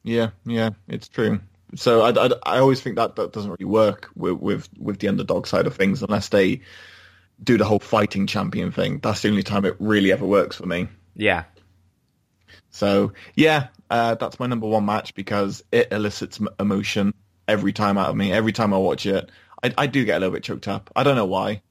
Yeah, 0.03 0.29
yeah, 0.45 0.69
it's 0.87 1.07
true. 1.07 1.41
So 1.75 2.01
I, 2.01 2.09
I, 2.11 2.29
I 2.43 2.59
always 2.59 2.81
think 2.81 2.97
that 2.97 3.15
that 3.15 3.33
doesn't 3.33 3.51
really 3.51 3.65
work 3.65 4.09
with, 4.15 4.39
with 4.39 4.69
with 4.77 4.99
the 4.99 5.07
underdog 5.07 5.47
side 5.47 5.67
of 5.67 5.75
things 5.75 6.03
unless 6.03 6.29
they 6.29 6.61
do 7.43 7.57
the 7.57 7.65
whole 7.65 7.79
fighting 7.79 8.27
champion 8.27 8.71
thing. 8.71 8.99
That's 8.99 9.21
the 9.21 9.29
only 9.29 9.43
time 9.43 9.65
it 9.65 9.75
really 9.79 10.11
ever 10.11 10.25
works 10.25 10.55
for 10.57 10.65
me. 10.67 10.87
Yeah, 11.15 11.45
So 12.71 13.13
yeah, 13.35 13.67
uh, 13.89 14.15
that's 14.15 14.39
my 14.39 14.47
number 14.47 14.67
one 14.67 14.85
match 14.85 15.13
because 15.13 15.63
it 15.71 15.91
elicits 15.91 16.39
emotion 16.59 17.13
every 17.47 17.73
time 17.73 17.97
out 17.97 18.09
of 18.09 18.15
me. 18.15 18.31
Every 18.31 18.51
time 18.53 18.73
I 18.73 18.77
watch 18.77 19.05
it, 19.05 19.29
I, 19.63 19.73
I 19.77 19.87
do 19.87 20.05
get 20.05 20.17
a 20.17 20.19
little 20.19 20.33
bit 20.33 20.43
choked 20.43 20.67
up. 20.67 20.89
I 20.95 21.03
don't 21.03 21.15
know 21.15 21.25
why. 21.25 21.61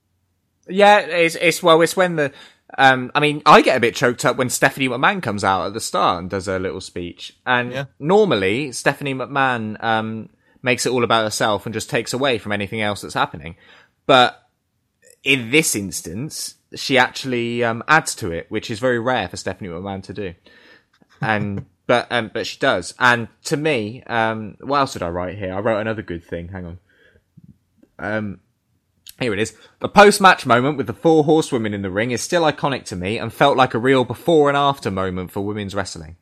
Yeah, 0.68 1.00
it's 1.00 1.34
it's 1.36 1.62
well, 1.62 1.80
it's 1.82 1.96
when 1.96 2.16
the 2.16 2.32
um, 2.78 3.10
I 3.14 3.20
mean, 3.20 3.42
I 3.46 3.62
get 3.62 3.76
a 3.76 3.80
bit 3.80 3.94
choked 3.94 4.24
up 4.24 4.36
when 4.36 4.48
Stephanie 4.50 4.88
McMahon 4.88 5.22
comes 5.22 5.44
out 5.44 5.66
at 5.66 5.72
the 5.74 5.80
start 5.80 6.20
and 6.20 6.30
does 6.30 6.46
her 6.46 6.58
little 6.58 6.80
speech, 6.80 7.36
and 7.46 7.72
Yeah. 7.72 7.84
normally 7.98 8.72
Stephanie 8.72 9.14
McMahon 9.14 9.82
um 9.82 10.28
makes 10.62 10.84
it 10.86 10.90
all 10.92 11.04
about 11.04 11.24
herself 11.24 11.64
and 11.66 11.72
just 11.72 11.88
takes 11.90 12.12
away 12.12 12.38
from 12.38 12.52
anything 12.52 12.80
else 12.82 13.00
that's 13.00 13.14
happening, 13.14 13.56
but 14.06 14.48
in 15.24 15.50
this 15.50 15.74
instance, 15.74 16.54
she 16.74 16.96
actually 16.98 17.64
um 17.64 17.82
adds 17.88 18.14
to 18.16 18.30
it, 18.30 18.46
which 18.50 18.70
is 18.70 18.78
very 18.78 18.98
rare 18.98 19.28
for 19.28 19.36
Stephanie 19.36 19.70
McMahon 19.70 20.02
to 20.04 20.12
do, 20.14 20.34
and. 21.20 21.66
But 21.90 22.06
um, 22.12 22.30
but 22.32 22.46
she 22.46 22.56
does, 22.60 22.94
and 23.00 23.26
to 23.46 23.56
me, 23.56 24.04
um, 24.04 24.56
what 24.60 24.78
else 24.78 24.92
did 24.92 25.02
I 25.02 25.08
write 25.08 25.36
here? 25.36 25.52
I 25.52 25.58
wrote 25.58 25.80
another 25.80 26.02
good 26.02 26.22
thing. 26.22 26.46
Hang 26.46 26.78
on. 27.98 28.38
Here 29.20 29.32
it 29.34 29.38
is. 29.38 29.54
The 29.80 29.88
post-match 29.88 30.46
moment 30.46 30.76
with 30.78 30.86
the 30.86 30.92
four 30.94 31.24
horsewomen 31.24 31.74
in 31.74 31.82
the 31.82 31.90
ring 31.90 32.10
is 32.10 32.22
still 32.22 32.42
iconic 32.42 32.84
to 32.86 32.96
me 32.96 33.18
and 33.18 33.32
felt 33.32 33.56
like 33.56 33.74
a 33.74 33.78
real 33.78 34.04
before 34.04 34.48
and 34.48 34.56
after 34.56 34.90
moment 34.90 35.30
for 35.30 35.42
women's 35.42 35.74
wrestling. 35.74 36.16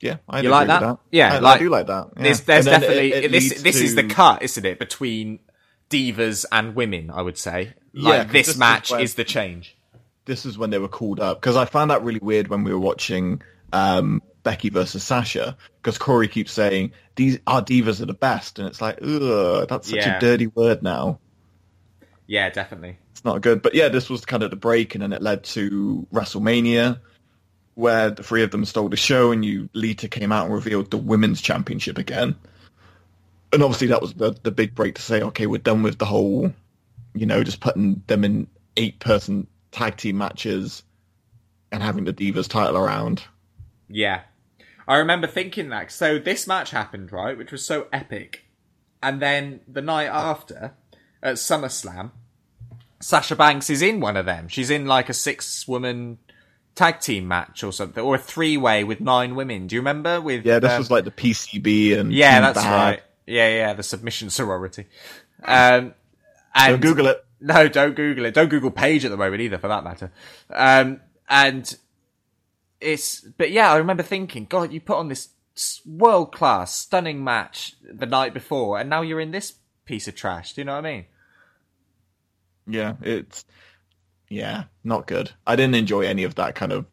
Yeah, 0.00 0.18
I 0.28 0.40
You 0.40 0.50
like 0.50 0.68
with 0.68 0.80
that? 0.80 0.98
Yeah, 1.10 1.40
I, 1.42 1.54
I 1.54 1.58
do 1.58 1.68
like 1.68 1.88
that. 1.88 2.10
Yeah. 2.16 2.22
There's, 2.22 2.40
there's 2.42 2.64
definitely 2.66 3.12
it- 3.12 3.24
it 3.24 3.32
this. 3.32 3.62
This 3.62 3.76
is 3.80 3.94
the 3.94 4.04
cut, 4.04 4.42
isn't 4.42 4.64
it, 4.64 4.78
between 4.78 5.40
divas 5.90 6.44
and 6.52 6.74
women? 6.74 7.10
I 7.10 7.22
would 7.22 7.36
say. 7.36 7.74
Yeah, 7.92 8.08
Like 8.10 8.26
'cause 8.28 8.32
this 8.32 8.56
match 8.56 8.92
is 8.92 8.98
match 8.98 9.14
the 9.14 9.24
change. 9.24 9.76
this 10.24 10.46
is 10.46 10.56
when 10.56 10.70
they 10.70 10.78
were 10.78 10.88
called 10.88 11.18
up 11.20 11.40
because 11.40 11.56
I 11.56 11.64
found 11.64 11.90
that 11.90 12.02
really 12.04 12.20
weird 12.20 12.48
when 12.48 12.62
we 12.62 12.72
were 12.72 12.78
watching 12.78 13.42
um, 13.72 14.22
Becky 14.48 14.70
versus 14.70 15.04
Sasha 15.04 15.58
because 15.76 15.98
Corey 15.98 16.26
keeps 16.26 16.52
saying 16.52 16.92
these 17.16 17.38
our 17.46 17.60
divas 17.60 18.00
are 18.00 18.06
the 18.06 18.14
best, 18.14 18.58
and 18.58 18.66
it's 18.66 18.80
like, 18.80 18.98
ugh, 19.02 19.68
that's 19.68 19.90
such 19.90 19.98
Yeah. 19.98 20.16
a 20.16 20.20
dirty 20.20 20.46
word 20.46 20.82
now. 20.82 21.18
Yeah, 22.26 22.48
definitely. 22.48 22.96
It's 23.12 23.26
not 23.26 23.42
good. 23.42 23.60
But 23.60 23.74
yeah, 23.74 23.88
this 23.90 24.08
was 24.08 24.24
kind 24.24 24.42
of 24.42 24.48
the 24.48 24.56
break, 24.56 24.94
and 24.94 25.02
then 25.02 25.12
it 25.12 25.20
led 25.20 25.44
to 25.44 26.06
WrestleMania, 26.14 26.98
where 27.74 28.08
the 28.08 28.22
three 28.22 28.42
of 28.42 28.50
them 28.50 28.64
stole 28.64 28.88
the 28.88 28.96
show, 28.96 29.32
and 29.32 29.44
you 29.44 29.68
Lita 29.74 30.08
came 30.08 30.32
out 30.32 30.46
and 30.46 30.54
revealed 30.54 30.90
the 30.90 30.96
women's 30.96 31.42
championship 31.42 31.98
again. 31.98 32.34
And 33.52 33.62
obviously, 33.62 33.88
that 33.88 34.00
was 34.00 34.14
the 34.14 34.34
the 34.42 34.50
big 34.50 34.74
break 34.74 34.94
to 34.94 35.02
say, 35.02 35.20
okay, 35.20 35.46
we're 35.46 35.58
done 35.58 35.82
with 35.82 35.98
the 35.98 36.06
whole, 36.06 36.54
you 37.12 37.26
know, 37.26 37.44
just 37.44 37.60
putting 37.60 38.02
them 38.06 38.24
in 38.24 38.46
eight 38.78 38.98
person 38.98 39.46
tag 39.72 39.98
team 39.98 40.16
matches 40.16 40.84
and 41.70 41.82
having 41.82 42.04
the 42.04 42.14
Divas 42.14 42.48
title 42.48 42.78
around. 42.78 43.22
Yeah. 43.90 44.20
I 44.88 44.96
remember 44.96 45.26
thinking 45.26 45.68
that. 45.68 45.92
So 45.92 46.18
this 46.18 46.46
match 46.46 46.70
happened, 46.70 47.12
right, 47.12 47.36
which 47.36 47.52
was 47.52 47.64
so 47.64 47.86
epic. 47.92 48.46
And 49.02 49.20
then 49.20 49.60
the 49.68 49.82
night 49.82 50.06
after, 50.06 50.72
at 51.22 51.36
SummerSlam, 51.36 52.10
Sasha 53.00 53.36
Banks 53.36 53.70
is 53.70 53.82
in 53.82 54.00
one 54.00 54.16
of 54.16 54.26
them. 54.26 54.48
She's 54.48 54.70
in 54.70 54.86
like 54.86 55.08
a 55.08 55.14
six 55.14 55.68
woman 55.68 56.18
tag 56.74 57.00
team 57.00 57.28
match 57.28 57.62
or 57.62 57.72
something, 57.72 58.02
or 58.02 58.14
a 58.14 58.18
three 58.18 58.56
way 58.56 58.82
with 58.82 59.00
nine 59.00 59.34
women. 59.34 59.66
Do 59.66 59.76
you 59.76 59.80
remember? 59.80 60.20
With 60.20 60.46
Yeah, 60.46 60.58
this 60.58 60.72
um, 60.72 60.78
was 60.78 60.90
like 60.90 61.04
the 61.04 61.10
PCB 61.10 61.98
and 61.98 62.12
yeah, 62.12 62.40
that's 62.40 62.58
Bad. 62.58 62.72
right. 62.72 63.02
Yeah, 63.26 63.48
yeah, 63.48 63.72
the 63.74 63.82
submission 63.82 64.30
sorority. 64.30 64.86
Um, 65.44 65.94
and 66.54 66.72
Don't 66.72 66.80
Google 66.80 67.08
it. 67.08 67.24
no, 67.40 67.68
don't 67.68 67.94
Google 67.94 68.24
it. 68.24 68.34
Don't 68.34 68.48
Google 68.48 68.70
Paige 68.70 69.04
at 69.04 69.10
the 69.10 69.16
moment 69.16 69.42
either, 69.42 69.58
for 69.58 69.68
that 69.68 69.84
matter. 69.84 70.10
Um, 70.50 71.00
and 71.28 71.76
it's, 72.80 73.20
but 73.20 73.50
yeah, 73.50 73.72
I 73.72 73.76
remember 73.76 74.02
thinking, 74.02 74.46
God, 74.46 74.72
you 74.72 74.80
put 74.80 74.96
on 74.96 75.08
this 75.08 75.30
world 75.84 76.32
class, 76.32 76.74
stunning 76.74 77.22
match 77.22 77.74
the 77.82 78.06
night 78.06 78.34
before, 78.34 78.78
and 78.78 78.88
now 78.88 79.02
you're 79.02 79.20
in 79.20 79.32
this 79.32 79.54
piece 79.84 80.08
of 80.08 80.14
trash. 80.14 80.52
Do 80.54 80.60
you 80.60 80.64
know 80.64 80.74
what 80.74 80.86
I 80.86 80.92
mean? 80.92 81.06
Yeah, 82.66 82.94
it's 83.02 83.44
yeah, 84.28 84.64
not 84.84 85.06
good. 85.06 85.32
I 85.46 85.56
didn't 85.56 85.74
enjoy 85.74 86.02
any 86.02 86.24
of 86.24 86.36
that 86.36 86.54
kind 86.54 86.72
of 86.72 86.86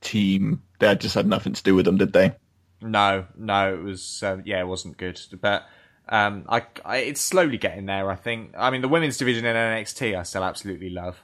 team. 0.00 0.62
They 0.78 0.94
just 0.96 1.14
had 1.14 1.26
nothing 1.26 1.52
to 1.52 1.62
do 1.62 1.74
with 1.74 1.84
them, 1.84 1.96
did 1.96 2.12
they? 2.12 2.34
No, 2.80 3.26
no, 3.36 3.74
it 3.74 3.82
was, 3.82 4.22
uh, 4.22 4.38
yeah, 4.44 4.60
it 4.60 4.66
wasn't 4.66 4.98
good. 4.98 5.20
But, 5.40 5.64
um, 6.08 6.44
I, 6.48 6.66
I, 6.84 6.96
it's 6.98 7.20
slowly 7.20 7.56
getting 7.56 7.86
there, 7.86 8.10
I 8.10 8.16
think. 8.16 8.52
I 8.58 8.70
mean, 8.70 8.82
the 8.82 8.88
women's 8.88 9.16
division 9.16 9.46
in 9.46 9.56
NXT 9.56 10.18
I 10.18 10.22
still 10.24 10.44
absolutely 10.44 10.90
love. 10.90 11.22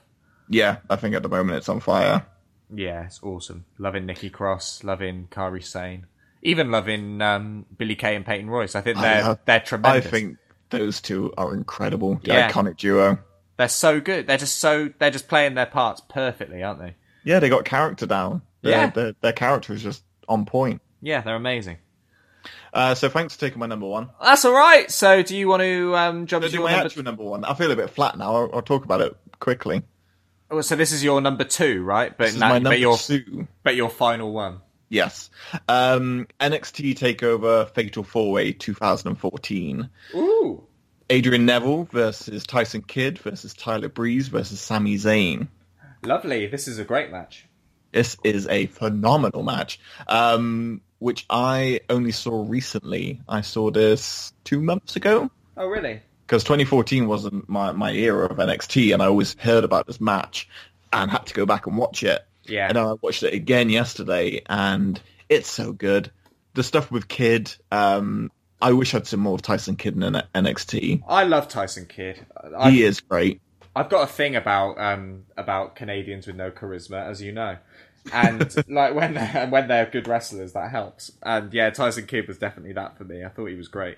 Yeah, 0.49 0.77
I 0.89 0.95
think 0.95 1.15
at 1.15 1.21
the 1.21 1.29
moment 1.29 1.57
it's 1.57 1.69
on 1.69 1.79
fire. 1.79 2.25
Yeah, 2.73 3.05
it's 3.05 3.21
awesome. 3.23 3.65
Loving 3.77 4.05
Nikki 4.05 4.29
Cross, 4.29 4.83
loving 4.83 5.27
Kairi 5.31 5.63
Sane, 5.63 6.05
even 6.41 6.71
loving 6.71 7.21
um, 7.21 7.65
Billie 7.77 7.95
Kay 7.95 8.15
and 8.15 8.25
Peyton 8.25 8.49
Royce. 8.49 8.75
I 8.75 8.81
think 8.81 8.97
they're 8.97 9.23
I, 9.23 9.37
they're 9.45 9.59
tremendous. 9.59 10.05
I 10.07 10.09
think 10.09 10.37
those 10.69 11.01
two 11.01 11.33
are 11.37 11.53
incredible. 11.53 12.15
The 12.23 12.33
Yeah. 12.33 12.51
iconic 12.51 12.77
duo. 12.77 13.19
they're 13.57 13.67
so 13.67 13.99
good. 13.99 14.25
They're 14.27 14.37
just 14.37 14.57
so 14.59 14.89
they're 14.99 15.11
just 15.11 15.27
playing 15.27 15.55
their 15.55 15.65
parts 15.65 16.01
perfectly, 16.09 16.63
aren't 16.63 16.79
they? 16.79 16.95
Yeah, 17.23 17.39
they 17.39 17.49
got 17.49 17.65
character 17.65 18.05
down. 18.05 18.41
Their, 18.61 18.71
Yeah. 18.71 18.89
their, 18.89 19.13
their 19.21 19.33
character 19.33 19.73
is 19.73 19.83
just 19.83 20.03
on 20.29 20.45
point. 20.45 20.81
Yeah, 21.01 21.21
they're 21.21 21.35
amazing. 21.35 21.77
Uh, 22.73 22.95
so 22.95 23.09
thanks 23.09 23.33
for 23.35 23.39
taking 23.41 23.59
my 23.59 23.65
number 23.65 23.85
one. 23.85 24.09
That's 24.23 24.45
all 24.45 24.53
right. 24.53 24.89
So, 24.89 25.21
do 25.23 25.35
you 25.35 25.47
want 25.49 25.61
to 25.61 25.95
um, 25.95 26.25
jump 26.25 26.45
to 26.45 26.49
do 26.49 26.61
my 26.61 26.71
number? 26.71 26.85
actual 26.85 27.03
number 27.03 27.23
one. 27.23 27.43
I 27.43 27.53
feel 27.53 27.69
a 27.69 27.75
bit 27.75 27.89
flat 27.89 28.17
now. 28.17 28.33
I'll, 28.33 28.49
I'll 28.53 28.61
talk 28.61 28.85
about 28.85 29.01
it 29.01 29.15
quickly. 29.39 29.83
Oh, 30.51 30.59
so 30.61 30.75
this 30.75 30.91
is 30.91 31.03
your 31.03 31.21
number 31.21 31.45
two, 31.45 31.81
right? 31.83 32.15
But 32.15 32.35
now- 32.35 32.59
but 32.59 32.77
your 32.79 32.97
two. 32.97 33.47
but 33.63 33.75
your 33.75 33.89
final 33.89 34.31
one. 34.33 34.59
Yes. 34.89 35.29
Um, 35.69 36.27
NXT 36.41 36.93
Takeover 36.95 37.73
Fatal 37.73 38.03
Four 38.03 38.33
Way 38.33 38.51
2014. 38.51 39.89
Ooh, 40.15 40.63
Adrian 41.09 41.45
Neville 41.45 41.85
versus 41.85 42.45
Tyson 42.45 42.81
Kidd 42.81 43.17
versus 43.19 43.53
Tyler 43.53 43.87
Breeze 43.87 44.27
versus 44.27 44.59
Sami 44.59 44.95
Zayn. 44.95 45.47
lovely. 46.03 46.47
This 46.47 46.67
is 46.67 46.77
a 46.79 46.83
great 46.83 47.11
match. 47.11 47.47
This 47.93 48.17
is 48.23 48.47
a 48.47 48.65
phenomenal 48.67 49.43
match, 49.43 49.79
um, 50.07 50.81
which 50.99 51.25
I 51.29 51.81
only 51.89 52.11
saw 52.11 52.45
recently. 52.47 53.21
I 53.29 53.41
saw 53.41 53.71
this 53.71 54.33
two 54.43 54.59
months 54.61 54.95
ago 54.97 55.29
Oh, 55.57 55.67
really? 55.67 56.01
Because 56.31 56.45
2014 56.45 57.07
wasn't 57.09 57.49
my, 57.49 57.73
my 57.73 57.91
era 57.91 58.25
of 58.27 58.37
NXT, 58.37 58.93
and 58.93 59.03
I 59.03 59.07
always 59.07 59.35
heard 59.37 59.65
about 59.65 59.85
this 59.85 59.99
match 59.99 60.47
and 60.93 61.11
had 61.11 61.25
to 61.25 61.33
go 61.33 61.45
back 61.45 61.67
and 61.67 61.77
watch 61.77 62.03
it. 62.03 62.25
Yeah. 62.45 62.69
And 62.69 62.77
I 62.77 62.93
watched 63.01 63.23
it 63.23 63.33
again 63.33 63.69
yesterday, 63.69 64.41
and 64.45 64.97
it's 65.27 65.49
so 65.49 65.73
good. 65.73 66.09
The 66.53 66.63
stuff 66.63 66.89
with 66.89 67.09
Kidd, 67.09 67.53
um, 67.69 68.31
I 68.61 68.71
wish 68.71 68.95
I'd 68.95 69.07
seen 69.07 69.19
more 69.19 69.35
of 69.35 69.41
Tyson 69.41 69.75
Kidd 69.75 70.01
in 70.01 70.03
NXT. 70.03 71.03
I 71.05 71.25
love 71.25 71.49
Tyson 71.49 71.85
Kidd. 71.85 72.25
I, 72.57 72.71
He 72.71 72.83
is 72.83 73.01
great. 73.01 73.41
I've 73.75 73.89
got 73.89 74.03
a 74.03 74.07
thing 74.07 74.37
about 74.37 74.79
um 74.79 75.25
about 75.35 75.75
Canadians 75.75 76.27
with 76.27 76.37
no 76.37 76.49
charisma, 76.49 77.09
as 77.09 77.21
you 77.21 77.33
know, 77.33 77.57
and 78.13 78.55
like 78.69 78.95
when 78.95 79.15
they're, 79.15 79.47
when 79.49 79.67
they're 79.67 79.85
good 79.85 80.07
wrestlers, 80.07 80.53
that 80.53 80.71
helps. 80.71 81.11
And 81.23 81.53
yeah, 81.53 81.71
Tyson 81.71 82.05
Kidd 82.07 82.29
was 82.29 82.37
definitely 82.37 82.71
that 82.73 82.97
for 82.97 83.03
me. 83.03 83.25
I 83.25 83.27
thought 83.27 83.47
he 83.47 83.55
was 83.55 83.67
great. 83.67 83.97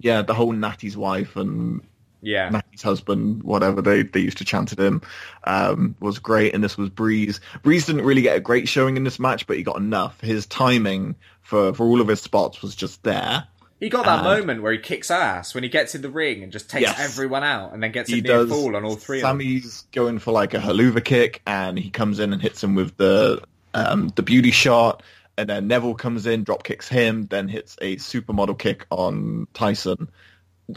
Yeah, 0.00 0.22
the 0.22 0.34
whole 0.34 0.52
Natty's 0.52 0.96
wife 0.96 1.36
and 1.36 1.80
Yeah, 2.20 2.48
Natty's 2.50 2.82
husband, 2.82 3.42
whatever 3.42 3.80
they, 3.82 4.02
they 4.02 4.20
used 4.20 4.38
to 4.38 4.44
chant 4.44 4.72
at 4.72 4.78
him, 4.78 5.02
um, 5.44 5.94
was 6.00 6.18
great. 6.18 6.54
And 6.54 6.62
this 6.62 6.76
was 6.76 6.88
Breeze. 6.88 7.40
Breeze 7.62 7.86
didn't 7.86 8.04
really 8.04 8.22
get 8.22 8.36
a 8.36 8.40
great 8.40 8.68
showing 8.68 8.96
in 8.96 9.04
this 9.04 9.18
match, 9.18 9.46
but 9.46 9.56
he 9.56 9.62
got 9.62 9.76
enough. 9.76 10.20
His 10.20 10.46
timing 10.46 11.16
for, 11.42 11.72
for 11.74 11.84
all 11.86 12.00
of 12.00 12.08
his 12.08 12.20
spots 12.20 12.60
was 12.62 12.74
just 12.76 13.02
there. 13.02 13.46
he 13.80 13.88
got 13.88 14.04
that 14.04 14.24
and- 14.26 14.38
moment 14.40 14.62
where 14.62 14.72
he 14.72 14.78
kicks 14.78 15.10
ass 15.10 15.54
when 15.54 15.62
he 15.62 15.68
gets 15.70 15.94
in 15.94 16.02
the 16.02 16.10
ring 16.10 16.42
and 16.42 16.50
just 16.52 16.68
takes 16.68 16.82
Yes. 16.82 16.98
everyone 17.00 17.44
out, 17.44 17.72
and 17.72 17.82
then 17.82 17.92
gets 17.92 18.10
a 18.10 18.20
near 18.20 18.46
fall 18.46 18.74
on 18.76 18.84
all 18.84 18.96
three. 18.96 19.18
of 19.18 19.22
them. 19.22 19.38
Sami's 19.40 19.84
going 19.92 20.18
for 20.18 20.32
like 20.32 20.54
a 20.54 20.58
Helluva 20.58 21.04
kick, 21.04 21.40
and 21.46 21.78
he 21.78 21.90
comes 21.90 22.18
in 22.18 22.32
and 22.32 22.42
hits 22.42 22.62
him 22.62 22.74
with 22.74 22.96
the 22.96 23.40
um, 23.74 24.12
the 24.16 24.22
beauty 24.22 24.50
shot. 24.50 25.02
And 25.38 25.48
then 25.48 25.68
Neville 25.68 25.94
comes 25.94 26.26
in, 26.26 26.42
drop 26.42 26.64
kicks 26.64 26.88
him, 26.88 27.26
then 27.26 27.46
hits 27.46 27.76
a 27.80 27.94
supermodel 27.96 28.58
kick 28.58 28.86
on 28.90 29.46
Tyson. 29.54 30.10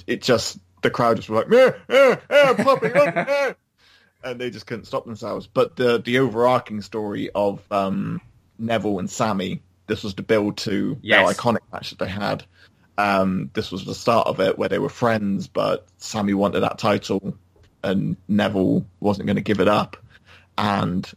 It 0.06 0.22
just 0.22 0.60
the 0.84 0.92
crowd 0.92 1.18
just 1.18 1.30
were 1.30 1.38
like, 1.38 1.52
eh, 1.52 1.72
eh, 1.90 2.16
eh, 2.30 2.64
Poppy, 2.64 2.92
oh, 2.94 3.06
eh," 3.16 3.54
and 4.24 4.40
they 4.40 4.52
just 4.52 4.68
couldn't 4.68 4.86
stop 4.86 5.06
themselves. 5.06 5.48
But 5.48 5.76
the 5.78 6.00
the 6.00 6.20
overarching 6.20 6.82
story 6.84 7.32
of 7.34 7.60
um, 7.72 8.22
Neville 8.60 9.00
and 9.00 9.10
Sami, 9.10 9.64
this 9.88 10.04
was 10.04 10.14
the 10.14 10.22
build 10.22 10.58
to 10.58 10.96
Yes. 11.02 11.26
their 11.26 11.36
iconic 11.36 11.62
match 11.74 11.90
that 11.90 11.98
they 11.98 12.08
had. 12.08 12.44
Um, 13.00 13.50
this 13.54 13.72
was 13.72 13.84
the 13.84 13.96
start 13.96 14.28
of 14.28 14.40
it, 14.42 14.60
where 14.60 14.70
they 14.70 14.78
were 14.78 14.90
friends, 14.90 15.48
but 15.48 15.88
Sami 15.98 16.36
wanted 16.36 16.60
that 16.60 16.78
title, 16.78 17.36
and 17.84 18.16
Neville 18.28 18.86
wasn't 19.00 19.26
going 19.26 19.38
to 19.38 19.42
give 19.42 19.60
it 19.60 19.68
up. 19.68 19.98
And 20.56 21.12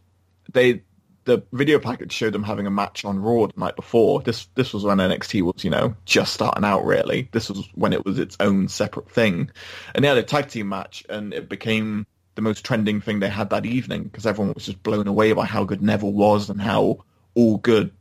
they, 0.50 0.82
the 1.24 1.42
video 1.52 1.78
package 1.78 2.12
showed 2.12 2.32
them 2.32 2.42
having 2.42 2.66
a 2.66 2.70
match 2.70 3.04
on 3.04 3.18
Raw 3.18 3.46
the 3.46 3.58
night 3.58 3.76
before. 3.76 4.20
This 4.20 4.46
this 4.54 4.72
was 4.72 4.84
when 4.84 4.98
NXT 4.98 5.42
was, 5.42 5.64
you 5.64 5.70
know, 5.70 5.94
just 6.04 6.34
starting 6.34 6.64
out. 6.64 6.84
Really, 6.84 7.28
this 7.32 7.48
was 7.48 7.68
when 7.74 7.92
it 7.92 8.04
was 8.04 8.18
its 8.18 8.36
own 8.40 8.68
separate 8.68 9.10
thing, 9.10 9.50
and 9.94 10.04
they 10.04 10.08
had 10.08 10.18
a 10.18 10.22
tag 10.22 10.48
team 10.48 10.68
match, 10.68 11.04
and 11.08 11.32
it 11.32 11.48
became 11.48 12.06
the 12.34 12.42
most 12.42 12.64
trending 12.64 13.00
thing 13.00 13.20
they 13.20 13.28
had 13.28 13.50
that 13.50 13.64
evening 13.66 14.04
because 14.04 14.26
everyone 14.26 14.54
was 14.54 14.66
just 14.66 14.82
blown 14.82 15.06
away 15.06 15.32
by 15.32 15.44
how 15.44 15.64
good 15.64 15.82
Neville 15.82 16.12
was 16.12 16.50
and 16.50 16.60
how 16.60 17.04
all 17.34 17.56
good, 17.58 17.92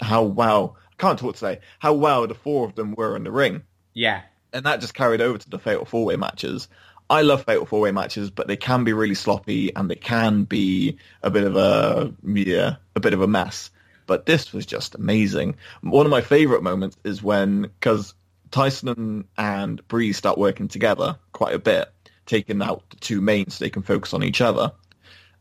how 0.00 0.22
well. 0.24 0.76
I 0.92 0.94
can't 0.96 1.18
talk 1.18 1.36
today. 1.36 1.60
How 1.78 1.92
well 1.92 2.26
the 2.26 2.34
four 2.34 2.66
of 2.66 2.74
them 2.74 2.94
were 2.94 3.16
in 3.16 3.24
the 3.24 3.30
ring 3.30 3.62
Yeah, 3.92 4.22
and 4.52 4.64
that 4.64 4.80
just 4.80 4.94
carried 4.94 5.20
over 5.20 5.38
to 5.38 5.50
the 5.50 5.58
fatal 5.58 5.84
four 5.84 6.04
way 6.06 6.16
matches. 6.16 6.68
I 7.08 7.22
love 7.22 7.44
fatal 7.44 7.66
four 7.66 7.80
way 7.80 7.92
matches, 7.92 8.30
but 8.30 8.48
they 8.48 8.56
can 8.56 8.84
be 8.84 8.92
really 8.92 9.14
sloppy 9.14 9.74
and 9.74 9.90
they 9.90 9.96
can 9.96 10.44
be 10.44 10.98
a 11.22 11.30
bit 11.30 11.44
of 11.44 11.56
a 11.56 12.12
yeah, 12.24 12.76
a 12.94 13.00
bit 13.00 13.14
of 13.14 13.20
a 13.20 13.28
mess. 13.28 13.70
But 14.06 14.26
this 14.26 14.52
was 14.52 14.66
just 14.66 14.94
amazing. 14.94 15.56
One 15.82 16.06
of 16.06 16.10
my 16.10 16.20
favorite 16.20 16.62
moments 16.62 16.96
is 17.04 17.22
when 17.22 17.62
because 17.62 18.14
Tyson 18.50 19.26
and 19.36 19.86
Breeze 19.88 20.16
start 20.16 20.38
working 20.38 20.68
together 20.68 21.16
quite 21.32 21.54
a 21.54 21.58
bit, 21.58 21.92
taking 22.26 22.62
out 22.62 22.88
the 22.90 22.96
two 22.96 23.20
mains 23.20 23.54
so 23.54 23.64
they 23.64 23.70
can 23.70 23.82
focus 23.82 24.14
on 24.14 24.22
each 24.22 24.40
other. 24.40 24.72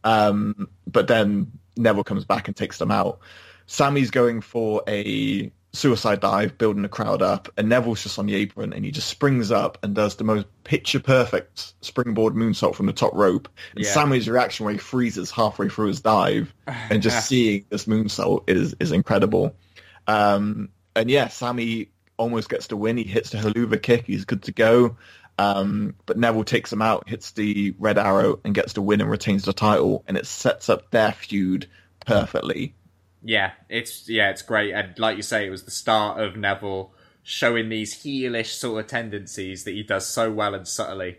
Um, 0.03 0.69
but 0.87 1.07
then 1.07 1.51
Neville 1.77 2.03
comes 2.03 2.25
back 2.25 2.47
and 2.47 2.55
takes 2.55 2.77
them 2.77 2.91
out. 2.91 3.19
Sami's 3.67 4.11
going 4.11 4.41
for 4.41 4.83
a 4.87 5.51
suicide 5.75 6.19
dive, 6.19 6.57
building 6.57 6.81
the 6.81 6.89
crowd 6.89 7.21
up, 7.21 7.49
and 7.57 7.69
Neville's 7.69 8.03
just 8.03 8.17
on 8.17 8.25
the 8.25 8.35
apron, 8.35 8.73
and 8.73 8.83
he 8.85 8.91
just 8.91 9.07
springs 9.07 9.51
up 9.51 9.77
and 9.83 9.93
does 9.93 10.15
the 10.15 10.23
most 10.23 10.47
picture 10.63 10.99
perfect 10.99 11.73
springboard 11.81 12.33
moonsault 12.33 12.75
from 12.75 12.85
the 12.85 12.93
top 12.93 13.13
rope. 13.13 13.47
And 13.75 13.83
Yeah. 13.83 13.91
Sami's 13.91 14.27
reaction 14.27 14.65
where 14.65 14.73
he 14.73 14.79
freezes 14.79 15.31
halfway 15.31 15.69
through 15.69 15.87
his 15.87 16.01
dive, 16.01 16.53
and 16.67 17.01
just 17.01 17.25
seeing 17.27 17.65
this 17.69 17.85
moonsault 17.85 18.49
is 18.49 18.75
is 18.79 18.91
incredible. 18.91 19.55
Um, 20.07 20.69
and 20.95 21.09
yeah, 21.09 21.27
Sami 21.27 21.89
almost 22.17 22.49
gets 22.49 22.67
the 22.67 22.77
win. 22.77 22.97
He 22.97 23.03
hits 23.03 23.31
the 23.31 23.37
Helluva 23.37 23.81
kick. 23.81 24.05
He's 24.05 24.25
good 24.25 24.43
to 24.43 24.51
go. 24.51 24.97
Um, 25.37 25.95
but 26.05 26.17
Neville 26.17 26.45
takes 26.45 26.71
him 26.71 26.81
out, 26.81 27.09
hits 27.09 27.31
the 27.31 27.75
red 27.77 27.97
arrow, 27.97 28.39
and 28.45 28.55
gets 28.55 28.73
the 28.73 28.81
win 28.81 29.01
and 29.01 29.09
retains 29.09 29.43
the 29.43 29.51
title. 29.53 30.03
And 30.07 30.15
it 30.15 30.25
sets 30.25 30.69
up 30.69 30.91
their 30.91 31.11
feud 31.11 31.67
perfectly. 32.05 32.73
Yeah, 33.25 33.51
it's 33.69 34.07
yeah, 34.07 34.29
it's 34.29 34.43
great. 34.43 34.71
And 34.73 34.97
like 34.99 35.17
you 35.17 35.23
say, 35.23 35.47
it 35.47 35.49
was 35.49 35.63
the 35.63 35.71
start 35.71 36.19
of 36.21 36.37
Neville 36.37 36.91
showing 37.23 37.69
these 37.69 38.03
heelish 38.03 38.53
sort 38.53 38.83
of 38.83 38.87
tendencies 38.87 39.63
that 39.63 39.71
he 39.71 39.81
does 39.81 40.05
so 40.05 40.31
well 40.31 40.53
and 40.53 40.67
subtly, 40.67 41.17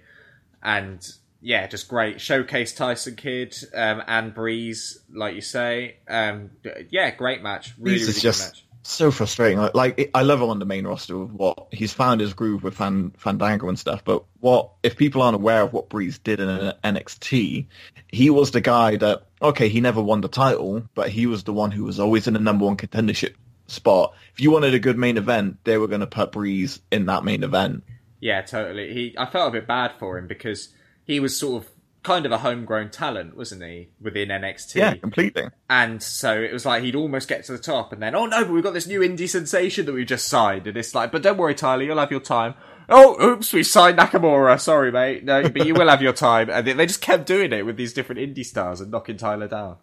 and 0.62 1.04
yeah, 1.40 1.66
just 1.66 1.88
great. 1.88 2.20
Showcase 2.20 2.72
Tyson 2.74 3.16
Kidd 3.16 3.56
um, 3.74 4.02
and 4.06 4.32
Breeze, 4.32 5.00
like 5.12 5.34
you 5.34 5.40
say. 5.40 5.96
Um, 6.08 6.50
yeah, 6.90 7.10
great 7.10 7.42
match. 7.42 7.74
Really, 7.78 7.98
This 7.98 8.08
really 8.08 8.20
just 8.20 8.48
match. 8.48 8.64
so 8.82 9.10
frustrating. 9.10 9.58
Like, 9.58 9.74
like 9.74 10.10
I 10.14 10.22
love 10.22 10.40
him 10.40 10.48
on 10.48 10.58
the 10.60 10.64
main 10.64 10.86
roster 10.86 11.20
of 11.20 11.34
what 11.34 11.68
he's 11.72 11.92
found 11.92 12.20
his 12.20 12.34
groove 12.34 12.62
with 12.62 12.74
Fan, 12.74 13.12
Fandango 13.18 13.68
and 13.68 13.78
stuff. 13.78 14.04
But 14.04 14.24
what 14.40 14.70
if 14.82 14.96
people 14.96 15.22
aren't 15.22 15.34
aware 15.36 15.62
of 15.62 15.72
what 15.72 15.88
Breeze 15.88 16.18
did 16.18 16.40
in 16.40 16.48
NXT? 16.84 17.66
He 18.08 18.30
was 18.30 18.52
the 18.52 18.60
guy 18.60 18.96
that 18.96 19.25
okay, 19.40 19.68
he 19.68 19.80
never 19.80 20.02
won 20.02 20.20
the 20.20 20.28
title, 20.28 20.82
but 20.94 21.08
he 21.08 21.26
was 21.26 21.44
the 21.44 21.52
one 21.52 21.70
who 21.70 21.84
was 21.84 22.00
always 22.00 22.26
in 22.26 22.34
the 22.34 22.40
number 22.40 22.64
one 22.64 22.76
contendership 22.76 23.34
spot. 23.66 24.14
If 24.32 24.40
you 24.40 24.50
wanted 24.50 24.74
a 24.74 24.78
good 24.78 24.98
main 24.98 25.16
event, 25.16 25.58
they 25.64 25.78
were 25.78 25.88
going 25.88 26.00
to 26.00 26.06
put 26.06 26.32
Breeze 26.32 26.80
in 26.90 27.06
that 27.06 27.24
main 27.24 27.42
event. 27.42 27.84
Yeah, 28.20 28.42
totally. 28.42 28.92
He, 28.92 29.14
I 29.18 29.26
felt 29.26 29.48
a 29.48 29.52
bit 29.52 29.66
bad 29.66 29.92
for 29.98 30.18
him 30.18 30.26
because 30.26 30.70
he 31.04 31.20
was 31.20 31.38
sort 31.38 31.64
of 31.64 31.70
kind 32.02 32.24
of 32.24 32.32
a 32.32 32.38
homegrown 32.38 32.90
talent, 32.90 33.36
wasn't 33.36 33.62
he, 33.64 33.88
within 34.00 34.28
NXT? 34.28 34.76
Yeah, 34.76 34.94
completely. 34.94 35.48
And 35.68 36.02
so 36.02 36.40
it 36.40 36.52
was 36.52 36.64
like 36.64 36.82
he'd 36.84 36.94
almost 36.94 37.28
get 37.28 37.44
to 37.44 37.52
the 37.52 37.58
top, 37.58 37.92
and 37.92 38.00
then 38.00 38.14
oh 38.14 38.26
no, 38.26 38.44
but 38.44 38.52
we've 38.52 38.62
got 38.62 38.74
this 38.74 38.86
new 38.86 39.00
indie 39.00 39.28
sensation 39.28 39.86
that 39.86 39.92
we've 39.92 40.06
just 40.06 40.28
signed, 40.28 40.66
and 40.66 40.76
it's 40.76 40.94
like, 40.94 41.12
but 41.12 41.22
don't 41.22 41.36
worry, 41.36 41.54
Tyler, 41.54 41.82
you'll 41.82 41.98
have 41.98 42.12
your 42.12 42.20
time. 42.20 42.54
Oh, 42.88 43.20
oops, 43.22 43.52
we 43.52 43.62
signed 43.62 43.98
Nakamura. 43.98 44.60
Sorry, 44.60 44.92
mate. 44.92 45.24
No, 45.24 45.48
but 45.48 45.66
you 45.66 45.74
will 45.74 45.88
have 45.88 46.02
your 46.02 46.12
time. 46.12 46.48
And 46.50 46.66
they, 46.66 46.86
just 46.86 47.00
kept 47.00 47.26
doing 47.26 47.52
it 47.52 47.66
with 47.66 47.76
these 47.76 47.92
different 47.92 48.20
indie 48.20 48.44
stars 48.44 48.80
and 48.80 48.90
knocking 48.90 49.16
Tyler 49.16 49.48
down. 49.48 49.76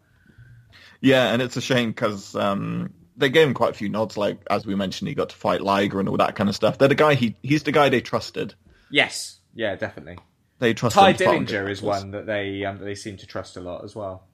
Yeah, 1.01 1.33
and 1.33 1.41
it's 1.41 1.57
a 1.57 1.61
shame 1.61 1.89
because 1.89 2.33
um, 2.33 2.93
they 3.17 3.29
gave 3.29 3.47
him 3.47 3.53
quite 3.53 3.71
a 3.71 3.77
few 3.77 3.89
nods. 3.89 4.15
Like 4.15 4.39
as 4.49 4.65
we 4.65 4.75
mentioned, 4.75 5.09
he 5.09 5.15
got 5.15 5.29
to 5.29 5.35
fight 5.35 5.61
Liger 5.61 5.99
and 5.99 6.07
all 6.07 6.17
that 6.17 6.35
kind 6.35 6.49
of 6.49 6.55
stuff. 6.55 6.77
They're 6.77 6.87
the 6.87 6.95
guy 6.95 7.15
he 7.15 7.35
he's 7.43 7.63
the 7.63 7.73
guy 7.73 7.89
they 7.89 7.99
trusted. 7.99 8.55
Yes, 8.89 9.39
yeah, 9.53 9.75
definitely. 9.75 10.17
They 10.59 10.73
trusted. 10.73 11.01
Ty 11.01 11.09
him 11.09 11.17
to 11.17 11.25
fight 11.25 11.35
on 11.35 11.45
Dillinger 11.45 11.69
is 11.69 11.81
one 11.81 12.11
that 12.11 12.25
they 12.25 12.63
um, 12.63 12.77
that 12.77 12.85
they 12.85 12.95
seem 12.95 13.17
to 13.17 13.27
trust 13.27 13.57
a 13.57 13.59
lot 13.59 13.83
as 13.83 13.93
well. 13.93 14.27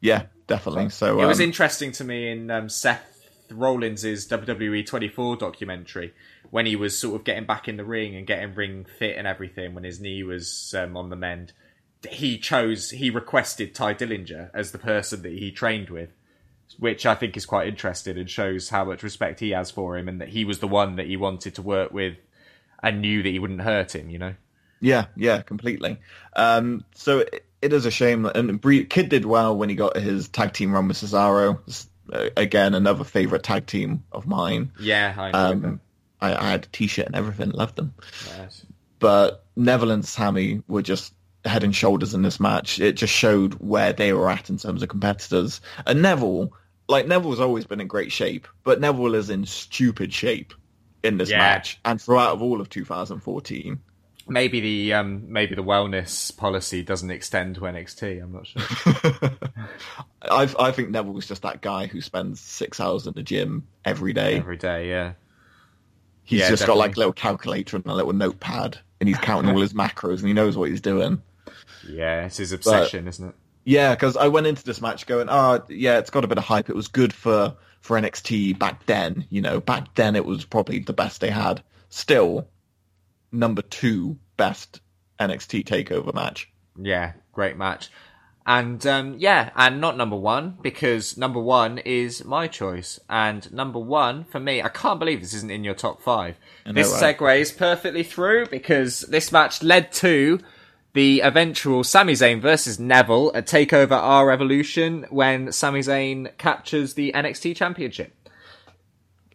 Yeah, 0.00 0.26
definitely. 0.46 0.90
So 0.90 1.20
It 1.20 1.26
was 1.26 1.40
um, 1.40 1.46
interesting 1.46 1.90
to 1.92 2.04
me 2.04 2.30
in 2.30 2.52
um, 2.52 2.68
Seth 2.68 3.17
Rollins' 3.50 4.26
WWE 4.28 4.86
24 4.86 5.36
documentary 5.36 6.14
when 6.50 6.66
he 6.66 6.76
was 6.76 6.98
sort 6.98 7.16
of 7.16 7.24
getting 7.24 7.44
back 7.44 7.68
in 7.68 7.76
the 7.76 7.84
ring 7.84 8.16
and 8.16 8.26
getting 8.26 8.54
ring 8.54 8.86
fit 8.98 9.16
and 9.16 9.26
everything 9.26 9.74
when 9.74 9.84
his 9.84 10.00
knee 10.00 10.22
was 10.22 10.74
um, 10.76 10.96
on 10.96 11.10
the 11.10 11.16
mend. 11.16 11.52
He 12.08 12.38
chose, 12.38 12.90
he 12.90 13.10
requested 13.10 13.74
Tye 13.74 13.94
Dillinger 13.94 14.50
as 14.54 14.72
the 14.72 14.78
person 14.78 15.22
that 15.22 15.32
he 15.32 15.50
trained 15.50 15.90
with, 15.90 16.10
which 16.78 17.04
I 17.04 17.14
think 17.14 17.36
is 17.36 17.46
quite 17.46 17.68
interesting 17.68 18.16
and 18.16 18.30
shows 18.30 18.68
how 18.68 18.84
much 18.84 19.02
respect 19.02 19.40
he 19.40 19.50
has 19.50 19.70
for 19.70 19.96
him 19.96 20.08
and 20.08 20.20
that 20.20 20.28
he 20.28 20.44
was 20.44 20.60
the 20.60 20.68
one 20.68 20.96
that 20.96 21.06
he 21.06 21.16
wanted 21.16 21.54
to 21.56 21.62
work 21.62 21.92
with 21.92 22.16
and 22.82 23.00
knew 23.00 23.22
that 23.22 23.28
he 23.28 23.38
wouldn't 23.38 23.62
hurt 23.62 23.94
him, 23.94 24.08
you 24.08 24.18
know? 24.18 24.34
Yeah, 24.80 25.06
yeah, 25.16 25.42
completely. 25.42 25.98
Um, 26.36 26.84
so 26.94 27.20
it, 27.20 27.44
it 27.60 27.72
is 27.72 27.86
a 27.86 27.90
shame. 27.90 28.26
And 28.26 28.62
Kidd 28.62 29.08
did 29.08 29.24
well 29.24 29.56
when 29.56 29.68
he 29.68 29.74
got 29.74 29.96
his 29.96 30.28
tag 30.28 30.52
team 30.52 30.72
run 30.72 30.88
with 30.88 30.98
Cesaro. 30.98 31.58
Again, 32.36 32.74
another 32.74 33.04
favorite 33.04 33.42
tag 33.42 33.66
team 33.66 34.04
of 34.12 34.26
mine. 34.26 34.72
Yeah, 34.80 35.14
I 35.16 35.30
know. 35.30 35.38
Um, 35.68 35.80
I, 36.20 36.34
I 36.34 36.50
had 36.50 36.64
a 36.64 36.68
T-shirt 36.68 37.06
and 37.06 37.14
everything. 37.14 37.50
Loved 37.50 37.76
them. 37.76 37.94
Yes. 38.36 38.64
But 38.98 39.44
Neville 39.56 39.90
and 39.92 40.04
Sami 40.04 40.62
were 40.68 40.82
just 40.82 41.14
head 41.44 41.62
and 41.64 41.74
shoulders 41.74 42.14
in 42.14 42.22
this 42.22 42.40
match. 42.40 42.80
It 42.80 42.92
just 42.96 43.12
showed 43.14 43.54
where 43.54 43.92
they 43.92 44.12
were 44.12 44.28
at 44.28 44.50
in 44.50 44.58
terms 44.58 44.82
of 44.82 44.88
competitors. 44.88 45.60
And 45.86 46.02
Neville, 46.02 46.52
like 46.88 47.06
Neville's 47.06 47.40
always 47.40 47.64
been 47.66 47.80
in 47.80 47.86
great 47.86 48.10
shape, 48.10 48.48
but 48.64 48.80
Neville 48.80 49.14
is 49.14 49.30
in 49.30 49.46
stupid 49.46 50.12
shape 50.12 50.52
in 51.04 51.16
this 51.18 51.30
Yeah. 51.30 51.38
match 51.38 51.78
and 51.84 52.02
throughout 52.02 52.32
of 52.32 52.42
all 52.42 52.60
of 52.60 52.68
2014. 52.68 53.78
Maybe 54.28 54.60
the 54.60 54.94
um, 54.94 55.32
maybe 55.32 55.54
the 55.54 55.62
wellness 55.64 56.36
policy 56.36 56.82
doesn't 56.82 57.10
extend 57.10 57.54
to 57.56 57.62
NXT. 57.62 58.22
I'm 58.22 58.32
not 58.32 58.46
sure. 58.46 58.62
I 60.22 60.48
I 60.58 60.72
think 60.72 60.90
Neville 60.90 61.14
was 61.14 61.26
just 61.26 61.42
that 61.42 61.62
guy 61.62 61.86
who 61.86 62.00
spends 62.00 62.40
six 62.40 62.80
hours 62.80 63.06
in 63.06 63.14
the 63.14 63.22
gym 63.22 63.66
every 63.84 64.12
day. 64.12 64.36
Every 64.36 64.56
day, 64.56 64.88
yeah. 64.90 65.14
He's 66.24 66.40
Yeah, 66.40 66.48
just 66.50 66.66
got 66.66 66.76
like 66.76 66.96
a 66.96 66.98
little 66.98 67.12
calculator 67.12 67.76
and 67.76 67.86
a 67.86 67.94
little 67.94 68.12
notepad, 68.12 68.78
and 69.00 69.08
he's 69.08 69.18
counting 69.18 69.50
all 69.50 69.60
his 69.60 69.72
macros, 69.74 70.18
and 70.18 70.28
he 70.28 70.34
knows 70.34 70.56
what 70.56 70.68
he's 70.68 70.80
doing. 70.80 71.22
Yeah, 71.82 72.26
it's 72.26 72.36
his 72.38 72.52
obsession, 72.52 73.08
isn't 73.08 73.28
it? 73.30 73.34
Yeah, 73.64 73.94
because 73.94 74.16
I 74.16 74.28
went 74.28 74.46
into 74.46 74.64
this 74.64 74.80
match 74.80 75.06
going, 75.06 75.28
oh, 75.30 75.62
yeah, 75.68 75.98
it's 75.98 76.10
got 76.10 76.24
a 76.24 76.28
bit 76.28 76.38
of 76.38 76.44
hype. 76.44 76.70
It 76.70 76.76
was 76.76 76.88
good 76.88 77.12
for, 77.12 77.56
for 77.80 78.00
NXT 78.00 78.58
back 78.58 78.86
then. 78.86 79.26
You 79.30 79.42
know, 79.42 79.60
back 79.60 79.94
then 79.94 80.16
it 80.16 80.24
was 80.24 80.44
probably 80.44 80.78
the 80.80 80.92
best 80.94 81.20
they 81.20 81.30
had. 81.30 81.62
Still, 81.90 82.48
number 83.32 83.62
two 83.62 84.18
best 84.36 84.80
NXT 85.20 85.64
takeover 85.64 86.14
match. 86.14 86.50
Yeah, 86.80 87.12
great 87.32 87.56
match. 87.56 87.90
And 88.46 88.86
um, 88.86 89.16
yeah, 89.18 89.50
and 89.56 89.78
not 89.78 89.98
number 89.98 90.16
one 90.16 90.56
because 90.62 91.18
number 91.18 91.38
one 91.38 91.76
is 91.76 92.24
my 92.24 92.46
choice, 92.46 92.98
and 93.10 93.52
number 93.52 93.78
one 93.78 94.24
for 94.24 94.40
me, 94.40 94.62
I 94.62 94.70
can't 94.70 94.98
believe 94.98 95.20
this 95.20 95.34
isn't 95.34 95.50
in 95.50 95.64
your 95.64 95.74
top 95.74 96.00
five. 96.00 96.38
know, 96.64 96.72
This 96.72 96.90
right? 96.90 97.14
segues 97.14 97.54
perfectly 97.54 98.02
through 98.02 98.46
because 98.46 99.00
this 99.00 99.30
match 99.32 99.62
led 99.62 99.92
to 99.94 100.40
the 100.94 101.20
eventual 101.20 101.84
Sami 101.84 102.14
Zayn 102.14 102.40
versus 102.40 102.78
Neville 102.78 103.32
at 103.34 103.46
Takeover 103.46 103.92
R 103.92 104.30
Evolution 104.30 105.04
when 105.10 105.52
Sami 105.52 105.80
Zayn 105.80 106.34
captures 106.38 106.94
the 106.94 107.12
NXT 107.14 107.54
Championship. 107.54 108.14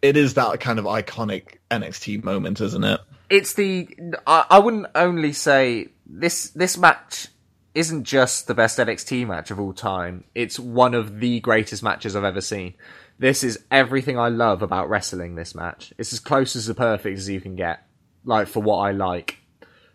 It 0.02 0.16
is 0.16 0.34
that 0.34 0.58
kind 0.58 0.80
of 0.80 0.86
iconic 0.86 1.58
NXT 1.70 2.24
moment, 2.24 2.60
isn't 2.60 2.82
it? 2.84 3.00
It's 3.30 3.54
the 3.54 3.88
I, 4.26 4.46
I 4.50 4.58
wouldn't 4.58 4.86
only 4.94 5.32
say 5.32 5.88
this 6.06 6.50
this 6.50 6.76
match 6.76 7.28
isn't 7.74 8.04
just 8.04 8.46
the 8.46 8.54
best 8.54 8.78
NXT 8.78 9.26
match 9.26 9.50
of 9.50 9.58
all 9.58 9.72
time. 9.72 10.24
It's 10.34 10.58
one 10.58 10.94
of 10.94 11.20
the 11.20 11.40
greatest 11.40 11.82
matches 11.82 12.14
I've 12.14 12.24
ever 12.24 12.40
seen. 12.40 12.74
This 13.18 13.42
is 13.42 13.64
everything 13.70 14.18
I 14.18 14.28
love 14.28 14.62
about 14.62 14.88
wrestling. 14.88 15.34
This 15.34 15.54
match. 15.54 15.92
It's 15.98 16.12
as 16.12 16.20
close 16.20 16.56
as 16.56 16.66
the 16.66 16.74
perfect 16.74 17.18
as 17.18 17.28
you 17.28 17.40
can 17.40 17.56
get. 17.56 17.86
Like 18.24 18.48
for 18.48 18.62
what 18.62 18.78
I 18.78 18.92
like. 18.92 19.38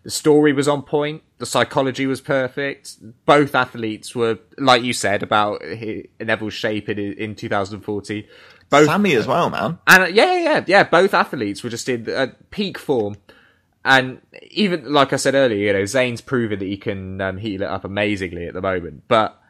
The 0.02 0.10
story 0.10 0.52
was 0.54 0.66
on 0.66 0.82
point. 0.82 1.22
The 1.38 1.46
psychology 1.46 2.06
was 2.06 2.22
perfect. 2.22 2.96
Both 3.26 3.54
athletes 3.54 4.14
were, 4.14 4.38
like 4.56 4.82
you 4.82 4.94
said, 4.94 5.22
about 5.22 5.62
Neville's 5.62 6.54
shape 6.54 6.88
in, 6.88 6.98
in 6.98 7.34
2014. 7.34 8.24
Both 8.70 8.86
Sami 8.86 9.14
as 9.14 9.26
well, 9.26 9.50
man. 9.50 9.78
and 9.86 10.04
uh, 10.04 10.06
yeah, 10.06 10.32
yeah, 10.32 10.42
yeah, 10.42 10.64
yeah. 10.66 10.84
Both 10.84 11.12
athletes 11.12 11.62
were 11.62 11.70
just 11.70 11.88
in 11.88 12.08
uh, 12.08 12.28
peak 12.50 12.78
form, 12.78 13.16
and 13.84 14.20
even 14.50 14.92
like 14.92 15.12
I 15.12 15.16
said 15.16 15.34
earlier, 15.34 15.66
you 15.66 15.72
know, 15.72 15.82
Zayn's 15.82 16.20
proven 16.20 16.60
that 16.60 16.64
he 16.64 16.76
can 16.76 17.20
um, 17.20 17.38
heal 17.38 17.62
it 17.62 17.68
up 17.68 17.84
amazingly 17.84 18.46
at 18.46 18.54
the 18.54 18.62
moment. 18.62 19.02
But 19.08 19.40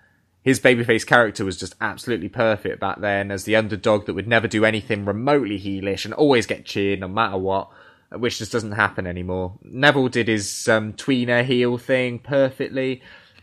his 0.42 0.58
babyface 0.58 1.06
character 1.06 1.44
was 1.44 1.58
just 1.58 1.74
absolutely 1.80 2.28
perfect 2.28 2.80
back 2.80 3.00
then 3.00 3.30
as 3.30 3.44
the 3.44 3.56
underdog 3.56 4.06
that 4.06 4.14
would 4.14 4.26
never 4.26 4.48
do 4.48 4.64
anything 4.64 5.04
remotely 5.04 5.60
heelish 5.60 6.04
and 6.04 6.14
always 6.14 6.46
get 6.46 6.64
cheered 6.64 7.00
no 7.00 7.08
matter 7.08 7.36
what, 7.36 7.68
which 8.10 8.38
just 8.38 8.52
doesn't 8.52 8.72
happen 8.72 9.06
anymore. 9.06 9.58
Neville 9.62 10.08
did 10.08 10.28
his 10.28 10.66
um, 10.68 10.94
tweener 10.94 11.44
heel 11.44 11.76
thing 11.76 12.18
perfectly, 12.18 13.02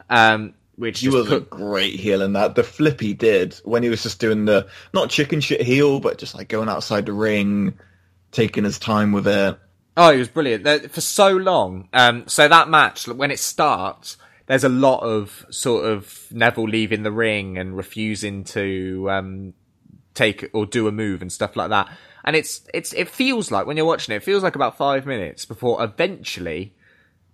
um, 0.10 0.56
which 0.78 1.00
He 1.00 1.10
was 1.10 1.32
a 1.32 1.40
great 1.40 2.00
heel 2.00 2.22
in 2.22 2.34
that. 2.34 2.56
The 2.56 2.64
flip 2.64 3.02
he 3.02 3.14
did 3.14 3.56
when 3.64 3.84
he 3.84 3.90
was 3.90 4.04
just 4.04 4.20
doing 4.20 4.46
the, 4.46 4.68
not 4.94 5.10
chicken 5.10 5.42
shit 5.42 5.62
heel, 5.62 6.00
but 6.00 6.18
just 6.18 6.36
like 6.36 6.48
going 6.48 6.70
outside 6.70 7.06
the 7.06 7.14
ring, 7.14 7.78
taking 8.32 8.64
his 8.64 8.80
time 8.80 9.12
with 9.12 9.28
it. 9.28 9.60
Oh, 9.98 10.12
he 10.12 10.20
was 10.20 10.28
brilliant 10.28 10.92
for 10.92 11.02
so 11.02 11.36
long. 11.36 11.90
Um, 11.92 12.28
so 12.28 12.48
that 12.48 12.70
match, 12.70 13.08
when 13.08 13.32
it 13.32 13.40
starts, 13.40 14.18
there's 14.46 14.64
a 14.64 14.70
lot 14.70 15.00
of 15.00 15.46
sort 15.50 15.86
of 15.86 16.28
Neville 16.32 16.70
leaving 16.70 17.02
the 17.02 17.12
ring 17.12 17.58
and 17.58 17.76
refusing 17.76 18.44
to 18.46 19.08
um, 19.10 19.54
take 20.14 20.50
or 20.54 20.68
do 20.68 20.88
a 20.88 20.92
move 20.92 21.24
and 21.24 21.32
stuff 21.32 21.56
like 21.56 21.70
that. 21.70 21.90
And 22.24 22.36
it's 22.36 22.62
it's 22.74 22.94
it 22.94 23.10
feels 23.10 23.50
like 23.50 23.66
when 23.66 23.78
you're 23.78 23.86
watching 23.86 24.14
it, 24.14 24.18
it 24.18 24.24
feels 24.24 24.44
like 24.44 24.56
about 24.56 24.78
five 24.78 25.06
minutes 25.06 25.46
before 25.46 25.84
eventually 25.84 26.76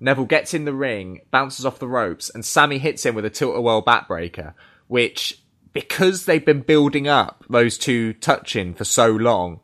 Neville 0.03 0.25
gets 0.25 0.53
in 0.53 0.65
the 0.65 0.73
ring, 0.73 1.21
bounces 1.31 1.65
off 1.65 1.79
the 1.79 1.87
ropes, 1.87 2.29
and 2.29 2.43
Sami 2.43 2.77
hits 2.77 3.05
him 3.05 3.15
with 3.15 3.23
a 3.23 3.29
tilt 3.29 3.55
a 3.55 3.61
whirl 3.61 3.81
backbreaker, 3.81 4.53
which 4.87 5.39
because 5.71 6.25
they've 6.25 6.45
been 6.45 6.59
building 6.59 7.07
up 7.07 7.45
those 7.49 7.77
two 7.77 8.13
touching 8.13 8.73
for 8.73 8.83
so 8.83 9.07
long, 9.09 9.61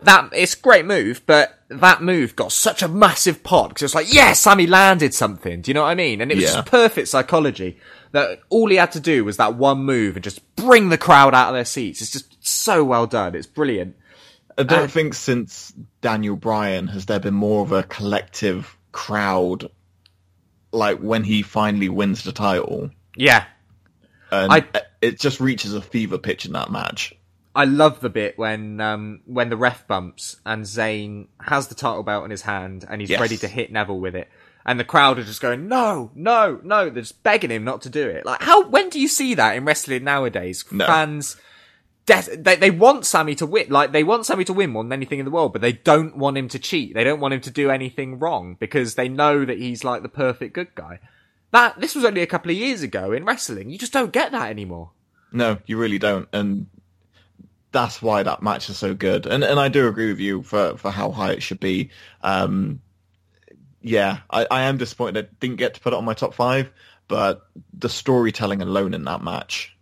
that 0.00 0.30
it's 0.32 0.54
a 0.54 0.60
great 0.60 0.86
move, 0.86 1.22
but 1.26 1.58
that 1.68 2.00
move 2.00 2.36
got 2.36 2.52
such 2.52 2.80
a 2.82 2.88
massive 2.88 3.42
pop 3.42 3.70
because 3.70 3.82
it's 3.82 3.94
like, 3.94 4.12
yeah, 4.14 4.32
Sami 4.34 4.66
landed 4.68 5.12
something. 5.12 5.62
Do 5.62 5.70
you 5.70 5.74
know 5.74 5.82
what 5.82 5.88
I 5.90 5.94
mean? 5.96 6.20
And 6.20 6.30
it 6.30 6.36
was 6.36 6.44
Yeah. 6.44 6.52
just 6.54 6.66
perfect 6.66 7.08
psychology 7.08 7.78
that 8.12 8.40
all 8.50 8.68
he 8.70 8.76
had 8.76 8.92
to 8.92 9.00
do 9.00 9.24
was 9.24 9.36
that 9.38 9.56
one 9.56 9.78
move 9.78 10.16
and 10.16 10.22
just 10.22 10.54
bring 10.54 10.90
the 10.90 10.98
crowd 10.98 11.34
out 11.34 11.48
of 11.48 11.54
their 11.54 11.64
seats. 11.64 12.00
It's 12.00 12.12
just 12.12 12.46
so 12.46 12.84
well 12.84 13.06
done. 13.06 13.34
It's 13.34 13.46
brilliant. 13.48 13.96
I 14.56 14.62
don't 14.62 14.90
think 14.90 15.12
since 15.14 15.72
Daniel 16.00 16.36
Bryan 16.36 16.86
has 16.88 17.06
there 17.06 17.18
been 17.20 17.34
more 17.34 17.62
of 17.62 17.72
a 17.72 17.82
collective 17.82 18.75
crowd, 18.96 19.70
like 20.72 20.98
when 20.98 21.22
he 21.22 21.42
finally 21.42 21.88
wins 21.90 22.24
the 22.24 22.32
title, 22.32 22.90
Yeah. 23.14 23.44
and 24.32 24.52
I- 24.52 24.64
it 25.02 25.20
just 25.20 25.38
reaches 25.38 25.74
a 25.74 25.82
fever 25.82 26.18
pitch 26.18 26.46
in 26.46 26.52
that 26.54 26.70
match. 26.72 27.14
I 27.54 27.64
love 27.64 28.00
the 28.00 28.08
bit 28.10 28.36
when 28.38 28.80
um, 28.80 29.20
when 29.24 29.48
the 29.50 29.56
ref 29.56 29.86
bumps 29.86 30.36
and 30.44 30.64
Zayn 30.64 31.28
has 31.40 31.68
the 31.68 31.74
title 31.74 32.02
belt 32.02 32.24
in 32.24 32.30
his 32.30 32.42
hand 32.42 32.84
and 32.88 33.00
he's 33.00 33.08
Yes. 33.10 33.20
ready 33.20 33.36
to 33.38 33.48
hit 33.48 33.70
Neville 33.72 34.00
with 34.00 34.14
it. 34.16 34.28
And 34.66 34.80
the 34.80 34.84
crowd 34.84 35.18
are 35.18 35.24
just 35.24 35.40
going, 35.40 35.68
no, 35.68 36.10
no, 36.14 36.60
no. 36.64 36.90
They're 36.90 37.02
just 37.02 37.22
begging 37.22 37.50
him 37.50 37.62
not 37.64 37.82
to 37.82 37.88
do 37.88 38.08
it. 38.08 38.26
Like, 38.26 38.42
how, 38.42 38.66
when 38.68 38.90
do 38.90 38.98
you 39.00 39.06
see 39.08 39.34
that 39.34 39.56
in 39.56 39.64
wrestling 39.64 40.02
nowadays? 40.04 40.64
No. 40.72 40.84
Fans, 40.86 41.36
they, 42.06 42.56
they 42.56 42.70
want 42.70 43.04
Sami 43.04 43.34
to 43.36 43.46
win. 43.46 43.68
Like, 43.68 43.92
they 43.92 44.04
want 44.04 44.26
Sami 44.26 44.44
to 44.44 44.52
win 44.52 44.70
more 44.70 44.84
than 44.84 44.92
anything 44.92 45.18
in 45.18 45.24
the 45.24 45.30
world, 45.30 45.52
but 45.52 45.60
they 45.60 45.72
don't 45.72 46.16
want 46.16 46.38
him 46.38 46.48
to 46.48 46.58
cheat. 46.58 46.94
They 46.94 47.04
don't 47.04 47.20
want 47.20 47.34
him 47.34 47.40
to 47.42 47.50
do 47.50 47.70
anything 47.70 48.18
wrong 48.18 48.56
because 48.58 48.94
they 48.94 49.08
know 49.08 49.44
that 49.44 49.58
he's 49.58 49.84
like 49.84 50.02
the 50.02 50.08
perfect 50.08 50.54
good 50.54 50.74
guy. 50.74 51.00
that 51.52 51.80
this 51.80 51.94
was 51.94 52.04
only 52.04 52.22
a 52.22 52.26
couple 52.26 52.50
of 52.50 52.56
years 52.56 52.82
ago 52.82 53.12
in 53.12 53.24
wrestling. 53.24 53.70
You 53.70 53.78
just 53.78 53.92
don't 53.92 54.12
get 54.12 54.32
that 54.32 54.50
anymore. 54.50 54.90
No, 55.32 55.58
you 55.66 55.78
really 55.78 55.98
don't, 55.98 56.28
and 56.32 56.66
that's 57.72 58.00
why 58.00 58.22
that 58.22 58.42
match 58.42 58.70
is 58.70 58.78
so 58.78 58.94
good. 58.94 59.26
And 59.26 59.42
and 59.44 59.58
I 59.58 59.68
do 59.68 59.88
agree 59.88 60.08
with 60.08 60.20
you 60.20 60.42
for 60.42 60.76
for 60.76 60.90
how 60.90 61.10
high 61.10 61.32
it 61.32 61.42
should 61.42 61.60
be. 61.60 61.90
Um, 62.22 62.80
yeah, 63.82 64.18
I, 64.30 64.46
I 64.50 64.62
am 64.62 64.78
disappointed 64.78 65.24
I 65.24 65.28
didn't 65.40 65.56
get 65.56 65.74
to 65.74 65.80
put 65.80 65.92
it 65.92 65.96
on 65.96 66.04
my 66.04 66.14
top 66.14 66.34
five, 66.34 66.70
but 67.08 67.46
the 67.72 67.88
storytelling 67.88 68.62
alone 68.62 68.94
in 68.94 69.04
that 69.04 69.22
match. 69.22 69.75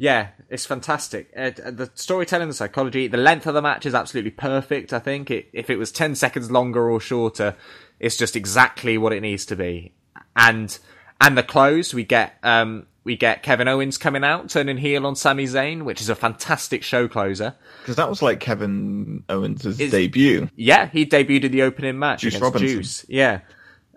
Yeah, 0.00 0.28
it's 0.48 0.64
fantastic. 0.64 1.30
Uh, 1.36 1.50
the 1.50 1.90
storytelling, 1.94 2.48
the 2.48 2.54
psychology, 2.54 3.06
the 3.06 3.18
length 3.18 3.46
of 3.46 3.52
the 3.52 3.60
match 3.60 3.84
is 3.84 3.94
absolutely 3.94 4.30
perfect. 4.30 4.94
I 4.94 4.98
think 4.98 5.30
it, 5.30 5.50
if 5.52 5.68
it 5.68 5.76
was 5.76 5.92
ten 5.92 6.14
seconds 6.14 6.50
longer 6.50 6.88
or 6.90 7.00
shorter, 7.00 7.54
it's 7.98 8.16
just 8.16 8.34
exactly 8.34 8.96
what 8.96 9.12
it 9.12 9.20
needs 9.20 9.44
to 9.44 9.56
be. 9.56 9.92
And 10.34 10.76
and 11.20 11.36
the 11.36 11.42
close, 11.42 11.92
we 11.92 12.04
get 12.04 12.38
um, 12.42 12.86
we 13.04 13.14
get 13.14 13.42
Kevin 13.42 13.68
Owens 13.68 13.98
coming 13.98 14.24
out, 14.24 14.48
turning 14.48 14.78
heel 14.78 15.06
on 15.06 15.16
Sami 15.16 15.44
Zayn, 15.44 15.82
which 15.82 16.00
is 16.00 16.08
a 16.08 16.14
fantastic 16.14 16.82
show 16.82 17.06
closer. 17.06 17.54
Because 17.82 17.96
that 17.96 18.08
was 18.08 18.22
like 18.22 18.40
Kevin 18.40 19.22
Owens' 19.28 19.66
Is- 19.66 19.90
debut. 19.90 20.48
Yeah, 20.56 20.86
he 20.88 21.04
debuted 21.04 21.44
in 21.44 21.52
the 21.52 21.60
opening 21.60 21.98
match 21.98 22.22
Juice 22.22 22.36
against 22.36 22.42
Robinson. 22.54 22.68
Juice. 22.68 23.04
Yeah, 23.06 23.40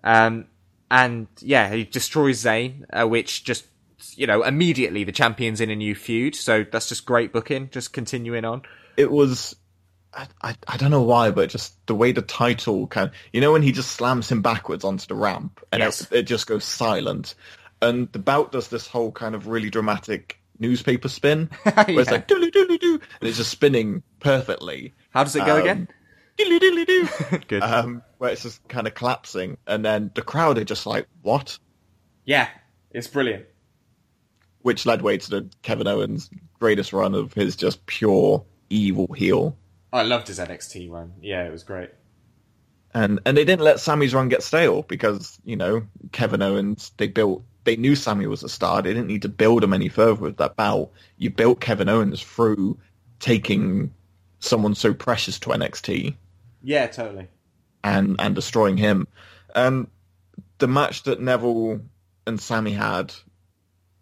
um, 0.03 0.47
and 0.91 1.27
yeah, 1.39 1.73
he 1.73 1.85
destroys 1.85 2.43
Zayn, 2.43 2.83
uh, 2.91 3.07
which 3.07 3.45
just 3.45 3.67
you 4.17 4.27
know 4.27 4.43
immediately 4.43 5.03
the 5.03 5.11
champion's 5.11 5.61
in 5.61 5.69
a 5.69 5.75
new 5.75 5.95
feud. 5.95 6.35
So 6.35 6.63
that's 6.69 6.89
just 6.89 7.05
great 7.05 7.31
booking. 7.33 7.69
Just 7.71 7.93
continuing 7.93 8.45
on. 8.45 8.61
It 8.97 9.11
was. 9.11 9.55
I, 10.15 10.27
I, 10.43 10.55
I 10.67 10.77
don't 10.77 10.91
know 10.91 11.01
why, 11.01 11.31
but 11.31 11.49
just 11.49 11.73
the 11.87 11.95
way 11.95 12.11
the 12.11 12.21
title 12.21 12.85
kind 12.85 13.09
you 13.31 13.41
know, 13.41 13.51
when 13.51 13.63
he 13.63 13.71
just 13.71 13.91
slams 13.93 14.29
him 14.31 14.43
backwards 14.43 14.83
onto 14.83 15.07
the 15.07 15.15
ramp 15.15 15.59
and 15.71 15.79
Yes. 15.81 16.01
it, 16.01 16.11
it 16.11 16.23
just 16.23 16.45
goes 16.45 16.63
silent. 16.63 17.33
And 17.81 18.11
the 18.11 18.19
bout 18.19 18.51
does 18.51 18.67
this 18.67 18.85
whole 18.87 19.11
kind 19.11 19.33
of 19.33 19.47
really 19.47 19.71
dramatic 19.71 20.39
newspaper 20.59 21.07
spin 21.09 21.49
where 21.63 21.73
it's 21.99 22.11
like 22.11 22.27
doodly 22.27 22.51
doodly 22.51 22.79
doo, 22.79 22.99
and 23.19 23.27
it's 23.27 23.37
just 23.37 23.49
spinning 23.49 24.03
perfectly. 24.19 24.93
How 25.09 25.23
does 25.23 25.35
it 25.35 25.45
go 25.47 25.55
Um, 25.55 25.61
again? 25.61 25.87
Diddly 26.37 26.59
diddly 26.59 26.85
doo. 26.85 27.39
Good. 27.47 27.63
um, 27.63 28.03
where 28.19 28.31
it's 28.31 28.43
just 28.43 28.65
kind 28.67 28.85
of 28.85 28.93
collapsing, 28.93 29.57
and 29.65 29.83
then 29.83 30.11
the 30.13 30.21
crowd 30.21 30.59
are 30.59 30.63
just 30.63 30.85
like, 30.85 31.07
"What?" 31.23 31.57
yeah, 32.23 32.49
it's 32.91 33.07
brilliant. 33.07 33.45
Which 34.63 34.85
led 34.85 35.01
way 35.03 35.17
to 35.17 35.29
the 35.29 35.49
Kevin 35.61 35.87
Owens 35.87 36.29
greatest 36.59 36.91
run 36.93 37.13
of 37.13 37.33
his 37.33 37.55
just 37.55 37.85
pure 37.85 38.43
evil 38.69 39.13
heel. 39.13 39.55
I 39.91 40.01
loved 40.03 40.27
his 40.27 40.39
NXT 40.39 40.89
run. 40.89 41.13
Yeah, 41.21 41.45
it 41.45 41.51
was 41.51 41.63
great. 41.63 41.91
and 42.93 43.19
and 43.25 43.37
they 43.37 43.45
didn't 43.45 43.61
let 43.63 43.79
Sami's 43.79 44.13
run 44.13 44.29
get 44.29 44.41
stale 44.43 44.81
because 44.83 45.37
you 45.45 45.55
know 45.55 45.83
Kevin 46.11 46.41
Owens 46.41 46.91
they 46.97 47.07
built 47.07 47.43
they 47.65 47.75
knew 47.75 47.95
Sami 47.95 48.25
was 48.27 48.43
a 48.43 48.49
star 48.49 48.81
they 48.81 48.93
didn't 48.93 49.07
need 49.07 49.21
to 49.23 49.29
build 49.29 49.63
him 49.63 49.73
any 49.73 49.89
further 49.89 50.19
with 50.21 50.37
that 50.37 50.55
bout 50.55 50.89
you 51.17 51.29
built 51.29 51.59
Kevin 51.61 51.89
Owens 51.89 52.21
through 52.21 52.77
taking 53.19 53.93
someone 54.39 54.75
so 54.75 54.93
precious 54.93 55.39
to 55.39 55.49
NXT 55.49 56.15
Yeah, 56.61 56.87
totally. 56.87 57.27
and 57.83 58.15
and 58.19 58.35
destroying 58.35 58.77
him 58.77 59.07
and 59.55 59.87
the 60.59 60.67
match 60.67 61.03
that 61.03 61.19
Neville 61.21 61.81
and 62.27 62.39
Sami 62.39 62.71
had 62.73 63.13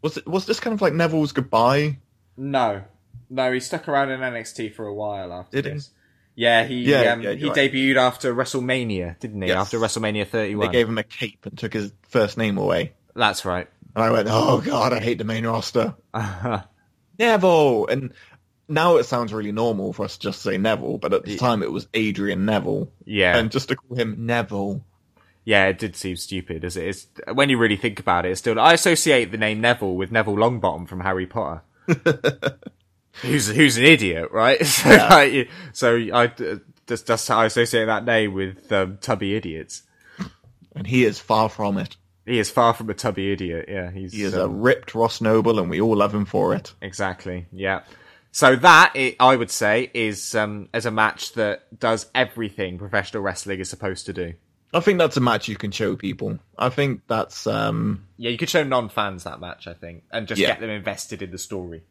was 0.01 0.17
it 0.17 0.27
was 0.27 0.45
this 0.45 0.59
kind 0.59 0.73
of 0.73 0.81
like 0.81 0.93
Neville's 0.93 1.31
goodbye 1.31 1.97
No, 2.37 2.83
no, 3.29 3.51
he 3.51 3.59
stuck 3.59 3.87
around 3.87 4.09
in 4.11 4.19
NXT 4.19 4.73
for 4.73 4.85
a 4.85 4.93
while 4.93 5.31
after 5.33 5.57
Did 5.61 5.65
he? 5.65 5.73
this. 5.75 5.89
Yeah, 6.35 6.63
he 6.65 6.83
Yeah, 6.83 7.13
um, 7.13 7.21
yeah, 7.21 7.33
he 7.33 7.47
right. 7.49 7.55
debuted 7.71 7.97
after 7.97 8.33
WrestleMania, 8.33 9.19
didn't 9.19 9.41
he? 9.41 9.49
Yes. 9.49 9.57
After 9.57 9.79
WrestleMania 9.79 10.27
31. 10.27 10.65
they 10.67 10.71
gave 10.71 10.87
him 10.89 10.97
a 10.97 11.03
cape 11.03 11.45
and 11.45 11.57
took 11.57 11.73
his 11.73 11.91
first 12.09 12.37
name 12.37 12.57
away 12.57 12.93
That's 13.15 13.43
right. 13.45 13.67
and 13.95 14.03
I 14.03 14.11
went 14.11 14.27
oh 14.31 14.61
god 14.61 14.93
I 14.93 14.99
hate 14.99 15.17
the 15.17 15.23
main 15.25 15.45
roster 15.45 15.95
Neville. 17.19 17.87
And 17.87 18.13
now 18.67 18.97
it 18.97 19.03
sounds 19.03 19.33
really 19.33 19.51
normal 19.51 19.93
for 19.93 20.05
us 20.05 20.17
to 20.17 20.19
just 20.29 20.41
say 20.41 20.57
Neville, 20.57 20.97
but 20.97 21.13
at 21.13 21.23
the 21.25 21.37
time 21.37 21.61
it 21.61 21.71
was 21.71 21.87
Adrian 21.93 22.45
Neville. 22.45 22.91
Yeah. 23.05 23.37
And 23.37 23.51
just 23.51 23.69
to 23.69 23.75
call 23.75 23.97
him 23.97 24.25
Neville. 24.25 24.83
Yeah, 25.43 25.65
it 25.67 25.79
did 25.79 25.95
seem 25.95 26.15
stupid, 26.17 26.63
as 26.63 26.77
it 26.77 26.85
is. 26.87 27.07
When 27.33 27.49
you 27.49 27.57
really 27.57 27.75
think 27.77 27.99
about 27.99 28.25
it, 28.25 28.31
it's 28.31 28.39
still. 28.39 28.59
I 28.59 28.73
associate 28.73 29.31
the 29.31 29.37
name 29.37 29.59
Neville 29.61 29.95
with 29.95 30.11
Neville 30.11 30.35
Longbottom 30.35 30.87
from 30.87 30.99
Harry 31.01 31.25
Potter. 31.25 31.61
who's 33.21 33.47
who's 33.47 33.77
an 33.77 33.83
idiot, 33.85 34.29
right? 34.31 34.59
So, 34.65 34.89
like, 34.89 35.31
you- 35.33 35.47
so 35.73 35.95
I 36.13 36.31
just 36.87 37.07
that's 37.07 37.27
how 37.27 37.39
I 37.39 37.45
associate 37.45 37.85
that 37.85 38.05
name 38.05 38.33
with 38.33 38.71
um, 38.71 38.97
tubby 39.01 39.35
idiots. 39.35 39.83
And 40.75 40.87
he 40.87 41.03
is 41.05 41.19
far 41.19 41.49
from 41.49 41.77
it. 41.77 41.97
He 42.25 42.39
is 42.39 42.49
far 42.49 42.73
from 42.73 42.89
a 42.89 42.93
tubby 42.93 43.31
idiot. 43.33 43.65
Yeah, 43.67 43.91
he's 43.91 44.13
He 44.13 44.23
is 44.23 44.33
a 44.33 44.45
um, 44.45 44.61
ripped 44.61 44.95
Ross 44.95 45.21
Noble 45.21 45.59
and 45.59 45.69
we 45.69 45.81
all 45.81 45.95
love 45.97 46.13
him 46.13 46.25
for 46.25 46.53
it. 46.53 46.73
Exactly. 46.81 47.47
Yeah. 47.51 47.81
So 48.31 48.55
that 48.55 48.93
i 48.95 49.15
I 49.19 49.35
would 49.35 49.51
say 49.51 49.91
is 49.93 50.33
um, 50.35 50.69
as 50.73 50.85
a 50.85 50.91
match 50.91 51.33
that 51.33 51.77
does 51.77 52.09
everything 52.15 52.77
professional 52.77 53.23
wrestling 53.23 53.59
is 53.59 53.69
supposed 53.69 54.05
to 54.05 54.13
do. 54.13 54.33
I 54.73 54.79
think 54.79 54.99
that's 54.99 55.17
a 55.17 55.21
match 55.21 55.47
you 55.49 55.55
can 55.57 55.71
show 55.71 55.95
people. 55.95 56.39
I 56.57 56.69
think 56.69 57.01
that's 57.07 57.45
um 57.47 58.05
Yeah, 58.17 58.29
you 58.29 58.37
could 58.37 58.49
show 58.49 58.63
non-fans 58.63 59.23
that 59.25 59.39
match, 59.39 59.67
I 59.67 59.73
think, 59.73 60.03
and 60.11 60.27
just 60.27 60.39
Yeah. 60.39 60.47
get 60.47 60.61
them 60.61 60.69
invested 60.69 61.21
in 61.21 61.31
the 61.31 61.37
story. 61.37 61.83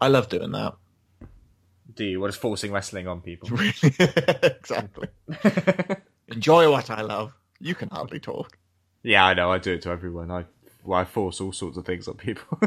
I 0.00 0.08
love 0.08 0.28
doing 0.28 0.52
that. 0.52 0.74
Do 1.94 2.04
you? 2.04 2.20
What 2.20 2.30
is 2.30 2.36
forcing 2.36 2.70
wrestling 2.72 3.08
on 3.08 3.20
people? 3.20 3.50
exactly. 3.82 5.08
Enjoy 6.28 6.70
what 6.70 6.90
I 6.90 7.00
love. 7.02 7.32
You 7.60 7.74
can 7.74 7.88
hardly 7.90 8.20
talk. 8.20 8.56
yeah, 9.02 9.24
I 9.26 9.34
know. 9.34 9.50
I 9.50 9.58
do 9.58 9.72
it 9.74 9.82
to 9.82 9.90
everyone. 9.90 10.30
I 10.30 10.44
well, 10.84 11.00
I 11.00 11.04
force 11.04 11.40
all 11.40 11.52
sorts 11.52 11.76
of 11.76 11.84
things 11.84 12.06
on 12.08 12.14
people. 12.14 12.58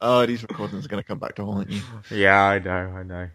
Oh, 0.00 0.26
these 0.26 0.42
recordings 0.42 0.84
are 0.84 0.88
going 0.88 1.02
to 1.02 1.06
come 1.06 1.18
back 1.18 1.34
to 1.36 1.44
haunt 1.44 1.70
you. 1.70 1.80
yeah, 2.10 2.40
I 2.42 2.58
know. 2.58 2.70
I 2.96 3.02
know. 3.02 3.28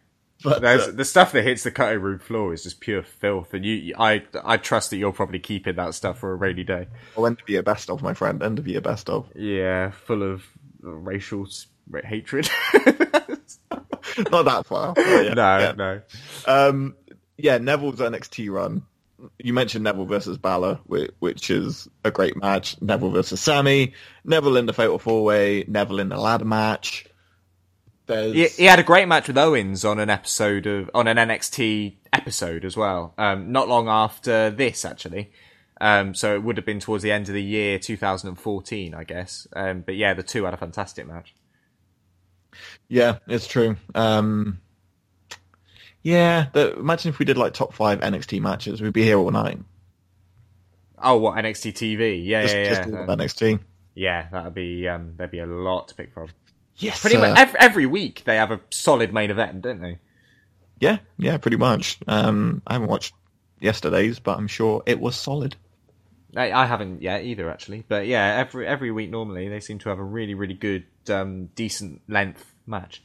But 0.44 0.62
There's, 0.62 0.88
uh, 0.88 0.92
the 0.92 1.06
stuff 1.06 1.32
that 1.34 1.44
hits 1.44 1.64
the 1.64 1.72
cutting 1.72 2.02
room 2.02 2.20
floor 2.20 2.54
is 2.54 2.64
just 2.64 2.80
pure 2.80 3.04
filth, 3.04 3.54
and 3.54 3.66
you, 3.66 3.94
I, 3.98 4.24
I 4.44 4.58
trust 4.58 4.90
that 4.90 4.98
you're 4.98 5.12
probably 5.12 5.40
keeping 5.40 5.76
that 5.76 5.94
stuff 5.94 6.20
for 6.20 6.32
a 6.32 6.36
rainy 6.36 6.64
day. 6.64 6.88
oh, 7.16 7.26
end 7.26 7.40
of 7.42 7.50
year 7.50 7.64
best 7.64 7.90
of, 7.90 8.02
my 8.02 8.14
friend. 8.14 8.42
End 8.42 8.60
of 8.60 8.68
year 8.68 8.82
best 8.82 9.10
of. 9.10 9.30
Yeah, 9.36 9.92
full 9.92 10.24
of 10.24 10.44
racial 10.82 11.48
hatred. 12.04 12.50
Not 14.32 14.46
that 14.46 14.66
far. 14.66 14.94
yeah, 14.98 15.34
no, 15.34 15.58
yeah. 15.60 15.74
no. 15.76 16.02
Um, 16.46 16.96
yeah, 17.38 17.58
Neville's 17.58 18.00
NXT 18.00 18.52
run. 18.52 18.84
You 19.38 19.54
mentioned 19.54 19.84
Neville 19.84 20.06
versus 20.06 20.38
Balor, 20.38 20.80
which, 20.86 21.12
which 21.20 21.50
is 21.52 21.88
a 22.04 22.10
great 22.10 22.36
match. 22.36 22.82
Neville 22.82 23.12
versus 23.12 23.40
Sammy. 23.40 23.94
Neville 24.26 24.58
in 24.58 24.66
the 24.66 24.74
Fatal 24.74 24.98
Four 24.98 25.24
Way. 25.24 25.64
Neville 25.68 26.00
in 26.00 26.10
the 26.10 26.18
ladder 26.18 26.46
match. 26.46 27.06
There's 28.12 28.34
He, 28.34 28.48
he 28.48 28.66
had 28.66 28.80
a 28.80 28.84
great 28.84 29.08
match 29.08 29.28
with 29.28 29.38
Owens 29.38 29.84
on 29.86 30.00
an 30.00 30.10
episode 30.10 30.66
of 30.68 30.90
on 30.94 31.08
an 31.08 31.18
NXT 31.18 31.96
episode 32.14 32.66
as 32.66 32.76
well. 32.78 33.14
Um, 33.18 33.52
not 33.52 33.68
long 33.68 33.88
after 33.88 34.50
this, 34.50 34.84
actually. 34.86 35.32
Um, 35.80 36.14
so 36.14 36.36
it 36.36 36.44
would 36.44 36.58
have 36.58 36.66
been 36.66 36.80
towards 36.80 37.04
the 37.04 37.12
end 37.12 37.28
of 37.28 37.34
the 37.34 37.42
year 37.42 37.80
2014, 37.80 38.94
I 38.94 39.04
guess. 39.04 39.48
Um, 39.56 39.82
but 39.82 39.96
yeah, 39.96 40.14
the 40.14 40.22
two 40.24 40.44
had 40.44 40.54
a 40.54 40.58
fantastic 40.58 41.08
match. 41.08 41.34
yeah, 42.88 43.18
it's 43.28 43.48
true. 43.48 43.78
Um, 43.96 44.62
yeah, 46.04 46.48
the, 46.54 46.74
imagine 46.78 47.10
if 47.10 47.18
we 47.20 47.26
did 47.26 47.38
like 47.38 47.54
top 47.54 47.74
five 47.74 48.00
NXT 48.02 48.42
matches, 48.42 48.82
we'd 48.82 48.94
be 48.94 49.04
here 49.04 49.18
all 49.18 49.32
night. 49.32 49.60
Oh, 51.04 51.18
what 51.18 51.36
NXT 51.38 51.74
TV? 51.74 52.24
Yeah, 52.24 52.44
Just, 52.44 52.56
yeah, 52.56 52.70
just 52.70 52.90
yeah. 52.90 53.00
of 53.04 53.10
Uh, 53.10 53.16
NXT. 53.16 53.60
yeah, 53.96 54.28
that'd 54.32 54.54
be 54.54 54.88
um, 54.88 55.14
there'd 55.18 55.32
be 55.32 55.40
a 55.40 55.46
lot 55.48 55.88
to 55.88 55.96
pick 55.96 56.14
from. 56.14 56.28
Yes, 56.82 57.02
Pretty 57.02 57.18
uh, 57.18 57.22
much 57.22 57.38
every, 57.38 57.60
every 57.60 57.86
week 57.86 58.24
they 58.26 58.36
have 58.38 58.52
a 58.52 58.60
solid 58.72 59.14
main 59.14 59.30
event, 59.32 59.62
don't 59.62 59.82
they? 59.82 60.00
Yeah, 60.80 60.98
yeah, 61.18 61.38
pretty 61.38 61.58
much. 61.58 62.00
Um, 62.08 62.62
I 62.66 62.74
haven't 62.74 62.90
watched 62.90 63.14
yesterday's, 63.60 64.20
but 64.20 64.38
I'm 64.38 64.48
sure 64.48 64.82
it 64.86 65.00
was 65.00 65.16
solid. 65.16 65.56
I, 66.36 66.52
I 66.52 66.66
haven't 66.66 67.02
yet 67.02 67.24
either, 67.24 67.50
actually. 67.52 67.84
But 67.88 68.08
yeah, 68.08 68.36
every 68.38 68.66
every 68.66 68.90
week 68.92 69.10
normally 69.12 69.48
they 69.50 69.60
seem 69.60 69.80
to 69.80 69.90
have 69.90 70.00
a 70.00 70.04
really 70.04 70.34
really 70.34 70.54
good, 70.56 70.86
um, 71.10 71.48
decent 71.56 72.02
length 72.08 72.52
match. 72.66 73.04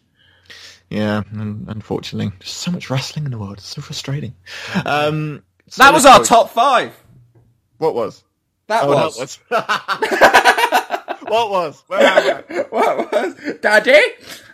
Yeah, 0.88 1.22
and 1.32 1.68
unfortunately, 1.68 2.32
there's 2.38 2.50
so 2.50 2.70
much 2.70 2.88
wrestling 2.88 3.24
in 3.24 3.32
the 3.32 3.38
world. 3.38 3.58
It's 3.58 3.66
so 3.66 3.82
frustrating. 3.82 4.34
Um, 4.84 5.42
so 5.68 5.82
That 5.82 5.92
was 5.92 6.06
our 6.06 6.22
top 6.22 6.50
five. 6.50 6.92
What 7.78 7.94
was? 7.94 8.22
That 8.68 8.84
Oh, 8.84 8.90
was. 8.90 9.38
that 9.50 9.68
was. 9.68 10.42
what 11.28 11.50
was? 11.50 11.82
Where 11.86 12.00
am 12.00 12.44
I? 12.48 12.62
what 12.70 13.12
was 13.12 13.34
Daddy? 13.60 14.00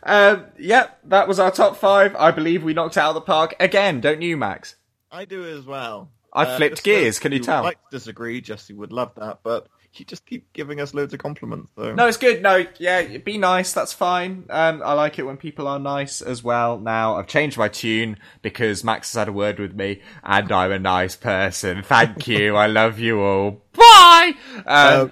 Um, 0.03 0.47
yep, 0.59 0.99
that 1.05 1.29
was 1.29 1.39
our 1.39 1.51
top 1.51 1.77
five. 1.77 2.15
I 2.17 2.31
believe 2.31 2.63
we 2.65 2.75
knocked 2.75 2.97
it 2.97 3.01
out 3.01 3.11
of 3.11 3.15
the 3.15 3.21
park 3.21 3.55
again, 3.61 4.01
don't 4.01 4.23
you, 4.23 4.37
Max? 4.37 4.77
I 5.11 5.25
do 5.25 5.45
as 5.45 5.65
well. 5.65 6.11
I 6.33 6.45
Uh, 6.45 6.57
flipped 6.57 6.83
gears. 6.83 7.19
Can 7.19 7.33
you 7.33 7.39
who 7.39 7.45
tell? 7.45 7.67
I 7.67 7.75
disagree, 7.91 8.41
Jesse 8.41 8.73
would 8.73 8.91
love 8.93 9.13
that, 9.17 9.41
but 9.43 9.69
you 9.95 10.07
just 10.07 10.25
keep 10.25 10.51
giving 10.55 10.81
us 10.81 10.95
loads 10.95 11.13
of 11.13 11.21
compliments. 11.21 11.69
though. 11.77 11.95
No, 11.95 12.07
it's 12.09 12.17
good. 12.17 12.41
No, 12.43 12.65
yeah, 12.79 13.19
be 13.19 13.37
nice. 13.37 13.75
That's 13.75 13.93
fine. 13.93 14.47
Um, 14.49 14.81
I 14.83 14.95
like 14.95 15.19
it 15.19 15.25
when 15.25 15.37
people 15.37 15.69
are 15.69 15.79
nice 15.79 16.23
as 16.23 16.43
well. 16.43 16.79
Now 16.79 17.17
I've 17.17 17.27
changed 17.27 17.59
my 17.59 17.69
tune 17.69 18.17
because 18.41 18.83
Max 18.83 19.13
has 19.13 19.19
had 19.19 19.29
a 19.29 19.33
word 19.33 19.59
with 19.59 19.75
me, 19.75 20.01
and 20.25 20.51
I'm 20.51 20.73
a 20.73 20.79
nice 20.79 21.15
person. 21.15 21.83
Thank 21.83 22.27
you. 22.27 22.57
I 22.57 22.67
love 22.69 22.99
you 22.99 23.21
all. 23.21 23.63
Bye. 23.75 24.33
Um, 24.55 24.65
Uh, 24.67 25.07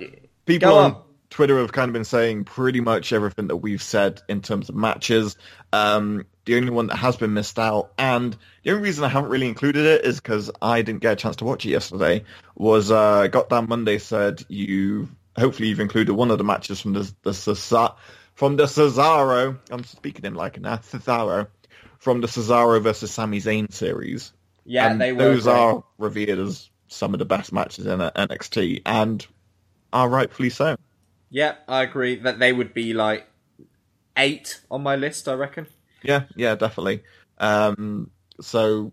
people 0.47 0.71
go 0.71 0.79
on, 0.79 0.93
on. 0.95 1.03
Twitter 1.31 1.59
have 1.59 1.73
kind 1.73 1.89
of 1.89 1.93
been 1.93 2.05
saying 2.05 2.45
pretty 2.45 2.81
much 2.81 3.13
everything 3.13 3.47
that 3.49 3.57
we've 3.57 3.83
said 3.83 4.21
in 4.29 4.43
terms 4.43 4.69
of 4.69 4.75
matches. 4.75 5.37
Um, 5.73 6.27
the 6.45 6.57
only 6.57 6.71
one 6.71 6.89
that 6.89 6.97
has 6.97 7.17
been 7.17 7.35
missed 7.35 7.59
out, 7.59 7.93
and 7.97 8.37
the 8.65 8.73
only 8.73 8.83
reason 8.83 9.05
I 9.05 9.09
haven't 9.09 9.31
really 9.31 9.49
included 9.49 9.87
it 9.87 10.05
is 10.05 10.21
because 10.21 10.51
I 10.61 10.83
didn't 10.83 11.03
get 11.03 11.13
a 11.13 11.17
chance 11.17 11.37
to 11.37 11.45
watch 11.45 11.65
it 11.65 11.71
yesterday. 11.71 12.25
Was 12.57 12.91
uh, 12.91 13.29
Got 13.29 13.49
Down 13.49 13.69
Monday 13.69 13.99
said 13.99 14.45
you 14.49 15.09
hopefully 15.39 15.69
you've 15.69 15.81
included 15.81 16.15
one 16.15 16.31
of 16.31 16.39
the 16.39 16.45
matches 16.45 16.81
from 16.81 16.95
the 16.95 17.13
the 17.23 17.31
Cesa- 17.31 17.95
from 18.35 18.57
the 18.57 18.65
Cesaro. 18.65 19.59
I'm 19.71 19.85
speaking 19.85 20.25
him 20.25 20.35
like 20.35 20.61
now 20.61 20.77
Cesaro 20.77 21.47
from 21.99 22.21
the 22.21 22.27
Cesaro 22.27 22.83
versus 22.83 23.13
Sami 23.13 23.41
Zayn 23.41 23.73
series. 23.73 24.33
yeah, 24.65 24.91
and 24.91 25.01
they 25.01 25.13
were. 25.13 25.19
those 25.19 25.45
great. 25.45 25.55
are 25.55 25.85
revered 25.99 26.39
as 26.41 26.69
some 26.89 27.15
of 27.15 27.19
the 27.19 27.25
best 27.25 27.53
matches 27.53 27.87
in 27.87 28.01
NXT, 28.01 28.83
and 28.85 29.25
are 29.93 30.09
rightfully 30.09 30.51
so. 30.51 30.77
Yeah, 31.31 31.55
I 31.69 31.83
agree 31.83 32.17
that 32.17 32.39
they 32.39 32.53
would 32.53 32.75
be 32.75 32.93
like 32.93 33.27
eight 34.17 34.61
on 34.71 34.83
my 34.83 34.97
list. 34.97 35.29
I 35.29 35.35
reckon. 35.35 35.67
Yeah, 36.03 36.25
yeah, 36.35 36.55
definitely. 36.57 37.03
Um, 37.39 38.11
so 38.41 38.93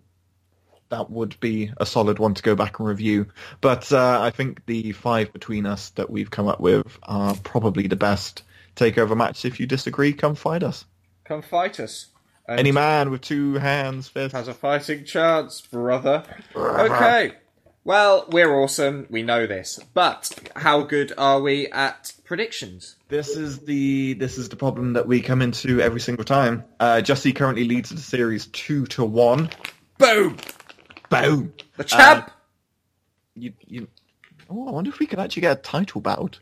that 0.90 1.10
would 1.10 1.40
be 1.40 1.72
a 1.78 1.86
solid 1.86 2.20
one 2.20 2.34
to 2.36 2.44
go 2.44 2.56
back 2.56 2.80
and 2.80 2.88
review. 2.88 3.28
But 3.62 3.92
uh, 3.92 4.20
I 4.22 4.30
think 4.30 4.66
the 4.66 4.92
five 4.94 5.34
between 5.34 5.66
us 5.66 5.90
that 5.92 6.10
we've 6.10 6.32
come 6.32 6.48
up 6.48 6.60
with 6.60 6.98
are 7.04 7.36
probably 7.44 7.88
the 7.88 7.96
best 7.96 8.44
takeover 8.76 9.18
match. 9.18 9.46
If 9.46 9.60
you 9.60 9.66
disagree, 9.68 10.14
come 10.14 10.36
fight 10.36 10.64
us. 10.64 10.86
Come 11.26 11.42
fight 11.42 11.80
us. 11.80 12.08
And 12.48 12.60
Any 12.60 12.72
man 12.72 13.12
with 13.12 13.22
two 13.22 13.56
hands, 13.56 14.10
has 14.16 14.48
a 14.48 14.54
fighting 14.54 15.04
chance, 15.04 15.60
brother. 15.60 16.24
Okay. 16.56 17.34
Well, 17.88 18.26
we're 18.30 18.54
awesome. 18.54 19.08
We 19.10 19.24
know 19.24 19.48
this, 19.48 19.80
but 19.94 20.38
how 20.58 20.82
good 20.82 21.14
are 21.18 21.40
we 21.40 21.68
at 21.68 22.12
predictions? 22.26 22.98
This 23.08 23.38
is 23.38 23.60
the 23.60 24.12
this 24.16 24.38
is 24.38 24.50
the 24.50 24.58
problem 24.58 24.92
that 24.92 25.08
we 25.08 25.22
come 25.22 25.42
into 25.42 25.80
every 25.80 26.02
single 26.02 26.26
time. 26.26 26.66
Uh, 26.82 27.00
Jesse 27.00 27.32
currently 27.32 27.64
leads 27.64 27.90
the 27.90 28.02
series 28.02 28.48
two 28.48 28.88
to 28.88 29.06
one. 29.06 29.52
Boom! 30.00 30.36
Boom. 31.10 31.54
The 31.78 31.86
champ. 31.86 32.30
You, 33.36 33.54
you, 33.66 33.88
oh, 34.50 34.68
I 34.68 34.72
wonder 34.72 34.90
if 34.90 35.00
we 35.00 35.06
could 35.06 35.20
actually 35.20 35.44
get 35.44 35.60
a 35.60 35.62
title 35.62 36.02
bout. 36.02 36.42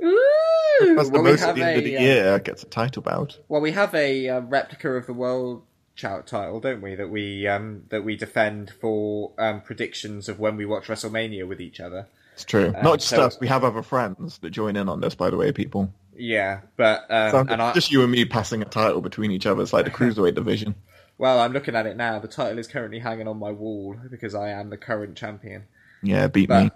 Ooh! 0.00 0.94
That's 0.94 1.08
the 1.08 1.14
Well, 1.14 1.24
most 1.24 1.42
at 1.42 1.56
the 1.56 1.64
end 1.64 1.78
of 1.78 1.84
the 1.84 1.96
uh, 1.96 2.00
year 2.00 2.38
gets 2.38 2.62
a 2.62 2.66
title 2.66 3.02
bout. 3.02 3.40
Well, 3.48 3.60
we 3.60 3.72
have 3.72 3.92
a 3.92 4.28
uh, 4.28 4.40
replica 4.42 4.90
of 4.90 5.06
the 5.06 5.14
world 5.14 5.64
chout 5.96 6.26
title, 6.26 6.60
don't 6.60 6.80
we? 6.82 6.94
That 6.94 7.08
we 7.10 7.46
um, 7.48 7.84
that 7.88 8.04
we 8.04 8.16
defend 8.16 8.70
for 8.80 9.32
um, 9.38 9.60
predictions 9.62 10.28
of 10.28 10.38
when 10.38 10.56
we 10.56 10.64
watch 10.66 10.86
WrestleMania 10.86 11.48
with 11.48 11.60
each 11.60 11.80
other. 11.80 12.06
It's 12.34 12.44
true. 12.44 12.70
Not 12.82 12.98
just 13.00 13.08
so- 13.10 13.22
us. 13.26 13.40
We 13.40 13.48
have 13.48 13.64
other 13.64 13.82
friends 13.82 14.38
that 14.38 14.50
join 14.50 14.76
in 14.76 14.88
on 14.88 15.00
this, 15.00 15.14
by 15.14 15.30
the 15.30 15.36
way, 15.36 15.52
people. 15.52 15.92
Yeah, 16.14 16.60
but 16.76 17.04
um, 17.10 17.30
So 17.30 17.38
and 17.52 17.60
I, 17.62 17.72
just 17.72 17.90
you 17.90 18.02
and 18.02 18.10
me 18.12 18.24
passing 18.24 18.62
a 18.62 18.66
title 18.66 19.00
between 19.00 19.30
each 19.30 19.46
other. 19.46 19.62
It's 19.62 19.72
like 19.72 19.84
the 19.86 19.90
cruiserweight 19.98 20.34
division. 20.34 20.74
well, 21.18 21.40
I'm 21.40 21.52
looking 21.52 21.74
at 21.74 21.86
it 21.86 21.96
now. 21.96 22.18
The 22.18 22.28
title 22.28 22.58
is 22.58 22.68
currently 22.68 22.98
hanging 23.00 23.28
on 23.28 23.38
my 23.38 23.50
wall 23.50 23.96
because 24.10 24.34
I 24.34 24.50
am 24.50 24.70
the 24.70 24.76
current 24.76 25.16
champion. 25.16 25.64
Yeah, 26.02 26.26
beat 26.28 26.48
me. 26.50 26.70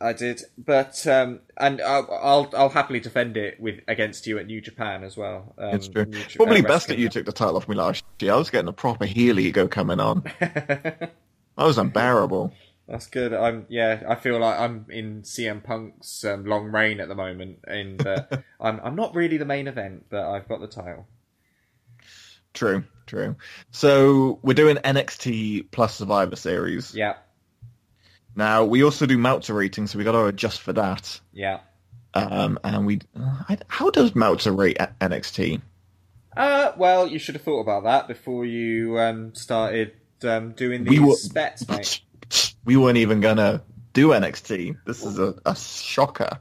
I 0.00 0.12
did, 0.12 0.42
but 0.58 1.06
um, 1.06 1.40
and 1.56 1.80
I'll, 1.80 2.08
I'll 2.10 2.50
I'll 2.54 2.68
happily 2.68 3.00
defend 3.00 3.36
it 3.36 3.58
with 3.58 3.80
against 3.88 4.26
you 4.26 4.38
at 4.38 4.46
New 4.46 4.60
Japan 4.60 5.04
as 5.04 5.16
well. 5.16 5.54
Um, 5.56 5.74
It's 5.74 5.88
true. 5.88 6.04
New 6.04 6.22
Probably 6.34 6.60
best 6.60 6.88
that 6.88 6.98
you 6.98 7.08
took 7.08 7.24
the 7.24 7.32
title 7.32 7.56
off 7.56 7.68
me 7.68 7.76
last 7.76 8.04
year. 8.20 8.34
I 8.34 8.36
was 8.36 8.50
getting 8.50 8.68
a 8.68 8.74
proper 8.74 9.06
heel 9.06 9.38
ego 9.38 9.66
coming 9.68 9.98
on. 9.98 10.22
I 10.40 11.08
was 11.64 11.78
unbearable. 11.78 12.52
That's 12.86 13.06
good. 13.06 13.32
I'm 13.32 13.64
yeah. 13.68 14.02
I 14.06 14.16
feel 14.16 14.38
like 14.38 14.60
I'm 14.60 14.86
in 14.90 15.22
CM 15.22 15.64
Punk's 15.64 16.24
um, 16.24 16.44
long 16.44 16.70
reign 16.70 17.00
at 17.00 17.08
the 17.08 17.14
moment, 17.14 17.60
in 17.66 17.96
that 17.98 18.44
I'm 18.60 18.80
I'm 18.80 18.96
not 18.96 19.14
really 19.14 19.38
the 19.38 19.46
main 19.46 19.66
event, 19.66 20.06
but 20.10 20.28
I've 20.30 20.46
got 20.46 20.60
the 20.60 20.68
title. 20.68 21.06
True, 22.52 22.84
true. 23.06 23.36
So 23.70 24.38
we're 24.42 24.54
doing 24.54 24.76
NXT 24.76 25.70
plus 25.70 25.96
Survivor 25.96 26.36
Series. 26.36 26.94
Yeah, 26.94 27.16
Now 28.36 28.64
we 28.64 28.84
also 28.84 29.06
do 29.06 29.16
Meltzer 29.18 29.54
ratings, 29.54 29.90
so 29.90 29.98
we 29.98 30.04
got 30.04 30.12
to 30.12 30.26
adjust 30.26 30.60
for 30.60 30.72
that. 30.74 31.18
yeah. 31.32 31.60
Um, 32.14 32.58
and 32.64 32.86
we, 32.86 33.00
I, 33.18 33.58
how 33.68 33.90
does 33.90 34.14
Meltzer 34.14 34.50
rate 34.52 34.78
at 34.80 34.98
NXT? 35.00 35.60
Uh, 36.34 36.72
well, 36.78 37.06
you 37.06 37.18
should 37.18 37.34
have 37.34 37.42
thought 37.42 37.60
about 37.60 37.84
that 37.84 38.08
before 38.08 38.46
you 38.46 38.98
um, 38.98 39.34
started 39.34 39.92
um, 40.22 40.52
doing 40.52 40.84
We 40.84 40.98
these 40.98 41.28
were- 41.28 41.34
bets, 41.34 41.68
mate. 41.68 42.00
We 42.64 42.76
weren't 42.76 42.96
even 42.98 43.20
gonna 43.20 43.62
do 43.92 44.08
NXT. 44.08 44.78
This 44.86 45.04
is 45.04 45.18
a, 45.20 45.34
a 45.46 45.54
shocker. 45.54 46.40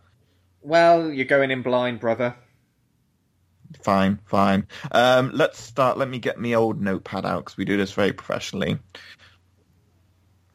Well, 0.62 1.12
you're 1.12 1.26
going 1.26 1.52
in 1.52 1.62
blind, 1.62 2.00
brother. 2.00 2.36
Fine, 3.84 4.20
fine. 4.26 4.68
Um, 4.92 5.32
let's 5.34 5.60
start. 5.60 5.98
Let 5.98 6.10
me 6.10 6.18
get 6.20 6.40
my 6.40 6.54
old 6.54 6.82
notepad 6.82 7.26
out 7.26 7.44
because 7.46 7.58
we 7.58 7.66
do 7.66 7.78
this 7.78 7.92
very 7.92 8.14
professionally. 8.14 8.80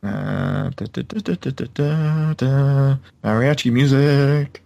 Uh, 0.03 0.71
da, 0.71 0.87
da, 0.87 2.35
da, 2.35 2.97
Mariachi 3.23 3.71
music. 3.73 4.63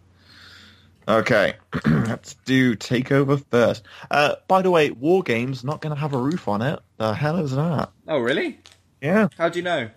Okay, 1.07 1.55
let's 1.87 2.35
do 2.45 2.77
takeover 2.77 3.45
first. 3.51 3.83
Uh, 4.11 4.37
by 4.49 4.63
the 4.63 4.71
way, 4.71 4.91
War 4.91 5.23
Games 5.23 5.63
not 5.63 5.81
going 5.83 5.95
to 5.95 6.01
have 6.01 6.15
a 6.15 6.19
roof 6.19 6.49
on 6.49 6.63
it. 6.63 6.81
The 6.97 7.13
hell 7.15 7.39
is 7.39 7.51
that? 7.51 7.91
Oh, 8.09 8.19
really? 8.19 8.59
Yeah. 9.03 9.29
How 9.37 9.51
do 9.51 9.59
you 9.59 9.65
know? 9.65 9.91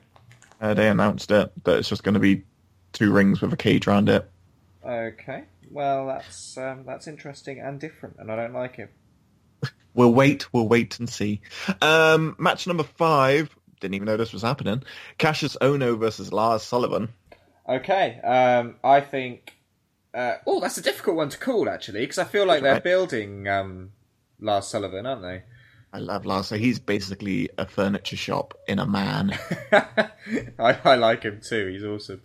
Uh, 0.60 0.74
they 0.74 0.90
announced 0.90 1.32
it 1.32 1.52
that 1.64 1.78
it's 1.78 1.88
just 1.88 2.04
going 2.04 2.16
to 2.16 2.20
be 2.20 2.44
two 2.92 3.14
rings 3.14 3.40
with 3.40 3.54
a 3.54 3.58
cage 3.58 3.88
around 3.88 4.10
it. 4.10 4.30
Okay. 4.86 5.44
Well, 5.70 6.08
that's 6.08 6.58
um, 6.58 6.84
that's 6.86 7.08
interesting 7.08 7.60
and 7.60 7.80
different, 7.80 8.18
and 8.20 8.32
I 8.32 8.36
don't 8.36 8.54
like 8.54 8.80
it. 8.80 8.92
we'll 9.94 10.14
wait. 10.14 10.52
We'll 10.54 10.68
wait 10.68 11.00
and 11.00 11.10
see. 11.10 11.42
Um, 11.82 12.36
match 12.38 12.68
number 12.68 12.84
five 12.84 13.56
didn't 13.80 13.96
even 13.96 14.06
know 14.06 14.18
this 14.18 14.34
was 14.34 14.42
happening. 14.42 14.84
Kassius 15.20 15.58
Ohno 15.62 15.98
versus 15.98 16.34
Lars 16.34 16.64
Sullivan. 16.64 17.10
Okay. 17.68 18.20
Um, 18.22 18.76
I 18.84 19.02
think. 19.02 19.54
Uh, 20.14 20.36
oh, 20.48 20.60
that's 20.60 20.78
a 20.78 20.82
difficult 20.82 21.16
one 21.16 21.30
to 21.30 21.38
call 21.38 21.70
actually, 21.70 22.00
because 22.00 22.18
I 22.18 22.24
feel 22.24 22.46
like 22.46 22.64
they're 22.64 22.74
right. 22.74 22.84
building 22.84 23.48
um, 23.48 23.92
Lars 24.40 24.68
Sullivan, 24.68 25.06
aren't 25.06 25.22
they? 25.22 25.44
I 25.94 26.00
love 26.00 26.26
Lars. 26.26 26.48
So 26.48 26.58
he's 26.58 26.80
basically 26.80 27.50
a 27.58 27.68
furniture 27.68 28.18
shop 28.18 28.54
in 28.68 28.80
a 28.80 28.86
man. 28.86 29.38
I, 29.72 30.78
I 30.84 30.96
like 30.96 31.24
him 31.24 31.40
too. 31.42 31.68
He's 31.68 31.84
awesome. 31.84 32.22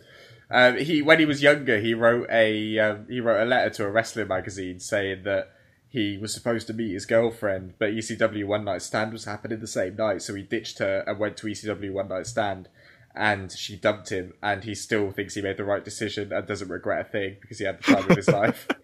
Um, 0.51 0.77
he 0.77 1.01
when 1.01 1.19
he 1.19 1.25
was 1.25 1.43
younger, 1.43 1.81
he 1.81 1.95
wrote 1.95 2.29
a 2.31 2.79
um, 2.79 3.07
he 3.09 3.21
wrote 3.21 3.43
a 3.43 3.47
letter 3.47 3.71
to 3.71 3.85
a 3.85 3.91
wrestling 3.91 4.29
magazine 4.29 4.81
saying 4.81 5.23
that 5.25 5.51
he 5.93 6.17
was 6.17 6.33
supposed 6.33 6.67
to 6.69 6.73
meet 6.73 6.93
his 6.93 7.05
girlfriend, 7.05 7.75
but 7.79 7.91
ECW 7.91 8.47
One 8.47 8.65
Night 8.65 8.81
Stand 8.81 9.13
was 9.13 9.27
happening 9.27 9.61
the 9.61 9.67
same 9.67 9.95
night, 9.95 10.23
so 10.23 10.35
he 10.35 10.43
ditched 10.43 10.79
her 10.79 11.05
and 11.07 11.19
went 11.19 11.37
to 11.37 11.47
ECW 11.47 11.93
One 11.93 12.09
Night 12.09 12.27
Stand, 12.27 12.71
and 13.15 13.53
she 13.53 13.77
dumped 13.77 14.09
him, 14.09 14.33
and 14.43 14.65
he 14.65 14.75
still 14.75 15.11
thinks 15.11 15.35
he 15.35 15.43
made 15.43 15.59
the 15.59 15.65
right 15.65 15.85
decision 15.85 16.33
and 16.33 16.47
doesn't 16.47 16.69
regret 16.69 17.07
a 17.07 17.11
thing 17.11 17.37
because 17.43 17.59
he 17.59 17.67
had 17.67 17.79
the 17.79 17.95
time 17.95 18.11
of 18.11 18.17
his 18.17 18.29
life. 18.29 18.67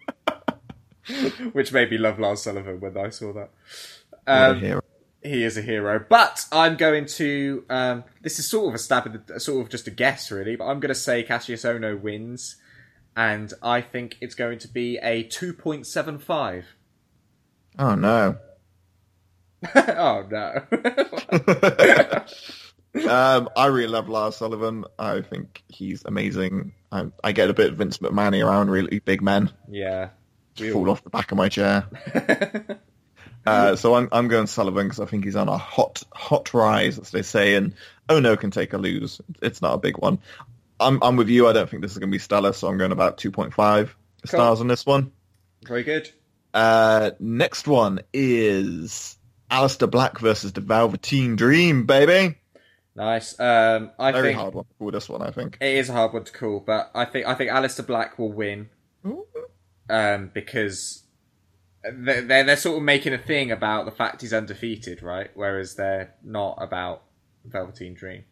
Which 1.53 1.73
made 1.73 1.89
me 1.89 1.97
love 1.97 2.19
Lars 2.19 2.43
Sullivan 2.43 2.79
when 2.79 2.95
I 2.95 3.09
saw 3.09 3.33
that. 3.33 3.49
Um, 4.27 4.81
he 5.23 5.43
is 5.43 5.57
a 5.57 5.63
hero. 5.63 6.05
But 6.07 6.45
I'm 6.51 6.77
going 6.77 7.07
to. 7.07 7.65
Um, 7.71 8.03
this 8.21 8.37
is 8.37 8.47
sort 8.47 8.67
of 8.69 8.75
a 8.75 8.77
stab 8.77 9.07
at 9.07 9.27
the, 9.27 9.39
sort 9.39 9.61
of 9.61 9.69
just 9.69 9.87
a 9.87 9.91
guess, 9.91 10.29
really. 10.31 10.55
But 10.55 10.65
I'm 10.65 10.79
going 10.79 10.89
to 10.89 10.95
say 10.95 11.23
Kassius 11.23 11.65
Ohno 11.65 11.99
wins, 11.99 12.57
and 13.17 13.51
I 13.63 13.81
think 13.81 14.17
it's 14.21 14.35
going 14.35 14.59
to 14.59 14.67
be 14.67 14.97
a 15.01 15.23
2.75. 15.23 16.65
Oh 17.77 17.95
no. 17.95 18.37
oh 19.75 20.25
no! 20.29 20.63
um, 23.09 23.49
I 23.55 23.65
really 23.67 23.87
love 23.87 24.07
Lars 24.07 24.37
Sullivan. 24.37 24.85
I 24.97 25.21
think 25.21 25.63
he's 25.67 26.03
amazing. 26.05 26.73
I, 26.91 27.07
I 27.23 27.33
get 27.33 27.49
a 27.49 27.53
bit 27.53 27.71
of 27.71 27.77
Vince 27.77 27.97
McMahon 27.97 28.45
around 28.45 28.71
really 28.71 28.99
big 28.99 29.21
men. 29.21 29.51
yeah, 29.69 30.09
we 30.59 30.71
Fall 30.71 30.89
off 30.89 31.03
the 31.03 31.09
back 31.09 31.31
of 31.31 31.37
my 31.37 31.49
chair. 31.49 31.85
Uh, 33.45 33.75
so 33.75 33.95
I'm 33.95 34.09
I'm 34.11 34.27
going 34.27 34.47
Sullivan 34.47 34.87
because 34.87 34.99
I 34.99 35.05
think 35.05 35.23
he's 35.23 35.37
on 35.37 35.47
a 35.47 35.57
hot 35.57 36.03
hot 36.13 36.53
rise, 36.53 36.99
as 36.99 37.09
they 37.09 37.21
say, 37.21 37.55
and 37.55 37.73
oh 38.09 38.19
no, 38.19 38.35
can 38.35 38.51
take 38.51 38.73
a 38.73 38.77
lose. 38.77 39.21
It's 39.41 39.61
not 39.61 39.73
a 39.73 39.77
big 39.77 39.97
one. 39.97 40.19
I'm 40.79 41.01
I'm 41.01 41.15
with 41.15 41.29
you. 41.29 41.47
I 41.47 41.53
don't 41.53 41.69
think 41.69 41.81
this 41.81 41.93
is 41.93 41.97
going 41.97 42.11
to 42.11 42.15
be 42.15 42.19
stellar, 42.19 42.53
so 42.53 42.67
I'm 42.67 42.77
going 42.77 42.91
about 42.91 43.17
2.5 43.17 43.89
stars 44.25 44.59
on 44.59 44.67
this 44.67 44.85
one. 44.85 45.11
very 45.63 45.83
good. 45.83 46.11
Uh, 46.53 47.11
next 47.19 47.67
one 47.67 47.99
is 48.13 49.17
Aleister 49.51 49.89
Black 49.89 50.19
versus 50.19 50.53
the 50.53 50.61
Velveteen 50.61 51.35
Dream, 51.35 51.85
baby. 51.85 52.35
Nice. 52.95 53.39
Um, 53.39 53.91
I 53.97 54.11
Very 54.11 54.29
think 54.29 54.39
hard 54.39 54.53
one 54.55 54.65
to 54.65 54.73
call 54.77 54.91
this 54.91 55.07
one, 55.07 55.21
I 55.21 55.31
think. 55.31 55.57
it 55.61 55.77
is 55.77 55.89
a 55.89 55.93
hard 55.93 56.11
one 56.13 56.23
to 56.25 56.31
call, 56.33 56.59
but 56.59 56.91
I 56.93 57.05
think 57.05 57.27
I 57.27 57.35
think 57.35 57.49
Aleister 57.51 57.85
Black 57.85 58.17
will 58.19 58.31
win 58.33 58.69
um, 59.89 60.31
because 60.33 61.03
they're, 61.83 62.21
they're 62.21 62.43
they're 62.43 62.57
sort 62.57 62.77
of 62.77 62.83
making 62.83 63.13
a 63.13 63.17
thing 63.17 63.51
about 63.51 63.85
the 63.85 63.91
fact 63.91 64.21
he's 64.21 64.33
undefeated, 64.33 65.01
right? 65.01 65.29
Whereas 65.33 65.75
they're 65.75 66.13
not 66.23 66.57
about 66.59 67.03
Velveteen 67.45 67.93
Dream. 67.93 68.25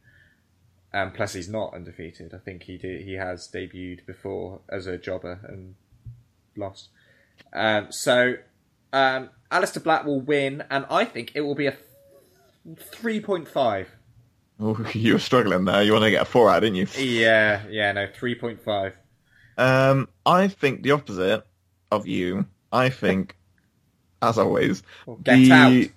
Um, 0.94 1.11
plus, 1.11 1.34
he's 1.34 1.49
not 1.49 1.73
undefeated. 1.73 2.34
I 2.34 2.38
think 2.39 2.64
he 2.64 2.77
did. 2.77 3.03
He 3.03 3.14
has 3.14 3.48
debuted 3.53 4.06
before 4.06 4.61
as 4.69 4.88
a 4.88 4.98
jobber 4.98 5.39
and 5.48 5.76
lost. 6.57 6.89
Um, 7.53 7.91
so, 7.91 8.35
um, 8.93 9.30
Aleister 9.51 9.81
Black 9.81 10.05
will 10.05 10.22
win, 10.22 10.64
and 10.69 10.85
I 10.89 11.05
think 11.05 11.31
it 11.35 11.41
will 11.41 11.55
be 11.55 11.68
a 11.68 11.77
three 12.77 13.19
point 13.19 13.47
five. 13.47 13.89
Oh, 14.59 14.85
you 14.93 15.14
were 15.14 15.19
struggling 15.19 15.65
there. 15.65 15.84
You 15.84 15.93
want 15.93 16.03
to 16.03 16.11
get 16.11 16.22
a 16.22 16.26
four 16.26 16.49
out, 16.49 16.61
didn't 16.61 16.76
you? 16.76 16.88
Yeah, 16.97 17.64
yeah, 17.69 17.91
no, 17.91 18.07
three 18.14 18.35
point 18.35 18.61
five. 18.61 18.95
Um, 19.57 20.09
I 20.26 20.47
think 20.47 20.84
the 20.84 20.91
opposite 20.91 21.45
of 21.91 22.07
you. 22.07 22.45
I 22.72 22.89
think, 22.89 23.35
as 24.22 24.38
always, 24.38 24.84
get 25.23 25.35
the 25.35 25.51
out. 25.51 25.88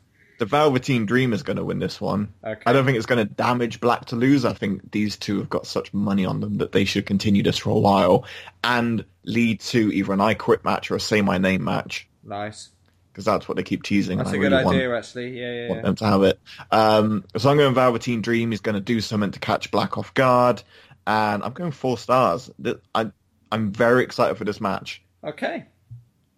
The 0.40 0.46
Velveteen 0.46 1.04
Dream 1.04 1.34
is 1.34 1.42
going 1.42 1.58
to 1.58 1.64
win 1.64 1.78
this 1.78 2.00
one. 2.00 2.32
Okay. 2.42 2.62
I 2.64 2.72
don't 2.72 2.86
think 2.86 2.96
it's 2.96 3.04
going 3.06 3.24
to 3.26 3.32
damage 3.34 3.78
Black 3.78 4.06
to 4.06 4.16
lose. 4.16 4.46
I 4.46 4.54
think 4.54 4.90
these 4.90 5.16
two 5.18 5.36
have 5.38 5.50
got 5.50 5.66
such 5.66 5.92
money 5.92 6.24
on 6.24 6.40
them 6.40 6.56
that 6.58 6.72
they 6.72 6.86
should 6.86 7.04
continue 7.04 7.42
this 7.42 7.58
for 7.58 7.68
a 7.70 7.78
while 7.78 8.24
and 8.64 9.04
lead 9.24 9.60
to 9.60 9.92
either 9.92 10.12
an 10.14 10.20
I 10.22 10.32
Quit 10.32 10.64
match 10.64 10.90
or 10.90 10.96
a 10.96 11.00
Say 11.00 11.20
My 11.20 11.36
Name 11.36 11.62
match 11.62 12.08
Nice. 12.24 12.70
because 13.12 13.26
that's 13.26 13.46
what 13.48 13.56
they 13.58 13.62
keep 13.62 13.82
teasing. 13.82 14.16
That's 14.16 14.30
a 14.30 14.34
I 14.34 14.38
good 14.38 14.50
really 14.52 14.64
want- 14.64 14.76
idea, 14.78 14.96
actually. 14.96 15.38
Yeah, 15.38 15.52
yeah, 15.52 15.68
want 15.68 15.78
yeah. 15.80 15.82
them 15.82 15.94
to 15.96 16.04
have 16.06 16.22
it. 16.22 16.40
Um, 16.70 17.24
so 17.36 17.50
I'm 17.50 17.58
going 17.58 17.74
Velveteen 17.74 18.22
Dream. 18.22 18.54
is 18.54 18.60
going 18.60 18.76
to 18.76 18.80
do 18.80 19.02
something 19.02 19.32
to 19.32 19.40
catch 19.40 19.70
Black 19.70 19.98
off 19.98 20.14
guard, 20.14 20.62
and 21.06 21.42
I'm 21.44 21.52
going 21.52 21.72
four 21.72 21.98
stars. 21.98 22.50
I, 22.94 23.10
I'm 23.52 23.72
very 23.72 24.04
excited 24.04 24.38
for 24.38 24.44
this 24.44 24.58
match. 24.60 25.02
Okay. 25.22 25.66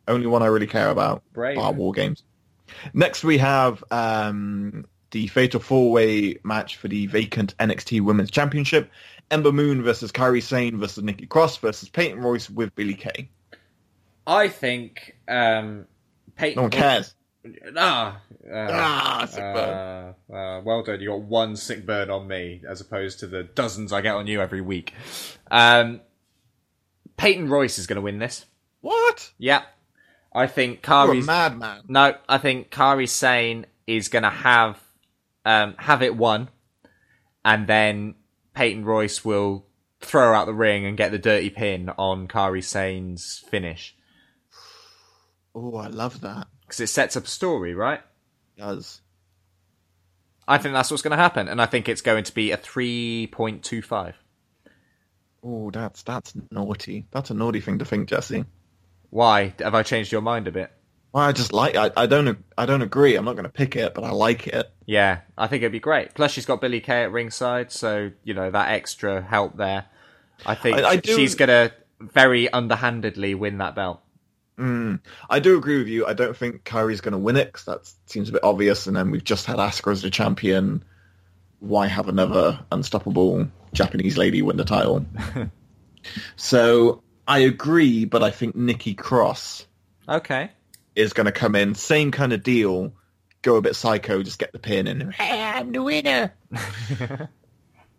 Only 0.08 0.26
one 0.26 0.42
I 0.42 0.46
really 0.46 0.66
care 0.66 0.90
about. 0.90 1.22
Brave. 1.32 1.54
Bar 1.54 1.72
War 1.72 1.92
Games. 1.92 2.24
Next 2.94 3.24
we 3.24 3.38
have 3.38 3.82
um, 3.90 4.86
the 5.10 5.26
Fatal 5.28 5.60
Four 5.60 5.90
Way 5.92 6.38
match 6.44 6.76
for 6.76 6.88
the 6.88 7.06
vacant 7.06 7.56
NXT 7.58 8.00
Women's 8.02 8.30
Championship. 8.30 8.90
Ember 9.30 9.52
Moon 9.52 9.82
versus 9.82 10.12
Kairi 10.12 10.42
Sane 10.42 10.78
versus 10.78 11.02
Nikki 11.02 11.26
Cross 11.26 11.58
versus 11.58 11.88
Peyton 11.88 12.20
Royce 12.20 12.50
with 12.50 12.74
Billie 12.74 12.94
Kay. 12.94 13.30
I 14.26 14.48
think 14.48 15.16
um, 15.28 15.86
Peyton. 16.36 16.56
No 16.56 16.62
one 16.62 16.70
cares. 16.70 17.14
Ah, 17.76 18.20
uh, 18.48 18.54
Ah, 18.54 19.26
sick 19.28 19.40
burn. 19.40 20.14
uh, 20.30 20.32
uh, 20.32 20.60
well 20.60 20.82
done. 20.84 21.00
You 21.00 21.08
got 21.10 21.22
one 21.22 21.56
sick 21.56 21.84
burn 21.84 22.08
on 22.08 22.28
me, 22.28 22.62
as 22.68 22.80
opposed 22.80 23.18
to 23.20 23.26
the 23.26 23.42
dozens 23.42 23.92
I 23.92 24.00
get 24.00 24.14
on 24.14 24.26
you 24.28 24.40
every 24.40 24.60
week. 24.60 24.92
Um, 25.50 26.00
Peyton 27.16 27.48
Royce 27.48 27.78
is 27.78 27.86
going 27.86 27.96
to 27.96 28.02
win 28.02 28.18
this. 28.18 28.46
What? 28.80 29.32
Yeah, 29.38 29.62
I 30.34 30.46
think 30.46 30.86
You're 30.86 30.96
a 30.96 31.06
Kairi's. 31.08 31.26
madman. 31.26 31.82
No, 31.88 32.14
I 32.28 32.38
think 32.38 32.70
Kairi 32.70 33.08
Sane 33.08 33.66
is 33.86 34.08
going 34.08 34.22
to 34.22 34.30
have 34.30 34.80
um, 35.44 35.74
have 35.78 36.02
it 36.02 36.16
won, 36.16 36.48
and 37.44 37.66
then 37.66 38.14
Peyton 38.54 38.84
Royce 38.84 39.24
will 39.24 39.66
throw 40.00 40.28
her 40.28 40.34
out 40.34 40.46
the 40.46 40.54
ring 40.54 40.84
and 40.86 40.96
get 40.96 41.10
the 41.12 41.18
dirty 41.18 41.50
pin 41.50 41.90
on 41.98 42.26
Kairi 42.28 42.62
Sane's 42.64 43.42
finish 43.48 43.94
Oh, 45.54 45.76
I 45.76 45.88
love 45.88 46.20
that. 46.22 46.46
because 46.62 46.80
it 46.80 46.86
sets 46.88 47.16
up 47.16 47.24
a 47.24 47.28
story, 47.28 47.74
right? 47.74 48.00
It 48.56 48.60
does. 48.60 49.00
I 50.48 50.58
think 50.58 50.74
that's 50.74 50.90
what's 50.90 51.02
going 51.02 51.16
to 51.16 51.22
happen, 51.22 51.46
and 51.48 51.60
I 51.60 51.66
think 51.66 51.88
it's 51.88 52.00
going 52.00 52.24
to 52.24 52.34
be 52.34 52.50
a 52.52 52.56
three 52.56 53.28
point 53.30 53.62
two 53.62 53.82
five. 53.82 54.16
Oh, 55.44 55.70
that's 55.70 56.02
that's 56.04 56.32
naughty. 56.50 57.06
That's 57.10 57.30
a 57.30 57.34
naughty 57.34 57.60
thing 57.60 57.78
to 57.80 57.84
think, 57.84 58.08
Jesse. 58.08 58.44
Why 59.12 59.52
have 59.58 59.74
I 59.74 59.82
changed 59.82 60.10
your 60.10 60.22
mind 60.22 60.48
a 60.48 60.52
bit? 60.52 60.72
Well, 61.12 61.22
I 61.24 61.32
just 61.32 61.52
like. 61.52 61.76
I, 61.76 61.90
I 61.94 62.06
don't. 62.06 62.42
I 62.56 62.64
don't 62.64 62.80
agree. 62.80 63.14
I'm 63.14 63.26
not 63.26 63.34
going 63.34 63.44
to 63.44 63.50
pick 63.50 63.76
it, 63.76 63.92
but 63.92 64.04
I 64.04 64.10
like 64.10 64.46
it. 64.46 64.72
Yeah, 64.86 65.20
I 65.36 65.48
think 65.48 65.62
it'd 65.62 65.70
be 65.70 65.80
great. 65.80 66.14
Plus, 66.14 66.32
she's 66.32 66.46
got 66.46 66.62
Billie 66.62 66.80
Kay 66.80 67.02
at 67.02 67.12
ringside, 67.12 67.70
so 67.72 68.10
you 68.24 68.32
know 68.32 68.50
that 68.50 68.70
extra 68.70 69.20
help 69.20 69.58
there. 69.58 69.84
I 70.46 70.54
think 70.54 70.78
I- 70.78 70.88
I 70.88 70.96
do- 70.96 71.14
she's 71.14 71.34
going 71.34 71.50
to 71.50 71.72
very 72.00 72.50
underhandedly 72.50 73.34
win 73.34 73.58
that 73.58 73.74
belt. 73.74 74.00
Hmm. 74.56 74.96
I 75.28 75.40
do 75.40 75.58
agree 75.58 75.76
with 75.76 75.88
you. 75.88 76.06
I 76.06 76.14
don't 76.14 76.34
think 76.36 76.64
Kairi's 76.64 77.02
going 77.02 77.12
to 77.12 77.18
win 77.18 77.36
it 77.36 77.52
because 77.52 77.66
that 77.66 77.92
seems 78.06 78.30
a 78.30 78.32
bit 78.32 78.42
obvious. 78.42 78.86
And 78.86 78.96
then 78.96 79.10
we've 79.10 79.22
just 79.22 79.44
had 79.44 79.56
Asuka 79.58 79.92
as 79.92 80.00
the 80.00 80.08
champion. 80.10 80.82
Why 81.60 81.86
have 81.86 82.08
another 82.08 82.58
unstoppable 82.72 83.46
Japanese 83.74 84.16
lady 84.16 84.40
win 84.40 84.56
the 84.56 84.64
title? 84.64 85.04
so 86.36 87.02
I 87.32 87.38
agree, 87.38 88.04
but 88.04 88.22
I 88.22 88.30
think 88.30 88.54
Nikki 88.54 88.92
Cross 88.94 89.66
Okay. 90.06 90.50
is 90.94 91.14
going 91.14 91.24
to 91.24 91.32
come 91.32 91.54
in, 91.54 91.74
same 91.74 92.10
kind 92.10 92.34
of 92.34 92.42
deal, 92.42 92.92
go 93.40 93.56
a 93.56 93.62
bit 93.62 93.74
psycho, 93.74 94.22
just 94.22 94.38
get 94.38 94.52
the 94.52 94.58
pin, 94.58 94.86
and 94.86 95.14
hey, 95.14 95.40
I'm 95.40 95.72
the 95.72 95.82
winner. 95.82 96.34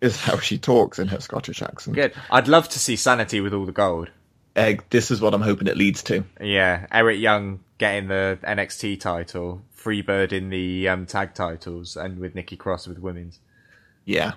is 0.01 0.19
how 0.19 0.37
she 0.37 0.59
talks 0.59 0.99
in 0.99 1.07
her 1.07 1.19
Scottish 1.19 1.63
accent. 1.63 1.95
Good. 1.95 2.13
I'd 2.29 2.47
love 2.47 2.69
to 2.69 2.79
see 2.79 2.95
Sanity 2.95 3.41
with 3.41 3.53
all 3.55 3.65
the 3.65 3.71
gold. 3.71 4.11
Egg. 4.55 4.83
This 4.91 5.09
is 5.09 5.19
what 5.19 5.33
I'm 5.33 5.41
hoping 5.41 5.67
it 5.67 5.77
leads 5.77 6.03
to. 6.03 6.25
Yeah, 6.39 6.85
Eric 6.91 7.19
Young 7.19 7.61
getting 7.79 8.09
the 8.09 8.37
NXT 8.43 8.99
title, 8.99 9.63
Freebird 9.75 10.31
in 10.31 10.51
the 10.51 10.87
um, 10.89 11.07
tag 11.07 11.33
titles, 11.33 11.97
and 11.97 12.19
with 12.19 12.35
Nikki 12.35 12.55
Cross 12.55 12.87
with 12.87 12.99
women's. 12.99 13.39
Yeah, 14.05 14.33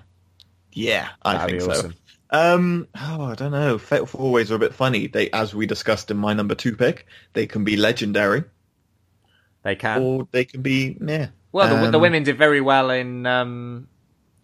yeah, 0.71 1.09
I 1.21 1.33
That'd 1.37 1.59
think 1.59 1.69
be 1.69 1.75
so. 1.75 1.91
Um, 2.29 2.87
oh, 2.95 3.25
I 3.25 3.35
don't 3.35 3.51
know. 3.51 3.77
Fatal 3.77 4.05
Four 4.05 4.31
Ways 4.31 4.51
are 4.51 4.55
a 4.55 4.59
bit 4.59 4.73
funny. 4.73 5.07
They, 5.07 5.29
as 5.31 5.55
we 5.55 5.65
discussed 5.65 6.11
in 6.11 6.17
my 6.17 6.33
number 6.33 6.55
two 6.55 6.75
pick, 6.75 7.05
they 7.33 7.47
can 7.47 7.63
be 7.63 7.77
legendary 7.77 8.43
They 9.63 9.75
can. 9.75 10.01
or 10.01 10.27
they 10.31 10.45
can 10.45 10.61
be 10.61 10.97
yeah. 10.99 11.27
well, 11.51 11.83
the, 11.85 11.91
the 11.91 11.97
Um, 11.97 12.01
women 12.01 12.23
did 12.23 12.37
very 12.37 12.59
well 12.61 12.89
in 12.89 13.25
um, 13.25 13.87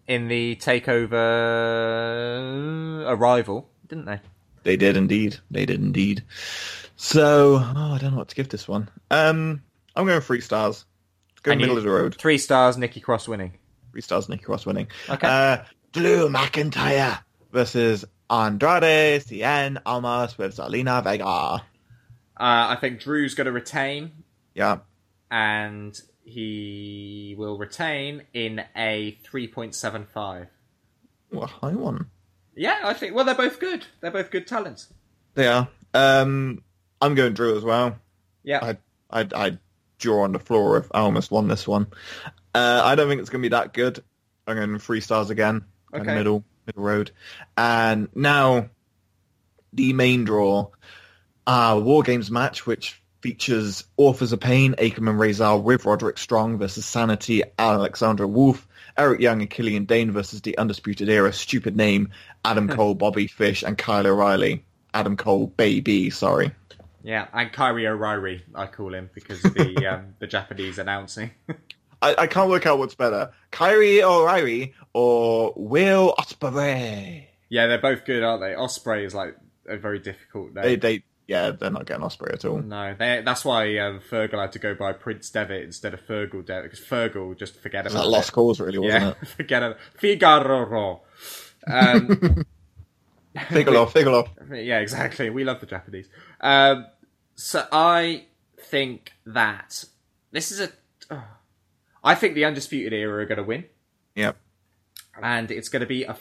in 0.07 0.27
the 0.29 0.55
takeover 0.57 1.13
arrival, 3.07 3.69
didn't 3.87 4.05
they? 4.05 4.19
They 4.63 4.77
did 4.77 4.95
indeed. 4.95 5.37
They 5.51 5.65
did 5.65 5.81
indeed. 5.81 6.23
So, 6.95 7.55
oh, 7.61 7.93
I 7.93 7.97
don't 7.99 8.11
know 8.11 8.17
what 8.17 8.29
to 8.29 8.35
give 8.35 8.49
this 8.49 8.67
one. 8.67 8.89
Um, 9.11 9.61
I'm 9.95 10.05
going 10.05 10.21
three 10.21 10.41
stars. 10.41 10.85
Go 11.41 11.51
And 11.51 11.59
middle 11.59 11.75
you- 11.75 11.79
of 11.79 11.83
the 11.83 11.89
road. 11.91 12.15
Three 12.17 12.37
stars, 12.37 12.77
Nikki 12.77 13.01
Cross 13.01 13.27
winning. 13.27 13.53
Three 13.91 14.01
stars, 14.01 14.29
Nikki 14.29 14.43
Cross 14.43 14.65
winning. 14.65 14.87
Okay. 15.09 15.27
Uh, 15.27 15.57
Drew 15.91 16.29
McIntyre 16.29 17.19
versus 17.53 18.03
Andrade 18.29 19.21
Cien 19.21 19.79
Almas 19.85 20.37
with 20.37 20.57
Zelina 20.57 21.03
Vega. 21.03 21.23
Uh, 21.25 21.61
I 22.37 22.77
think 22.81 22.99
Drew's 22.99 23.35
going 23.35 23.45
to 23.45 23.51
retain, 23.51 24.11
Yeah. 24.55 24.79
and 25.29 25.97
he 26.23 27.35
will 27.37 27.57
retain 27.57 28.23
in 28.33 28.63
a 28.75 29.17
3.75. 29.23 30.47
What 31.29 31.43
a 31.43 31.53
high 31.53 31.75
one. 31.75 32.07
Yeah, 32.55 32.79
I 32.83 32.93
think. 32.93 33.15
Well, 33.15 33.25
they're 33.25 33.35
both 33.35 33.59
good. 33.59 33.85
They're 34.01 34.11
both 34.11 34.31
good 34.31 34.47
talents. 34.47 34.91
They 35.35 35.47
are. 35.47 35.67
Um, 35.93 36.63
I'm 37.01 37.15
going 37.15 37.33
Drew 37.33 37.57
as 37.57 37.63
well. 37.63 37.97
Yeah. 38.43 38.75
I 39.11 39.21
I 39.21 39.27
I 39.35 39.57
draw 39.97 40.23
on 40.23 40.31
the 40.33 40.39
floor 40.39 40.77
if 40.77 40.87
I 40.93 40.99
almost 40.99 41.31
won 41.31 41.47
this 41.47 41.67
one. 41.67 41.87
Uh, 42.53 42.81
I 42.83 42.93
don't 42.95 43.07
think 43.09 43.21
it's 43.21 43.29
going 43.31 43.41
to 43.41 43.49
be 43.49 43.53
that 43.55 43.73
good. 43.73 44.03
I'm 44.45 44.55
going 44.55 44.77
three 44.79 45.01
stars 45.01 45.29
again. 45.31 45.65
Kind 45.91 46.01
of 46.03 46.07
Okay. 46.07 46.15
middle 46.15 46.43
middle 46.65 46.83
road. 46.83 47.11
And 47.57 48.09
now 48.15 48.69
the 49.71 49.93
main 49.93 50.23
draw, 50.23 50.69
uh, 51.47 51.79
War 51.83 52.03
Games 52.03 52.31
match, 52.31 52.65
which 52.65 53.01
features 53.21 53.85
Authors 53.97 54.33
of 54.33 54.39
Pain, 54.39 54.75
Ackerman 54.77 55.17
Razal 55.17 55.63
with 55.63 55.85
Roderick 55.85 56.17
Strong 56.17 56.57
versus 56.57 56.85
Sanity, 56.85 57.43
Alexander 57.57 58.27
Wolfe, 58.27 58.67
Eric 58.97 59.21
Young 59.21 59.41
and 59.41 59.49
Killian 59.49 59.85
Dain 59.85 60.11
versus 60.11 60.41
the 60.41 60.57
Undisputed 60.57 61.09
Era, 61.09 61.33
stupid 61.33 61.75
name, 61.75 62.09
Adam 62.45 62.67
Cole, 62.67 62.95
Bobby 62.95 63.27
Fish, 63.27 63.63
and 63.63 63.77
Kyle 63.77 64.05
O'Reilly. 64.05 64.63
Adam 64.93 65.17
Cole, 65.17 65.47
baby, 65.47 66.09
sorry. 66.09 66.51
Yeah, 67.01 67.27
and 67.33 67.51
Kyrie 67.51 67.87
O'Reilly, 67.87 68.43
I 68.53 68.67
call 68.67 68.93
him 68.93 69.09
because 69.13 69.43
of 69.43 69.53
the 69.53 69.87
um, 69.93 70.15
the 70.19 70.27
Japanese 70.27 70.77
announcing. 70.77 71.31
I, 72.03 72.23
I 72.23 72.27
can't 72.27 72.49
work 72.49 72.65
out 72.65 72.77
what's 72.79 72.95
better, 72.95 73.31
Kyrie 73.51 74.03
O'Reilly 74.03 74.73
or 74.93 75.53
Will 75.55 76.13
Ospreay. 76.19 77.25
yeah, 77.49 77.67
they're 77.67 77.77
both 77.81 78.05
good, 78.05 78.23
aren't 78.23 78.41
they? 78.41 78.53
Ospreay 78.53 79.05
is 79.05 79.13
like 79.15 79.35
a 79.67 79.77
very 79.77 79.99
difficult 79.99 80.53
name. 80.53 80.63
They, 80.63 80.75
they, 80.75 81.03
yeah, 81.27 81.51
they're 81.51 81.71
not 81.71 81.85
getting 81.85 82.03
Ospreay 82.03 82.33
at 82.33 82.45
all. 82.45 82.59
no, 82.61 82.93
they, 82.99 83.21
that's 83.25 83.45
why 83.45 83.77
um, 83.77 84.01
Fergal 84.01 84.41
had 84.41 84.51
to 84.51 84.59
go 84.59 84.75
by 84.75 84.91
Prince 84.93 85.29
Devitt 85.29 85.63
instead 85.63 85.93
of 85.93 86.01
Fergal 86.05 86.45
Devitt 86.45 86.63
because 86.63 86.79
Fergal 86.81 87.37
just 87.37 87.59
forget 87.61 87.85
It 87.85 87.91
about 87.93 88.03
that 88.03 88.09
lost 88.09 88.33
cause, 88.33 88.59
really, 88.59 88.77
wasn't 88.79 89.03
Yeah, 89.03 89.09
it? 89.21 89.27
forget 89.37 89.63
it. 89.63 89.77
Figaro. 89.97 91.01
Um, 91.65 92.45
figure 93.49 93.75
off. 93.77 93.95
yeah, 93.95 94.79
exactly. 94.79 95.29
We 95.29 95.43
love 95.43 95.59
the 95.61 95.65
Japanese. 95.65 96.09
Um, 96.41 96.85
so 97.35 97.65
I 97.71 98.25
think 98.59 99.13
that 99.25 99.85
this 100.31 100.51
is 100.51 100.59
a. 100.59 100.69
I 102.03 102.15
think 102.15 102.35
the 102.35 102.45
Undisputed 102.45 102.93
Era 102.93 103.23
are 103.23 103.25
going 103.25 103.37
to 103.37 103.43
win. 103.43 103.65
Yep. 104.15 104.37
and 105.21 105.49
it's 105.49 105.69
going 105.69 105.79
to 105.81 105.87
be 105.87 106.03
a 106.03 106.17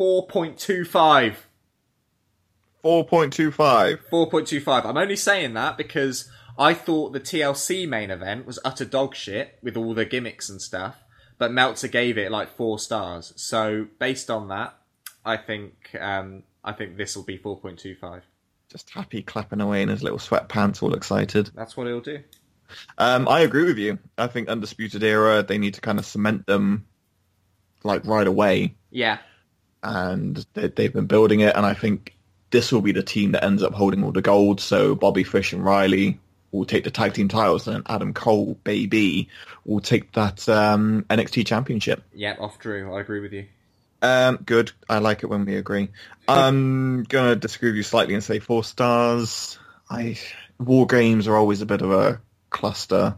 4.25. 0.00 1.36
4.25. 2.84 3.98
4.25. 4.10 4.84
I'm 4.84 4.96
only 4.96 5.16
saying 5.16 5.54
that 5.54 5.76
because 5.76 6.28
I 6.58 6.74
thought 6.74 7.12
the 7.12 7.20
TLC 7.20 7.88
main 7.88 8.10
event 8.10 8.46
was 8.46 8.58
utter 8.64 8.84
dog 8.84 9.14
shit 9.14 9.58
with 9.62 9.76
all 9.76 9.94
the 9.94 10.04
gimmicks 10.04 10.48
and 10.48 10.60
stuff, 10.60 10.96
but 11.38 11.52
Meltzer 11.52 11.88
gave 11.88 12.18
it 12.18 12.30
like 12.30 12.48
four 12.56 12.78
stars. 12.78 13.32
So 13.36 13.86
based 13.98 14.30
on 14.30 14.48
that, 14.48 14.76
I 15.24 15.36
think 15.36 15.96
um, 16.00 16.42
I 16.62 16.72
think 16.72 16.96
this 16.96 17.16
will 17.16 17.24
be 17.24 17.38
4.25. 17.38 18.22
Just 18.70 18.90
happy 18.90 19.22
clapping 19.22 19.60
away 19.60 19.82
in 19.82 19.88
his 19.88 20.02
little 20.02 20.18
sweatpants, 20.18 20.82
all 20.82 20.94
excited. 20.94 21.50
That's 21.54 21.76
what 21.76 21.86
he'll 21.86 22.00
do. 22.00 22.22
Um, 22.98 23.28
I 23.28 23.40
agree 23.40 23.64
with 23.64 23.78
you. 23.78 23.98
I 24.16 24.26
think 24.26 24.48
Undisputed 24.48 25.02
Era, 25.02 25.42
they 25.42 25.58
need 25.58 25.74
to 25.74 25.80
kind 25.80 25.98
of 25.98 26.06
cement 26.06 26.46
them 26.46 26.86
like 27.82 28.04
right 28.06 28.26
away. 28.26 28.74
Yeah. 28.90 29.18
And 29.82 30.44
they, 30.54 30.68
they've 30.68 30.92
been 30.92 31.06
building 31.06 31.40
it. 31.40 31.54
And 31.56 31.66
I 31.66 31.74
think 31.74 32.16
this 32.50 32.72
will 32.72 32.80
be 32.80 32.92
the 32.92 33.02
team 33.02 33.32
that 33.32 33.44
ends 33.44 33.62
up 33.62 33.74
holding 33.74 34.04
all 34.04 34.12
the 34.12 34.22
gold. 34.22 34.60
So 34.60 34.94
Bobby 34.94 35.24
Fish 35.24 35.52
and 35.52 35.64
Riley 35.64 36.18
will 36.54 36.64
take 36.64 36.84
the 36.84 36.90
tag 36.90 37.12
team 37.14 37.28
titles 37.28 37.66
and 37.66 37.82
Adam 37.88 38.14
Cole, 38.14 38.56
baby, 38.64 39.28
will 39.64 39.80
take 39.80 40.12
that 40.12 40.48
um, 40.48 41.04
NXT 41.10 41.46
championship. 41.46 42.02
Yeah, 42.14 42.36
off 42.38 42.58
Drew. 42.58 42.94
I 42.94 43.00
agree 43.00 43.20
with 43.20 43.32
you. 43.32 43.46
Um, 44.00 44.36
good. 44.36 44.70
I 44.88 44.98
like 44.98 45.22
it 45.22 45.26
when 45.26 45.44
we 45.46 45.56
agree. 45.56 45.88
I'm 46.28 47.04
gonna 47.04 47.36
disagree 47.36 47.70
with 47.70 47.76
you 47.76 47.82
slightly 47.82 48.14
and 48.14 48.22
say 48.22 48.38
four 48.38 48.62
stars. 48.62 49.58
I 49.90 50.18
war 50.58 50.86
games 50.86 51.26
are 51.26 51.36
always 51.36 51.60
a 51.60 51.66
bit 51.66 51.82
of 51.82 51.90
a 51.90 52.20
cluster. 52.54 53.16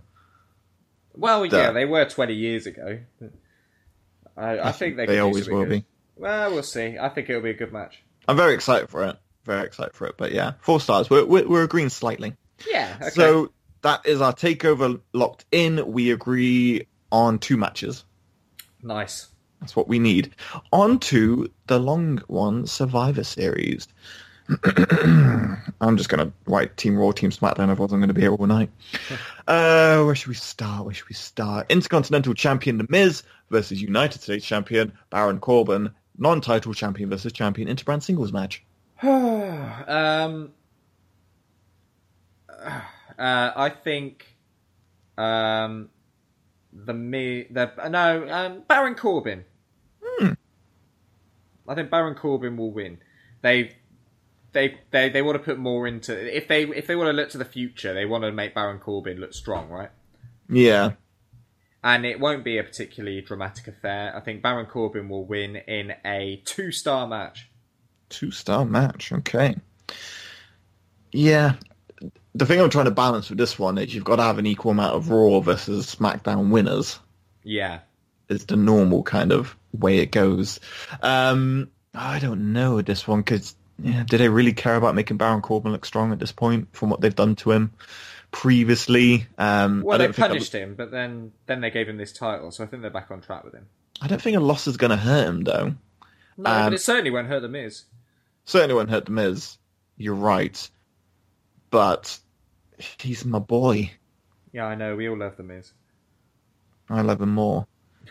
Well, 1.14 1.46
yeah, 1.46 1.70
they 1.70 1.84
were 1.84 2.04
20 2.04 2.34
years 2.34 2.66
ago. 2.66 2.98
I, 4.36 4.58
I 4.58 4.72
think 4.72 4.96
they, 4.96 5.06
they 5.06 5.18
always 5.20 5.48
will 5.48 5.64
good. 5.64 5.70
be. 5.70 5.84
Well, 6.16 6.50
we'll 6.52 6.62
see. 6.62 6.96
I 6.98 7.08
think 7.10 7.30
it'll 7.30 7.42
be 7.42 7.50
a 7.50 7.54
good 7.54 7.72
match. 7.72 8.02
I'm 8.26 8.36
very 8.36 8.54
excited 8.54 8.88
for 8.90 9.04
it. 9.04 9.16
Very 9.44 9.64
excited 9.64 9.94
for 9.94 10.06
it. 10.08 10.16
But 10.18 10.32
yeah, 10.32 10.54
four 10.60 10.80
stars. 10.80 11.08
We're 11.08 11.24
we're, 11.24 11.46
we're 11.46 11.62
agreeing 11.62 11.90
slightly. 11.90 12.34
Yeah. 12.68 12.96
Okay. 13.00 13.10
So 13.10 13.52
that 13.82 14.04
is 14.06 14.20
our 14.20 14.32
takeover 14.32 15.00
locked 15.12 15.44
in. 15.52 15.92
We 15.92 16.10
agree 16.10 16.86
on 17.12 17.38
two 17.38 17.56
matches. 17.56 18.04
nice. 18.82 19.28
That's 19.60 19.74
what 19.74 19.88
we 19.88 19.98
need. 19.98 20.34
On 20.70 20.98
to 20.98 21.50
the 21.66 21.78
long 21.78 22.18
one, 22.26 22.66
Survivor 22.66 23.24
Series. 23.24 23.88
I'm 25.80 25.96
just 25.96 26.08
going 26.08 26.26
to 26.26 26.32
write 26.46 26.76
Team 26.76 26.96
Raw, 26.96 27.10
Team 27.12 27.30
SmackDown, 27.30 27.68
otherwise 27.68 27.92
I'm 27.92 28.00
going 28.00 28.08
to 28.08 28.14
be 28.14 28.22
here 28.22 28.32
all 28.34 28.46
night. 28.46 28.70
Uh, 29.48 30.02
where 30.02 30.16
should 30.16 30.26
we 30.26 30.34
start? 30.34 30.84
Where 30.84 30.92
should 30.92 31.08
we 31.08 31.14
start? 31.14 31.70
Intercontinental 31.70 32.34
Champion 32.34 32.78
The 32.78 32.86
Miz 32.88 33.22
versus 33.48 33.80
United 33.80 34.20
States 34.20 34.44
Champion 34.44 34.92
Baron 35.08 35.38
Corbin. 35.38 35.92
Non-title 36.18 36.74
champion 36.74 37.10
versus 37.10 37.32
champion 37.32 37.68
interbrand 37.68 38.02
singles 38.02 38.32
match. 38.32 38.64
Um, 39.02 40.50
uh, 42.50 42.82
I 43.18 43.70
think 43.84 44.26
um, 45.16 45.90
the 46.72 46.92
me 46.92 47.46
the 47.50 47.70
no 47.88 48.28
um, 48.28 48.62
Baron 48.66 48.96
Corbin. 48.96 49.44
I 51.68 51.74
think 51.74 51.90
Baron 51.90 52.14
Corbin 52.14 52.56
will 52.56 52.70
win. 52.70 52.98
They 53.42 53.76
they 54.56 54.78
they 54.90 55.10
they 55.10 55.22
want 55.22 55.36
to 55.36 55.44
put 55.44 55.58
more 55.58 55.86
into 55.86 56.12
if 56.34 56.48
they 56.48 56.64
if 56.64 56.86
they 56.86 56.96
want 56.96 57.08
to 57.08 57.12
look 57.12 57.30
to 57.30 57.38
the 57.38 57.44
future, 57.44 57.92
they 57.92 58.06
want 58.06 58.24
to 58.24 58.32
make 58.32 58.54
Baron 58.54 58.78
Corbin 58.78 59.18
look 59.18 59.34
strong, 59.34 59.68
right? 59.68 59.90
Yeah. 60.48 60.92
And 61.84 62.04
it 62.04 62.18
won't 62.18 62.42
be 62.42 62.58
a 62.58 62.64
particularly 62.64 63.20
dramatic 63.20 63.68
affair. 63.68 64.16
I 64.16 64.20
think 64.20 64.42
Baron 64.42 64.66
Corbin 64.66 65.08
will 65.08 65.24
win 65.24 65.56
in 65.56 65.92
a 66.04 66.42
two 66.44 66.72
star 66.72 67.06
match. 67.06 67.48
Two-star 68.08 68.64
match. 68.64 69.12
Okay. 69.12 69.56
Yeah. 71.12 71.54
The 72.34 72.46
thing 72.46 72.60
I'm 72.60 72.70
trying 72.70 72.84
to 72.84 72.92
balance 72.92 73.28
with 73.28 73.38
this 73.38 73.58
one 73.58 73.78
is 73.78 73.94
you've 73.94 74.04
got 74.04 74.16
to 74.16 74.22
have 74.22 74.38
an 74.38 74.46
equal 74.46 74.70
amount 74.70 74.94
of 74.94 75.10
Raw 75.10 75.40
versus 75.40 75.92
SmackDown 75.94 76.50
winners. 76.50 77.00
Yeah. 77.42 77.80
It's 78.28 78.44
the 78.44 78.56
normal 78.56 79.02
kind 79.02 79.32
of 79.32 79.56
way 79.72 79.98
it 79.98 80.12
goes. 80.12 80.60
Um, 81.02 81.68
I 81.96 82.20
don't 82.20 82.52
know 82.52 82.80
this 82.80 83.08
one 83.08 83.20
because 83.20 83.55
yeah, 83.78 84.04
did 84.04 84.18
they 84.18 84.28
really 84.28 84.52
care 84.52 84.76
about 84.76 84.94
making 84.94 85.16
Baron 85.16 85.42
Corbin 85.42 85.72
look 85.72 85.84
strong 85.84 86.12
at 86.12 86.18
this 86.18 86.32
point 86.32 86.68
from 86.72 86.90
what 86.90 87.00
they've 87.00 87.14
done 87.14 87.36
to 87.36 87.52
him 87.52 87.72
previously? 88.30 89.26
Um, 89.38 89.82
Well, 89.82 89.98
they 89.98 90.08
punished 90.08 90.52
him, 90.54 90.74
but 90.74 90.90
then 90.90 91.32
then 91.46 91.60
they 91.60 91.70
gave 91.70 91.88
him 91.88 91.96
this 91.96 92.12
title, 92.12 92.50
so 92.50 92.64
I 92.64 92.66
think 92.66 92.82
they're 92.82 92.90
back 92.90 93.10
on 93.10 93.20
track 93.20 93.44
with 93.44 93.54
him. 93.54 93.66
I 94.00 94.06
don't 94.08 94.20
think 94.20 94.36
a 94.36 94.40
loss 94.40 94.66
is 94.66 94.76
going 94.76 94.90
to 94.90 94.96
hurt 94.96 95.28
him 95.28 95.44
though. 95.44 95.74
No, 96.38 96.50
Um, 96.50 96.66
but 96.66 96.74
it 96.74 96.80
certainly 96.80 97.10
won't 97.10 97.28
hurt 97.28 97.40
the 97.40 97.48
Miz. 97.48 97.84
Certainly 98.44 98.74
won't 98.74 98.90
hurt 98.90 99.06
the 99.06 99.12
Miz. 99.12 99.56
You're 99.96 100.14
right, 100.14 100.70
but 101.70 102.18
he's 102.78 103.24
my 103.24 103.38
boy. 103.38 103.90
Yeah, 104.52 104.66
I 104.66 104.74
know. 104.74 104.96
We 104.96 105.08
all 105.08 105.16
love 105.18 105.36
the 105.36 105.42
Miz. 105.42 105.72
I 106.88 107.00
love 107.02 107.20
him 107.20 107.34
more. 107.34 107.66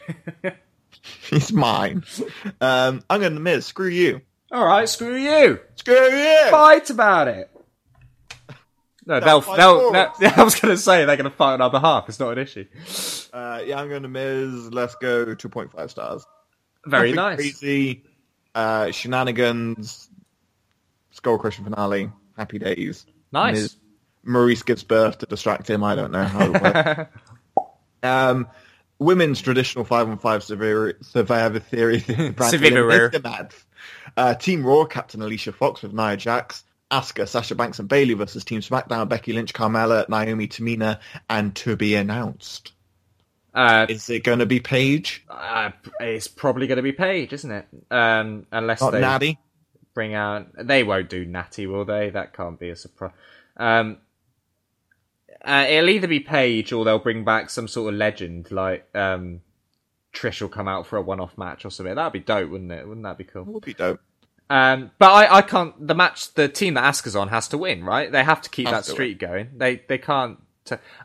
he's 1.29 1.51
mine. 1.51 2.03
Um, 2.61 3.03
I'm 3.09 3.19
going 3.21 3.33
to 3.33 3.39
Miz. 3.39 3.65
Screw 3.65 3.87
you. 3.87 4.21
All 4.51 4.65
right, 4.65 4.87
screw 4.87 5.15
you. 5.15 5.59
Screw 5.75 5.95
you. 5.95 6.47
Fight 6.49 6.89
about 6.89 7.27
it. 7.27 7.49
No, 9.07 9.19
they'll. 9.19 9.41
they'll, 9.41 9.91
they'll- 9.91 10.13
I 10.35 10.43
was 10.43 10.59
going 10.59 10.73
to 10.73 10.81
say 10.81 11.05
they're 11.05 11.17
going 11.17 11.29
to 11.29 11.35
fight 11.35 11.53
on 11.53 11.61
our 11.61 11.69
behalf. 11.69 12.05
It's 12.09 12.19
not 12.19 12.31
an 12.31 12.39
issue. 12.39 12.65
Uh, 13.33 13.61
yeah, 13.65 13.79
I'm 13.79 13.89
going 13.89 14.03
to 14.03 14.09
Miz. 14.09 14.71
Let's 14.71 14.95
go 14.95 15.25
2.5 15.25 15.89
stars. 15.89 16.25
Very 16.85 17.13
Nothing 17.13 17.45
nice. 17.45 17.59
Crazy 17.59 18.03
uh, 18.53 18.91
shenanigans. 18.91 20.09
Skull 21.11 21.37
Crushing 21.37 21.63
finale. 21.63 22.11
Happy 22.37 22.59
days. 22.59 23.05
Nice. 23.31 23.55
Miz- 23.55 23.75
Maryse 24.27 24.65
gives 24.65 24.83
birth 24.83 25.19
to 25.19 25.25
distract 25.27 25.69
him. 25.69 25.83
I 25.83 25.95
don't 25.95 26.11
know 26.11 26.23
how 26.23 26.51
it 26.51 26.61
works. 26.61 27.09
um, 28.03 28.47
women's 28.97 29.39
traditional 29.41 29.85
five 29.85 30.09
on 30.09 30.17
five 30.17 30.43
survivor, 30.43 30.93
survivor 31.01 31.59
theory. 31.59 31.99
Survivor. 32.39 33.11
Uh, 34.17 34.33
Team 34.35 34.65
Raw, 34.65 34.85
Captain 34.85 35.21
Alicia 35.21 35.51
Fox 35.51 35.81
with 35.81 35.93
Nia 35.93 36.17
Jax. 36.17 36.63
Asuka, 36.91 37.27
Sasha 37.27 37.55
Banks 37.55 37.79
and 37.79 37.89
Bayley 37.89 38.13
versus 38.13 38.43
Team 38.45 38.61
SmackDown, 38.61 39.09
Becky 39.09 39.33
Lynch, 39.33 39.53
Carmella, 39.53 40.07
Naomi, 40.07 40.47
Tamina, 40.47 40.99
and 41.29 41.55
to 41.55 41.75
be 41.75 41.95
announced. 41.95 42.73
Uh, 43.55 43.87
Is 43.89 44.09
it 44.09 44.23
going 44.23 44.39
to 44.39 44.45
be 44.45 44.59
Paige? 44.59 45.25
uh, 45.29 45.71
it's 45.99 46.27
probably 46.27 46.67
going 46.67 46.75
to 46.77 46.83
be 46.83 46.91
Paige, 46.91 47.33
isn't 47.33 47.51
it? 47.51 47.67
Um, 47.89 48.45
unless 48.51 48.81
Not 48.81 48.91
they 48.91 49.01
Natty? 49.01 49.39
bring 49.95 50.13
out. 50.13 50.47
They 50.61 50.83
won't 50.83 51.09
do 51.09 51.25
Natty, 51.25 51.65
will 51.65 51.85
they? 51.85 52.11
That 52.11 52.33
can't 52.33 52.59
be 52.59 52.69
a 52.69 52.75
surprise. 52.75 53.13
Um, 53.57 53.97
uh, 55.43 55.65
it'll 55.69 55.89
either 55.89 56.07
be 56.07 56.19
Paige 56.19 56.71
or 56.71 56.85
they'll 56.85 56.99
bring 56.99 57.23
back 57.23 57.49
some 57.49 57.67
sort 57.67 57.93
of 57.93 57.97
legend, 57.97 58.51
like 58.51 58.87
um, 58.93 59.41
Trish 60.15 60.41
will 60.41 60.49
come 60.49 60.67
out 60.67 60.87
for 60.87 60.97
a 60.97 61.01
one-off 61.01 61.37
match 61.37 61.65
or 61.65 61.69
something. 61.69 61.93
That'd 61.95 62.13
be 62.13 62.19
dope, 62.19 62.49
wouldn't 62.49 62.71
it? 62.71 62.87
Wouldn't 62.87 63.03
that 63.03 63.17
be 63.17 63.23
cool? 63.25 63.43
It 63.43 63.47
Would 63.49 63.65
be 63.65 63.73
dope. 63.73 63.99
Um, 64.49 64.91
but 64.99 65.11
I, 65.11 65.37
I 65.37 65.41
can't. 65.41 65.87
The 65.87 65.95
match, 65.95 66.33
the 66.35 66.47
team 66.47 66.75
that 66.75 66.83
Asuka's 66.83 67.15
on 67.15 67.29
has 67.29 67.47
to 67.49 67.57
win, 67.57 67.83
right? 67.83 68.11
They 68.11 68.23
have 68.23 68.41
to 68.43 68.49
keep 68.49 68.67
Has 68.67 68.73
that 68.77 68.85
to 68.85 68.91
streak 68.91 69.19
going. 69.19 69.49
They 69.57 69.81
they 69.87 69.97
can't 69.97 70.39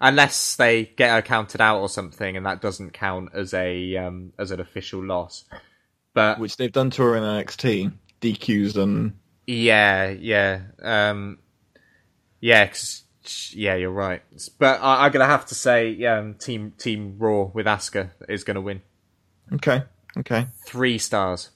unless 0.00 0.56
they 0.56 0.84
get 0.84 1.10
her 1.10 1.22
counted 1.22 1.60
out 1.60 1.80
or 1.80 1.88
something, 1.88 2.36
and 2.36 2.44
that 2.46 2.60
doesn't 2.62 2.92
count 2.92 3.30
as 3.34 3.52
a 3.54 3.96
um, 3.96 4.32
as 4.38 4.50
an 4.50 4.60
official 4.60 5.04
loss. 5.04 5.44
But 6.12 6.38
Which 6.38 6.56
they've 6.56 6.72
done 6.72 6.90
to 6.90 7.02
her 7.02 7.16
in 7.16 7.22
NXT. 7.22 7.92
DQs 8.20 8.76
and 8.76 9.14
yeah, 9.46 10.10
yeah, 10.10 10.60
um, 10.82 11.38
yeah, 12.40 12.66
'cause- 12.66 13.04
yeah. 13.52 13.74
You're 13.76 13.90
right. 13.90 14.22
But 14.58 14.80
I, 14.82 15.06
I'm 15.06 15.12
gonna 15.12 15.26
have 15.26 15.46
to 15.46 15.54
say, 15.54 16.04
um, 16.04 16.34
team 16.34 16.72
Team 16.76 17.16
Raw 17.18 17.44
with 17.44 17.66
Asuka 17.66 18.10
is 18.28 18.44
gonna 18.44 18.60
win. 18.60 18.82
Okay, 19.54 19.82
okay. 20.18 20.46
Three 20.66 20.98
stars. 20.98 21.50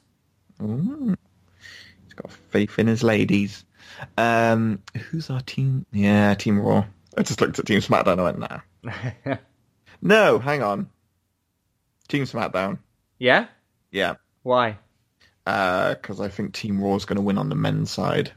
He's 0.60 2.14
got 2.14 2.30
faith 2.50 2.78
in 2.78 2.86
his 2.86 3.02
ladies. 3.02 3.64
Um, 4.16 4.82
who's 5.10 5.30
our 5.30 5.40
team? 5.40 5.86
Yeah, 5.92 6.34
Team 6.34 6.60
Raw. 6.60 6.84
I 7.16 7.22
just 7.22 7.40
looked 7.40 7.58
at 7.58 7.66
Team 7.66 7.80
SmackDown 7.80 8.12
and 8.12 8.20
I 8.20 8.24
went, 8.24 8.38
nah. 9.26 9.36
no, 10.02 10.38
hang 10.38 10.62
on. 10.62 10.88
Team 12.08 12.24
SmackDown. 12.24 12.78
yeah. 13.18 13.46
Yeah, 13.90 14.14
Why? 14.42 14.78
because 15.44 16.20
I 16.20 16.26
think 16.28 16.52
Team 16.52 16.82
Raw 16.82 16.96
is 16.96 17.04
going 17.04 17.14
to 17.16 17.22
win 17.22 17.38
on 17.38 17.48
the 17.48 17.54
men's 17.54 17.92
side. 17.92 18.32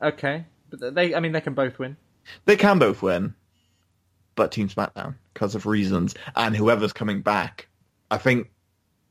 Okay. 0.00 0.44
But 0.68 0.94
they, 0.94 1.12
I 1.12 1.18
mean, 1.18 1.32
they 1.32 1.40
can 1.40 1.54
both 1.54 1.80
win. 1.80 1.96
They 2.44 2.54
can 2.56 2.78
both 2.78 3.02
win, 3.02 3.34
but 4.36 4.52
Team 4.52 4.68
SmackDown 4.68 5.16
because 5.34 5.56
of 5.56 5.66
reasons. 5.66 6.14
And 6.36 6.54
whoever's 6.56 6.92
coming 6.92 7.20
back, 7.22 7.66
I 8.12 8.18
think 8.18 8.48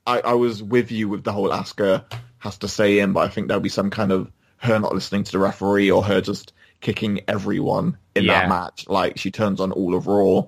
I, 0.09 0.19
I 0.31 0.33
was 0.33 0.61
with 0.63 0.91
you 0.91 1.07
with 1.09 1.23
the 1.23 1.31
whole 1.31 1.49
Asuka 1.49 2.05
has 2.39 2.57
to 2.59 2.67
stay 2.67 2.99
in, 2.99 3.13
but 3.13 3.21
I 3.21 3.29
think 3.29 3.47
there'll 3.47 3.61
be 3.61 3.69
some 3.69 3.89
kind 3.89 4.11
of 4.11 4.31
her 4.57 4.79
not 4.79 4.93
listening 4.93 5.23
to 5.23 5.31
the 5.31 5.39
referee 5.39 5.91
or 5.91 6.03
her 6.03 6.21
just 6.21 6.53
kicking 6.81 7.21
everyone 7.27 7.97
in 8.15 8.23
Yeah. 8.25 8.41
that 8.41 8.49
match. 8.49 8.85
Like 8.87 9.17
she 9.17 9.31
turns 9.31 9.59
on 9.61 9.71
all 9.71 9.95
of 9.95 10.07
Raw, 10.07 10.43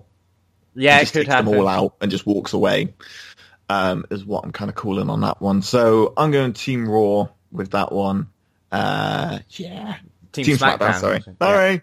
Yeah, 0.73 0.97
it 0.97 1.01
just 1.01 1.13
could 1.13 1.25
takes 1.25 1.35
them 1.35 1.47
all 1.47 1.67
out 1.67 1.95
and 2.01 2.09
just 2.11 2.25
walks 2.25 2.53
away. 2.53 2.93
um, 3.69 4.05
is 4.09 4.25
what 4.25 4.43
I'm 4.43 4.51
kind 4.51 4.69
of 4.69 4.75
calling 4.75 5.09
on 5.09 5.21
that 5.21 5.41
one. 5.41 5.61
So 5.61 6.13
I'm 6.17 6.31
going 6.31 6.51
Team 6.53 6.89
Raw 6.89 7.27
with 7.51 7.71
that 7.71 7.91
one. 7.91 8.27
Uh, 8.71 9.39
yeah, 9.51 9.95
Team, 10.33 10.45
Team 10.45 10.57
SmackDown. 10.57 10.77
SmackDown. 10.79 10.99
sorry, 10.99 11.23
Yeah. 11.25 11.33
sorry. 11.41 11.81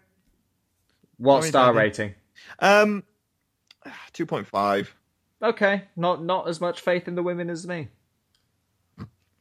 What 1.19 1.41
Sorry, 1.41 1.49
star 1.49 1.67
Daddy. 1.73 1.79
rating? 1.79 2.15
Um, 2.59 3.05
two 4.13 4.27
point 4.27 4.47
five. 4.47 4.95
Okay, 5.43 5.85
not 5.97 6.23
not 6.25 6.49
as 6.49 6.61
much 6.61 6.81
faith 6.81 7.07
in 7.09 7.15
the 7.15 7.23
women 7.23 7.49
as 7.51 7.67
me. 7.67 7.89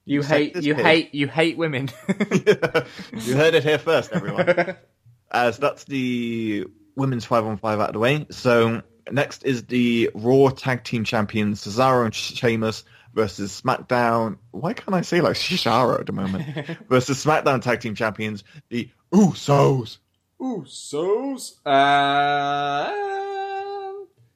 You 0.06 0.22
said 0.24 0.38
hate 0.38 0.54
this, 0.54 0.66
you 0.66 0.76
Piers. 0.76 0.88
hate 0.88 1.14
you 1.16 1.28
hate 1.28 1.58
women. 1.58 1.90
you 2.08 3.36
heard 3.36 3.56
it 3.56 3.64
here 3.64 3.78
first, 3.78 4.14
everyone. 4.14 4.48
uh, 5.32 5.52
so 5.52 5.62
that's 5.62 5.84
the 5.86 6.66
women's 6.96 7.26
five 7.26 7.46
on 7.46 7.58
five 7.58 7.80
out 7.80 7.90
of 7.90 7.94
the 7.94 8.00
way. 8.00 8.26
So 8.30 8.84
next 9.12 9.44
is 9.44 9.66
the 9.66 10.12
Raw 10.14 10.50
Tag 10.50 10.84
Team 10.84 11.04
Champions 11.04 11.66
Cesaro 11.66 12.06
and 12.06 12.14
Sheamus 12.14 12.84
versus 13.14 13.62
SmackDown. 13.62 14.38
Why 14.52 14.74
can't 14.74 14.94
I 14.94 15.02
say 15.02 15.20
like 15.22 15.34
Cesaro 15.36 16.00
at 16.00 16.06
the 16.06 16.14
moment? 16.14 16.46
versus 16.88 17.24
SmackDown 17.26 17.62
Tag 17.62 17.82
Team 17.82 17.96
Champions, 17.96 18.44
the 18.70 18.90
Usos. 19.12 19.98
Ooh, 20.42 20.64
so's. 20.68 21.60
Uh, 21.66 22.94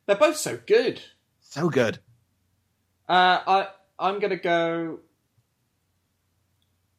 they're 0.07 0.15
both 0.15 0.37
so 0.37 0.57
good. 0.65 1.01
So 1.51 1.69
good. 1.69 1.99
Uh, 3.09 3.39
I 3.45 3.67
I'm 3.99 4.19
gonna 4.19 4.37
go. 4.37 4.99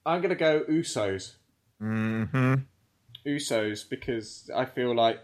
I'm 0.04 0.20
gonna 0.20 0.34
go 0.34 0.60
Usos. 0.68 1.36
hmm 1.80 2.54
Usos 3.26 3.88
because 3.88 4.50
I 4.54 4.66
feel 4.66 4.94
like, 4.94 5.20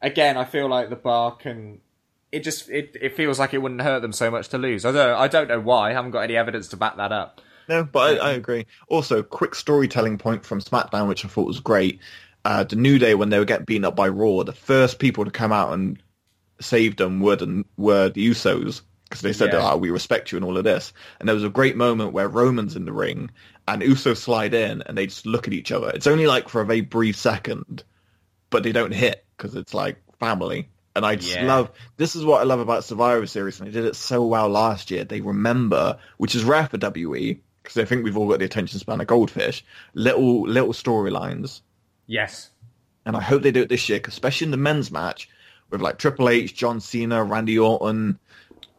again, 0.00 0.36
I 0.36 0.44
feel 0.44 0.68
like 0.68 0.90
the 0.90 0.96
bar 0.96 1.32
can. 1.34 1.80
It 2.30 2.44
just 2.44 2.70
it, 2.70 2.96
it 3.00 3.16
feels 3.16 3.40
like 3.40 3.52
it 3.52 3.58
wouldn't 3.58 3.82
hurt 3.82 4.00
them 4.00 4.12
so 4.12 4.30
much 4.30 4.48
to 4.50 4.58
lose. 4.58 4.84
I 4.84 4.92
don't 4.92 5.16
I 5.16 5.26
don't 5.26 5.48
know 5.48 5.60
why. 5.60 5.90
I 5.90 5.92
haven't 5.94 6.12
got 6.12 6.20
any 6.20 6.36
evidence 6.36 6.68
to 6.68 6.76
back 6.76 6.96
that 6.98 7.10
up. 7.10 7.40
No, 7.68 7.82
but 7.82 8.20
I, 8.20 8.28
I 8.28 8.32
agree. 8.32 8.66
Also, 8.86 9.24
quick 9.24 9.56
storytelling 9.56 10.18
point 10.18 10.44
from 10.44 10.60
SmackDown, 10.60 11.08
which 11.08 11.24
I 11.24 11.28
thought 11.28 11.48
was 11.48 11.58
great. 11.58 11.98
Uh, 12.44 12.62
the 12.62 12.76
New 12.76 12.98
Day, 13.00 13.16
when 13.16 13.30
they 13.30 13.40
were 13.40 13.44
getting 13.44 13.64
beaten 13.64 13.84
up 13.84 13.96
by 13.96 14.08
Raw, 14.08 14.44
the 14.44 14.52
first 14.52 15.00
people 15.00 15.24
to 15.24 15.30
come 15.32 15.52
out 15.52 15.72
and 15.72 16.00
save 16.62 16.96
them 16.96 17.20
were 17.20 17.36
the, 17.36 17.64
were 17.76 18.08
the 18.08 18.30
Usos 18.30 18.82
because 19.04 19.20
they 19.20 19.32
said, 19.32 19.52
Yeah. 19.52 19.72
"Oh, 19.72 19.76
we 19.76 19.90
respect 19.90 20.32
you" 20.32 20.36
and 20.36 20.44
all 20.44 20.56
of 20.56 20.64
this. 20.64 20.92
And 21.20 21.28
there 21.28 21.34
was 21.34 21.44
a 21.44 21.48
great 21.50 21.76
moment 21.76 22.12
where 22.12 22.28
Roman's 22.28 22.76
in 22.76 22.84
the 22.86 22.92
ring 22.92 23.30
and 23.68 23.82
Usos 23.82 24.16
slide 24.16 24.54
in 24.54 24.82
and 24.82 24.96
they 24.96 25.06
just 25.06 25.26
look 25.26 25.46
at 25.46 25.52
each 25.52 25.70
other. 25.72 25.90
It's 25.90 26.06
only 26.06 26.26
like 26.26 26.48
for 26.48 26.60
a 26.62 26.66
very 26.66 26.80
brief 26.80 27.16
second, 27.16 27.84
but 28.50 28.62
they 28.62 28.72
don't 28.72 28.92
hit 28.94 29.24
because 29.36 29.54
it's 29.54 29.74
like 29.74 29.98
family. 30.18 30.68
And 30.94 31.04
I 31.06 31.16
just 31.16 31.34
Yeah. 31.34 31.46
love 31.46 31.70
this 31.96 32.16
is 32.16 32.24
what 32.24 32.40
I 32.40 32.44
love 32.44 32.60
about 32.60 32.84
Survivor 32.84 33.26
Series, 33.26 33.58
and 33.60 33.68
they 33.68 33.72
did 33.72 33.84
it 33.84 33.96
so 33.96 34.24
well 34.24 34.48
last 34.48 34.90
year. 34.90 35.04
They 35.04 35.20
remember, 35.20 35.98
which 36.18 36.34
is 36.34 36.44
rare 36.44 36.66
for 36.66 36.76
WE, 36.78 37.40
because 37.62 37.78
I 37.78 37.84
think 37.84 38.04
we've 38.04 38.16
all 38.16 38.28
got 38.28 38.38
the 38.40 38.44
attention 38.44 38.78
span 38.78 39.00
of 39.00 39.06
goldfish. 39.06 39.64
Little 39.94 40.42
little 40.46 40.72
storylines, 40.72 41.60
Yes. 42.06 42.50
and 43.06 43.16
I 43.16 43.20
hope 43.22 43.42
they 43.42 43.52
do 43.52 43.62
it 43.62 43.68
this 43.68 43.88
year, 43.88 44.00
especially 44.06 44.46
in 44.46 44.50
the 44.50 44.56
men's 44.56 44.90
match 44.90 45.28
with 45.72 45.80
like 45.80 45.98
Triple 45.98 46.28
H, 46.28 46.54
John 46.54 46.80
Cena, 46.80 47.24
Randy 47.24 47.58
Orton, 47.58 48.18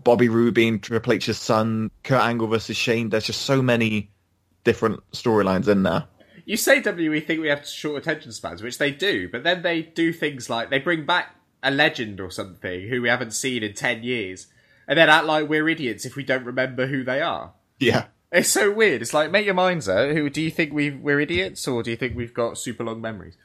Bobby 0.03 0.29
Roode, 0.29 0.81
Triple 0.81 1.13
H's 1.13 1.37
son, 1.37 1.91
Kurt 2.03 2.21
Angle 2.21 2.47
versus 2.47 2.77
Shane. 2.77 3.09
There's 3.09 3.25
just 3.25 3.41
so 3.41 3.61
many 3.61 4.11
different 4.63 5.01
storylines 5.11 5.67
in 5.67 5.83
there. 5.83 6.05
You 6.45 6.57
say 6.57 6.81
WE 6.81 7.19
think 7.21 7.41
we 7.41 7.47
have 7.47 7.67
short 7.67 8.01
attention 8.01 8.31
spans, 8.31 8.61
which 8.61 8.77
they 8.77 8.91
do, 8.91 9.29
but 9.29 9.43
then 9.43 9.61
they 9.61 9.81
do 9.81 10.11
things 10.11 10.49
like 10.49 10.69
they 10.69 10.79
bring 10.79 11.05
back 11.05 11.35
a 11.61 11.71
legend 11.71 12.19
or 12.19 12.29
something 12.29 12.89
who 12.89 13.01
we 13.01 13.09
haven't 13.09 13.31
seen 13.31 13.63
in 13.63 13.73
ten 13.73 14.03
years, 14.03 14.47
and 14.87 14.99
then 14.99 15.09
act 15.09 15.25
like 15.25 15.47
we're 15.47 15.69
idiots 15.69 16.05
if 16.05 16.15
we 16.15 16.23
don't 16.23 16.43
remember 16.43 16.87
who 16.87 17.03
they 17.03 17.21
are. 17.21 17.53
Yeah. 17.79 18.07
It's 18.31 18.49
so 18.49 18.71
weird. 18.71 19.01
It's 19.01 19.13
like 19.13 19.31
make 19.31 19.45
your 19.45 19.53
minds 19.53 19.87
up. 19.87 20.09
Who 20.09 20.29
do 20.29 20.41
you 20.41 20.51
think 20.51 20.73
we 20.73 20.91
we're 20.91 21.21
idiots, 21.21 21.65
or 21.67 21.81
do 21.81 21.91
you 21.91 21.97
think 21.97 22.17
we've 22.17 22.33
got 22.33 22.57
super 22.57 22.83
long 22.83 22.99
memories? 22.99 23.37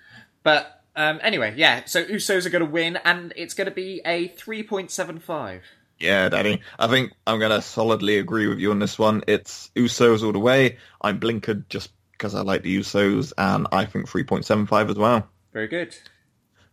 But 0.42 0.77
um, 0.98 1.20
anyway, 1.22 1.54
yeah. 1.56 1.84
So 1.86 2.04
Usos 2.04 2.44
are 2.44 2.50
going 2.50 2.64
to 2.64 2.70
win, 2.70 2.98
and 3.04 3.32
it's 3.36 3.54
going 3.54 3.68
to 3.68 3.74
be 3.74 4.02
a 4.04 4.28
three 4.28 4.64
point 4.64 4.90
seven 4.90 5.20
five. 5.20 5.62
Yeah, 6.00 6.28
Daddy. 6.28 6.60
I 6.78 6.88
think 6.88 7.12
I'm 7.26 7.38
going 7.38 7.52
to 7.52 7.62
solidly 7.62 8.18
agree 8.18 8.48
with 8.48 8.58
you 8.58 8.72
on 8.72 8.80
this 8.80 8.98
one. 8.98 9.22
It's 9.26 9.70
Usos 9.76 10.24
all 10.24 10.32
the 10.32 10.38
way. 10.38 10.78
I'm 11.00 11.18
blinkered 11.20 11.68
just 11.68 11.90
because 12.12 12.34
I 12.34 12.42
like 12.42 12.62
the 12.62 12.78
Usos, 12.78 13.32
and 13.38 13.68
I 13.72 13.84
think 13.84 14.08
3.75 14.08 14.90
as 14.90 14.96
well. 14.96 15.28
Very 15.52 15.68
good. 15.68 15.96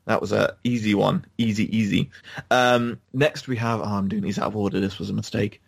That 0.05 0.21
was 0.21 0.31
a 0.31 0.57
easy 0.63 0.95
one. 0.95 1.25
Easy, 1.37 1.75
easy. 1.75 2.11
Um, 2.51 2.99
next 3.13 3.47
we 3.47 3.57
have, 3.57 3.79
oh, 3.79 3.83
I'm 3.83 4.07
doing 4.07 4.23
these 4.23 4.39
out 4.39 4.47
of 4.47 4.55
order. 4.55 4.79
This 4.79 4.99
was 4.99 5.09
a 5.09 5.13
mistake. 5.13 5.61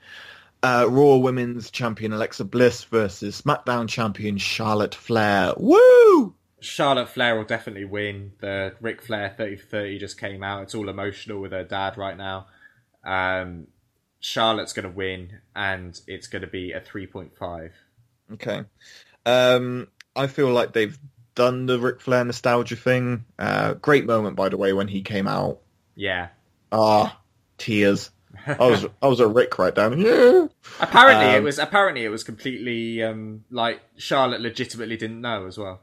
Uh, 0.61 0.87
Raw 0.89 1.17
Women's 1.17 1.71
Champion 1.71 2.13
Alexa 2.13 2.45
Bliss 2.45 2.83
versus 2.85 3.41
SmackDown 3.41 3.87
Champion 3.87 4.37
Charlotte 4.37 4.95
Flair. 4.95 5.53
Woo! 5.57 6.35
Charlotte 6.59 7.09
Flair 7.09 7.35
will 7.35 7.43
definitely 7.43 7.85
win. 7.85 8.33
The 8.39 8.75
Ric 8.81 9.01
Flair 9.01 9.33
30 9.37 9.55
for 9.57 9.65
30 9.67 9.99
just 9.99 10.19
came 10.19 10.43
out. 10.43 10.63
It's 10.63 10.75
all 10.75 10.89
emotional 10.89 11.39
with 11.41 11.51
her 11.51 11.63
dad 11.63 11.97
right 11.97 12.17
now. 12.17 12.47
Um, 13.03 13.67
Charlotte's 14.19 14.73
going 14.73 14.89
to 14.89 14.95
win, 14.95 15.39
and 15.55 15.99
it's 16.07 16.27
going 16.27 16.41
to 16.41 16.47
be 16.47 16.71
a 16.71 16.81
3.5. 16.81 17.71
Okay. 18.33 18.63
Um, 19.25 19.87
I 20.15 20.27
feel 20.27 20.49
like 20.49 20.73
they've 20.73 20.97
done 21.35 21.67
the 21.67 21.79
Ric 21.79 22.01
Flair 22.01 22.25
nostalgia 22.25 22.75
thing. 22.75 23.25
Uh, 23.37 23.73
great 23.75 24.05
moment, 24.05 24.35
by 24.35 24.49
the 24.49 24.57
way, 24.57 24.73
when 24.73 24.87
he 24.87 25.01
came 25.03 25.27
out. 25.27 25.59
Yeah. 25.95 26.29
Ah, 26.71 27.19
tears. 27.57 28.09
I 28.45 28.55
was 28.67 28.85
I 29.01 29.07
was 29.07 29.19
a 29.19 29.27
Rick 29.27 29.57
right 29.59 29.73
down. 29.73 29.99
Yeah. 29.99 30.47
Apparently, 30.79 31.35
it 31.35 31.37
Um, 31.37 31.43
was 31.43 31.59
apparently 31.59 32.03
it 32.05 32.09
was 32.09 32.23
completely 32.23 33.03
um, 33.03 33.43
like 33.51 33.81
Charlotte 33.97 34.41
legitimately 34.41 34.97
didn't 34.97 35.21
know 35.21 35.45
as 35.47 35.57
well, 35.57 35.79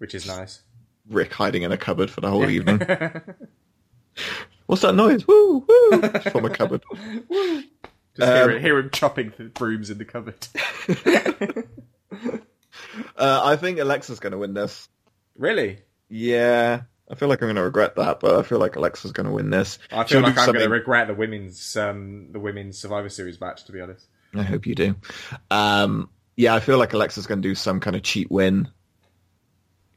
which 0.00 0.14
is 0.14 0.26
nice. 0.26 0.60
Ric 1.08 1.32
hiding 1.32 1.62
in 1.62 1.72
a 1.72 1.76
cupboard 1.76 2.10
for 2.10 2.20
the 2.20 2.28
whole 2.30 2.48
evening. 2.48 2.80
What's 4.66 4.82
that 4.82 4.94
noise? 4.94 5.26
Woo 5.26 5.64
woo 5.66 6.00
from 6.30 6.44
a 6.44 6.50
cupboard. 6.50 6.82
Just 8.16 8.32
hear, 8.32 8.42
Um, 8.44 8.50
it- 8.50 8.60
hear 8.62 8.78
him 8.78 8.90
chopping 8.90 9.32
the 9.36 9.44
brooms 9.44 9.88
in 9.90 9.98
the 9.98 10.04
cupboard. 10.04 10.34
Uh, 13.16 13.40
I 13.44 13.56
think 13.56 13.78
Alexa's 13.78 14.18
going 14.20 14.32
to 14.32 14.38
win 14.38 14.54
this. 14.54 14.88
really? 15.36 15.78
Yeah, 16.08 16.82
I 17.08 17.14
feel 17.14 17.28
like 17.28 17.40
I'm 17.40 17.46
going 17.46 17.56
to 17.56 17.62
regret 17.62 17.94
that, 17.96 18.18
but 18.20 18.34
I 18.36 18.42
feel 18.42 18.58
like 18.58 18.74
Alexa's 18.76 19.12
going 19.12 19.26
to 19.26 19.32
win 19.32 19.50
this. 19.50 19.78
I 19.92 20.04
She'll 20.06 20.20
feel 20.20 20.28
like 20.28 20.38
I'm 20.38 20.46
going 20.46 20.64
to 20.64 20.68
regret 20.68 21.06
the 21.06 21.14
women's 21.14 21.76
um, 21.76 22.32
the 22.32 22.40
women's 22.40 22.78
Survivor 22.78 23.08
Series 23.08 23.40
match. 23.40 23.64
To 23.66 23.72
be 23.72 23.80
honest. 23.80 24.06
I 24.34 24.42
hope 24.42 24.66
you 24.66 24.74
do. 24.74 24.96
Um, 25.50 26.08
yeah, 26.36 26.54
I 26.54 26.60
feel 26.60 26.78
like 26.78 26.92
Alexa's 26.94 27.26
going 27.26 27.42
to 27.42 27.48
do 27.48 27.54
some 27.54 27.78
kind 27.80 27.94
of 27.94 28.02
cheat 28.02 28.28
win. 28.30 28.68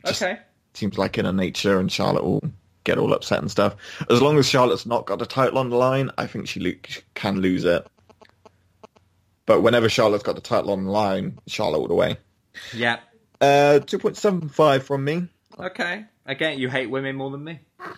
Okay. 0.06 0.40
Seems 0.74 0.98
like 0.98 1.18
in 1.18 1.26
her 1.26 1.34
nature, 1.34 1.80
and 1.80 1.92
Charlotte 1.92 2.24
will 2.24 2.44
get 2.84 2.98
all 2.98 3.14
upset 3.14 3.40
and 3.40 3.50
stuff. 3.50 3.76
As 4.10 4.22
long 4.22 4.38
as 4.38 4.48
Charlotte's 4.48 4.86
not 4.86 5.06
got 5.06 5.20
the 5.20 5.26
title 5.26 5.58
on 5.58 5.70
the 5.70 5.76
line, 5.78 6.12
I 6.18 6.28
think 6.28 6.48
she 6.48 6.60
lo- 6.60 6.72
can 7.14 7.40
lose 7.42 7.64
it. 7.64 7.86
But 9.46 9.62
whenever 9.62 9.90
Charlotte's 9.90 10.24
got 10.24 10.36
the 10.36 10.42
title 10.42 10.72
on 10.72 10.86
the 10.86 10.92
line, 10.92 11.40
Charlotte 11.48 11.80
all 11.80 11.88
the 11.88 11.94
way. 11.94 12.18
Yeah. 12.74 13.00
Uh, 13.40 13.80
2.75 13.84 14.84
from 14.84 15.04
me. 15.04 15.28
Okay. 15.60 16.06
Again, 16.26 16.60
you 16.60 16.70
hate 16.70 16.90
women 16.90 17.16
more 17.16 17.30
than 17.32 17.44
me. 17.44 17.60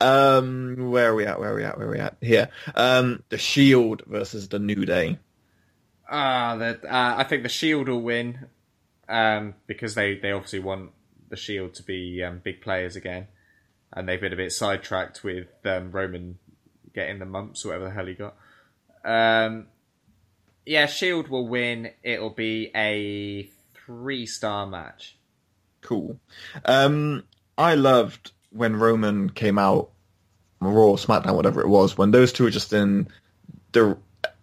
Um, 0.00 0.90
where 0.90 1.10
are 1.10 1.14
we 1.14 1.26
at? 1.26 1.40
Where 1.40 1.52
are 1.52 1.56
we 1.56 1.64
at? 1.64 1.76
Where 1.76 1.88
are 1.88 1.90
we 1.90 1.98
at? 1.98 2.16
Here. 2.20 2.50
Um, 2.74 3.22
the 3.30 3.38
Shield 3.38 4.02
versus 4.06 4.48
the 4.48 4.58
New 4.58 4.84
Day. 4.84 5.18
Ah, 6.08 6.56
the 6.56 6.80
uh, 6.84 7.14
I 7.18 7.24
think 7.24 7.42
the 7.42 7.48
Shield 7.48 7.88
will 7.88 8.00
win, 8.00 8.46
um, 9.08 9.54
because 9.66 9.94
they 9.94 10.16
they 10.16 10.32
obviously 10.32 10.60
want 10.60 10.90
the 11.28 11.36
Shield 11.36 11.74
to 11.74 11.82
be 11.82 12.22
um, 12.22 12.40
big 12.42 12.60
players 12.60 12.96
again, 12.96 13.28
and 13.92 14.08
they've 14.08 14.20
been 14.20 14.32
a 14.32 14.36
bit 14.36 14.52
sidetracked 14.52 15.22
with 15.24 15.48
um, 15.64 15.90
Roman 15.90 16.38
getting 16.94 17.18
the 17.18 17.26
mumps, 17.26 17.64
or 17.64 17.68
whatever 17.68 17.84
the 17.86 17.90
hell 17.90 18.06
he 18.06 18.14
got. 18.14 18.36
Um, 19.04 19.66
yeah, 20.66 20.86
Shield 20.86 21.28
will 21.28 21.48
win. 21.48 21.90
It'll 22.02 22.30
be 22.30 22.70
a 22.74 23.50
three 23.86 24.26
star 24.26 24.66
match. 24.66 25.16
Cool. 25.80 26.18
Um, 26.64 27.24
I 27.56 27.74
loved 27.74 28.32
when 28.50 28.76
Roman 28.76 29.30
came 29.30 29.58
out, 29.58 29.90
Raw, 30.60 30.96
SmackDown, 30.96 31.36
whatever 31.36 31.60
it 31.60 31.68
was, 31.68 31.96
when 31.96 32.10
those 32.10 32.32
two 32.32 32.44
were 32.44 32.50
just 32.50 32.72
in 32.72 33.08
the 33.72 33.96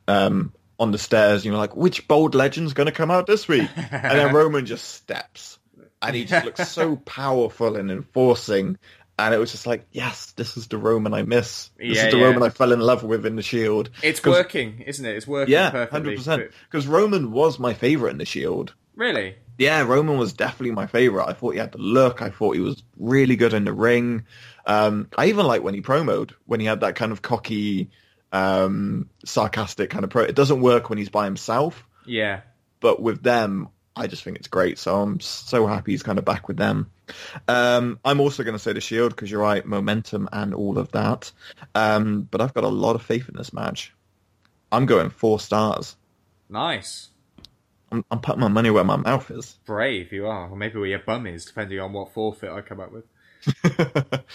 um 0.07 0.53
on 0.79 0.91
the 0.91 0.97
stairs. 0.97 1.45
You 1.45 1.51
know, 1.51 1.57
like 1.57 1.75
which 1.75 2.07
bold 2.07 2.35
legend's 2.35 2.73
going 2.73 2.87
to 2.87 2.91
come 2.91 3.11
out 3.11 3.27
this 3.27 3.47
week? 3.47 3.69
and 3.91 4.19
then 4.19 4.33
Roman 4.33 4.65
just 4.65 4.85
steps, 4.89 5.59
and 6.01 6.15
he 6.15 6.25
just 6.25 6.45
looks 6.45 6.67
so 6.69 6.95
powerful 7.05 7.75
and 7.75 7.91
enforcing. 7.91 8.77
And 9.17 9.33
it 9.33 9.37
was 9.37 9.51
just 9.51 9.65
like, 9.65 9.85
yes, 9.93 10.33
this 10.33 10.57
is 10.57 10.67
the 10.67 10.77
Roman 10.77 11.13
I 11.13 11.23
miss. 11.23 11.69
This 11.77 11.97
Yeah, 11.97 12.05
is 12.07 12.11
the 12.11 12.17
yeah. 12.17 12.25
Roman 12.25 12.43
I 12.43 12.49
fell 12.49 12.73
in 12.73 12.81
love 12.81 13.01
with 13.03 13.25
in 13.25 13.37
the 13.37 13.41
Shield. 13.41 13.89
It's 14.03 14.21
working, 14.25 14.81
isn't 14.81 15.05
it? 15.05 15.15
It's 15.15 15.25
working 15.25 15.53
Yeah, 15.53 15.69
perfectly. 15.69 15.97
hundred 15.99 16.17
percent. 16.17 16.51
Because 16.69 16.85
Roman 16.85 17.31
was 17.31 17.57
my 17.57 17.73
favorite 17.73 18.11
in 18.11 18.17
the 18.17 18.25
Shield. 18.25 18.73
Really? 18.93 19.35
Yeah, 19.57 19.83
Roman 19.83 20.17
was 20.17 20.33
definitely 20.33 20.71
my 20.71 20.85
favorite. 20.87 21.27
I 21.27 21.31
thought 21.33 21.51
he 21.53 21.59
had 21.59 21.71
the 21.71 21.77
look. 21.77 22.21
I 22.21 22.29
thought 22.29 22.55
he 22.55 22.61
was 22.61 22.83
really 22.97 23.37
good 23.37 23.53
in 23.53 23.63
the 23.63 23.71
ring. 23.71 24.25
Um, 24.65 25.07
I 25.17 25.27
even 25.27 25.45
like 25.45 25.63
when 25.63 25.73
he 25.75 25.81
promoed, 25.81 26.31
when 26.45 26.59
he 26.59 26.65
had 26.65 26.81
that 26.81 26.95
kind 26.95 27.13
of 27.13 27.21
cocky 27.21 27.91
um, 28.35 29.09
sarcastic 29.23 29.89
kind 29.89 30.03
of 30.03 30.09
pro. 30.09 30.23
It 30.23 30.35
doesn't 30.35 30.61
work 30.61 30.89
when 30.89 30.97
he's 30.97 31.09
by 31.09 31.25
himself, 31.25 31.87
Yeah. 32.05 32.41
but 32.81 33.01
with 33.01 33.23
them, 33.23 33.69
I 33.95 34.07
just 34.07 34.23
think 34.23 34.35
it's 34.37 34.49
great. 34.49 34.77
So 34.77 35.01
I'm 35.01 35.19
so 35.21 35.65
happy 35.67 35.93
he's 35.93 36.03
kind 36.03 36.19
of 36.19 36.25
back 36.25 36.47
with 36.49 36.57
them. 36.57 36.91
Um, 37.47 37.97
I'm 38.03 38.19
also 38.19 38.43
going 38.43 38.55
to 38.55 38.59
say 38.59 38.73
the 38.73 38.81
Shield 38.81 39.11
because 39.15 39.31
you're 39.31 39.41
right, 39.41 39.65
momentum 39.65 40.27
and 40.33 40.53
all 40.53 40.77
of 40.77 40.91
that. 40.91 41.31
Um, 41.73 42.27
but 42.29 42.41
I've 42.41 42.53
got 42.53 42.65
a 42.65 42.69
lot 42.69 42.95
of 42.95 43.01
faith 43.03 43.29
in 43.29 43.35
this 43.37 43.53
match. 43.53 43.93
I'm 44.71 44.85
going 44.85 45.11
four 45.11 45.39
stars. 45.39 45.95
Nice. 46.49 47.09
I'm, 47.91 48.03
I'm 48.11 48.19
putting 48.19 48.41
my 48.41 48.49
money 48.49 48.69
where 48.69 48.83
my 48.83 48.97
mouth 48.97 49.31
is. 49.31 49.57
Brave 49.65 50.11
you 50.11 50.27
are. 50.27 50.49
Or 50.49 50.57
maybe 50.57 50.77
where 50.77 50.89
your 50.89 50.99
bum 50.99 51.25
is, 51.27 51.45
depending 51.45 51.79
on 51.79 51.93
what 51.93 52.11
forfeit 52.11 52.51
I 52.51 52.59
come 52.61 52.81
up 52.81 52.91
with. 52.91 53.05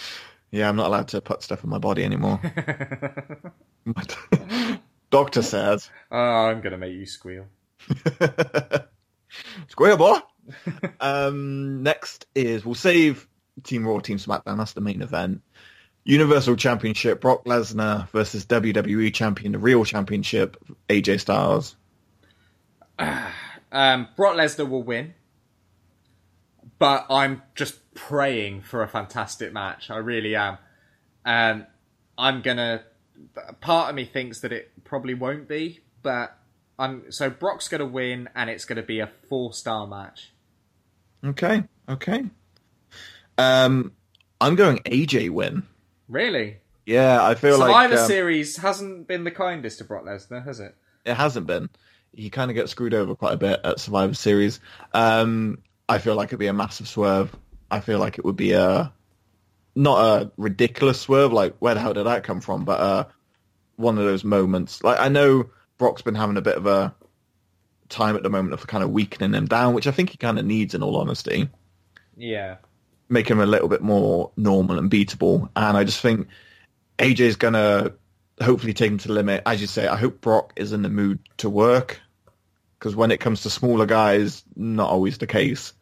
yeah, 0.51 0.69
I'm 0.69 0.75
not 0.75 0.87
allowed 0.87 1.07
to 1.09 1.21
put 1.21 1.41
stuff 1.41 1.63
in 1.63 1.69
my 1.69 1.77
body 1.77 2.03
anymore. 2.03 2.39
Doctor 5.09 5.41
says, 5.41 5.89
Oh, 6.11 6.17
I'm 6.17 6.61
going 6.61 6.71
to 6.71 6.77
make 6.77 6.93
you 6.93 7.05
squeal. 7.05 7.45
"Square 9.67 9.97
boy." 9.97 10.17
um, 10.99 11.83
next 11.83 12.25
is 12.35 12.65
we'll 12.65 12.75
save 12.75 13.27
Team 13.63 13.87
Raw, 13.87 13.99
Team 13.99 14.17
SmackDown. 14.17 14.57
That's 14.57 14.73
the 14.73 14.81
main 14.81 15.01
event. 15.01 15.41
Universal 16.03 16.55
Championship: 16.55 17.21
Brock 17.21 17.45
Lesnar 17.45 18.09
versus 18.09 18.45
WWE 18.45 19.13
Champion, 19.13 19.51
the 19.53 19.59
Real 19.59 19.85
Championship, 19.85 20.57
AJ 20.89 21.21
Styles. 21.21 21.75
Um, 23.73 24.09
Brock 24.17 24.35
Lesnar 24.35 24.67
will 24.67 24.83
win, 24.83 25.13
but 26.77 27.05
I'm 27.09 27.41
just 27.55 27.75
praying 27.93 28.61
for 28.61 28.83
a 28.83 28.87
fantastic 28.87 29.53
match. 29.53 29.89
I 29.89 29.97
really 29.97 30.35
am. 30.35 30.57
Um, 31.25 31.65
I'm 32.17 32.41
gonna. 32.41 32.83
Part 33.61 33.89
of 33.89 33.95
me 33.95 34.05
thinks 34.05 34.39
that 34.41 34.51
it 34.51 34.71
probably 34.83 35.13
won't 35.13 35.47
be, 35.47 35.81
but 36.01 36.37
I'm. 36.79 37.11
So 37.11 37.29
Brock's 37.29 37.67
gonna 37.67 37.85
win, 37.85 38.29
and 38.35 38.49
it's 38.49 38.65
gonna 38.65 38.83
be 38.83 38.99
a 38.99 39.07
four 39.29 39.53
star 39.53 39.87
match. 39.87 40.31
Okay, 41.23 41.63
okay. 41.87 42.23
Um, 43.37 43.93
I'm 44.39 44.55
going 44.55 44.79
AJ 44.79 45.29
win. 45.29 45.63
Really, 46.07 46.57
Yeah, 46.85 47.23
I 47.23 47.35
feel 47.35 47.57
Survivor 47.57 47.93
like 47.93 48.01
um, 48.01 48.07
Series 48.07 48.57
hasn't 48.57 49.07
been 49.07 49.23
the 49.23 49.31
kindest 49.31 49.77
to 49.77 49.83
Brock 49.85 50.03
Lesnar, 50.03 50.43
has 50.43 50.59
it? 50.59 50.75
it 51.05 51.13
hasn't 51.13 51.47
been. 51.47 51.69
He 52.13 52.29
kind 52.29 52.51
of 52.51 52.55
gets 52.55 52.71
screwed 52.71 52.93
over 52.93 53.15
quite 53.15 53.33
a 53.33 53.37
bit 53.37 53.61
at 53.63 53.79
Survivor 53.79 54.13
Series. 54.13 54.59
Um, 54.93 55.59
I 55.87 55.99
feel 55.99 56.15
like 56.15 56.29
it'd 56.29 56.39
be 56.39 56.47
a 56.47 56.53
massive 56.53 56.87
swerve. 56.87 57.33
I 57.71 57.79
feel 57.79 57.99
like 57.99 58.17
it 58.17 58.25
would 58.25 58.35
be 58.35 58.51
a 58.53 58.91
not 59.75 59.99
a 60.21 60.31
ridiculous 60.37 60.99
swerve, 60.99 61.31
like 61.31 61.55
where 61.59 61.73
the 61.73 61.79
hell 61.79 61.93
did 61.93 62.05
that 62.05 62.23
come 62.23 62.41
from? 62.41 62.65
But 62.65 62.79
uh, 62.79 63.05
one 63.77 63.97
of 63.97 64.03
those 64.05 64.23
moments. 64.23 64.83
Like 64.83 64.99
I 64.99 65.07
know 65.09 65.49
Brock's 65.77 66.01
been 66.01 66.15
having 66.15 66.37
a 66.37 66.41
bit 66.41 66.57
of 66.57 66.65
a 66.67 66.93
time 67.89 68.15
at 68.15 68.23
the 68.23 68.29
moment 68.29 68.53
of 68.53 68.65
kind 68.67 68.83
of 68.83 68.91
weakening 68.91 69.33
him 69.33 69.47
down, 69.47 69.73
which 69.73 69.87
I 69.87 69.91
think 69.91 70.09
he 70.09 70.17
kind 70.17 70.37
of 70.39 70.45
needs, 70.45 70.73
in 70.75 70.83
all 70.83 70.97
honesty 70.97 71.49
Yeah. 72.17 72.57
make 73.09 73.29
him 73.29 73.39
a 73.41 73.45
little 73.45 73.67
bit 73.67 73.81
more 73.81 74.31
normal 74.37 74.77
and 74.77 74.89
beatable. 74.89 75.49
And 75.55 75.75
I 75.77 75.83
just 75.83 75.99
think 76.01 76.27
AJ's 76.99 77.35
gonna 77.35 77.91
hopefully 78.41 78.73
take 78.73 78.91
him 78.91 78.97
to 78.99 79.07
the 79.09 79.13
limit. 79.13 79.43
As 79.45 79.59
you 79.61 79.67
say, 79.67 79.87
I 79.87 79.97
hope 79.97 80.21
Brock 80.21 80.53
is 80.55 80.71
in 80.71 80.81
the 80.81 80.89
mood 80.89 81.19
to 81.37 81.49
work 81.49 81.99
because 82.79 82.95
when 82.95 83.11
it 83.11 83.19
comes 83.19 83.41
to 83.41 83.49
smaller 83.49 83.85
guys, 83.85 84.43
not 84.55 84.89
always 84.89 85.17
the 85.17 85.27
case. 85.27 85.73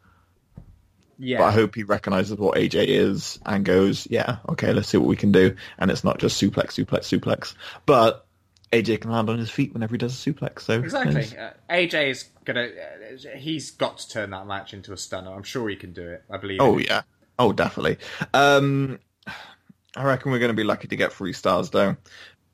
Yeah. 1.22 1.38
But 1.38 1.44
I 1.44 1.52
hope 1.52 1.74
he 1.74 1.82
recognizes 1.82 2.38
what 2.38 2.56
AJ 2.56 2.86
is 2.86 3.38
and 3.44 3.62
goes, 3.62 4.08
yeah, 4.10 4.38
okay, 4.48 4.72
let's 4.72 4.88
see 4.88 4.96
what 4.96 5.06
we 5.06 5.16
can 5.16 5.30
do. 5.30 5.54
And 5.78 5.90
it's 5.90 6.02
not 6.02 6.18
just 6.18 6.40
suplex, 6.40 6.72
suplex, 6.72 7.20
suplex. 7.20 7.54
But 7.84 8.26
AJ 8.72 9.02
can 9.02 9.10
land 9.10 9.28
on 9.28 9.38
his 9.38 9.50
feet 9.50 9.74
whenever 9.74 9.92
he 9.94 9.98
does 9.98 10.14
a 10.14 10.32
suplex. 10.32 10.62
So 10.62 10.80
Exactly. 10.80 11.36
Uh, 11.36 11.50
AJ 11.68 12.08
is 12.08 12.24
gonna. 12.46 12.68
Uh, 12.68 13.36
he's 13.36 13.70
got 13.70 13.98
to 13.98 14.08
turn 14.08 14.30
that 14.30 14.46
match 14.46 14.72
into 14.72 14.94
a 14.94 14.96
stunner. 14.96 15.30
I'm 15.30 15.42
sure 15.42 15.68
he 15.68 15.76
can 15.76 15.92
do 15.92 16.08
it. 16.08 16.24
I 16.30 16.38
believe. 16.38 16.60
Oh 16.62 16.78
yeah. 16.78 17.02
Oh 17.38 17.52
definitely. 17.52 17.98
Um 18.32 18.98
I 19.94 20.04
reckon 20.04 20.32
we're 20.32 20.38
gonna 20.38 20.54
be 20.54 20.64
lucky 20.64 20.88
to 20.88 20.96
get 20.96 21.12
three 21.12 21.34
stars 21.34 21.68
though. 21.68 21.96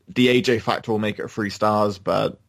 The 0.09 0.29
AJ 0.29 0.63
factor 0.63 0.91
will 0.91 0.99
make 0.99 1.21
it 1.21 1.31
three 1.31 1.51
stars, 1.51 1.99
but 1.99 2.41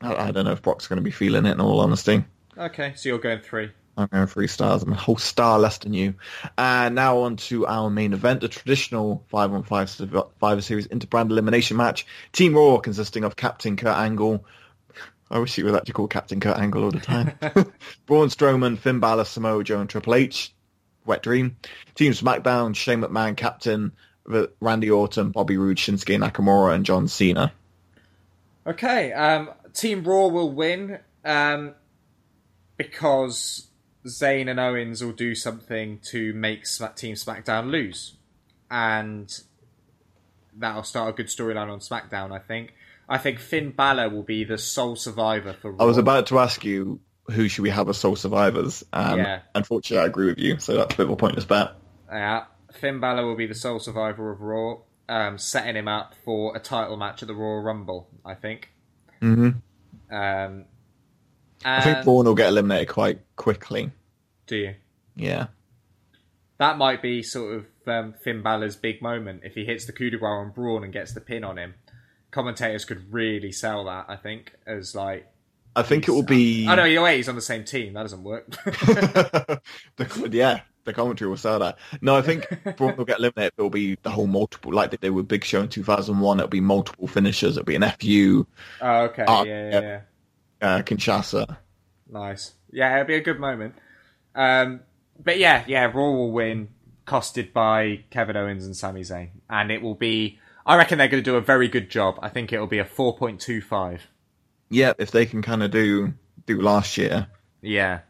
I, 0.00 0.28
I 0.28 0.30
don't 0.30 0.46
know 0.46 0.52
if 0.52 0.62
Brock's 0.62 0.86
gonna 0.86 1.02
be 1.02 1.10
feeling 1.10 1.44
it 1.44 1.52
in 1.52 1.60
all 1.60 1.80
honesty. 1.80 2.24
Okay, 2.56 2.94
so 2.96 3.10
you're 3.10 3.18
going 3.18 3.40
three. 3.40 3.70
I'm 3.98 4.06
going 4.06 4.26
three 4.28 4.46
stars. 4.46 4.82
I'm 4.84 4.92
a 4.92 4.96
whole 4.96 5.16
star 5.16 5.58
less 5.58 5.78
than 5.78 5.92
you. 5.92 6.14
And 6.56 6.94
now 6.94 7.18
on 7.18 7.36
to 7.36 7.66
our 7.66 7.90
main 7.90 8.12
event, 8.12 8.40
the 8.40 8.48
traditional 8.48 9.24
5 9.28 9.52
on 9.52 9.62
5 9.64 9.90
Survivor 9.90 10.60
Series 10.60 10.86
Interbrand 10.86 11.30
Elimination 11.30 11.76
match. 11.76 12.06
Team 12.32 12.54
Raw 12.54 12.78
consisting 12.78 13.24
of 13.24 13.34
Captain 13.34 13.76
Kurt 13.76 13.96
Angle. 13.96 14.44
I 15.30 15.40
wish 15.40 15.56
he 15.56 15.64
was 15.64 15.74
actually 15.74 15.94
called 15.94 16.10
Captain 16.10 16.38
Kurt 16.38 16.56
Angle 16.56 16.84
all 16.84 16.90
the 16.92 17.00
time. 17.00 17.32
Braun 18.06 18.28
Strowman, 18.28 18.78
Finn 18.78 19.00
Balor, 19.00 19.24
Samoa 19.24 19.64
Joe, 19.64 19.80
and 19.80 19.90
Triple 19.90 20.14
H. 20.14 20.54
Wet 21.04 21.22
Dream. 21.22 21.56
Team 21.96 22.12
SmackDown, 22.12 22.76
Shane 22.76 23.02
McMahon, 23.02 23.36
Captain, 23.36 23.92
Randy 24.60 24.90
Orton, 24.90 25.30
Bobby 25.30 25.56
Roode, 25.56 25.78
Shinsuke 25.78 26.18
Nakamura, 26.22 26.74
and 26.74 26.86
John 26.86 27.08
Cena. 27.08 27.52
Okay, 28.66 29.12
um, 29.12 29.50
Team 29.72 30.04
Raw 30.04 30.28
will 30.28 30.52
win 30.52 30.98
um, 31.24 31.74
because 32.76 33.67
Zayn 34.08 34.50
and 34.50 34.58
Owens 34.60 35.02
will 35.04 35.12
do 35.12 35.34
something 35.34 36.00
to 36.10 36.32
make 36.34 36.66
Smack- 36.66 36.96
Team 36.96 37.14
SmackDown 37.14 37.70
lose, 37.70 38.16
and 38.70 39.32
that'll 40.56 40.82
start 40.82 41.10
a 41.10 41.12
good 41.12 41.26
storyline 41.26 41.70
on 41.70 41.80
SmackDown. 41.80 42.32
I 42.32 42.38
think. 42.38 42.74
I 43.10 43.16
think 43.16 43.38
Finn 43.38 43.70
Balor 43.70 44.10
will 44.10 44.22
be 44.22 44.44
the 44.44 44.58
sole 44.58 44.94
survivor 44.96 45.54
for. 45.54 45.72
Raw. 45.72 45.82
I 45.84 45.86
was 45.86 45.96
about 45.98 46.26
to 46.26 46.38
ask 46.38 46.64
you 46.64 47.00
who 47.30 47.48
should 47.48 47.62
we 47.62 47.70
have 47.70 47.88
as 47.88 47.96
sole 47.98 48.16
survivors. 48.16 48.84
Um, 48.92 49.18
Yeah. 49.18 49.40
Unfortunately, 49.54 50.02
I 50.02 50.06
agree 50.06 50.26
with 50.26 50.38
you, 50.38 50.58
so 50.58 50.74
that's 50.76 50.94
a 50.94 50.96
bit 50.96 51.06
of 51.06 51.12
a 51.12 51.16
pointless 51.16 51.44
bet. 51.44 51.72
Yeah, 52.10 52.44
Finn 52.72 53.00
Balor 53.00 53.24
will 53.26 53.36
be 53.36 53.46
the 53.46 53.54
sole 53.54 53.78
survivor 53.80 54.30
of 54.30 54.40
Raw, 54.40 54.78
um, 55.08 55.38
setting 55.38 55.76
him 55.76 55.88
up 55.88 56.14
for 56.24 56.56
a 56.56 56.60
title 56.60 56.96
match 56.96 57.22
at 57.22 57.28
the 57.28 57.34
Royal 57.34 57.62
Rumble. 57.62 58.08
I 58.24 58.34
think. 58.34 58.70
Mm-hmm. 59.22 60.14
Um, 60.14 60.64
I 61.64 61.80
think 61.82 61.96
and- 61.96 62.04
Braun 62.04 62.26
will 62.26 62.34
get 62.34 62.48
eliminated 62.48 62.88
quite 62.88 63.20
quickly. 63.36 63.90
Do 64.48 64.56
you? 64.56 64.74
Yeah. 65.14 65.48
That 66.58 66.78
might 66.78 67.00
be 67.00 67.22
sort 67.22 67.54
of 67.54 67.66
um, 67.86 68.14
Finn 68.24 68.42
Balor's 68.42 68.76
big 68.76 69.00
moment 69.00 69.42
if 69.44 69.54
he 69.54 69.64
hits 69.64 69.84
the 69.86 69.92
coup 69.92 70.10
de 70.10 70.18
grace 70.18 70.28
on 70.28 70.50
Braun 70.50 70.82
and 70.82 70.92
gets 70.92 71.12
the 71.12 71.20
pin 71.20 71.44
on 71.44 71.58
him. 71.58 71.74
Commentators 72.30 72.84
could 72.84 73.12
really 73.12 73.52
sell 73.52 73.84
that, 73.84 74.06
I 74.08 74.16
think, 74.16 74.54
as 74.66 74.94
like. 74.94 75.30
I 75.76 75.82
think 75.82 76.08
it 76.08 76.10
will 76.10 76.24
be. 76.24 76.66
Oh 76.68 76.74
no, 76.74 76.84
either 76.84 77.02
way, 77.02 77.16
he's 77.18 77.28
on 77.28 77.36
the 77.36 77.40
same 77.40 77.64
team. 77.64 77.92
That 77.92 78.02
doesn't 78.02 78.24
work. 78.24 78.50
the, 79.96 80.28
yeah, 80.32 80.62
the 80.84 80.92
commentary 80.92 81.28
will 81.28 81.36
sell 81.36 81.60
that. 81.60 81.78
No, 82.00 82.16
I 82.16 82.22
think 82.22 82.46
Braun 82.76 82.96
will 82.96 83.04
get 83.04 83.18
eliminated. 83.18 83.52
It'll 83.56 83.70
be 83.70 83.96
the 84.02 84.10
whole 84.10 84.26
multiple, 84.26 84.72
like 84.72 84.90
they 84.90 84.96
did 84.96 85.10
with 85.10 85.28
Big 85.28 85.44
Show 85.44 85.62
in 85.62 85.68
2001. 85.68 86.38
It'll 86.38 86.48
be 86.48 86.60
multiple 86.60 87.06
finishers. 87.06 87.56
It'll 87.56 87.64
be 87.64 87.76
an 87.76 87.88
FU, 88.00 88.46
oh, 88.80 89.00
okay, 89.04 89.24
yeah, 89.28 89.44
yeah, 89.44 89.70
yeah. 89.70 89.80
yeah. 89.80 90.00
uh, 90.68 90.82
Kinshasa. 90.82 91.58
Nice. 92.10 92.54
Yeah, 92.72 92.94
it'll 92.94 93.06
be 93.06 93.14
a 93.14 93.20
good 93.20 93.38
moment. 93.38 93.74
Um, 94.34 94.80
but 95.22 95.38
yeah, 95.38 95.64
yeah, 95.66 95.84
Raw 95.86 96.10
will 96.12 96.30
win, 96.32 96.68
costed 97.06 97.52
by 97.52 98.04
Kevin 98.10 98.36
Owens 98.36 98.64
and 98.64 98.76
Sami 98.76 99.02
Zayn, 99.02 99.30
and 99.50 99.70
it 99.70 99.82
will 99.82 99.94
be. 99.94 100.38
I 100.66 100.76
reckon 100.76 100.98
they're 100.98 101.08
going 101.08 101.22
to 101.22 101.30
do 101.30 101.36
a 101.36 101.40
very 101.40 101.66
good 101.68 101.88
job. 101.90 102.18
I 102.22 102.28
think 102.28 102.52
it'll 102.52 102.66
be 102.66 102.78
a 102.78 102.84
four 102.84 103.16
point 103.16 103.40
two 103.40 103.60
five. 103.60 104.06
Yeah, 104.70 104.92
if 104.98 105.10
they 105.10 105.24
can 105.26 105.40
kind 105.42 105.62
of 105.62 105.70
do 105.70 106.12
do 106.46 106.60
last 106.60 106.96
year, 106.98 107.26
Yeah, 107.62 108.00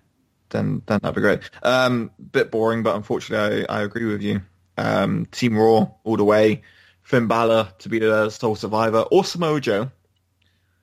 then 0.51 0.83
then 0.87 0.99
that'd 1.03 1.15
be 1.15 1.21
great. 1.21 1.41
Um, 1.63 2.11
bit 2.33 2.51
boring, 2.51 2.83
but 2.83 2.97
unfortunately, 2.97 3.65
I, 3.69 3.79
I 3.79 3.83
agree 3.83 4.07
with 4.07 4.23
you. 4.23 4.43
Um, 4.77 5.27
Team 5.27 5.57
Raw 5.57 5.89
all 6.05 6.17
the 6.17 6.25
way. 6.25 6.63
Finn 7.03 7.27
Balor 7.27 7.69
to 7.79 7.89
be 7.89 8.01
the 8.01 8.29
sole 8.29 8.55
survivor, 8.57 9.01
or 9.11 9.25
Samoa 9.25 9.61
Joe. 9.61 9.91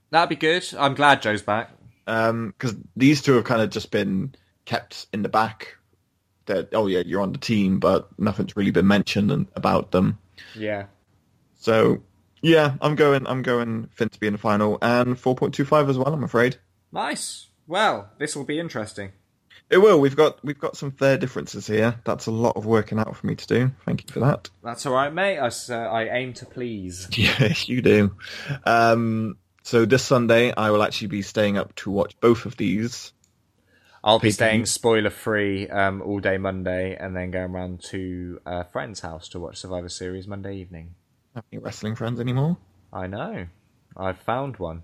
that'd 0.09 0.29
be 0.29 0.35
good. 0.35 0.65
I'm 0.79 0.95
glad 0.95 1.21
Joe's 1.21 1.43
back. 1.43 1.71
because 2.05 2.75
these 2.95 3.21
two 3.21 3.33
have 3.33 3.43
kind 3.43 3.61
of 3.61 3.69
just 3.69 3.91
been 3.91 4.33
kept 4.65 5.07
in 5.13 5.21
the 5.23 5.29
back. 5.29 5.77
That 6.45 6.69
oh 6.73 6.87
yeah, 6.87 7.01
you're 7.05 7.21
on 7.21 7.31
the 7.31 7.39
team, 7.39 7.79
but 7.79 8.07
nothing's 8.19 8.55
really 8.55 8.71
been 8.71 8.87
mentioned 8.87 9.31
and, 9.31 9.47
about 9.55 9.91
them. 9.91 10.19
Yeah. 10.53 10.85
So 11.55 12.03
yeah, 12.41 12.75
I'm 12.81 12.95
going. 12.95 13.25
I'm 13.25 13.41
going 13.41 13.89
Finn 13.95 14.09
to 14.09 14.19
be 14.19 14.27
in 14.27 14.33
the 14.33 14.39
final 14.39 14.77
and 14.81 15.15
4.25 15.15 15.89
as 15.89 15.97
well. 15.97 16.13
I'm 16.13 16.23
afraid 16.23 16.57
Nice. 16.95 17.47
Well, 17.67 18.09
this 18.19 18.37
will 18.37 18.45
be 18.45 18.57
interesting. 18.57 19.11
it 19.69 19.79
will. 19.79 19.99
We've 19.99 20.15
got 20.15 20.43
we've 20.45 20.59
got 20.59 20.77
some 20.77 20.91
fair 20.91 21.17
differences 21.17 21.67
here. 21.67 21.99
That's 22.05 22.27
a 22.27 22.31
lot 22.31 22.55
of 22.55 22.65
working 22.65 22.99
out 22.99 23.17
for 23.17 23.27
me 23.27 23.35
to 23.35 23.47
do. 23.47 23.71
Thank 23.85 24.05
you 24.05 24.13
for 24.13 24.21
that. 24.21 24.49
That's 24.63 24.85
all 24.85 24.93
right, 24.93 25.13
mate. 25.13 25.37
I, 25.37 25.47
uh, 25.47 25.75
I 25.75 26.17
aim 26.17 26.33
to 26.35 26.45
please. 26.45 27.09
yes, 27.17 27.67
you 27.67 27.81
do. 27.81 28.15
Um, 28.63 29.37
so 29.63 29.85
this 29.85 30.03
Sunday, 30.03 30.53
I 30.55 30.71
will 30.71 30.83
actually 30.83 31.07
be 31.07 31.21
staying 31.21 31.57
up 31.57 31.75
to 31.75 31.91
watch 31.91 32.17
both 32.21 32.45
of 32.45 32.55
these. 32.55 33.11
I'll 34.05 34.19
be 34.19 34.29
staying 34.29 34.67
spoiler 34.67 35.09
free 35.09 35.67
um, 35.67 36.03
all 36.03 36.19
day 36.19 36.37
Monday, 36.37 36.95
and 36.95 37.15
then 37.15 37.31
going 37.31 37.51
around 37.51 37.81
to 37.89 38.39
a 38.45 38.63
friend's 38.63 38.99
house 38.99 39.27
to 39.29 39.39
watch 39.39 39.57
Survivor 39.57 39.89
Series 39.89 40.27
Monday 40.27 40.57
evening. 40.57 40.93
Have 41.33 41.43
any 41.51 41.59
wrestling 41.59 41.95
friends 41.95 42.19
anymore? 42.19 42.57
I 42.93 43.07
know. 43.07 43.47
I've 43.97 44.19
found 44.19 44.57
one. 44.57 44.83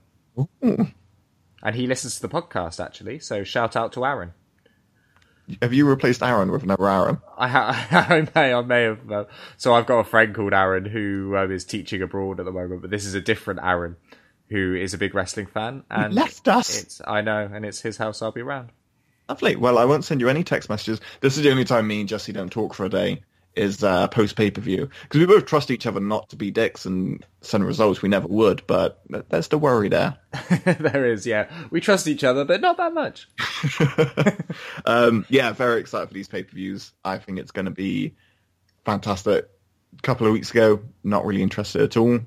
And 1.64 1.76
he 1.76 1.86
listens 1.86 2.16
to 2.16 2.24
the 2.24 2.30
podcast 2.30 2.84
actually, 2.84 3.20
so 3.20 3.44
shout 3.44 3.76
out 3.76 3.94
to 3.94 4.04
Aaron. 4.04 4.34
Have 5.62 5.74
you 5.74 5.88
replaced 5.88 6.24
Aaron 6.24 6.52
with 6.52 6.64
another 6.64 6.90
Aaron? 6.90 7.22
I, 7.38 7.48
ha- 7.48 7.88
I 8.10 8.28
may, 8.34 8.54
I 8.54 8.62
may 8.62 8.84
have. 8.84 9.12
Uh, 9.12 9.26
so 9.58 9.76
I've 9.76 9.86
got 9.86 10.00
a 10.00 10.04
friend 10.04 10.34
called 10.34 10.54
Aaron 10.54 10.86
who 10.86 11.36
um, 11.38 11.52
is 11.52 11.64
teaching 11.64 12.02
abroad 12.02 12.40
at 12.40 12.46
the 12.46 12.52
moment, 12.52 12.82
but 12.82 12.90
this 12.90 13.06
is 13.06 13.14
a 13.14 13.22
different 13.22 13.60
Aaron 13.62 13.98
who 14.50 14.74
is 14.74 14.96
a 14.96 14.98
big 14.98 15.14
wrestling 15.14 15.46
fan. 15.46 15.84
And 15.92 16.14
left 16.14 16.48
us. 16.48 16.82
It's 16.82 17.02
I 17.06 17.22
know, 17.22 17.48
and 17.54 17.66
it's 17.66 17.82
his 17.82 17.98
house. 17.98 18.22
I'll 18.22 18.32
be 18.32 18.42
around. 18.42 18.72
Lovely. 19.32 19.56
Well, 19.56 19.78
I 19.78 19.86
won't 19.86 20.04
send 20.04 20.20
you 20.20 20.28
any 20.28 20.44
text 20.44 20.70
messages. 20.70 21.00
This 21.22 21.38
is 21.38 21.44
the 21.44 21.52
only 21.52 21.64
time 21.64 21.88
me 21.88 22.02
and 22.02 22.10
Jesse 22.10 22.34
don't 22.34 22.52
talk 22.52 22.74
for 22.74 22.84
a 22.84 22.90
day. 22.90 23.24
Is 23.56 23.82
uh, 23.82 24.10
post 24.10 24.36
pay 24.36 24.52
per 24.52 24.60
view 24.60 24.90
because 25.04 25.22
we 25.22 25.26
both 25.26 25.46
trust 25.46 25.72
each 25.72 25.86
other 25.86 26.02
not 26.02 26.30
to 26.32 26.36
be 26.36 26.52
dicks 26.52 26.86
and 26.86 27.26
send 27.40 27.66
results. 27.66 28.02
We 28.02 28.10
never 28.10 28.28
would, 28.28 28.68
but 28.68 29.02
there's 29.30 29.48
the 29.48 29.58
worry 29.58 29.88
there. 29.90 30.18
there 30.66 31.06
is, 31.06 31.26
yeah. 31.26 31.50
We 31.70 31.80
trust 31.80 32.08
each 32.08 32.26
other, 32.26 32.44
but 32.44 32.60
not 32.60 32.76
that 32.76 32.94
much. 32.94 33.30
um, 34.86 35.26
yeah, 35.30 35.54
very 35.54 35.80
excited 35.80 36.10
for 36.10 36.14
these 36.14 36.28
pay 36.28 36.44
per 36.44 36.54
views. 36.54 36.92
I 37.06 37.18
think 37.18 37.40
it's 37.40 37.52
going 37.52 37.66
to 37.66 37.72
be 37.72 38.16
fantastic. 38.84 39.50
A 39.98 40.02
couple 40.02 40.28
of 40.28 40.34
weeks 40.34 40.52
ago, 40.52 40.82
not 41.06 41.26
really 41.26 41.42
interested 41.42 41.82
at 41.84 41.96
all, 41.96 42.20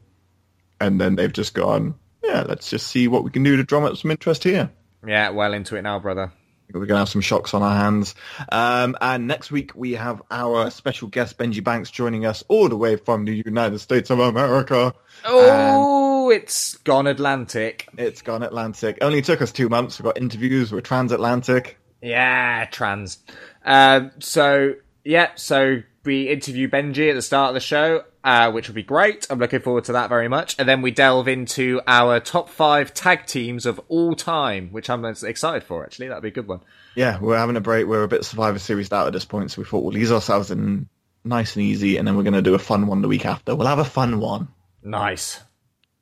and 0.80 0.98
then 0.98 1.16
they've 1.16 1.32
just 1.32 1.52
gone. 1.52 1.96
Yeah, 2.22 2.44
let's 2.48 2.70
just 2.70 2.86
see 2.86 3.08
what 3.08 3.24
we 3.24 3.30
can 3.30 3.42
do 3.42 3.56
to 3.58 3.62
drum 3.62 3.84
up 3.84 3.94
some 3.98 4.10
interest 4.10 4.44
here. 4.44 4.70
Yeah, 5.06 5.30
well 5.30 5.52
into 5.52 5.76
it 5.76 5.82
now, 5.82 5.98
brother. 5.98 6.32
We're 6.72 6.80
going 6.86 6.96
to 6.96 6.98
have 6.98 7.08
some 7.08 7.20
shocks 7.20 7.54
on 7.54 7.62
our 7.62 7.74
hands. 7.76 8.14
Um, 8.50 8.96
and 9.00 9.26
next 9.26 9.52
week 9.52 9.72
we 9.74 9.92
have 9.92 10.22
our 10.30 10.70
special 10.70 11.08
guest 11.08 11.38
Benji 11.38 11.62
Banks 11.62 11.90
joining 11.90 12.26
us 12.26 12.42
all 12.48 12.68
the 12.68 12.76
way 12.76 12.96
from 12.96 13.24
the 13.24 13.42
United 13.44 13.78
States 13.78 14.10
of 14.10 14.18
America. 14.18 14.92
Oh, 15.24 16.30
it's 16.30 16.76
gone 16.78 17.06
Atlantic. 17.06 17.88
It's 17.96 18.22
gone 18.22 18.42
Atlantic. 18.42 18.98
Only 19.02 19.22
took 19.22 19.40
us 19.40 19.52
two 19.52 19.68
months. 19.68 19.98
We've 19.98 20.04
got 20.04 20.18
interviews. 20.18 20.72
We're 20.72 20.80
transatlantic. 20.80 21.78
Yeah, 22.02 22.66
trans. 22.66 23.18
Um, 23.64 24.10
so 24.18 24.74
yeah, 25.04 25.30
so 25.36 25.82
we 26.04 26.28
interview 26.28 26.68
Benji 26.68 27.08
at 27.10 27.14
the 27.14 27.22
start 27.22 27.48
of 27.48 27.54
the 27.54 27.60
show, 27.60 28.04
uh, 28.24 28.50
which 28.50 28.68
will 28.68 28.74
be 28.74 28.82
great. 28.82 29.26
I'm 29.28 29.38
looking 29.38 29.60
forward 29.60 29.84
to 29.84 29.92
that 29.92 30.08
very 30.08 30.28
much. 30.28 30.56
And 30.58 30.68
then 30.68 30.80
we 30.80 30.90
delve 30.90 31.28
into 31.28 31.80
our 31.86 32.18
top 32.18 32.48
five 32.48 32.94
tag 32.94 33.26
teams 33.26 33.66
of 33.66 33.78
all 33.88 34.14
time, 34.14 34.70
which 34.70 34.88
I'm 34.88 35.04
excited 35.04 35.62
for. 35.62 35.84
Actually, 35.84 36.08
that'd 36.08 36.22
be 36.22 36.28
a 36.28 36.32
good 36.32 36.48
one. 36.48 36.60
Yeah, 36.94 37.18
we're 37.20 37.36
having 37.36 37.56
a 37.56 37.60
break. 37.60 37.86
We're 37.86 38.02
a 38.02 38.08
bit 38.08 38.24
Survivor 38.24 38.58
Series 38.58 38.90
out 38.92 39.06
at 39.06 39.12
this 39.12 39.26
point, 39.26 39.50
so 39.50 39.60
we 39.60 39.66
thought 39.66 39.84
we'll 39.84 39.96
ease 39.96 40.10
ourselves 40.10 40.50
in 40.50 40.88
nice 41.22 41.56
and 41.56 41.64
easy, 41.64 41.96
and 41.98 42.08
then 42.08 42.16
we're 42.16 42.22
going 42.22 42.34
to 42.34 42.42
do 42.42 42.54
a 42.54 42.58
fun 42.58 42.86
one 42.86 43.02
the 43.02 43.08
week 43.08 43.26
after. 43.26 43.54
We'll 43.54 43.66
have 43.66 43.78
a 43.78 43.84
fun 43.84 44.20
one. 44.20 44.48
Nice. 44.82 45.40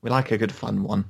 We 0.00 0.10
like 0.10 0.30
a 0.30 0.38
good 0.38 0.52
fun 0.52 0.82
one. 0.82 1.06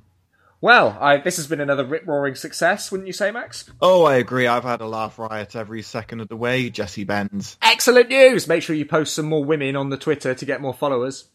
Well, 0.63 0.97
I, 1.01 1.17
this 1.19 1.37
has 1.37 1.49
been 1.49 1.61
another 1.61 1.85
rip 1.85 2.07
roaring 2.07 2.37
success, 2.37 2.91
wouldn't 2.93 3.09
you 3.09 3.13
say, 3.13 3.33
Max? 3.33 3.69
Oh, 3.83 4.05
I 4.05 4.15
agree. 4.17 4.47
I've 4.47 4.63
had 4.63 4.81
a 4.81 4.87
laugh 4.87 5.19
riot 5.19 5.57
every 5.57 5.83
second 5.83 6.21
of 6.21 6.29
the 6.29 6.37
way. 6.37 6.71
Jesse 6.71 7.03
Benz. 7.05 7.59
Excellent 7.61 8.09
news! 8.09 8.47
Make 8.47 8.63
sure 8.63 8.77
you 8.77 8.87
post 8.87 9.13
some 9.15 9.27
more 9.27 9.45
women 9.45 9.75
on 9.75 9.91
the 9.91 9.97
Twitter 9.97 10.35
to 10.35 10.45
get 10.47 10.61
more 10.61 10.73
followers. 10.73 11.29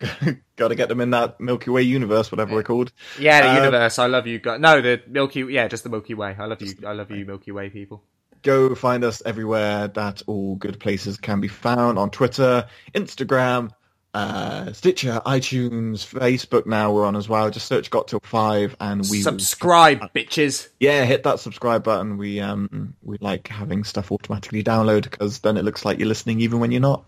Got 0.56 0.68
to 0.68 0.74
get 0.74 0.88
them 0.88 1.00
in 1.00 1.10
that 1.10 1.38
Milky 1.40 1.70
Way 1.70 1.82
universe, 1.82 2.32
whatever 2.32 2.54
we're 2.54 2.64
called. 2.64 2.90
Yeah, 3.20 3.42
the 3.42 3.50
Um, 3.50 3.56
universe. 3.58 4.00
I 4.00 4.06
love 4.06 4.26
you. 4.26 4.40
guys. 4.40 4.58
No, 4.58 4.80
the 4.80 5.00
Milky. 5.06 5.42
Yeah, 5.48 5.68
just 5.68 5.84
the 5.84 5.90
Milky 5.90 6.14
Way. 6.14 6.34
I 6.36 6.46
love 6.46 6.60
you. 6.60 6.74
I 6.84 6.92
love 6.92 7.10
you, 7.12 7.24
Milky 7.24 7.52
Way 7.52 7.70
people. 7.70 8.02
Go 8.42 8.74
find 8.74 9.04
us 9.04 9.22
everywhere 9.24 9.86
that 9.86 10.22
all 10.26 10.56
good 10.56 10.80
places 10.80 11.18
can 11.18 11.40
be 11.40 11.46
found 11.46 12.00
on 12.00 12.10
Twitter, 12.10 12.66
Instagram, 12.92 13.70
uh, 14.14 14.72
Stitcher, 14.72 15.22
iTunes, 15.24 16.06
Facebook. 16.06 16.66
Now 16.66 16.92
we're 16.92 17.06
on 17.06 17.16
as 17.16 17.28
well. 17.28 17.50
Just 17.50 17.66
search 17.66 17.90
Got 17.90 18.08
Till 18.08 18.20
Five, 18.22 18.76
and 18.80 19.00
we 19.10 19.18
will- 19.18 19.22
Subscribe, 19.22 20.00
bitches. 20.14 20.68
yeah, 20.80 21.04
hit 21.04 21.22
that 21.22 21.40
subscribe 21.40 21.82
button. 21.84 22.18
We 22.18 22.40
um 22.40 22.94
we 23.02 23.16
like 23.20 23.48
having 23.48 23.84
stuff 23.84 24.12
automatically 24.12 24.62
download 24.62 25.04
because 25.04 25.38
then 25.40 25.56
it 25.56 25.64
looks 25.64 25.84
like 25.84 25.98
you're 25.98 26.08
listening 26.08 26.40
even 26.40 26.60
when 26.60 26.70
you're 26.72 26.80
not. 26.80 27.04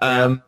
Um, 0.00 0.42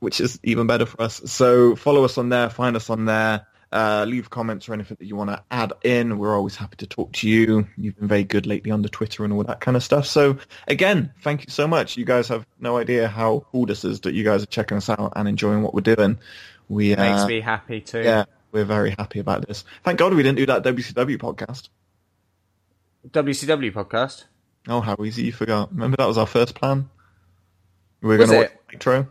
which 0.00 0.20
is 0.20 0.38
even 0.42 0.66
better 0.66 0.86
for 0.86 1.02
us. 1.02 1.20
So 1.30 1.76
follow 1.76 2.04
us 2.04 2.16
on 2.18 2.28
there, 2.30 2.48
find 2.50 2.76
us 2.76 2.88
on 2.90 3.04
there. 3.04 3.46
Uh, 3.72 4.04
leave 4.08 4.30
comments 4.30 4.68
or 4.68 4.72
anything 4.74 4.96
that 4.98 5.06
you 5.06 5.14
want 5.14 5.30
to 5.30 5.40
add 5.48 5.72
in. 5.84 6.18
We're 6.18 6.34
always 6.34 6.56
happy 6.56 6.74
to 6.78 6.86
talk 6.88 7.12
to 7.12 7.28
you. 7.28 7.68
You've 7.76 7.96
been 7.96 8.08
very 8.08 8.24
good 8.24 8.44
lately 8.44 8.72
on 8.72 8.82
the 8.82 8.88
Twitter 8.88 9.22
and 9.24 9.32
all 9.32 9.44
that 9.44 9.60
kind 9.60 9.76
of 9.76 9.84
stuff. 9.84 10.06
So 10.06 10.38
again, 10.66 11.12
thank 11.22 11.46
you 11.46 11.50
so 11.52 11.68
much. 11.68 11.96
You 11.96 12.04
guys 12.04 12.26
have 12.28 12.44
no 12.58 12.78
idea 12.78 13.06
how 13.06 13.46
cool 13.52 13.66
this 13.66 13.84
is 13.84 14.00
that 14.00 14.12
you 14.14 14.24
guys 14.24 14.42
are 14.42 14.46
checking 14.46 14.76
us 14.76 14.88
out 14.88 15.12
and 15.14 15.28
enjoying 15.28 15.62
what 15.62 15.72
we're 15.72 15.82
doing. 15.94 16.18
We 16.68 16.94
uh, 16.94 17.16
Makes 17.16 17.28
me 17.28 17.40
happy 17.40 17.80
too. 17.80 18.02
yeah, 18.02 18.24
we're 18.50 18.64
very 18.64 18.90
happy 18.90 19.20
about 19.20 19.46
this. 19.46 19.62
Thank 19.84 20.00
God 20.00 20.14
we 20.14 20.24
didn't 20.24 20.38
do 20.38 20.46
that 20.46 20.64
WCW 20.64 21.18
podcast. 21.18 21.68
WCW 23.08 23.72
podcast. 23.72 24.24
Oh, 24.68 24.80
how 24.80 24.96
easy 25.04 25.22
you 25.24 25.32
forgot. 25.32 25.72
Remember 25.72 25.96
that 25.96 26.06
was 26.06 26.18
our 26.18 26.26
first 26.26 26.54
plan? 26.54 26.90
We 28.02 28.08
were 28.08 28.16
going 28.18 28.30
to 28.30 28.36
it? 28.40 28.50
watch 28.52 28.72
Nitro. 28.72 29.08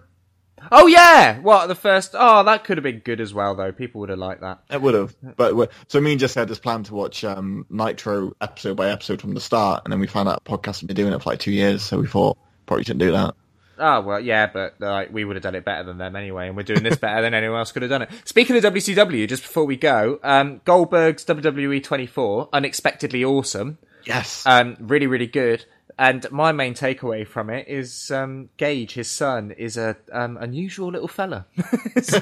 Oh 0.72 0.88
yeah. 0.88 1.40
What 1.40 1.68
the 1.68 1.76
first? 1.76 2.16
Oh, 2.18 2.44
that 2.44 2.64
could 2.64 2.78
have 2.78 2.84
been 2.84 3.00
good 3.00 3.22
as 3.22 3.34
well, 3.34 3.56
though. 3.56 3.72
People 3.72 4.02
would 4.02 4.10
have 4.10 4.20
liked 4.20 4.42
that. 4.42 4.60
It 4.70 4.82
would 4.82 4.94
have. 4.94 5.16
But 5.36 5.72
so 5.88 6.00
me 6.02 6.12
and 6.12 6.20
just 6.20 6.36
had 6.36 6.48
this 6.48 6.60
plan 6.60 6.84
to 6.84 6.94
watch 6.96 7.24
um, 7.24 7.66
Nitro 7.70 8.34
episode 8.42 8.76
by 8.78 8.90
episode 8.90 9.22
from 9.22 9.34
the 9.34 9.42
start, 9.42 9.82
and 9.86 9.92
then 9.92 10.00
we 10.00 10.08
found 10.08 10.30
out 10.30 10.44
podcast 10.46 10.80
had 10.82 10.88
been 10.88 10.96
doing 10.96 11.14
it 11.14 11.22
for 11.24 11.30
like 11.30 11.40
two 11.40 11.52
years, 11.52 11.82
so 11.84 12.00
we 12.00 12.08
thought 12.08 12.38
probably 12.66 12.84
shouldn't 12.84 13.00
do 13.02 13.12
that. 13.12 13.36
Oh 13.82 14.02
well, 14.02 14.20
yeah, 14.20 14.48
but 14.48 14.76
like 14.80 15.14
we 15.14 15.24
would 15.24 15.38
have 15.38 15.44
done 15.44 15.56
it 15.56 15.64
better 15.64 15.84
than 15.84 15.98
them 15.98 16.16
anyway, 16.16 16.48
and 16.48 16.58
we're 16.58 16.64
doing 16.64 16.84
this 16.84 16.98
better 16.98 17.22
than 17.22 17.34
anyone 17.34 17.58
else 17.60 17.72
could 17.72 17.82
have 17.82 17.90
done 17.90 18.02
it. 18.02 18.10
Speaking 18.26 18.58
of 18.58 18.64
WCW, 18.64 19.28
just 19.28 19.44
before 19.44 19.64
we 19.64 19.78
go, 19.78 20.20
um, 20.22 20.60
Goldberg's 20.66 21.24
WWE 21.26 21.82
24, 21.82 22.50
unexpectedly 22.52 23.24
awesome, 23.24 23.78
Yes. 24.06 24.44
um, 24.46 24.76
really, 24.82 25.08
really 25.08 25.28
good. 25.28 25.64
And 25.98 26.30
my 26.32 26.52
main 26.52 26.74
takeaway 26.74 27.28
from 27.28 27.50
it 27.50 27.68
is 27.68 28.12
um, 28.12 28.50
Gage, 28.58 28.94
his 28.94 29.10
son, 29.10 29.52
is 29.52 29.76
a 29.76 29.98
um, 30.12 30.38
unusual 30.38 30.92
little 30.92 31.08
fella. 31.08 31.46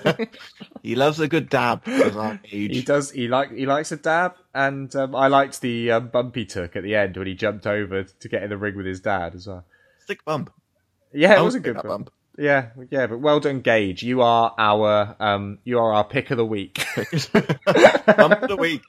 he 0.83 0.95
loves 0.95 1.19
a 1.19 1.27
good 1.27 1.49
dab 1.49 1.83
he 2.67 2.81
does. 2.81 3.11
He 3.11 3.27
like 3.27 3.51
he 3.51 3.65
likes 3.65 3.91
a 3.91 3.97
dab, 3.97 4.35
and 4.53 4.93
um, 4.95 5.15
I 5.15 5.27
liked 5.27 5.61
the 5.61 5.91
um, 5.91 6.07
bump 6.07 6.35
he 6.35 6.45
took 6.45 6.75
at 6.75 6.83
the 6.83 6.95
end 6.95 7.17
when 7.17 7.27
he 7.27 7.35
jumped 7.35 7.67
over 7.67 8.03
to 8.03 8.29
get 8.29 8.43
in 8.43 8.49
the 8.49 8.57
ring 8.57 8.75
with 8.75 8.85
his 8.85 8.99
dad 8.99 9.35
as 9.35 9.47
well. 9.47 9.65
Stick 9.99 10.23
bump. 10.25 10.51
Yeah, 11.13 11.39
it 11.39 11.43
was 11.43 11.55
a 11.55 11.59
good 11.59 11.75
bump. 11.75 11.87
bump. 11.87 12.11
Yeah, 12.37 12.67
yeah, 12.91 13.07
but 13.07 13.19
well 13.19 13.39
done, 13.39 13.61
Gage. 13.61 14.03
You 14.03 14.21
are 14.21 14.53
our 14.57 15.15
um, 15.19 15.57
you 15.63 15.79
are 15.79 15.91
our 15.93 16.03
pick 16.03 16.29
of 16.29 16.37
the 16.37 16.45
week. 16.45 16.85
bump 16.95 18.41
of 18.41 18.47
the 18.49 18.57
week. 18.59 18.81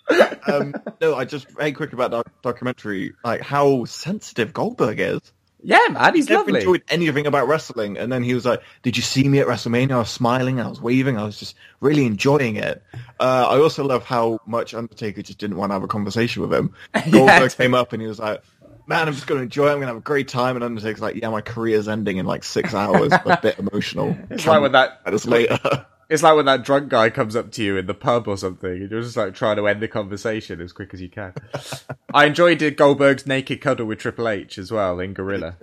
Um, 0.47 0.75
no, 1.01 1.15
I 1.15 1.25
just 1.25 1.51
very 1.53 1.73
quick 1.73 1.93
about 1.95 2.11
that 2.11 2.27
documentary, 2.43 3.15
like 3.25 3.41
how 3.41 3.87
sensitive 3.87 4.53
Goldberg 4.53 5.01
is. 5.01 5.21
yeah, 5.63 5.79
man, 5.91 6.15
he's 6.15 6.29
never 6.29 6.41
lovely. 6.45 6.61
enjoyed 6.61 6.83
anything 6.91 7.27
about 7.27 7.49
wrestling. 7.49 7.97
And 7.97 8.13
then 8.13 8.23
he 8.23 8.35
was 8.35 8.45
like, 8.45 8.61
"Did 8.83 8.97
you 8.99 9.03
see 9.03 9.27
me 9.27 9.39
at 9.41 9.47
WrestleMania? 9.47 9.93
I 9.93 9.99
was 9.99 10.11
smiling, 10.11 10.61
I 10.61 10.69
was 10.69 10.81
waving, 10.81 11.17
I 11.17 11.25
was 11.25 11.39
just 11.39 11.57
really 11.81 12.05
enjoying 12.05 12.57
it." 12.57 12.83
Uh, 13.19 13.47
I 13.49 13.59
also 13.59 13.83
love 13.83 14.05
how 14.05 14.41
much 14.47 14.75
Undertaker 14.75 15.23
just 15.23 15.39
didn't 15.39 15.57
want 15.57 15.71
to 15.71 15.75
have 15.75 15.83
a 15.83 15.89
conversation 15.89 16.43
with 16.43 16.53
him. 16.53 16.75
Goldberg 17.11 17.51
came 17.53 17.75
up 17.75 17.93
and 17.95 18.03
he 18.03 18.09
was 18.09 18.19
like, 18.19 18.43
"Man, 18.89 19.07
I'm 19.07 19.15
just 19.15 19.27
going 19.27 19.39
to 19.39 19.43
enjoy. 19.45 19.67
it. 19.69 19.73
I'm 19.73 19.77
going 19.77 19.83
to 19.83 19.87
have 19.89 19.97
a 19.99 20.01
great 20.01 20.27
time." 20.29 20.57
And 20.57 20.65
Undertaker's 20.65 21.01
like, 21.01 21.15
"Yeah, 21.17 21.29
my 21.31 21.41
career's 21.43 21.87
ending 21.89 22.17
in 22.17 22.27
like 22.27 22.43
six 22.43 22.75
hours. 22.75 23.13
a 23.13 23.39
bit 23.41 23.59
emotional." 23.59 24.17
It's 24.31 24.47
like 24.47 24.61
when 24.63 24.73
that 24.73 25.01
is 25.07 25.27
later. 25.27 25.59
it's 26.09 26.23
like 26.23 26.35
when 26.37 26.47
that 26.47 26.65
drunk 26.65 26.89
guy 26.89 27.11
comes 27.11 27.37
up 27.37 27.53
to 27.53 27.63
you 27.63 27.77
in 27.77 27.87
the 27.87 27.95
pub 27.95 28.27
or 28.27 28.37
something, 28.39 28.71
and 28.71 28.91
you're 28.91 29.03
just 29.03 29.17
like 29.17 29.35
trying 29.35 29.57
to 29.57 29.69
end 29.69 29.83
the 29.83 29.89
conversation 29.89 30.61
as 30.61 30.73
quick 30.73 30.95
as 30.95 31.01
you 31.03 31.09
can. 31.11 31.35
I 32.15 32.25
enjoyed 32.25 32.59
Goldberg's 32.77 33.27
naked 33.27 33.61
cuddle 33.61 33.87
with 33.87 33.99
Triple 33.99 34.29
H 34.29 34.57
as 34.59 34.73
well 34.73 34.99
in 35.01 35.13
Gorilla. 35.13 35.57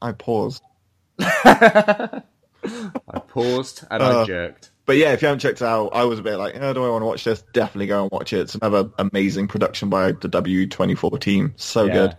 I 0.00 0.12
paused. 0.12 0.62
I 1.18 2.22
paused 3.28 3.84
and 3.90 4.02
I 4.02 4.06
Uh, 4.06 4.26
jerked. 4.26 4.70
But 4.86 4.96
yeah, 4.96 5.12
if 5.12 5.20
you 5.20 5.26
haven't 5.26 5.40
checked 5.40 5.60
it 5.60 5.64
out, 5.64 5.88
I 5.88 6.04
was 6.04 6.20
a 6.20 6.22
bit 6.22 6.36
like, 6.36 6.54
oh, 6.60 6.72
do 6.72 6.84
I 6.84 6.88
want 6.88 7.02
to 7.02 7.06
watch 7.06 7.24
this? 7.24 7.42
Definitely 7.52 7.88
go 7.88 8.02
and 8.02 8.10
watch 8.12 8.32
it. 8.32 8.40
It's 8.40 8.54
another 8.54 8.88
amazing 8.98 9.48
production 9.48 9.90
by 9.90 10.12
the 10.12 10.28
W24 10.28 11.20
team. 11.20 11.54
So 11.56 11.84
Yeah. 11.86 11.92
good. 11.92 12.16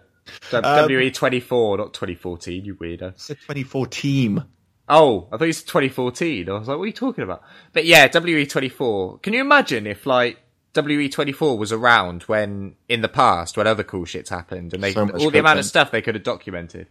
W- 0.51 0.83
um, 0.83 0.91
WE 0.91 1.09
24, 1.11 1.77
not 1.77 1.93
2014, 1.93 2.65
you 2.65 2.75
weirdo. 2.75 3.11
It's 3.11 3.29
a 3.29 3.35
24 3.35 3.87
team. 3.87 4.43
Oh, 4.89 5.27
I 5.31 5.37
thought 5.37 5.43
it 5.43 5.47
was 5.47 5.63
2014. 5.63 6.49
I 6.49 6.53
was 6.53 6.67
like, 6.67 6.77
what 6.77 6.83
are 6.83 6.87
you 6.87 6.93
talking 6.93 7.23
about? 7.23 7.41
But 7.73 7.85
yeah, 7.85 8.07
WE24. 8.07 9.21
Can 9.21 9.33
you 9.33 9.41
imagine 9.41 9.87
if 9.87 10.05
like 10.05 10.37
WE24 10.73 11.57
was 11.57 11.71
around 11.71 12.23
when 12.23 12.75
in 12.87 13.01
the 13.01 13.09
past 13.09 13.57
when 13.57 13.67
other 13.67 13.83
cool 13.83 14.05
shits 14.05 14.29
happened 14.29 14.73
and 14.73 14.83
they 14.83 14.93
So 14.93 15.01
all 15.01 15.05
much 15.07 15.31
the 15.31 15.39
amount 15.39 15.59
of 15.59 15.65
stuff 15.65 15.91
they 15.91 16.01
could 16.01 16.15
have 16.15 16.23
documented. 16.23 16.87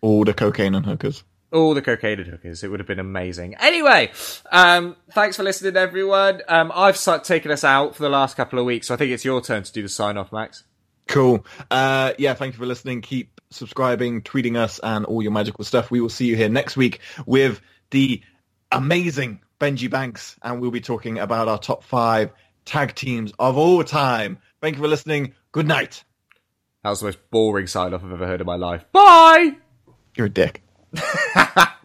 All 0.00 0.24
the 0.24 0.34
cocaine 0.34 0.74
and 0.74 0.86
hookers. 0.86 1.24
All 1.50 1.72
the 1.72 1.80
cocaine 1.80 2.18
and 2.20 2.28
hookers. 2.28 2.62
It 2.62 2.68
would 2.68 2.80
have 2.80 2.86
been 2.86 2.98
amazing. 2.98 3.54
Anyway, 3.54 4.10
um, 4.52 4.96
thanks 5.12 5.36
for 5.36 5.42
listening, 5.42 5.76
everyone. 5.76 6.42
Um, 6.46 6.70
I've 6.74 6.98
taken 7.22 7.50
us 7.50 7.64
out 7.64 7.96
for 7.96 8.02
the 8.02 8.10
last 8.10 8.36
couple 8.36 8.58
of 8.58 8.66
weeks, 8.66 8.88
so 8.88 8.94
I 8.94 8.96
think 8.98 9.12
it's 9.12 9.24
your 9.24 9.40
turn 9.40 9.62
to 9.62 9.72
do 9.72 9.82
the 9.82 9.88
sign 9.88 10.18
off, 10.18 10.30
Max. 10.30 10.64
Cool. 11.06 11.46
Uh, 11.70 12.12
yeah, 12.18 12.34
thank 12.34 12.52
you 12.52 12.58
for 12.58 12.66
listening. 12.66 13.00
Keep 13.00 13.40
subscribing, 13.50 14.20
tweeting 14.22 14.56
us, 14.56 14.78
and 14.82 15.06
all 15.06 15.22
your 15.22 15.32
magical 15.32 15.64
stuff. 15.64 15.90
We 15.90 16.02
will 16.02 16.10
see 16.10 16.26
you 16.26 16.36
here 16.36 16.50
next 16.50 16.76
week 16.76 17.00
with 17.24 17.62
the 17.90 18.20
amazing 18.70 19.40
Benji 19.58 19.90
Banks, 19.90 20.36
and 20.42 20.60
we'll 20.60 20.70
be 20.70 20.82
talking 20.82 21.18
about 21.18 21.48
our 21.48 21.58
top 21.58 21.82
five 21.82 22.30
tag 22.66 22.94
teams 22.94 23.32
of 23.38 23.56
all 23.56 23.82
time. 23.84 24.38
Thank 24.60 24.76
you 24.76 24.82
for 24.82 24.88
listening. 24.88 25.32
Good 25.52 25.66
night. 25.66 26.04
That 26.84 26.90
was 26.90 27.00
the 27.00 27.06
most 27.06 27.30
boring 27.30 27.66
sign 27.66 27.94
off 27.94 28.04
I've 28.04 28.12
ever 28.12 28.26
heard 28.26 28.42
in 28.42 28.46
my 28.46 28.56
life. 28.56 28.84
Bye! 28.92 29.56
You're 30.14 30.26
a 30.26 30.30
dick. 30.30 30.62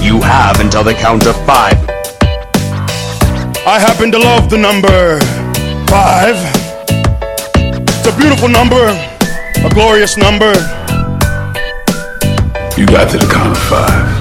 You 0.00 0.18
have 0.22 0.60
until 0.60 0.82
the 0.82 0.94
count 0.94 1.26
of 1.26 1.36
five. 1.44 1.76
I 3.66 3.78
happen 3.78 4.10
to 4.10 4.18
love 4.18 4.48
the 4.48 4.56
number 4.56 5.20
five. 5.86 6.36
It's 7.86 8.06
a 8.06 8.18
beautiful 8.18 8.48
number, 8.48 8.88
a 9.62 9.70
glorious 9.74 10.16
number. 10.16 10.52
You 12.76 12.86
got 12.86 13.10
to 13.10 13.18
the 13.18 13.28
count 13.30 13.56
of 13.56 13.62
five. 13.64 14.19